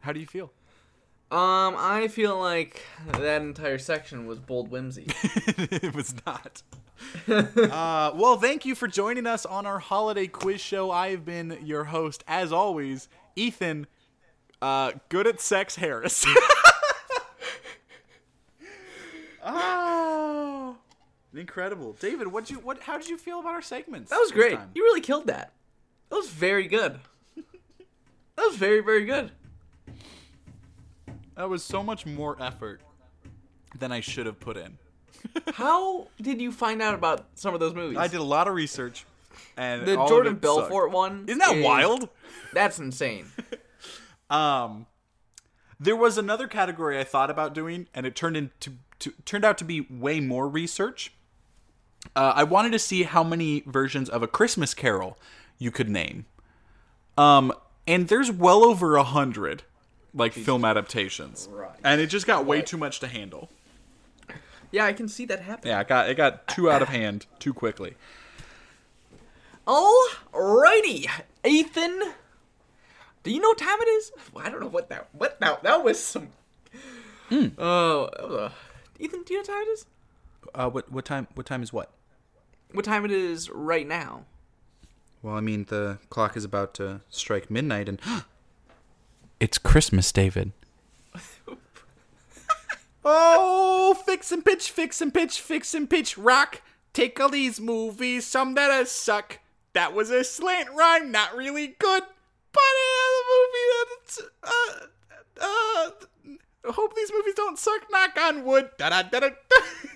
How 0.00 0.12
do 0.12 0.20
you 0.20 0.26
feel? 0.26 0.52
um, 1.32 1.74
I 1.76 2.06
feel 2.08 2.38
like 2.38 2.82
that 3.12 3.42
entire 3.42 3.78
section 3.78 4.26
was 4.26 4.38
bold 4.38 4.68
whimsy. 4.70 5.06
it 5.26 5.92
was 5.94 6.14
not. 6.24 6.62
uh, 7.28 8.12
well, 8.14 8.36
thank 8.36 8.64
you 8.64 8.74
for 8.76 8.86
joining 8.86 9.26
us 9.26 9.44
on 9.44 9.66
our 9.66 9.80
holiday 9.80 10.28
quiz 10.28 10.60
show. 10.60 10.90
I 10.92 11.10
have 11.10 11.24
been 11.24 11.58
your 11.62 11.84
host, 11.84 12.22
as 12.28 12.52
always, 12.52 13.08
Ethan. 13.34 13.86
Uh, 14.62 14.92
good 15.08 15.26
at 15.26 15.40
sex, 15.40 15.76
Harris. 15.76 16.24
oh, 16.26 16.38
incredible, 21.38 21.94
David. 21.98 22.28
What 22.28 22.50
you 22.50 22.58
what? 22.58 22.80
How 22.82 22.98
did 22.98 23.08
you 23.08 23.18
feel 23.18 23.40
about 23.40 23.54
our 23.54 23.62
segments? 23.62 24.10
That 24.10 24.18
was 24.18 24.32
great. 24.32 24.56
time? 24.56 24.70
You 24.74 24.82
really 24.84 25.00
killed 25.00 25.26
that. 25.26 25.52
That 26.10 26.16
was 26.16 26.28
very 26.28 26.66
good. 26.66 26.98
That 27.36 28.44
was 28.46 28.56
very, 28.56 28.80
very 28.80 29.04
good. 29.06 29.30
That 31.36 31.48
was 31.48 31.62
so 31.62 31.82
much 31.82 32.06
more 32.06 32.36
effort 32.40 32.80
than 33.78 33.92
I 33.92 34.00
should 34.00 34.26
have 34.26 34.40
put 34.40 34.56
in. 34.56 34.78
How 35.54 36.08
did 36.20 36.40
you 36.40 36.52
find 36.52 36.80
out 36.82 36.94
about 36.94 37.26
some 37.34 37.54
of 37.54 37.60
those 37.60 37.74
movies? 37.74 37.98
I 37.98 38.08
did 38.08 38.20
a 38.20 38.24
lot 38.24 38.46
of 38.48 38.54
research, 38.54 39.04
and 39.56 39.86
the 39.86 39.96
Jordan 40.06 40.36
Belfort 40.36 40.84
sucked. 40.86 40.94
one. 40.94 41.24
Isn't 41.26 41.38
that 41.38 41.56
is- 41.56 41.64
wild? 41.64 42.08
That's 42.52 42.78
insane. 42.78 43.26
Um, 44.28 44.86
there 45.78 45.94
was 45.94 46.18
another 46.18 46.48
category 46.48 46.98
I 46.98 47.04
thought 47.04 47.30
about 47.30 47.54
doing, 47.54 47.86
and 47.94 48.04
it 48.04 48.16
turned 48.16 48.36
into 48.36 48.72
to, 48.98 49.12
turned 49.24 49.44
out 49.44 49.56
to 49.58 49.64
be 49.64 49.82
way 49.90 50.18
more 50.18 50.48
research. 50.48 51.14
Uh, 52.14 52.32
I 52.36 52.44
wanted 52.44 52.72
to 52.72 52.78
see 52.78 53.02
how 53.02 53.22
many 53.24 53.60
versions 53.66 54.08
of 54.08 54.22
a 54.22 54.28
Christmas 54.28 54.74
Carol 54.74 55.18
you 55.58 55.70
could 55.70 55.88
name. 55.88 56.26
Um, 57.18 57.52
and 57.86 58.08
there's 58.08 58.30
well 58.30 58.64
over 58.64 58.96
a 58.96 59.02
hundred 59.04 59.62
like 60.14 60.32
film 60.32 60.64
adaptations, 60.64 61.48
Right. 61.52 61.70
and 61.84 62.00
it 62.00 62.06
just 62.06 62.26
got 62.26 62.46
way 62.46 62.62
too 62.62 62.76
much 62.78 63.00
to 63.00 63.06
handle. 63.08 63.50
Yeah, 64.70 64.84
I 64.86 64.92
can 64.94 65.08
see 65.08 65.24
that 65.26 65.40
happening. 65.40 65.72
Yeah, 65.72 65.80
it 65.80 65.88
got 65.88 66.08
it 66.08 66.16
got 66.16 66.48
too 66.48 66.70
out 66.70 66.82
of 66.82 66.88
hand 66.88 67.26
too 67.38 67.52
quickly. 67.54 67.94
Alrighty, 69.66 71.06
Ethan. 71.44 72.02
Do 73.22 73.30
you 73.30 73.40
know 73.40 73.48
what 73.48 73.58
time 73.58 73.78
it 73.80 73.88
is? 73.88 74.12
I 74.36 74.48
don't 74.50 74.60
know 74.60 74.68
what 74.68 74.88
that. 74.88 75.08
What 75.12 75.40
that? 75.40 75.62
That 75.62 75.84
was 75.84 76.02
some. 76.02 76.28
Oh, 77.58 78.08
that 78.16 78.28
was 78.28 78.52
Ethan, 79.00 79.22
do 79.24 79.34
you 79.34 79.38
know 79.38 79.40
what 79.42 79.46
time 79.58 79.62
it 79.68 79.70
is? 79.72 79.86
Uh, 80.56 80.70
what 80.70 80.90
what 80.90 81.04
time? 81.04 81.28
What 81.34 81.44
time 81.44 81.62
is 81.62 81.72
what? 81.72 81.90
What 82.72 82.86
time 82.86 83.04
it 83.04 83.10
is 83.10 83.50
right 83.50 83.86
now? 83.86 84.24
Well, 85.22 85.34
I 85.34 85.40
mean, 85.40 85.66
the 85.68 85.98
clock 86.08 86.36
is 86.36 86.44
about 86.44 86.72
to 86.74 87.02
strike 87.10 87.50
midnight, 87.50 87.90
and 87.90 88.00
it's 89.40 89.58
Christmas, 89.58 90.10
David. 90.12 90.52
oh, 93.04 93.94
fix 94.06 94.32
and 94.32 94.42
pitch, 94.42 94.70
fix 94.70 95.02
and 95.02 95.12
pitch, 95.12 95.40
fix 95.40 95.74
and 95.74 95.90
pitch, 95.90 96.16
rock. 96.16 96.62
Take 96.94 97.20
all 97.20 97.28
these 97.28 97.60
movies, 97.60 98.26
some 98.26 98.54
that 98.54 98.70
are 98.70 98.86
suck. 98.86 99.40
That 99.74 99.92
was 99.92 100.08
a 100.10 100.24
slant 100.24 100.70
rhyme, 100.70 101.12
not 101.12 101.36
really 101.36 101.76
good, 101.78 102.02
but 102.52 102.62
a 102.62 103.22
movie 103.28 103.68
that's 103.90 104.20
uh, 104.42 104.86
uh, 105.42 106.72
hope 106.72 106.96
these 106.96 107.12
movies 107.12 107.34
don't 107.34 107.58
suck. 107.58 107.82
Knock 107.90 108.16
on 108.18 108.42
wood. 108.42 108.70
Da 108.78 108.88
da 108.88 109.02
da 109.02 109.20
da. 109.20 109.28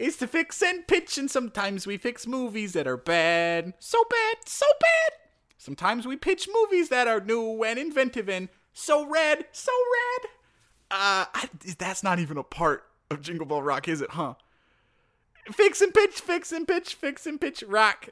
Is 0.00 0.16
to 0.16 0.26
fix 0.26 0.62
and 0.62 0.88
pitch, 0.88 1.18
and 1.18 1.30
sometimes 1.30 1.86
we 1.86 1.98
fix 1.98 2.26
movies 2.26 2.72
that 2.72 2.86
are 2.86 2.96
bad. 2.96 3.74
So 3.78 4.02
bad, 4.08 4.36
so 4.46 4.64
bad. 4.80 5.18
Sometimes 5.58 6.06
we 6.06 6.16
pitch 6.16 6.48
movies 6.50 6.88
that 6.88 7.06
are 7.06 7.20
new 7.20 7.62
and 7.62 7.78
inventive 7.78 8.26
and 8.26 8.48
so 8.72 9.06
rad, 9.06 9.44
so 9.52 9.70
rad. 9.70 10.30
Uh, 10.90 11.26
I, 11.34 11.48
that's 11.76 12.02
not 12.02 12.18
even 12.18 12.38
a 12.38 12.42
part 12.42 12.84
of 13.10 13.20
Jingle 13.20 13.44
Bell 13.44 13.60
Rock, 13.60 13.88
is 13.88 14.00
it, 14.00 14.12
huh? 14.12 14.36
Fix 15.52 15.82
and 15.82 15.92
pitch, 15.92 16.18
fix 16.20 16.50
and 16.50 16.66
pitch, 16.66 16.94
fix 16.94 17.26
and 17.26 17.38
pitch, 17.38 17.62
rock. 17.68 18.08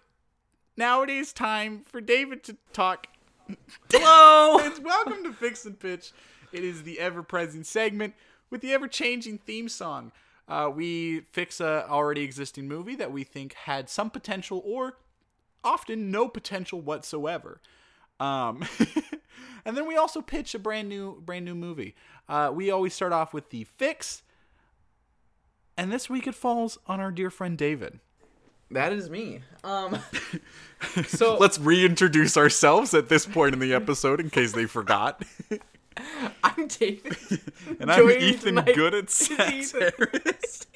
Now 0.77 1.01
it 1.01 1.09
is 1.09 1.33
time 1.33 1.81
for 1.91 2.03
David 2.03 2.45
to 2.45 2.59
talk. 2.75 3.07
Hello. 3.91 4.59
It's 4.67 4.79
welcome 4.79 5.25
to 5.25 5.33
Fix 5.33 5.65
and 5.65 5.81
Pitch. 5.81 6.13
It 6.53 6.65
is 6.65 6.83
the 6.83 7.01
ever-present 7.01 7.65
segment 7.65 8.13
with 8.51 8.61
the 8.61 8.75
ever-changing 8.75 9.39
theme 9.39 9.71
song. 9.71 10.13
Uh, 10.49 10.71
we 10.75 11.21
fix 11.33 11.61
a 11.61 11.87
already 11.89 12.23
existing 12.23 12.67
movie 12.67 12.95
that 12.97 13.13
we 13.13 13.23
think 13.23 13.53
had 13.53 13.89
some 13.91 14.09
potential 14.11 14.63
or 14.65 14.97
often 15.63 16.11
no 16.11 16.27
potential 16.27 16.81
whatsoever. 16.81 17.61
Um, 18.19 18.65
and 19.65 19.77
then 19.77 19.87
we 19.87 19.97
also 19.97 20.23
pitch 20.23 20.55
a 20.55 20.59
brand 20.59 20.89
new 20.89 21.21
brand 21.21 21.45
new 21.45 21.55
movie. 21.55 21.95
Uh, 22.29 22.51
we 22.53 22.71
always 22.71 22.95
start 22.95 23.13
off 23.13 23.35
with 23.35 23.51
the 23.51 23.65
fix, 23.65 24.23
and 25.77 25.93
this 25.93 26.09
week 26.09 26.27
it 26.27 26.35
falls 26.35 26.79
on 26.87 27.01
our 27.01 27.13
dear 27.13 27.31
friend 27.31 27.57
David. 27.57 28.01
That 28.71 28.93
is 28.93 29.09
me. 29.11 29.41
Um. 29.65 29.99
So 31.09 31.37
Let's 31.39 31.59
reintroduce 31.59 32.37
ourselves 32.37 32.95
at 32.95 33.09
this 33.09 33.27
point 33.27 33.53
in 33.53 33.59
the 33.59 33.75
episode 33.75 34.21
in 34.21 34.31
case 34.31 34.53
they 34.53 34.67
forgot. 34.67 35.25
I'm 36.45 36.67
David. 36.69 37.17
And 37.81 37.91
I'm 37.93 38.07
me 38.07 38.17
Ethan 38.17 38.57
tonight 38.57 38.75
Good 38.75 38.95
at 38.95 39.11
Sex 39.11 39.73
Harris. 39.73 40.67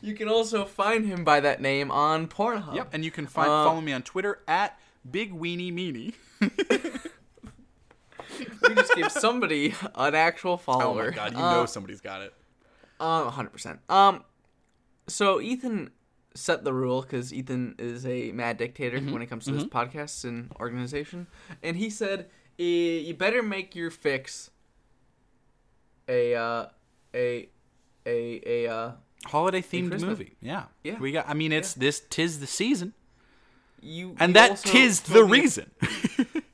You 0.00 0.14
can 0.14 0.28
also 0.28 0.64
find 0.64 1.04
him 1.06 1.24
by 1.24 1.40
that 1.40 1.60
name 1.60 1.90
on 1.90 2.28
Pornhub. 2.28 2.74
Yep, 2.76 2.88
and 2.92 3.04
you 3.04 3.10
can 3.10 3.26
find 3.26 3.48
Uh, 3.50 3.64
follow 3.64 3.80
me 3.80 3.92
on 3.92 4.02
Twitter 4.02 4.40
at 4.46 4.78
Big 5.10 5.32
Weenie 5.32 5.72
Meanie. 5.72 6.14
We 8.68 8.74
just 8.74 8.94
gave 8.94 9.10
somebody 9.10 9.74
an 9.94 10.14
actual 10.14 10.56
follower. 10.56 11.02
Oh 11.04 11.10
my 11.10 11.16
god, 11.16 11.32
you 11.32 11.38
Uh, 11.38 11.52
know 11.54 11.66
somebody's 11.66 12.00
got 12.00 12.22
it. 12.22 12.32
Um, 13.00 13.28
hundred 13.28 13.50
percent. 13.50 13.80
Um, 13.88 14.24
so 15.08 15.40
Ethan 15.40 15.90
set 16.36 16.64
the 16.64 16.72
rule 16.72 17.02
because 17.02 17.32
Ethan 17.32 17.74
is 17.78 18.06
a 18.06 18.32
mad 18.32 18.56
dictator 18.58 18.98
Mm-hmm. 18.98 19.12
when 19.12 19.22
it 19.22 19.26
comes 19.26 19.44
to 19.46 19.52
this 19.52 19.64
podcast 19.64 20.24
and 20.24 20.50
organization, 20.60 21.26
and 21.62 21.76
he 21.76 21.90
said 21.90 22.28
"Eh, 22.58 22.62
you 23.06 23.14
better 23.14 23.42
make 23.42 23.74
your 23.74 23.90
fix 23.90 24.50
a 26.08 26.34
uh, 26.34 26.66
a 27.14 27.48
a 28.06 28.40
a 28.46 28.66
uh, 28.72 28.92
Holiday 29.26 29.62
themed 29.62 30.00
movie. 30.00 30.36
Yeah. 30.40 30.64
Yeah. 30.84 30.98
We 30.98 31.12
got 31.12 31.28
I 31.28 31.34
mean 31.34 31.52
it's 31.52 31.74
this 31.74 32.00
tis 32.10 32.38
the 32.40 32.46
season. 32.46 32.92
you 33.82 34.14
And 34.20 34.30
you 34.30 34.34
that 34.34 34.56
tis 34.58 35.00
the 35.00 35.24
reason. 35.24 35.70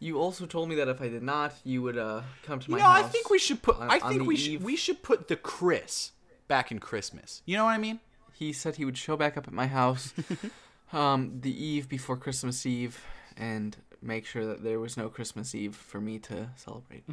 You 0.02 0.18
also 0.18 0.46
told 0.46 0.68
me 0.68 0.74
that 0.74 0.88
if 0.88 1.00
I 1.00 1.06
did 1.09 1.22
not, 1.22 1.54
you 1.62 1.80
would 1.82 1.96
uh 1.96 2.22
come 2.42 2.59
to 2.59 2.70
my 2.72 2.76
You 2.78 2.82
know, 2.82 2.88
I 2.90 3.02
think 3.04 3.30
we 3.30 3.38
should 3.38 3.62
put 3.62 3.76
on- 3.76 3.88
I 3.88 4.00
think 4.00 4.26
we 4.26 4.34
should 4.34 4.60
we 4.64 4.74
should 4.74 5.00
put 5.00 5.28
the 5.28 5.36
Chris 5.36 6.10
back 6.48 6.72
in 6.72 6.80
Christmas. 6.80 7.40
You 7.46 7.56
know 7.56 7.64
what 7.66 7.70
I 7.70 7.78
mean? 7.78 8.00
He 8.43 8.52
said 8.52 8.74
he 8.74 8.85
would 8.85 8.98
show 8.98 9.16
back 9.16 9.36
up 9.36 9.47
at 9.47 9.52
my 9.52 9.69
house, 9.69 10.12
um, 10.93 11.39
the 11.43 11.64
eve 11.64 11.89
before 11.89 12.16
Christmas 12.16 12.66
Eve, 12.66 13.01
and 13.36 13.77
make 14.02 14.27
sure 14.27 14.44
that 14.47 14.64
there 14.64 14.81
was 14.81 14.97
no 14.97 15.09
Christmas 15.09 15.55
Eve 15.55 15.77
for 15.77 16.01
me 16.01 16.19
to 16.19 16.48
celebrate. 16.56 17.05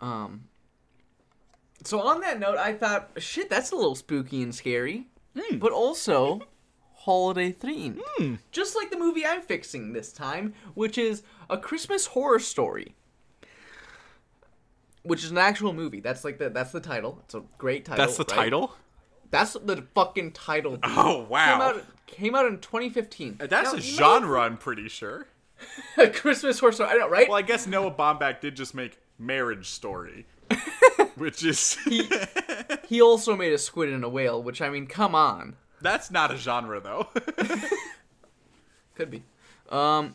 Um. 0.00 0.48
So 1.84 2.00
on 2.00 2.20
that 2.22 2.40
note, 2.40 2.58
I 2.58 2.72
thought, 2.72 3.10
shit, 3.18 3.48
that's 3.48 3.70
a 3.70 3.76
little 3.76 3.94
spooky 3.94 4.42
and 4.42 4.52
scary, 4.52 5.06
but 5.52 5.70
also 5.70 6.40
holiday 6.94 7.52
themed, 7.52 8.00
just 8.50 8.74
like 8.74 8.90
the 8.90 8.98
movie 8.98 9.24
I'm 9.24 9.42
fixing 9.42 9.92
this 9.92 10.12
time, 10.12 10.54
which 10.74 10.98
is 10.98 11.22
a 11.48 11.58
Christmas 11.58 12.06
horror 12.06 12.40
story. 12.40 12.96
Which 15.04 15.22
is 15.22 15.30
an 15.30 15.38
actual 15.38 15.72
movie. 15.72 16.00
That's 16.00 16.24
like 16.24 16.38
the 16.38 16.50
that's 16.50 16.72
the 16.72 16.80
title. 16.80 17.20
It's 17.24 17.34
a 17.34 17.42
great 17.56 17.84
title. 17.84 18.04
That's 18.04 18.16
the 18.16 18.24
right? 18.24 18.36
title? 18.36 18.74
That's 19.30 19.52
the 19.54 19.84
fucking 19.94 20.32
title. 20.32 20.72
dude. 20.72 20.80
Oh, 20.84 21.26
wow. 21.28 21.52
Came 21.52 21.60
out 21.60 21.84
came 22.06 22.34
out 22.34 22.46
in 22.46 22.58
2015. 22.58 23.36
That's 23.38 23.50
Now, 23.52 23.60
a 23.72 23.76
you 23.76 23.92
may 23.92 23.96
genre, 23.98 24.40
I'm 24.40 24.56
pretty 24.56 24.88
sure. 24.88 25.26
a 25.98 26.08
Christmas 26.08 26.58
horror 26.58 26.72
story. 26.72 26.90
I 26.90 26.94
know, 26.94 27.08
right? 27.08 27.28
Well, 27.28 27.38
I 27.38 27.42
guess 27.42 27.66
Noah 27.66 27.92
Baumbach 27.92 28.40
did 28.40 28.56
just 28.56 28.74
make 28.74 28.98
Marriage 29.18 29.68
Story, 29.68 30.26
which 31.16 31.44
is 31.44 31.76
He 32.88 33.00
also 33.00 33.36
made 33.36 33.52
a 33.52 33.58
squid 33.58 33.90
and 33.90 34.02
a 34.02 34.08
whale, 34.08 34.42
which 34.42 34.60
I 34.62 34.70
mean, 34.70 34.86
come 34.86 35.14
on, 35.14 35.56
that's 35.80 36.10
not 36.10 36.32
a 36.32 36.36
genre 36.36 36.80
though. 36.80 37.08
could 38.94 39.10
be. 39.10 39.22
Um. 39.68 40.14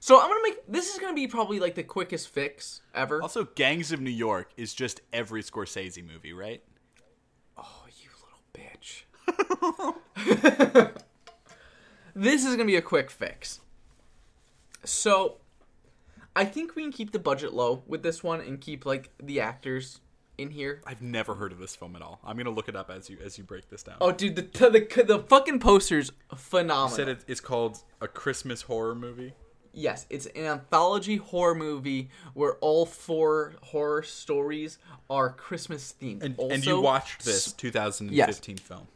so 0.00 0.20
I'm 0.20 0.28
gonna 0.28 0.42
make 0.42 0.66
this 0.66 0.92
is 0.92 0.98
gonna 0.98 1.14
be 1.14 1.26
probably 1.28 1.60
like 1.60 1.74
the 1.76 1.82
quickest 1.82 2.28
fix 2.28 2.82
ever. 2.94 3.22
also, 3.22 3.44
Gangs 3.44 3.92
of 3.92 4.00
New 4.00 4.10
York 4.10 4.50
is 4.56 4.74
just 4.74 5.00
every 5.12 5.42
Scorsese 5.42 6.04
movie, 6.06 6.32
right? 6.32 6.62
Bitch. 8.58 9.02
this 12.14 12.44
is 12.44 12.52
gonna 12.52 12.64
be 12.64 12.76
a 12.76 12.82
quick 12.82 13.10
fix. 13.10 13.60
So, 14.84 15.36
I 16.34 16.44
think 16.44 16.76
we 16.76 16.82
can 16.82 16.92
keep 16.92 17.12
the 17.12 17.18
budget 17.18 17.52
low 17.52 17.82
with 17.86 18.02
this 18.02 18.22
one 18.22 18.40
and 18.40 18.60
keep 18.60 18.86
like 18.86 19.10
the 19.22 19.40
actors 19.40 20.00
in 20.38 20.50
here. 20.50 20.80
I've 20.86 21.02
never 21.02 21.34
heard 21.34 21.52
of 21.52 21.58
this 21.58 21.76
film 21.76 21.96
at 21.96 22.02
all. 22.02 22.20
I'm 22.24 22.36
gonna 22.36 22.50
look 22.50 22.68
it 22.68 22.76
up 22.76 22.90
as 22.90 23.10
you 23.10 23.18
as 23.22 23.36
you 23.36 23.44
break 23.44 23.68
this 23.68 23.82
down. 23.82 23.96
Oh, 24.00 24.12
dude, 24.12 24.36
the 24.36 24.42
the 24.42 25.04
the 25.04 25.18
fucking 25.18 25.58
poster's 25.58 26.12
phenomenal. 26.34 26.90
You 26.90 26.96
said 26.96 27.08
it, 27.08 27.24
it's 27.26 27.40
called 27.40 27.82
a 28.00 28.08
Christmas 28.08 28.62
horror 28.62 28.94
movie. 28.94 29.34
Yes, 29.78 30.06
it's 30.10 30.26
an 30.26 30.44
anthology 30.44 31.16
horror 31.16 31.54
movie 31.54 32.10
where 32.34 32.54
all 32.56 32.84
four 32.84 33.54
horror 33.62 34.02
stories 34.02 34.78
are 35.08 35.30
Christmas 35.30 35.94
themed. 36.00 36.22
And, 36.22 36.34
also, 36.36 36.52
and 36.54 36.66
you 36.66 36.80
watched 36.80 37.24
this 37.24 37.52
2015 37.52 38.56
film. 38.56 38.88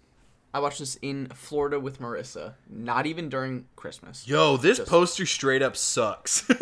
I 0.55 0.59
watched 0.59 0.81
this 0.81 0.97
in 1.01 1.29
Florida 1.29 1.79
with 1.81 2.01
Marissa. 2.01 2.55
Not 2.69 3.07
even 3.07 3.29
during 3.29 3.67
Christmas. 3.77 4.27
Yo, 4.29 4.57
this 4.57 4.81
poster 4.81 5.25
straight 5.25 5.63
up 5.63 5.77
sucks. 5.77 6.49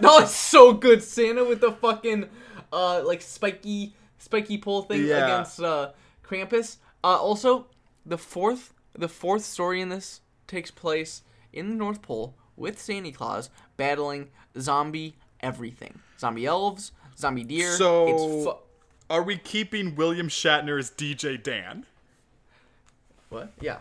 No, 0.00 0.18
it's 0.18 0.34
so 0.34 0.72
good. 0.72 1.02
Santa 1.02 1.44
with 1.44 1.60
the 1.60 1.70
fucking 1.70 2.26
uh 2.72 3.02
like 3.04 3.20
spiky 3.20 3.94
spiky 4.18 4.56
pole 4.58 4.82
thing 4.82 5.04
Yeah. 5.06 5.24
against 5.26 5.60
uh 5.60 5.90
Krampus. 6.26 6.78
Uh 7.04 7.08
also 7.18 7.66
the 8.06 8.16
fourth 8.16 8.72
the 8.94 9.06
fourth 9.08 9.44
story 9.44 9.80
in 9.82 9.90
this 9.90 10.22
takes 10.46 10.70
place 10.70 11.22
in 11.52 11.68
the 11.68 11.74
North 11.74 12.00
Pole 12.00 12.34
with 12.62 12.80
Santa 12.80 13.10
Claus 13.12 13.50
battling 13.76 14.30
zombie 14.58 15.16
everything. 15.40 15.98
Zombie 16.18 16.46
elves, 16.46 16.92
zombie 17.18 17.44
deer. 17.44 17.72
So- 17.72 18.06
it's 18.08 18.44
fu- 18.46 18.56
Are 19.10 19.22
we 19.22 19.36
keeping 19.36 19.94
William 19.96 20.28
Shatner 20.28 20.78
as 20.78 20.90
DJ 20.90 21.42
Dan? 21.42 21.84
what? 23.28 23.52
Yeah. 23.60 23.78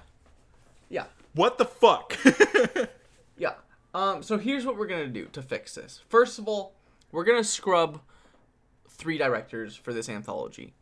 Yeah. 0.89 1.05
What 1.33 1.57
the 1.57 1.65
fuck? 1.65 2.17
Yeah. 3.37 3.53
Um, 3.95 4.21
so 4.21 4.37
here's 4.37 4.65
what 4.67 4.77
we're 4.77 4.85
gonna 4.87 5.07
do 5.07 5.25
to 5.33 5.41
fix 5.41 5.73
this. 5.73 6.01
First 6.09 6.37
of 6.37 6.47
all, 6.47 6.73
we're 7.11 7.23
gonna 7.23 7.43
scrub 7.43 7.99
three 8.87 9.17
directors 9.17 9.75
for 9.75 9.93
this 9.93 10.07
anthology. 10.09 10.73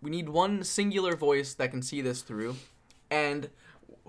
We 0.00 0.10
need 0.10 0.30
one 0.30 0.64
singular 0.64 1.14
voice 1.16 1.52
that 1.54 1.70
can 1.70 1.82
see 1.82 2.00
this 2.00 2.22
through, 2.22 2.56
and 3.10 3.50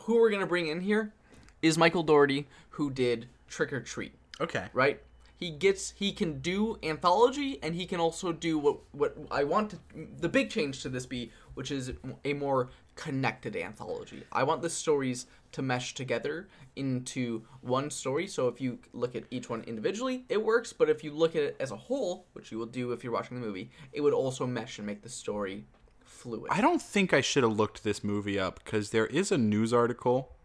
who 0.03 0.15
we're 0.15 0.30
gonna 0.31 0.47
bring 0.47 0.68
in 0.68 0.80
here 0.80 1.13
is 1.61 1.77
Michael 1.77 2.03
Dougherty, 2.03 2.47
who 2.71 2.89
did 2.89 3.27
Trick 3.47 3.73
or 3.73 3.81
Treat. 3.81 4.13
okay. 4.39 4.67
Right? 4.73 5.01
He 5.35 5.49
gets 5.49 5.93
he 5.97 6.11
can 6.11 6.39
do 6.39 6.77
anthology, 6.83 7.57
and 7.63 7.73
he 7.73 7.88
can 7.88 7.99
also 7.99 8.31
do 8.31 8.59
what 8.59 8.77
what 8.91 9.17
I 9.31 9.43
want 9.43 9.71
to, 9.71 9.77
the 10.19 10.29
big 10.29 10.51
change 10.51 10.83
to 10.83 10.89
this 10.89 11.07
be, 11.07 11.31
which 11.55 11.71
is 11.71 11.93
a 12.23 12.33
more 12.33 12.69
connected 12.95 13.55
anthology. 13.55 14.23
I 14.31 14.43
want 14.43 14.61
the 14.61 14.69
stories 14.69 15.25
to 15.53 15.63
mesh 15.63 15.95
together 15.95 16.47
into 16.75 17.41
one 17.61 17.89
story. 17.89 18.27
So 18.27 18.47
if 18.47 18.61
you 18.61 18.77
look 18.93 19.15
at 19.15 19.23
each 19.31 19.49
one 19.49 19.63
individually, 19.63 20.25
it 20.29 20.43
works. 20.43 20.73
But 20.73 20.91
if 20.91 21.03
you 21.03 21.11
look 21.11 21.35
at 21.35 21.41
it 21.41 21.55
as 21.59 21.71
a 21.71 21.75
whole, 21.75 22.27
which 22.33 22.51
you 22.51 22.59
will 22.59 22.67
do 22.67 22.91
if 22.91 23.03
you're 23.03 23.11
watching 23.11 23.39
the 23.39 23.45
movie, 23.45 23.71
it 23.91 24.01
would 24.01 24.13
also 24.13 24.45
mesh 24.45 24.77
and 24.77 24.85
make 24.85 25.01
the 25.01 25.09
story 25.09 25.65
fluid. 26.01 26.51
I 26.51 26.61
don't 26.61 26.81
think 26.81 27.13
I 27.13 27.21
should 27.21 27.41
have 27.41 27.57
looked 27.57 27.83
this 27.83 28.03
movie 28.03 28.39
up 28.39 28.63
because 28.63 28.91
there 28.91 29.07
is 29.07 29.31
a 29.31 29.39
news 29.39 29.73
article 29.73 30.35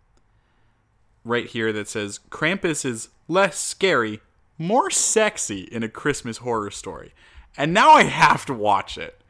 right 1.27 1.47
here 1.47 1.73
that 1.73 1.89
says 1.89 2.20
Krampus 2.31 2.85
is 2.85 3.09
less 3.28 3.59
scary, 3.59 4.20
more 4.59 4.90
sexy 4.90 5.62
in 5.62 5.82
a 5.82 5.89
Christmas 5.89 6.39
horror 6.39 6.70
story. 6.70 7.12
And 7.57 7.74
now 7.74 7.90
I 7.93 8.05
have 8.05 8.47
to 8.47 8.55
watch 8.55 8.97
it. 8.97 9.20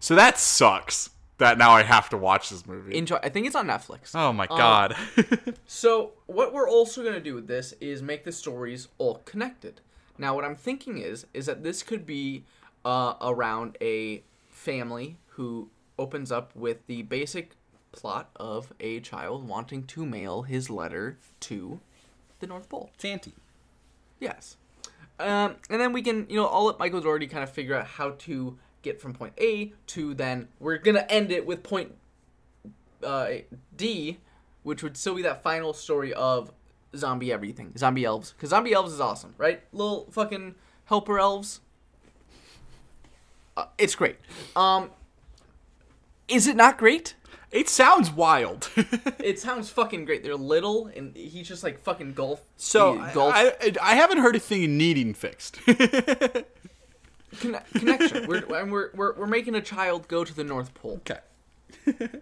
So 0.00 0.14
that 0.14 0.38
sucks 0.38 1.10
that 1.38 1.58
now 1.58 1.72
I 1.72 1.82
have 1.82 2.08
to 2.10 2.16
watch 2.16 2.50
this 2.50 2.66
movie. 2.66 2.96
Enjoy. 2.96 3.18
I 3.22 3.28
think 3.28 3.46
it's 3.46 3.56
on 3.56 3.66
Netflix. 3.66 4.14
oh 4.14 4.32
my 4.32 4.46
god. 4.46 4.96
So 5.66 6.12
what 6.26 6.52
we're 6.52 6.68
also 6.68 7.02
gonna 7.02 7.20
do 7.20 7.34
with 7.34 7.48
this 7.48 7.72
is 7.80 8.02
make 8.02 8.24
the 8.24 8.32
stories 8.32 8.88
all 8.98 9.16
connected. 9.24 9.80
Now, 10.18 10.34
what 10.34 10.44
I'm 10.44 10.54
thinking 10.54 10.98
is, 10.98 11.26
is 11.34 11.46
that 11.46 11.62
this 11.62 11.82
could 11.82 12.06
be 12.06 12.44
uh, 12.84 13.14
around 13.20 13.76
a 13.80 14.22
family 14.48 15.16
who 15.28 15.70
opens 15.98 16.30
up 16.30 16.54
with 16.54 16.86
the 16.86 17.02
basic 17.02 17.56
plot 17.92 18.30
of 18.36 18.72
a 18.80 19.00
child 19.00 19.46
wanting 19.46 19.84
to 19.84 20.04
mail 20.04 20.42
his 20.42 20.70
letter 20.70 21.18
to 21.40 21.80
the 22.40 22.46
North 22.46 22.68
Pole. 22.68 22.90
Santy. 22.98 23.34
Yes. 24.18 24.56
Um, 25.20 25.56
and 25.70 25.80
then 25.80 25.92
we 25.92 26.02
can, 26.02 26.26
you 26.28 26.36
know, 26.36 26.46
I'll 26.46 26.64
let 26.64 26.78
Michael 26.78 27.00
Dougherty 27.00 27.26
kind 27.26 27.44
of 27.44 27.50
figure 27.50 27.76
out 27.76 27.86
how 27.86 28.10
to 28.20 28.58
get 28.82 29.00
from 29.00 29.12
point 29.12 29.32
A 29.38 29.72
to 29.88 30.14
then 30.14 30.48
we're 30.58 30.78
gonna 30.78 31.06
end 31.08 31.30
it 31.30 31.46
with 31.46 31.62
point 31.62 31.94
uh, 33.04 33.28
D, 33.76 34.18
which 34.62 34.82
would 34.82 34.96
still 34.96 35.14
be 35.14 35.22
that 35.22 35.42
final 35.42 35.72
story 35.72 36.12
of 36.14 36.52
zombie 36.96 37.32
everything, 37.32 37.72
zombie 37.76 38.04
elves, 38.04 38.32
because 38.32 38.50
zombie 38.50 38.72
elves 38.72 38.92
is 38.92 39.00
awesome, 39.00 39.34
right? 39.38 39.62
Little 39.72 40.08
fucking 40.10 40.56
helper 40.86 41.18
elves. 41.18 41.60
Uh, 43.56 43.66
it's 43.78 43.94
great. 43.94 44.16
Um, 44.56 44.90
is 46.28 46.46
it 46.46 46.56
not 46.56 46.78
great? 46.78 47.14
It 47.52 47.68
sounds 47.68 48.10
wild. 48.10 48.68
It 49.22 49.38
sounds 49.38 49.70
fucking 49.70 50.04
great. 50.04 50.24
They're 50.24 50.34
little, 50.34 50.86
and 50.96 51.14
he's 51.16 51.46
just 51.46 51.62
like 51.62 51.78
fucking 51.80 52.14
golf. 52.14 52.42
so 52.56 52.98
he- 52.98 53.12
golf 53.12 53.34
I, 53.34 53.48
I, 53.60 53.72
I 53.80 53.94
haven't 53.94 54.18
heard 54.18 54.34
a 54.34 54.40
thing 54.40 54.76
needing 54.76 55.14
fixed. 55.14 55.60
conne- 55.66 57.62
connection. 57.74 58.26
we're, 58.26 58.44
and 58.56 58.72
we're 58.72 58.90
we're 58.94 59.14
we're 59.14 59.26
making 59.26 59.54
a 59.54 59.60
child 59.60 60.08
go 60.08 60.24
to 60.24 60.34
the 60.34 60.44
North 60.44 60.74
Pole. 60.74 61.00
okay. 61.08 61.20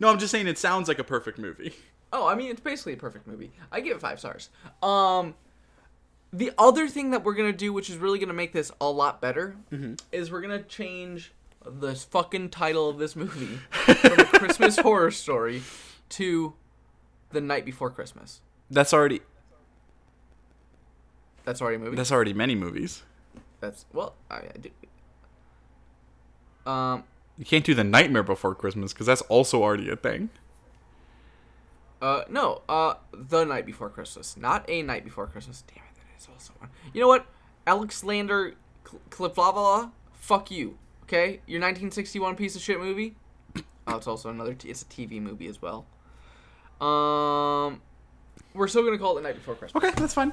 no, 0.00 0.08
I'm 0.08 0.18
just 0.18 0.30
saying 0.30 0.46
it 0.46 0.58
sounds 0.58 0.88
like 0.88 0.98
a 0.98 1.04
perfect 1.04 1.38
movie. 1.38 1.74
Oh, 2.12 2.26
I 2.26 2.34
mean, 2.34 2.50
it's 2.50 2.60
basically 2.60 2.92
a 2.94 2.96
perfect 2.98 3.26
movie. 3.26 3.50
I 3.72 3.80
give 3.80 3.96
it 3.96 4.00
five 4.00 4.18
stars. 4.18 4.48
Um, 4.82 5.34
the 6.32 6.52
other 6.58 6.88
thing 6.88 7.10
that 7.10 7.24
we're 7.24 7.34
gonna 7.34 7.52
do, 7.52 7.72
which 7.72 7.90
is 7.90 7.96
really 7.96 8.18
gonna 8.18 8.32
make 8.32 8.52
this 8.52 8.70
a 8.80 8.90
lot 8.90 9.20
better, 9.20 9.56
is 10.12 10.30
we're 10.30 10.40
gonna 10.42 10.62
change 10.62 11.32
the 11.66 11.94
fucking 11.94 12.50
title 12.50 12.88
of 12.88 12.98
this 12.98 13.16
movie 13.16 13.58
from 13.70 14.20
a 14.20 14.24
Christmas 14.24 14.78
horror 14.78 15.10
story 15.10 15.62
to 16.10 16.54
the 17.30 17.40
night 17.40 17.64
before 17.64 17.90
Christmas. 17.90 18.40
That's 18.70 18.92
already 18.92 19.20
That's 21.44 21.60
already 21.60 21.76
a 21.76 21.80
movie. 21.80 21.96
that's 21.96 22.12
already 22.12 22.32
many 22.32 22.54
movies. 22.54 23.02
That's 23.60 23.84
well, 23.92 24.14
I, 24.30 24.36
I 24.36 24.52
do. 26.64 26.70
Um, 26.70 27.04
You 27.38 27.44
can't 27.44 27.64
do 27.64 27.74
the 27.74 27.84
Nightmare 27.84 28.22
Before 28.22 28.54
Christmas 28.54 28.92
because 28.92 29.06
that's 29.06 29.22
also 29.22 29.62
already 29.62 29.88
a 29.88 29.96
thing. 29.96 30.30
Uh, 32.02 32.22
no, 32.28 32.62
uh, 32.68 32.94
the 33.12 33.44
night 33.44 33.64
before 33.64 33.88
Christmas, 33.88 34.36
not 34.36 34.68
a 34.68 34.82
night 34.82 35.02
before 35.04 35.26
Christmas. 35.26 35.62
Damn 35.66 35.78
it, 35.84 35.94
that 35.96 36.20
is 36.20 36.28
also 36.32 36.52
one. 36.58 36.68
You 36.92 37.00
know 37.00 37.08
what, 37.08 37.26
Alexander 37.66 38.54
Cl- 38.86 39.00
Kliflavala, 39.10 39.90
fuck 40.12 40.50
you. 40.50 40.76
Okay, 41.06 41.40
your 41.46 41.60
1961 41.60 42.36
piece 42.36 42.56
of 42.56 42.62
shit 42.62 42.78
movie. 42.80 43.16
Oh, 43.88 43.96
it's 43.98 44.08
also 44.08 44.30
another. 44.30 44.52
T- 44.52 44.68
it's 44.68 44.82
a 44.82 44.86
TV 44.86 45.22
movie 45.22 45.46
as 45.46 45.62
well. 45.62 45.86
Um, 46.80 47.80
we're 48.52 48.66
still 48.66 48.82
gonna 48.84 48.98
call 48.98 49.16
it 49.16 49.22
the 49.22 49.28
night 49.28 49.36
before 49.36 49.54
Christmas. 49.54 49.84
Okay, 49.84 49.94
that's 49.96 50.12
fine. 50.12 50.32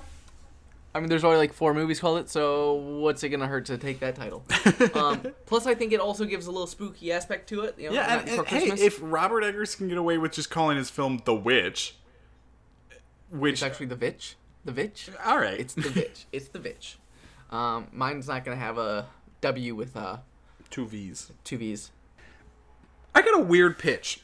I 0.95 0.99
mean, 0.99 1.07
there's 1.07 1.23
already 1.23 1.37
like 1.37 1.53
four 1.53 1.73
movies 1.75 1.99
called 1.99 2.17
it, 2.17 2.29
so 2.31 2.73
what's 2.73 3.23
it 3.23 3.29
gonna 3.29 3.45
hurt 3.45 3.65
to 3.65 3.77
take 3.77 3.99
that 3.99 4.15
title? 4.15 4.43
um, 4.95 5.21
plus, 5.45 5.67
I 5.67 5.75
think 5.75 5.93
it 5.93 5.99
also 5.99 6.25
gives 6.25 6.47
a 6.47 6.51
little 6.51 6.65
spooky 6.65 7.11
aspect 7.11 7.47
to 7.49 7.61
it. 7.61 7.75
You 7.77 7.89
know, 7.89 7.95
Yeah, 7.95 8.21
and, 8.21 8.29
and 8.29 8.47
hey, 8.47 8.69
if 8.69 8.97
Robert 9.03 9.43
Eggers 9.43 9.75
can 9.75 9.87
get 9.87 9.99
away 9.99 10.17
with 10.17 10.31
just 10.31 10.49
calling 10.49 10.77
his 10.77 10.89
film 10.89 11.21
The 11.25 11.35
Witch, 11.35 11.95
which 13.29 13.53
it's 13.53 13.63
actually 13.63 13.85
the 13.85 13.95
Witch, 13.95 14.35
the 14.65 14.71
Vitch. 14.71 15.09
all 15.23 15.37
right, 15.37 15.59
It's 15.59 15.75
the 15.75 15.89
Vitch. 15.89 16.25
It's 16.31 16.47
the 16.47 16.57
Vitch. 16.59 16.97
Um, 17.51 17.87
mine's 17.91 18.27
not 18.27 18.43
gonna 18.43 18.57
have 18.57 18.79
a 18.79 19.05
W 19.41 19.75
with 19.75 19.95
uh 19.95 20.17
two 20.73 20.87
V's. 20.87 21.31
two 21.43 21.57
V's. 21.59 21.91
I 23.13 23.21
got 23.21 23.39
a 23.39 23.43
weird 23.43 23.77
pitch, 23.77 24.21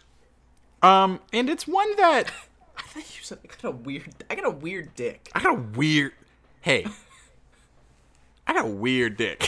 um, 0.81 1.19
and 1.31 1.47
it's 1.47 1.67
one 1.67 1.95
that 1.97 2.31
I 2.77 2.81
thought 2.81 3.17
you 3.17 3.23
said 3.23 3.38
I 3.43 3.47
got 3.47 3.63
a 3.65 3.71
weird. 3.71 4.15
I 4.31 4.35
got 4.35 4.47
a 4.47 4.49
weird 4.49 4.95
dick. 4.95 5.30
I 5.35 5.43
got 5.43 5.53
a 5.53 5.61
weird. 5.61 6.13
Hey, 6.61 6.88
I 8.47 8.53
got 8.53 8.65
a 8.65 8.67
weird 8.67 9.15
dick. 9.15 9.47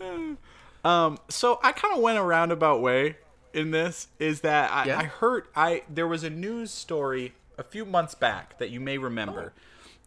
um, 0.84 1.18
so 1.28 1.58
I 1.64 1.72
kind 1.72 1.96
of 1.96 2.00
went 2.02 2.18
a 2.18 2.22
roundabout 2.22 2.80
way 2.80 3.16
in 3.52 3.72
this. 3.72 4.06
Is 4.20 4.42
that 4.42 4.70
I, 4.72 4.84
Yeah? 4.86 4.98
I 5.00 5.04
heard 5.04 5.46
I 5.56 5.82
there 5.88 6.06
was 6.06 6.22
a 6.22 6.30
news 6.30 6.70
story 6.70 7.34
a 7.58 7.64
few 7.64 7.84
months 7.84 8.14
back 8.14 8.58
that 8.58 8.70
you 8.70 8.78
may 8.80 8.98
remember, 8.98 9.52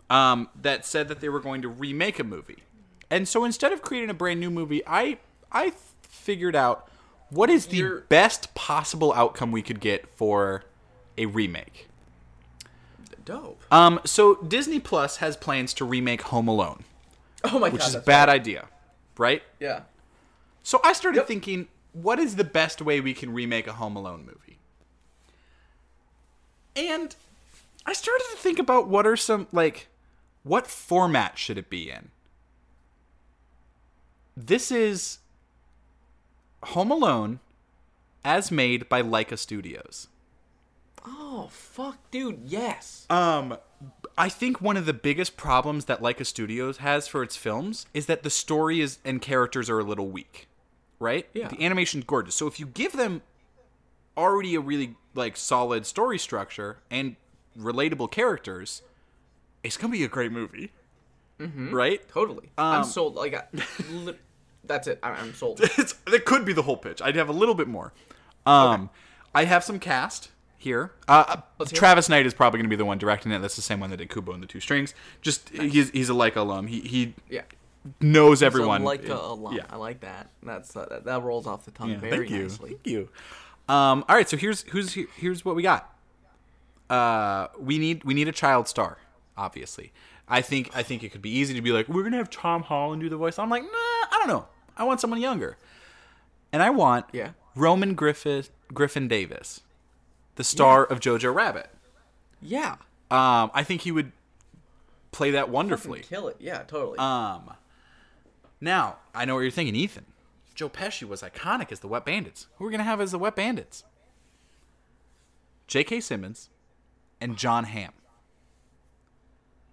um, 0.10 0.50
that 0.62 0.86
said 0.86 1.08
that 1.08 1.20
they 1.20 1.30
were 1.30 1.40
going 1.40 1.62
to 1.62 1.68
remake 1.70 2.20
a 2.20 2.24
movie, 2.24 2.64
and 3.10 3.28
so 3.28 3.44
instead 3.44 3.72
of 3.72 3.82
creating 3.82 4.10
a 4.10 4.14
brand 4.14 4.40
new 4.40 4.50
movie, 4.52 4.82
I 4.86 5.18
I 5.52 5.74
figured 6.02 6.56
out 6.56 6.90
what 7.30 7.50
is 7.50 7.68
the 7.68 7.78
You're- 7.78 8.02
best 8.10 8.54
possible 8.56 9.12
outcome 9.14 9.52
we 9.52 9.62
could 9.62 9.80
get 9.80 10.08
for 10.16 10.64
a 11.18 11.26
remake. 11.26 11.88
Dope. 13.24 13.64
Um, 13.72 14.00
so 14.06 14.36
Disney 14.36 14.80
Plus 14.80 15.18
has 15.18 15.36
plans 15.36 15.74
to 15.76 15.86
remake 15.86 16.22
Home 16.24 16.48
Alone, 16.48 16.84
Oh 17.44 17.58
my 17.58 17.70
which 17.70 17.82
god. 17.82 17.88
is 17.90 17.96
a 17.96 18.00
bad 18.00 18.30
idea, 18.30 18.68
right? 19.18 19.42
Yeah. 19.60 19.82
So 20.62 20.80
I 20.84 20.94
started 20.94 21.18
Yep. 21.20 21.28
thinking, 21.28 21.68
what 21.94 22.20
is 22.20 22.36
the 22.36 22.44
best 22.44 22.82
way 22.84 23.00
we 23.02 23.14
can 23.16 23.34
remake 23.34 23.66
a 23.66 23.74
Home 23.74 23.96
Alone 23.96 24.26
movie? 24.26 24.60
And 26.76 27.16
I 27.86 27.94
started 27.94 28.26
to 28.32 28.38
think 28.38 28.60
about 28.60 28.88
what 28.88 29.08
are 29.08 29.16
some 29.18 29.48
like 29.52 29.88
what 30.46 30.68
format 30.68 31.40
should 31.40 31.58
it 31.58 31.72
be 31.72 31.90
in? 31.90 32.12
This 34.38 34.72
is 34.72 35.18
Home 36.64 36.92
Alone 36.92 37.40
as 38.24 38.52
made 38.52 38.88
by 38.88 39.02
Laika 39.02 39.40
Studios. 39.40 40.08
Oh 41.04 41.50
fuck, 41.52 41.98
dude. 42.12 42.42
Yes. 42.46 43.08
Um, 43.10 43.58
I 44.18 44.30
think 44.30 44.62
one 44.62 44.78
of 44.78 44.86
the 44.86 44.94
biggest 44.94 45.36
problems 45.36 45.86
that 45.86 46.00
Laika 46.00 46.26
Studios 46.26 46.78
has 46.78 47.08
for 47.08 47.24
its 47.24 47.36
films 47.36 47.88
is 47.96 48.06
that 48.06 48.22
the 48.22 48.30
story 48.30 48.82
is 48.82 49.00
and 49.04 49.22
characters 49.22 49.68
are 49.68 49.80
a 49.80 49.84
little 49.84 50.10
weak, 50.10 50.48
right? 51.00 51.28
Yeah. 51.34 51.48
The 51.48 51.64
animation's 51.64 52.04
gorgeous. 52.04 52.36
So 52.36 52.46
if 52.46 52.60
you 52.60 52.68
give 52.68 52.94
them 52.94 53.24
already 54.16 54.54
a 54.54 54.60
really 54.60 54.96
like 55.16 55.38
solid 55.38 55.88
story 55.88 56.20
structure 56.20 56.78
and 56.92 57.16
relatable 57.58 58.12
characters, 58.12 58.84
it's 59.66 59.78
gonna 59.78 59.92
be 59.92 60.04
a 60.04 60.08
great 60.08 60.32
movie, 60.32 60.72
mm-hmm. 61.40 61.74
right? 61.74 62.08
totally. 62.10 62.50
I'm 62.58 62.82
Um, 62.82 62.84
sold. 62.86 63.16
Like, 63.16 63.34
I, 63.36 63.44
li- 63.92 64.16
that's 64.64 64.88
it. 64.88 65.00
I, 65.04 65.12
I'm 65.12 65.34
sold. 65.34 65.60
it's 65.78 65.96
it 66.08 66.26
could 66.26 66.46
be 66.46 66.54
the 66.54 66.64
whole 66.64 66.78
pitch. 66.78 67.02
I'd 67.02 67.16
have 67.16 67.30
a 67.30 67.34
little 67.34 67.56
bit 67.56 67.68
more. 67.68 67.94
Um, 68.46 68.90
I 69.34 69.46
have 69.46 69.64
some 69.64 69.80
cast 69.80 70.30
here. 70.58 70.92
Uh, 71.08 71.42
Let's 71.60 71.72
Travis 71.72 72.10
Knight 72.10 72.26
is 72.26 72.34
probably 72.34 72.60
going 72.60 72.66
to 72.66 72.70
be 72.70 72.76
the 72.76 72.86
one 72.86 72.98
directing 72.98 73.32
it. 73.32 73.40
That's 73.40 73.56
the 73.56 73.62
same 73.62 73.80
one 73.80 73.90
that 73.90 73.98
did 73.98 74.10
Kubo 74.10 74.34
and 74.34 74.42
the 74.42 74.48
Two 74.48 74.60
Strings. 74.60 74.94
Just 75.22 75.50
he's 75.50 75.90
he's 75.90 76.10
a 76.10 76.14
Laika 76.14 76.38
alum. 76.38 76.68
He 76.68 76.80
he 76.82 77.16
Yeah. 77.30 77.42
knows 78.02 78.42
everyone. 78.44 78.82
A 78.84 78.86
alum. 79.14 79.54
Yeah. 79.56 79.66
I 79.70 79.78
like 79.78 80.02
that. 80.02 80.30
That's 80.44 80.76
uh, 80.76 80.86
that, 80.90 81.06
that 81.06 81.24
rolls 81.24 81.48
off 81.48 81.66
the 81.66 81.72
tongue 81.72 81.90
Yeah, 81.92 81.98
very 81.98 82.18
thank 82.28 82.30
you. 82.30 82.44
nicely. 82.44 82.70
Thank 82.72 82.88
you. 82.88 83.10
Um, 83.68 84.06
all 84.08 84.16
right, 84.16 84.30
so 84.30 84.38
here's 84.38 84.62
who's 84.62 84.94
here's 84.94 85.44
what 85.44 85.56
we 85.56 85.64
got. 85.64 85.92
Uh, 86.90 87.48
we 87.60 87.80
need 87.80 88.04
we 88.04 88.14
need 88.14 88.28
a 88.28 88.32
child 88.32 88.68
star, 88.68 88.98
obviously. 89.38 89.92
I 90.28 90.42
think 90.42 90.72
I 90.76 90.84
think 90.84 91.04
it 91.04 91.10
could 91.12 91.22
be 91.22 91.30
easy 91.30 91.54
to 91.54 91.62
be 91.62 91.72
like 91.72 91.88
we're 91.88 92.04
gonna 92.04 92.18
have 92.18 92.30
Tom 92.30 92.64
Holland 92.64 93.02
do 93.02 93.10
the 93.10 93.18
voice. 93.18 93.38
I'm 93.38 93.50
like, 93.50 93.64
nah, 93.64 93.70
I 93.70 94.16
don't 94.20 94.28
know. 94.28 94.48
I 94.78 94.84
want 94.84 95.00
someone 95.02 95.22
younger, 95.22 95.58
and 96.52 96.62
I 96.64 96.70
want 96.70 97.06
Yeah. 97.12 97.32
Roman 97.56 97.94
Griffith 97.96 98.50
Griffin 98.74 99.08
Davis, 99.08 99.62
the 100.36 100.44
star 100.44 100.84
of 100.84 101.00
Jojo 101.00 101.34
Rabbit. 101.34 101.70
Yeah. 102.42 102.76
Um, 103.12 103.52
I 103.54 103.64
think 103.64 103.82
he 103.82 103.92
would 103.92 104.12
play 105.12 105.32
that 105.32 105.50
wonderfully. 105.50 106.02
Kill 106.02 106.28
it. 106.28 106.38
Yeah. 106.40 106.64
Totally. 106.64 106.98
Um, 106.98 107.54
now 108.60 108.98
I 109.14 109.26
know 109.26 109.36
what 109.36 109.42
you're 109.42 109.52
thinking, 109.52 109.76
Ethan. 109.76 110.06
Joe 110.56 110.70
Pesci 110.70 111.04
was 111.08 111.22
iconic 111.22 111.72
as 111.72 111.82
the 111.82 111.88
Wet 111.88 112.06
Bandits. 112.06 112.48
Who 112.58 112.64
are 112.66 112.68
we 112.68 112.72
gonna 112.72 112.84
have 112.84 113.00
as 113.02 113.12
the 113.12 113.20
Wet 113.20 113.36
Bandits? 113.36 113.84
J.K. 115.68 116.00
Simmons 116.02 116.50
and 117.20 117.38
Jon 117.38 117.64
Hamm. 117.66 117.92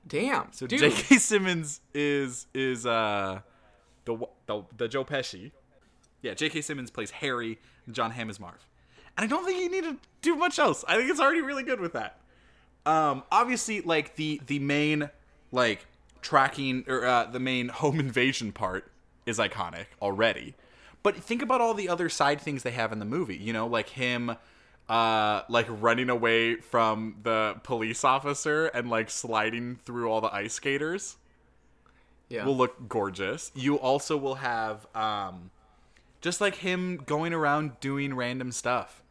Damn. 0.07 0.53
So 0.53 0.67
dude. 0.67 0.81
J.K. 0.81 1.19
Simmons 1.19 1.81
is 1.95 2.47
is 2.55 2.87
uh 2.87 3.41
the 4.05 4.19
the, 4.47 4.63
the 4.77 4.89
Joe 4.89 5.05
Pesci. 5.05 5.53
Yeah, 6.23 6.35
J.K. 6.35 6.61
Simmons 6.61 6.91
plays 6.91 7.11
Harry, 7.11 7.59
and 7.87 7.95
Jon 7.95 8.13
Hamm 8.13 8.31
is 8.31 8.39
Marv. 8.39 8.67
And 9.17 9.25
I 9.25 9.27
don't 9.27 9.45
think 9.45 9.61
you 9.61 9.71
need 9.71 9.85
to 9.85 9.97
do 10.23 10.37
much 10.37 10.59
else. 10.59 10.85
I 10.87 10.97
think 10.97 11.11
it's 11.11 11.21
already 11.21 11.43
really 11.43 11.65
good 11.65 11.81
with 11.81 11.93
that. 11.93 12.19
Um, 12.87 13.23
obviously, 13.31 13.81
like 13.81 14.17
the 14.17 14.41
the 14.47 14.59
main 14.59 15.11
like 15.51 15.87
tracking 16.21 16.85
or 16.89 17.05
uh, 17.05 17.25
the 17.27 17.41
main 17.41 17.69
home 17.69 18.01
invasion 18.01 18.53
part 18.53 18.91
is 19.27 19.39
iconic 19.39 19.87
already. 20.01 20.55
But 21.03 21.17
think 21.17 21.43
about 21.43 21.61
all 21.61 21.75
the 21.75 21.89
other 21.89 22.09
side 22.09 22.41
things 22.41 22.63
they 22.63 22.71
have 22.71 22.93
in 22.93 23.01
the 23.01 23.05
movie. 23.05 23.37
You 23.37 23.53
know, 23.53 23.67
like 23.67 23.91
him 23.91 24.37
uh, 24.89 25.43
like 25.49 25.67
running 25.69 26.11
away 26.11 26.57
from 26.57 27.17
the 27.23 27.57
police 27.63 28.05
officer 28.05 28.67
and 28.67 28.91
like 28.91 29.09
sliding 29.11 29.77
through 29.85 30.11
all 30.11 30.21
the 30.21 30.33
ice 30.35 30.53
skaters 30.55 31.17
Yeah. 32.29 32.45
will 32.45 32.57
look 32.57 32.89
gorgeous. 32.89 33.51
You 33.55 33.79
also 33.79 34.17
will 34.17 34.37
have 34.37 34.87
um, 34.95 35.51
just 36.21 36.41
like 36.41 36.57
him 36.57 36.97
going 37.07 37.33
around 37.33 37.79
doing 37.81 38.15
random 38.15 38.53
stuff, 38.53 39.03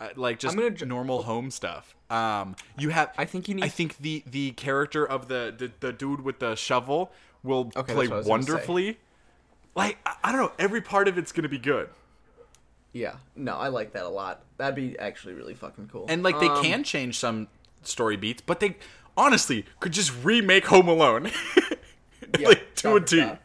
uh, 0.00 0.08
like 0.16 0.38
just 0.38 0.56
gonna 0.56 0.70
normal 0.84 1.22
home 1.22 1.50
stuff. 1.50 1.94
Um, 2.10 2.54
you 2.78 2.90
have. 2.90 3.12
I 3.18 3.24
think 3.24 3.48
you 3.48 3.54
need- 3.56 3.64
I 3.64 3.68
think 3.68 3.98
the 3.98 4.22
the 4.26 4.52
character 4.52 5.04
of 5.04 5.28
the 5.28 5.52
the, 5.56 5.72
the 5.80 5.92
dude 5.92 6.20
with 6.20 6.38
the 6.38 6.54
shovel 6.54 7.10
will 7.42 7.70
Okay, 7.76 7.94
play 7.94 8.06
that's 8.06 8.10
what 8.10 8.12
I 8.12 8.16
was 8.18 8.26
gonna 8.26 8.42
say. 8.42 8.52
wonderfully. 8.52 8.98
Like 9.74 9.98
I, 10.06 10.14
I 10.24 10.32
don't 10.32 10.40
know, 10.40 10.52
every 10.58 10.80
part 10.82 11.08
of 11.08 11.16
it's 11.18 11.32
gonna 11.32 11.48
be 11.48 11.58
good, 11.58 11.88
yeah. 12.96 13.16
No, 13.34 13.56
I 13.56 13.68
like 13.68 13.92
that 13.92 14.04
a 14.04 14.08
lot. 14.08 14.42
That'd 14.56 14.74
be 14.74 14.98
actually 14.98 15.34
really 15.34 15.54
fucking 15.54 15.88
cool. 15.92 16.06
and 16.08 16.22
like 16.22 16.38
they 16.40 16.48
Um, 16.48 16.62
can 16.64 16.82
change 16.84 17.18
some 17.18 17.48
story 17.82 18.16
beats, 18.16 18.40
but 18.44 18.60
they 18.60 18.76
honestly 19.16 19.64
could 19.80 19.92
just 19.92 20.12
remake 20.24 20.66
Home 20.66 20.88
Alone, 20.88 21.30
Yeah, 22.38 22.48
like 22.48 22.74
to 22.76 22.88
a 22.88 22.90
done 22.90 22.94
with 22.94 23.06
T. 23.10 23.16
that. 23.18 23.42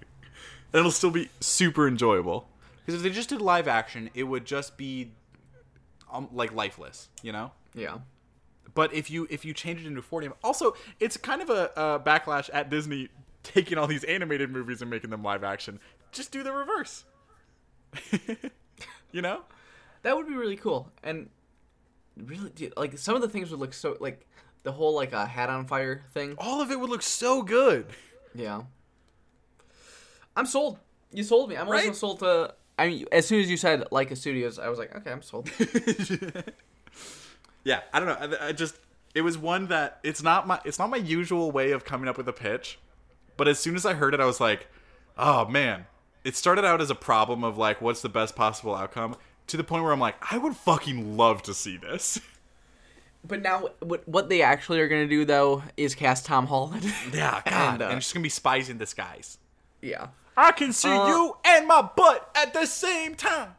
And 0.73 0.79
it'll 0.79 0.91
still 0.91 1.11
be 1.11 1.29
super 1.39 1.87
enjoyable. 1.87 2.47
Because 2.85 2.95
if 2.99 3.03
they 3.03 3.09
just 3.13 3.29
did 3.29 3.41
live 3.41 3.67
action, 3.67 4.09
it 4.13 4.23
would 4.23 4.45
just 4.45 4.77
be 4.77 5.11
um, 6.11 6.29
like 6.33 6.53
lifeless, 6.53 7.09
you 7.21 7.31
know. 7.31 7.51
Yeah. 7.75 7.99
But 8.73 8.93
if 8.93 9.11
you 9.11 9.27
if 9.29 9.43
you 9.45 9.53
change 9.53 9.81
it 9.81 9.87
into 9.87 10.01
4D, 10.01 10.31
also 10.43 10.75
it's 10.99 11.17
kind 11.17 11.41
of 11.41 11.49
a, 11.49 11.71
a 11.75 11.99
backlash 11.99 12.49
at 12.53 12.69
Disney 12.69 13.09
taking 13.43 13.77
all 13.77 13.87
these 13.87 14.03
animated 14.05 14.49
movies 14.49 14.81
and 14.81 14.89
making 14.89 15.09
them 15.09 15.23
live 15.23 15.43
action. 15.43 15.79
Just 16.11 16.31
do 16.31 16.41
the 16.43 16.51
reverse. 16.53 17.03
you 19.11 19.21
know? 19.21 19.41
That 20.03 20.17
would 20.17 20.27
be 20.27 20.33
really 20.33 20.55
cool. 20.55 20.91
And 21.03 21.29
really, 22.17 22.49
dude, 22.51 22.73
like 22.77 22.97
some 22.97 23.15
of 23.15 23.21
the 23.21 23.29
things 23.29 23.51
would 23.51 23.59
look 23.59 23.73
so 23.73 23.97
like 23.99 24.25
the 24.63 24.71
whole 24.71 24.95
like 24.95 25.13
uh, 25.13 25.25
hat 25.25 25.49
on 25.49 25.65
fire 25.65 26.03
thing. 26.13 26.35
All 26.37 26.61
of 26.61 26.71
it 26.71 26.79
would 26.79 26.89
look 26.89 27.03
so 27.03 27.43
good. 27.43 27.85
Yeah. 28.33 28.63
I'm 30.35 30.45
sold. 30.45 30.79
You 31.11 31.23
sold 31.23 31.49
me. 31.49 31.57
I'm 31.57 31.67
also 31.67 31.91
sold 31.91 32.19
to. 32.19 32.53
I 32.79 32.87
mean, 32.87 33.05
as 33.11 33.27
soon 33.27 33.41
as 33.41 33.49
you 33.49 33.57
said 33.57 33.83
Laika 33.91 34.17
Studios, 34.17 34.57
I 34.57 34.69
was 34.69 34.79
like, 34.79 34.95
okay, 34.95 35.11
I'm 35.11 35.21
sold. 35.21 35.49
Yeah, 37.63 37.81
I 37.93 37.99
don't 37.99 38.07
know. 38.07 38.37
I, 38.37 38.47
I 38.47 38.51
just 38.51 38.75
it 39.13 39.21
was 39.21 39.37
one 39.37 39.67
that 39.67 39.99
it's 40.03 40.23
not 40.23 40.47
my 40.47 40.59
it's 40.65 40.79
not 40.79 40.89
my 40.89 40.97
usual 40.97 41.51
way 41.51 41.71
of 41.71 41.85
coming 41.85 42.07
up 42.07 42.17
with 42.17 42.27
a 42.27 42.33
pitch, 42.33 42.79
but 43.37 43.47
as 43.47 43.59
soon 43.59 43.75
as 43.75 43.85
I 43.85 43.93
heard 43.93 44.13
it, 44.13 44.19
I 44.19 44.25
was 44.25 44.39
like, 44.39 44.67
oh 45.17 45.45
man. 45.47 45.85
It 46.23 46.35
started 46.35 46.63
out 46.65 46.81
as 46.81 46.89
a 46.89 46.95
problem 46.95 47.43
of 47.43 47.57
like, 47.57 47.81
what's 47.81 48.01
the 48.01 48.09
best 48.09 48.35
possible 48.35 48.75
outcome, 48.75 49.15
to 49.47 49.57
the 49.57 49.63
point 49.63 49.83
where 49.83 49.91
I'm 49.91 49.99
like, 49.99 50.15
I 50.31 50.37
would 50.37 50.55
fucking 50.55 51.17
love 51.17 51.41
to 51.43 51.53
see 51.53 51.77
this. 51.77 52.19
but 53.27 53.41
now, 53.41 53.69
what 53.79 54.07
what 54.07 54.29
they 54.29 54.41
actually 54.41 54.79
are 54.81 54.87
gonna 54.87 55.07
do 55.07 55.25
though 55.25 55.63
is 55.77 55.95
cast 55.95 56.25
Tom 56.25 56.47
Holland. 56.47 56.83
Yeah, 57.13 57.41
God, 57.45 57.53
And, 57.73 57.81
and, 57.81 57.93
uh, 57.93 57.95
it's 57.95 58.05
just 58.05 58.13
gonna 58.13 58.23
be 58.23 58.29
spies 58.29 58.69
in 58.69 58.77
disguise. 58.77 59.37
yeah. 59.81 60.07
I 60.37 60.53
can 60.53 60.71
see 60.71 60.87
Uh, 60.89 61.07
You 61.07 61.37
and 61.43 61.67
my 61.67 61.81
butt 61.81 62.31
at 62.35 62.53
the 62.53 62.65
same 62.65 63.15
time. 63.15 63.53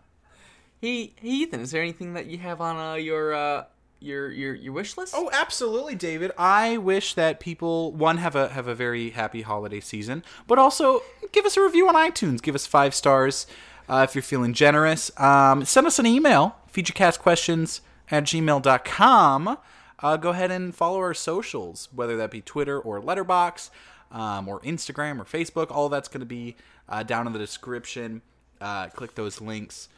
Hey, 0.80 1.12
hey, 1.16 1.28
Ethan, 1.28 1.60
is 1.60 1.70
there 1.70 1.82
anything 1.82 2.14
that 2.14 2.26
you 2.26 2.39
have 2.39 2.60
on 2.62 2.76
uh, 2.76 2.94
your 2.94 3.34
uh, 3.34 3.64
your 4.02 4.30
your 4.30 4.54
your 4.54 4.72
wish 4.72 4.96
list? 4.96 5.14
Oh, 5.16 5.30
absolutely, 5.32 5.94
David. 5.94 6.32
I 6.36 6.76
wish 6.76 7.14
that 7.14 7.40
people 7.40 7.92
one 7.92 8.18
have 8.18 8.34
a 8.36 8.48
have 8.48 8.68
a 8.68 8.74
very 8.74 9.10
happy 9.10 9.42
holiday 9.42 9.80
season, 9.80 10.24
but 10.46 10.58
also 10.58 11.02
give 11.32 11.46
us 11.46 11.56
a 11.56 11.62
review 11.62 11.88
on 11.88 11.94
iTunes. 11.94 12.42
Give 12.42 12.54
us 12.54 12.66
five 12.66 12.94
stars 12.94 13.46
uh, 13.88 14.06
if 14.08 14.14
you're 14.14 14.22
feeling 14.22 14.52
generous. 14.52 15.10
Um, 15.20 15.64
send 15.64 15.86
us 15.86 15.98
an 15.98 16.06
email, 16.06 16.56
featurecastquestions 16.72 17.80
at 18.10 18.24
gmail.com. 18.24 19.58
Uh, 19.98 20.16
go 20.16 20.30
ahead 20.30 20.50
and 20.50 20.74
follow 20.74 20.98
our 20.98 21.14
socials, 21.14 21.88
whether 21.94 22.16
that 22.16 22.30
be 22.30 22.40
Twitter 22.40 22.78
or 22.78 23.00
Letterboxd, 23.00 23.70
um, 24.10 24.48
or 24.48 24.60
Instagram 24.60 25.20
or 25.20 25.24
Facebook. 25.24 25.70
All 25.70 25.88
that's 25.88 26.08
going 26.08 26.20
to 26.20 26.26
be 26.26 26.56
uh, 26.88 27.02
down 27.02 27.26
in 27.26 27.32
the 27.32 27.38
description. 27.38 28.22
Uh, 28.60 28.88
click 28.88 29.14
those 29.14 29.40
links. 29.40 29.88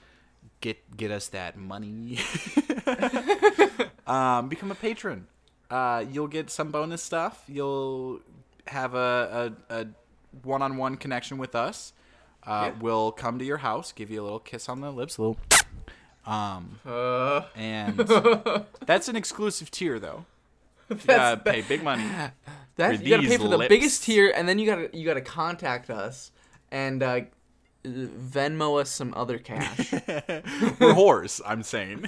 Get 0.60 0.96
get 0.96 1.10
us 1.10 1.28
that 1.28 1.56
money. 1.56 2.18
um, 4.06 4.48
become 4.48 4.70
a 4.70 4.74
patron. 4.74 5.26
Uh, 5.70 6.04
you'll 6.10 6.28
get 6.28 6.50
some 6.50 6.70
bonus 6.70 7.02
stuff. 7.02 7.42
You'll 7.48 8.20
have 8.66 8.94
a, 8.94 9.54
a, 9.68 9.74
a 9.82 9.86
one-on-one 10.42 10.96
connection 10.96 11.38
with 11.38 11.54
us. 11.54 11.92
Uh, 12.46 12.70
Yeah. 12.72 12.72
We'll 12.80 13.12
come 13.12 13.38
to 13.38 13.44
your 13.44 13.58
house, 13.58 13.92
give 13.92 14.10
you 14.10 14.20
a 14.22 14.24
little 14.24 14.38
kiss 14.38 14.68
on 14.68 14.80
the 14.80 14.90
lips, 14.92 15.16
a 15.16 15.22
little, 15.22 15.36
um, 16.26 16.78
Uh, 16.86 17.42
and 17.56 17.96
that's 18.86 19.08
an 19.08 19.16
exclusive 19.16 19.70
tier 19.70 19.98
though. 19.98 20.24
You 20.90 20.96
gotta 21.06 21.40
pay 21.40 21.62
big 21.62 21.82
money. 21.82 22.04
that 22.76 23.02
you 23.02 23.16
gotta 23.16 23.26
pay 23.26 23.38
for 23.38 23.48
the 23.48 23.66
biggest 23.68 24.04
tier, 24.04 24.32
and 24.36 24.46
then 24.46 24.58
you 24.58 24.66
gotta 24.66 24.90
you 24.92 25.04
gotta 25.06 25.22
contact 25.22 25.88
us 25.88 26.30
and 26.70 27.02
uh, 27.02 27.20
Venmo 27.86 28.80
us 28.80 28.90
some 28.90 29.12
other 29.16 29.38
cash. 29.38 29.92
We're 29.92 30.92
whores. 30.94 31.40
I'm 31.46 31.62
saying. 31.62 32.04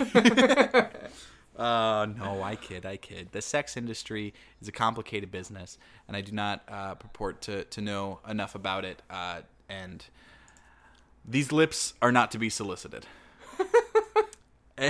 Uh, 1.57 2.07
no, 2.19 2.43
I 2.43 2.57
kid, 2.57 2.85
I 2.85 2.97
kid. 2.97 3.29
The 3.33 3.41
sex 3.41 3.77
industry 3.77 4.35
is 4.61 4.69
a 4.69 4.73
complicated 4.73 5.31
business, 5.31 5.79
and 6.07 6.17
I 6.17 6.21
do 6.21 6.33
not 6.33 6.63
uh, 6.69 6.95
purport 6.97 7.41
to, 7.43 7.65
to 7.65 7.81
know 7.81 8.21
enough 8.29 8.55
about 8.55 8.85
it. 8.85 9.01
Uh, 9.09 9.41
and 9.69 10.05
these 11.25 11.53
lips 11.53 11.95
are 12.03 12.13
not 12.13 12.31
to 12.33 12.39
be 12.39 12.51
solicited. 12.51 13.07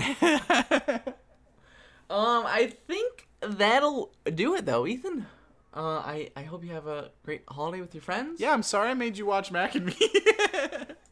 Um, 2.08 2.44
I 2.46 2.72
think 2.86 3.26
that'll 3.40 4.12
do 4.32 4.54
it 4.54 4.64
though, 4.64 4.86
Ethan. 4.86 5.26
Uh, 5.74 5.98
I 5.98 6.30
I 6.36 6.42
hope 6.42 6.64
you 6.64 6.70
have 6.70 6.86
a 6.86 7.10
great 7.24 7.42
holiday 7.48 7.80
with 7.80 7.94
your 7.94 8.02
friends. 8.02 8.40
Yeah, 8.40 8.52
I'm 8.52 8.62
sorry 8.62 8.90
I 8.90 8.94
made 8.94 9.18
you 9.18 9.26
watch 9.26 9.50
Mac 9.50 9.74
and 9.74 9.86
Me. 9.86 9.96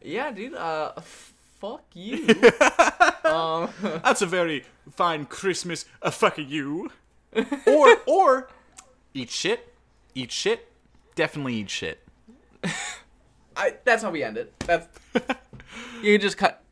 Yeah, 0.07 0.31
dude. 0.33 0.55
Uh, 0.55 0.93
fuck 1.65 1.85
you. 1.95 2.27
um, 3.25 3.71
That's 4.05 4.23
a 4.23 4.27
very 4.27 4.65
fine 4.93 5.25
Christmas. 5.25 5.87
Uh, 6.03 6.11
fuck 6.11 6.39
you. 6.39 6.91
Or 7.67 7.97
or 8.07 8.49
eat 9.13 9.31
shit, 9.31 9.75
eat 10.15 10.31
shit. 10.31 10.69
Definitely 11.15 11.55
eat 11.55 11.71
shit. 11.71 12.01
I 13.57 13.75
that's 13.85 14.03
how 14.03 14.11
we 14.11 14.23
end 14.23 14.37
it. 14.37 14.53
That's 14.61 14.87
you 16.03 16.13
can 16.13 16.21
just 16.21 16.37
cut 16.37 16.63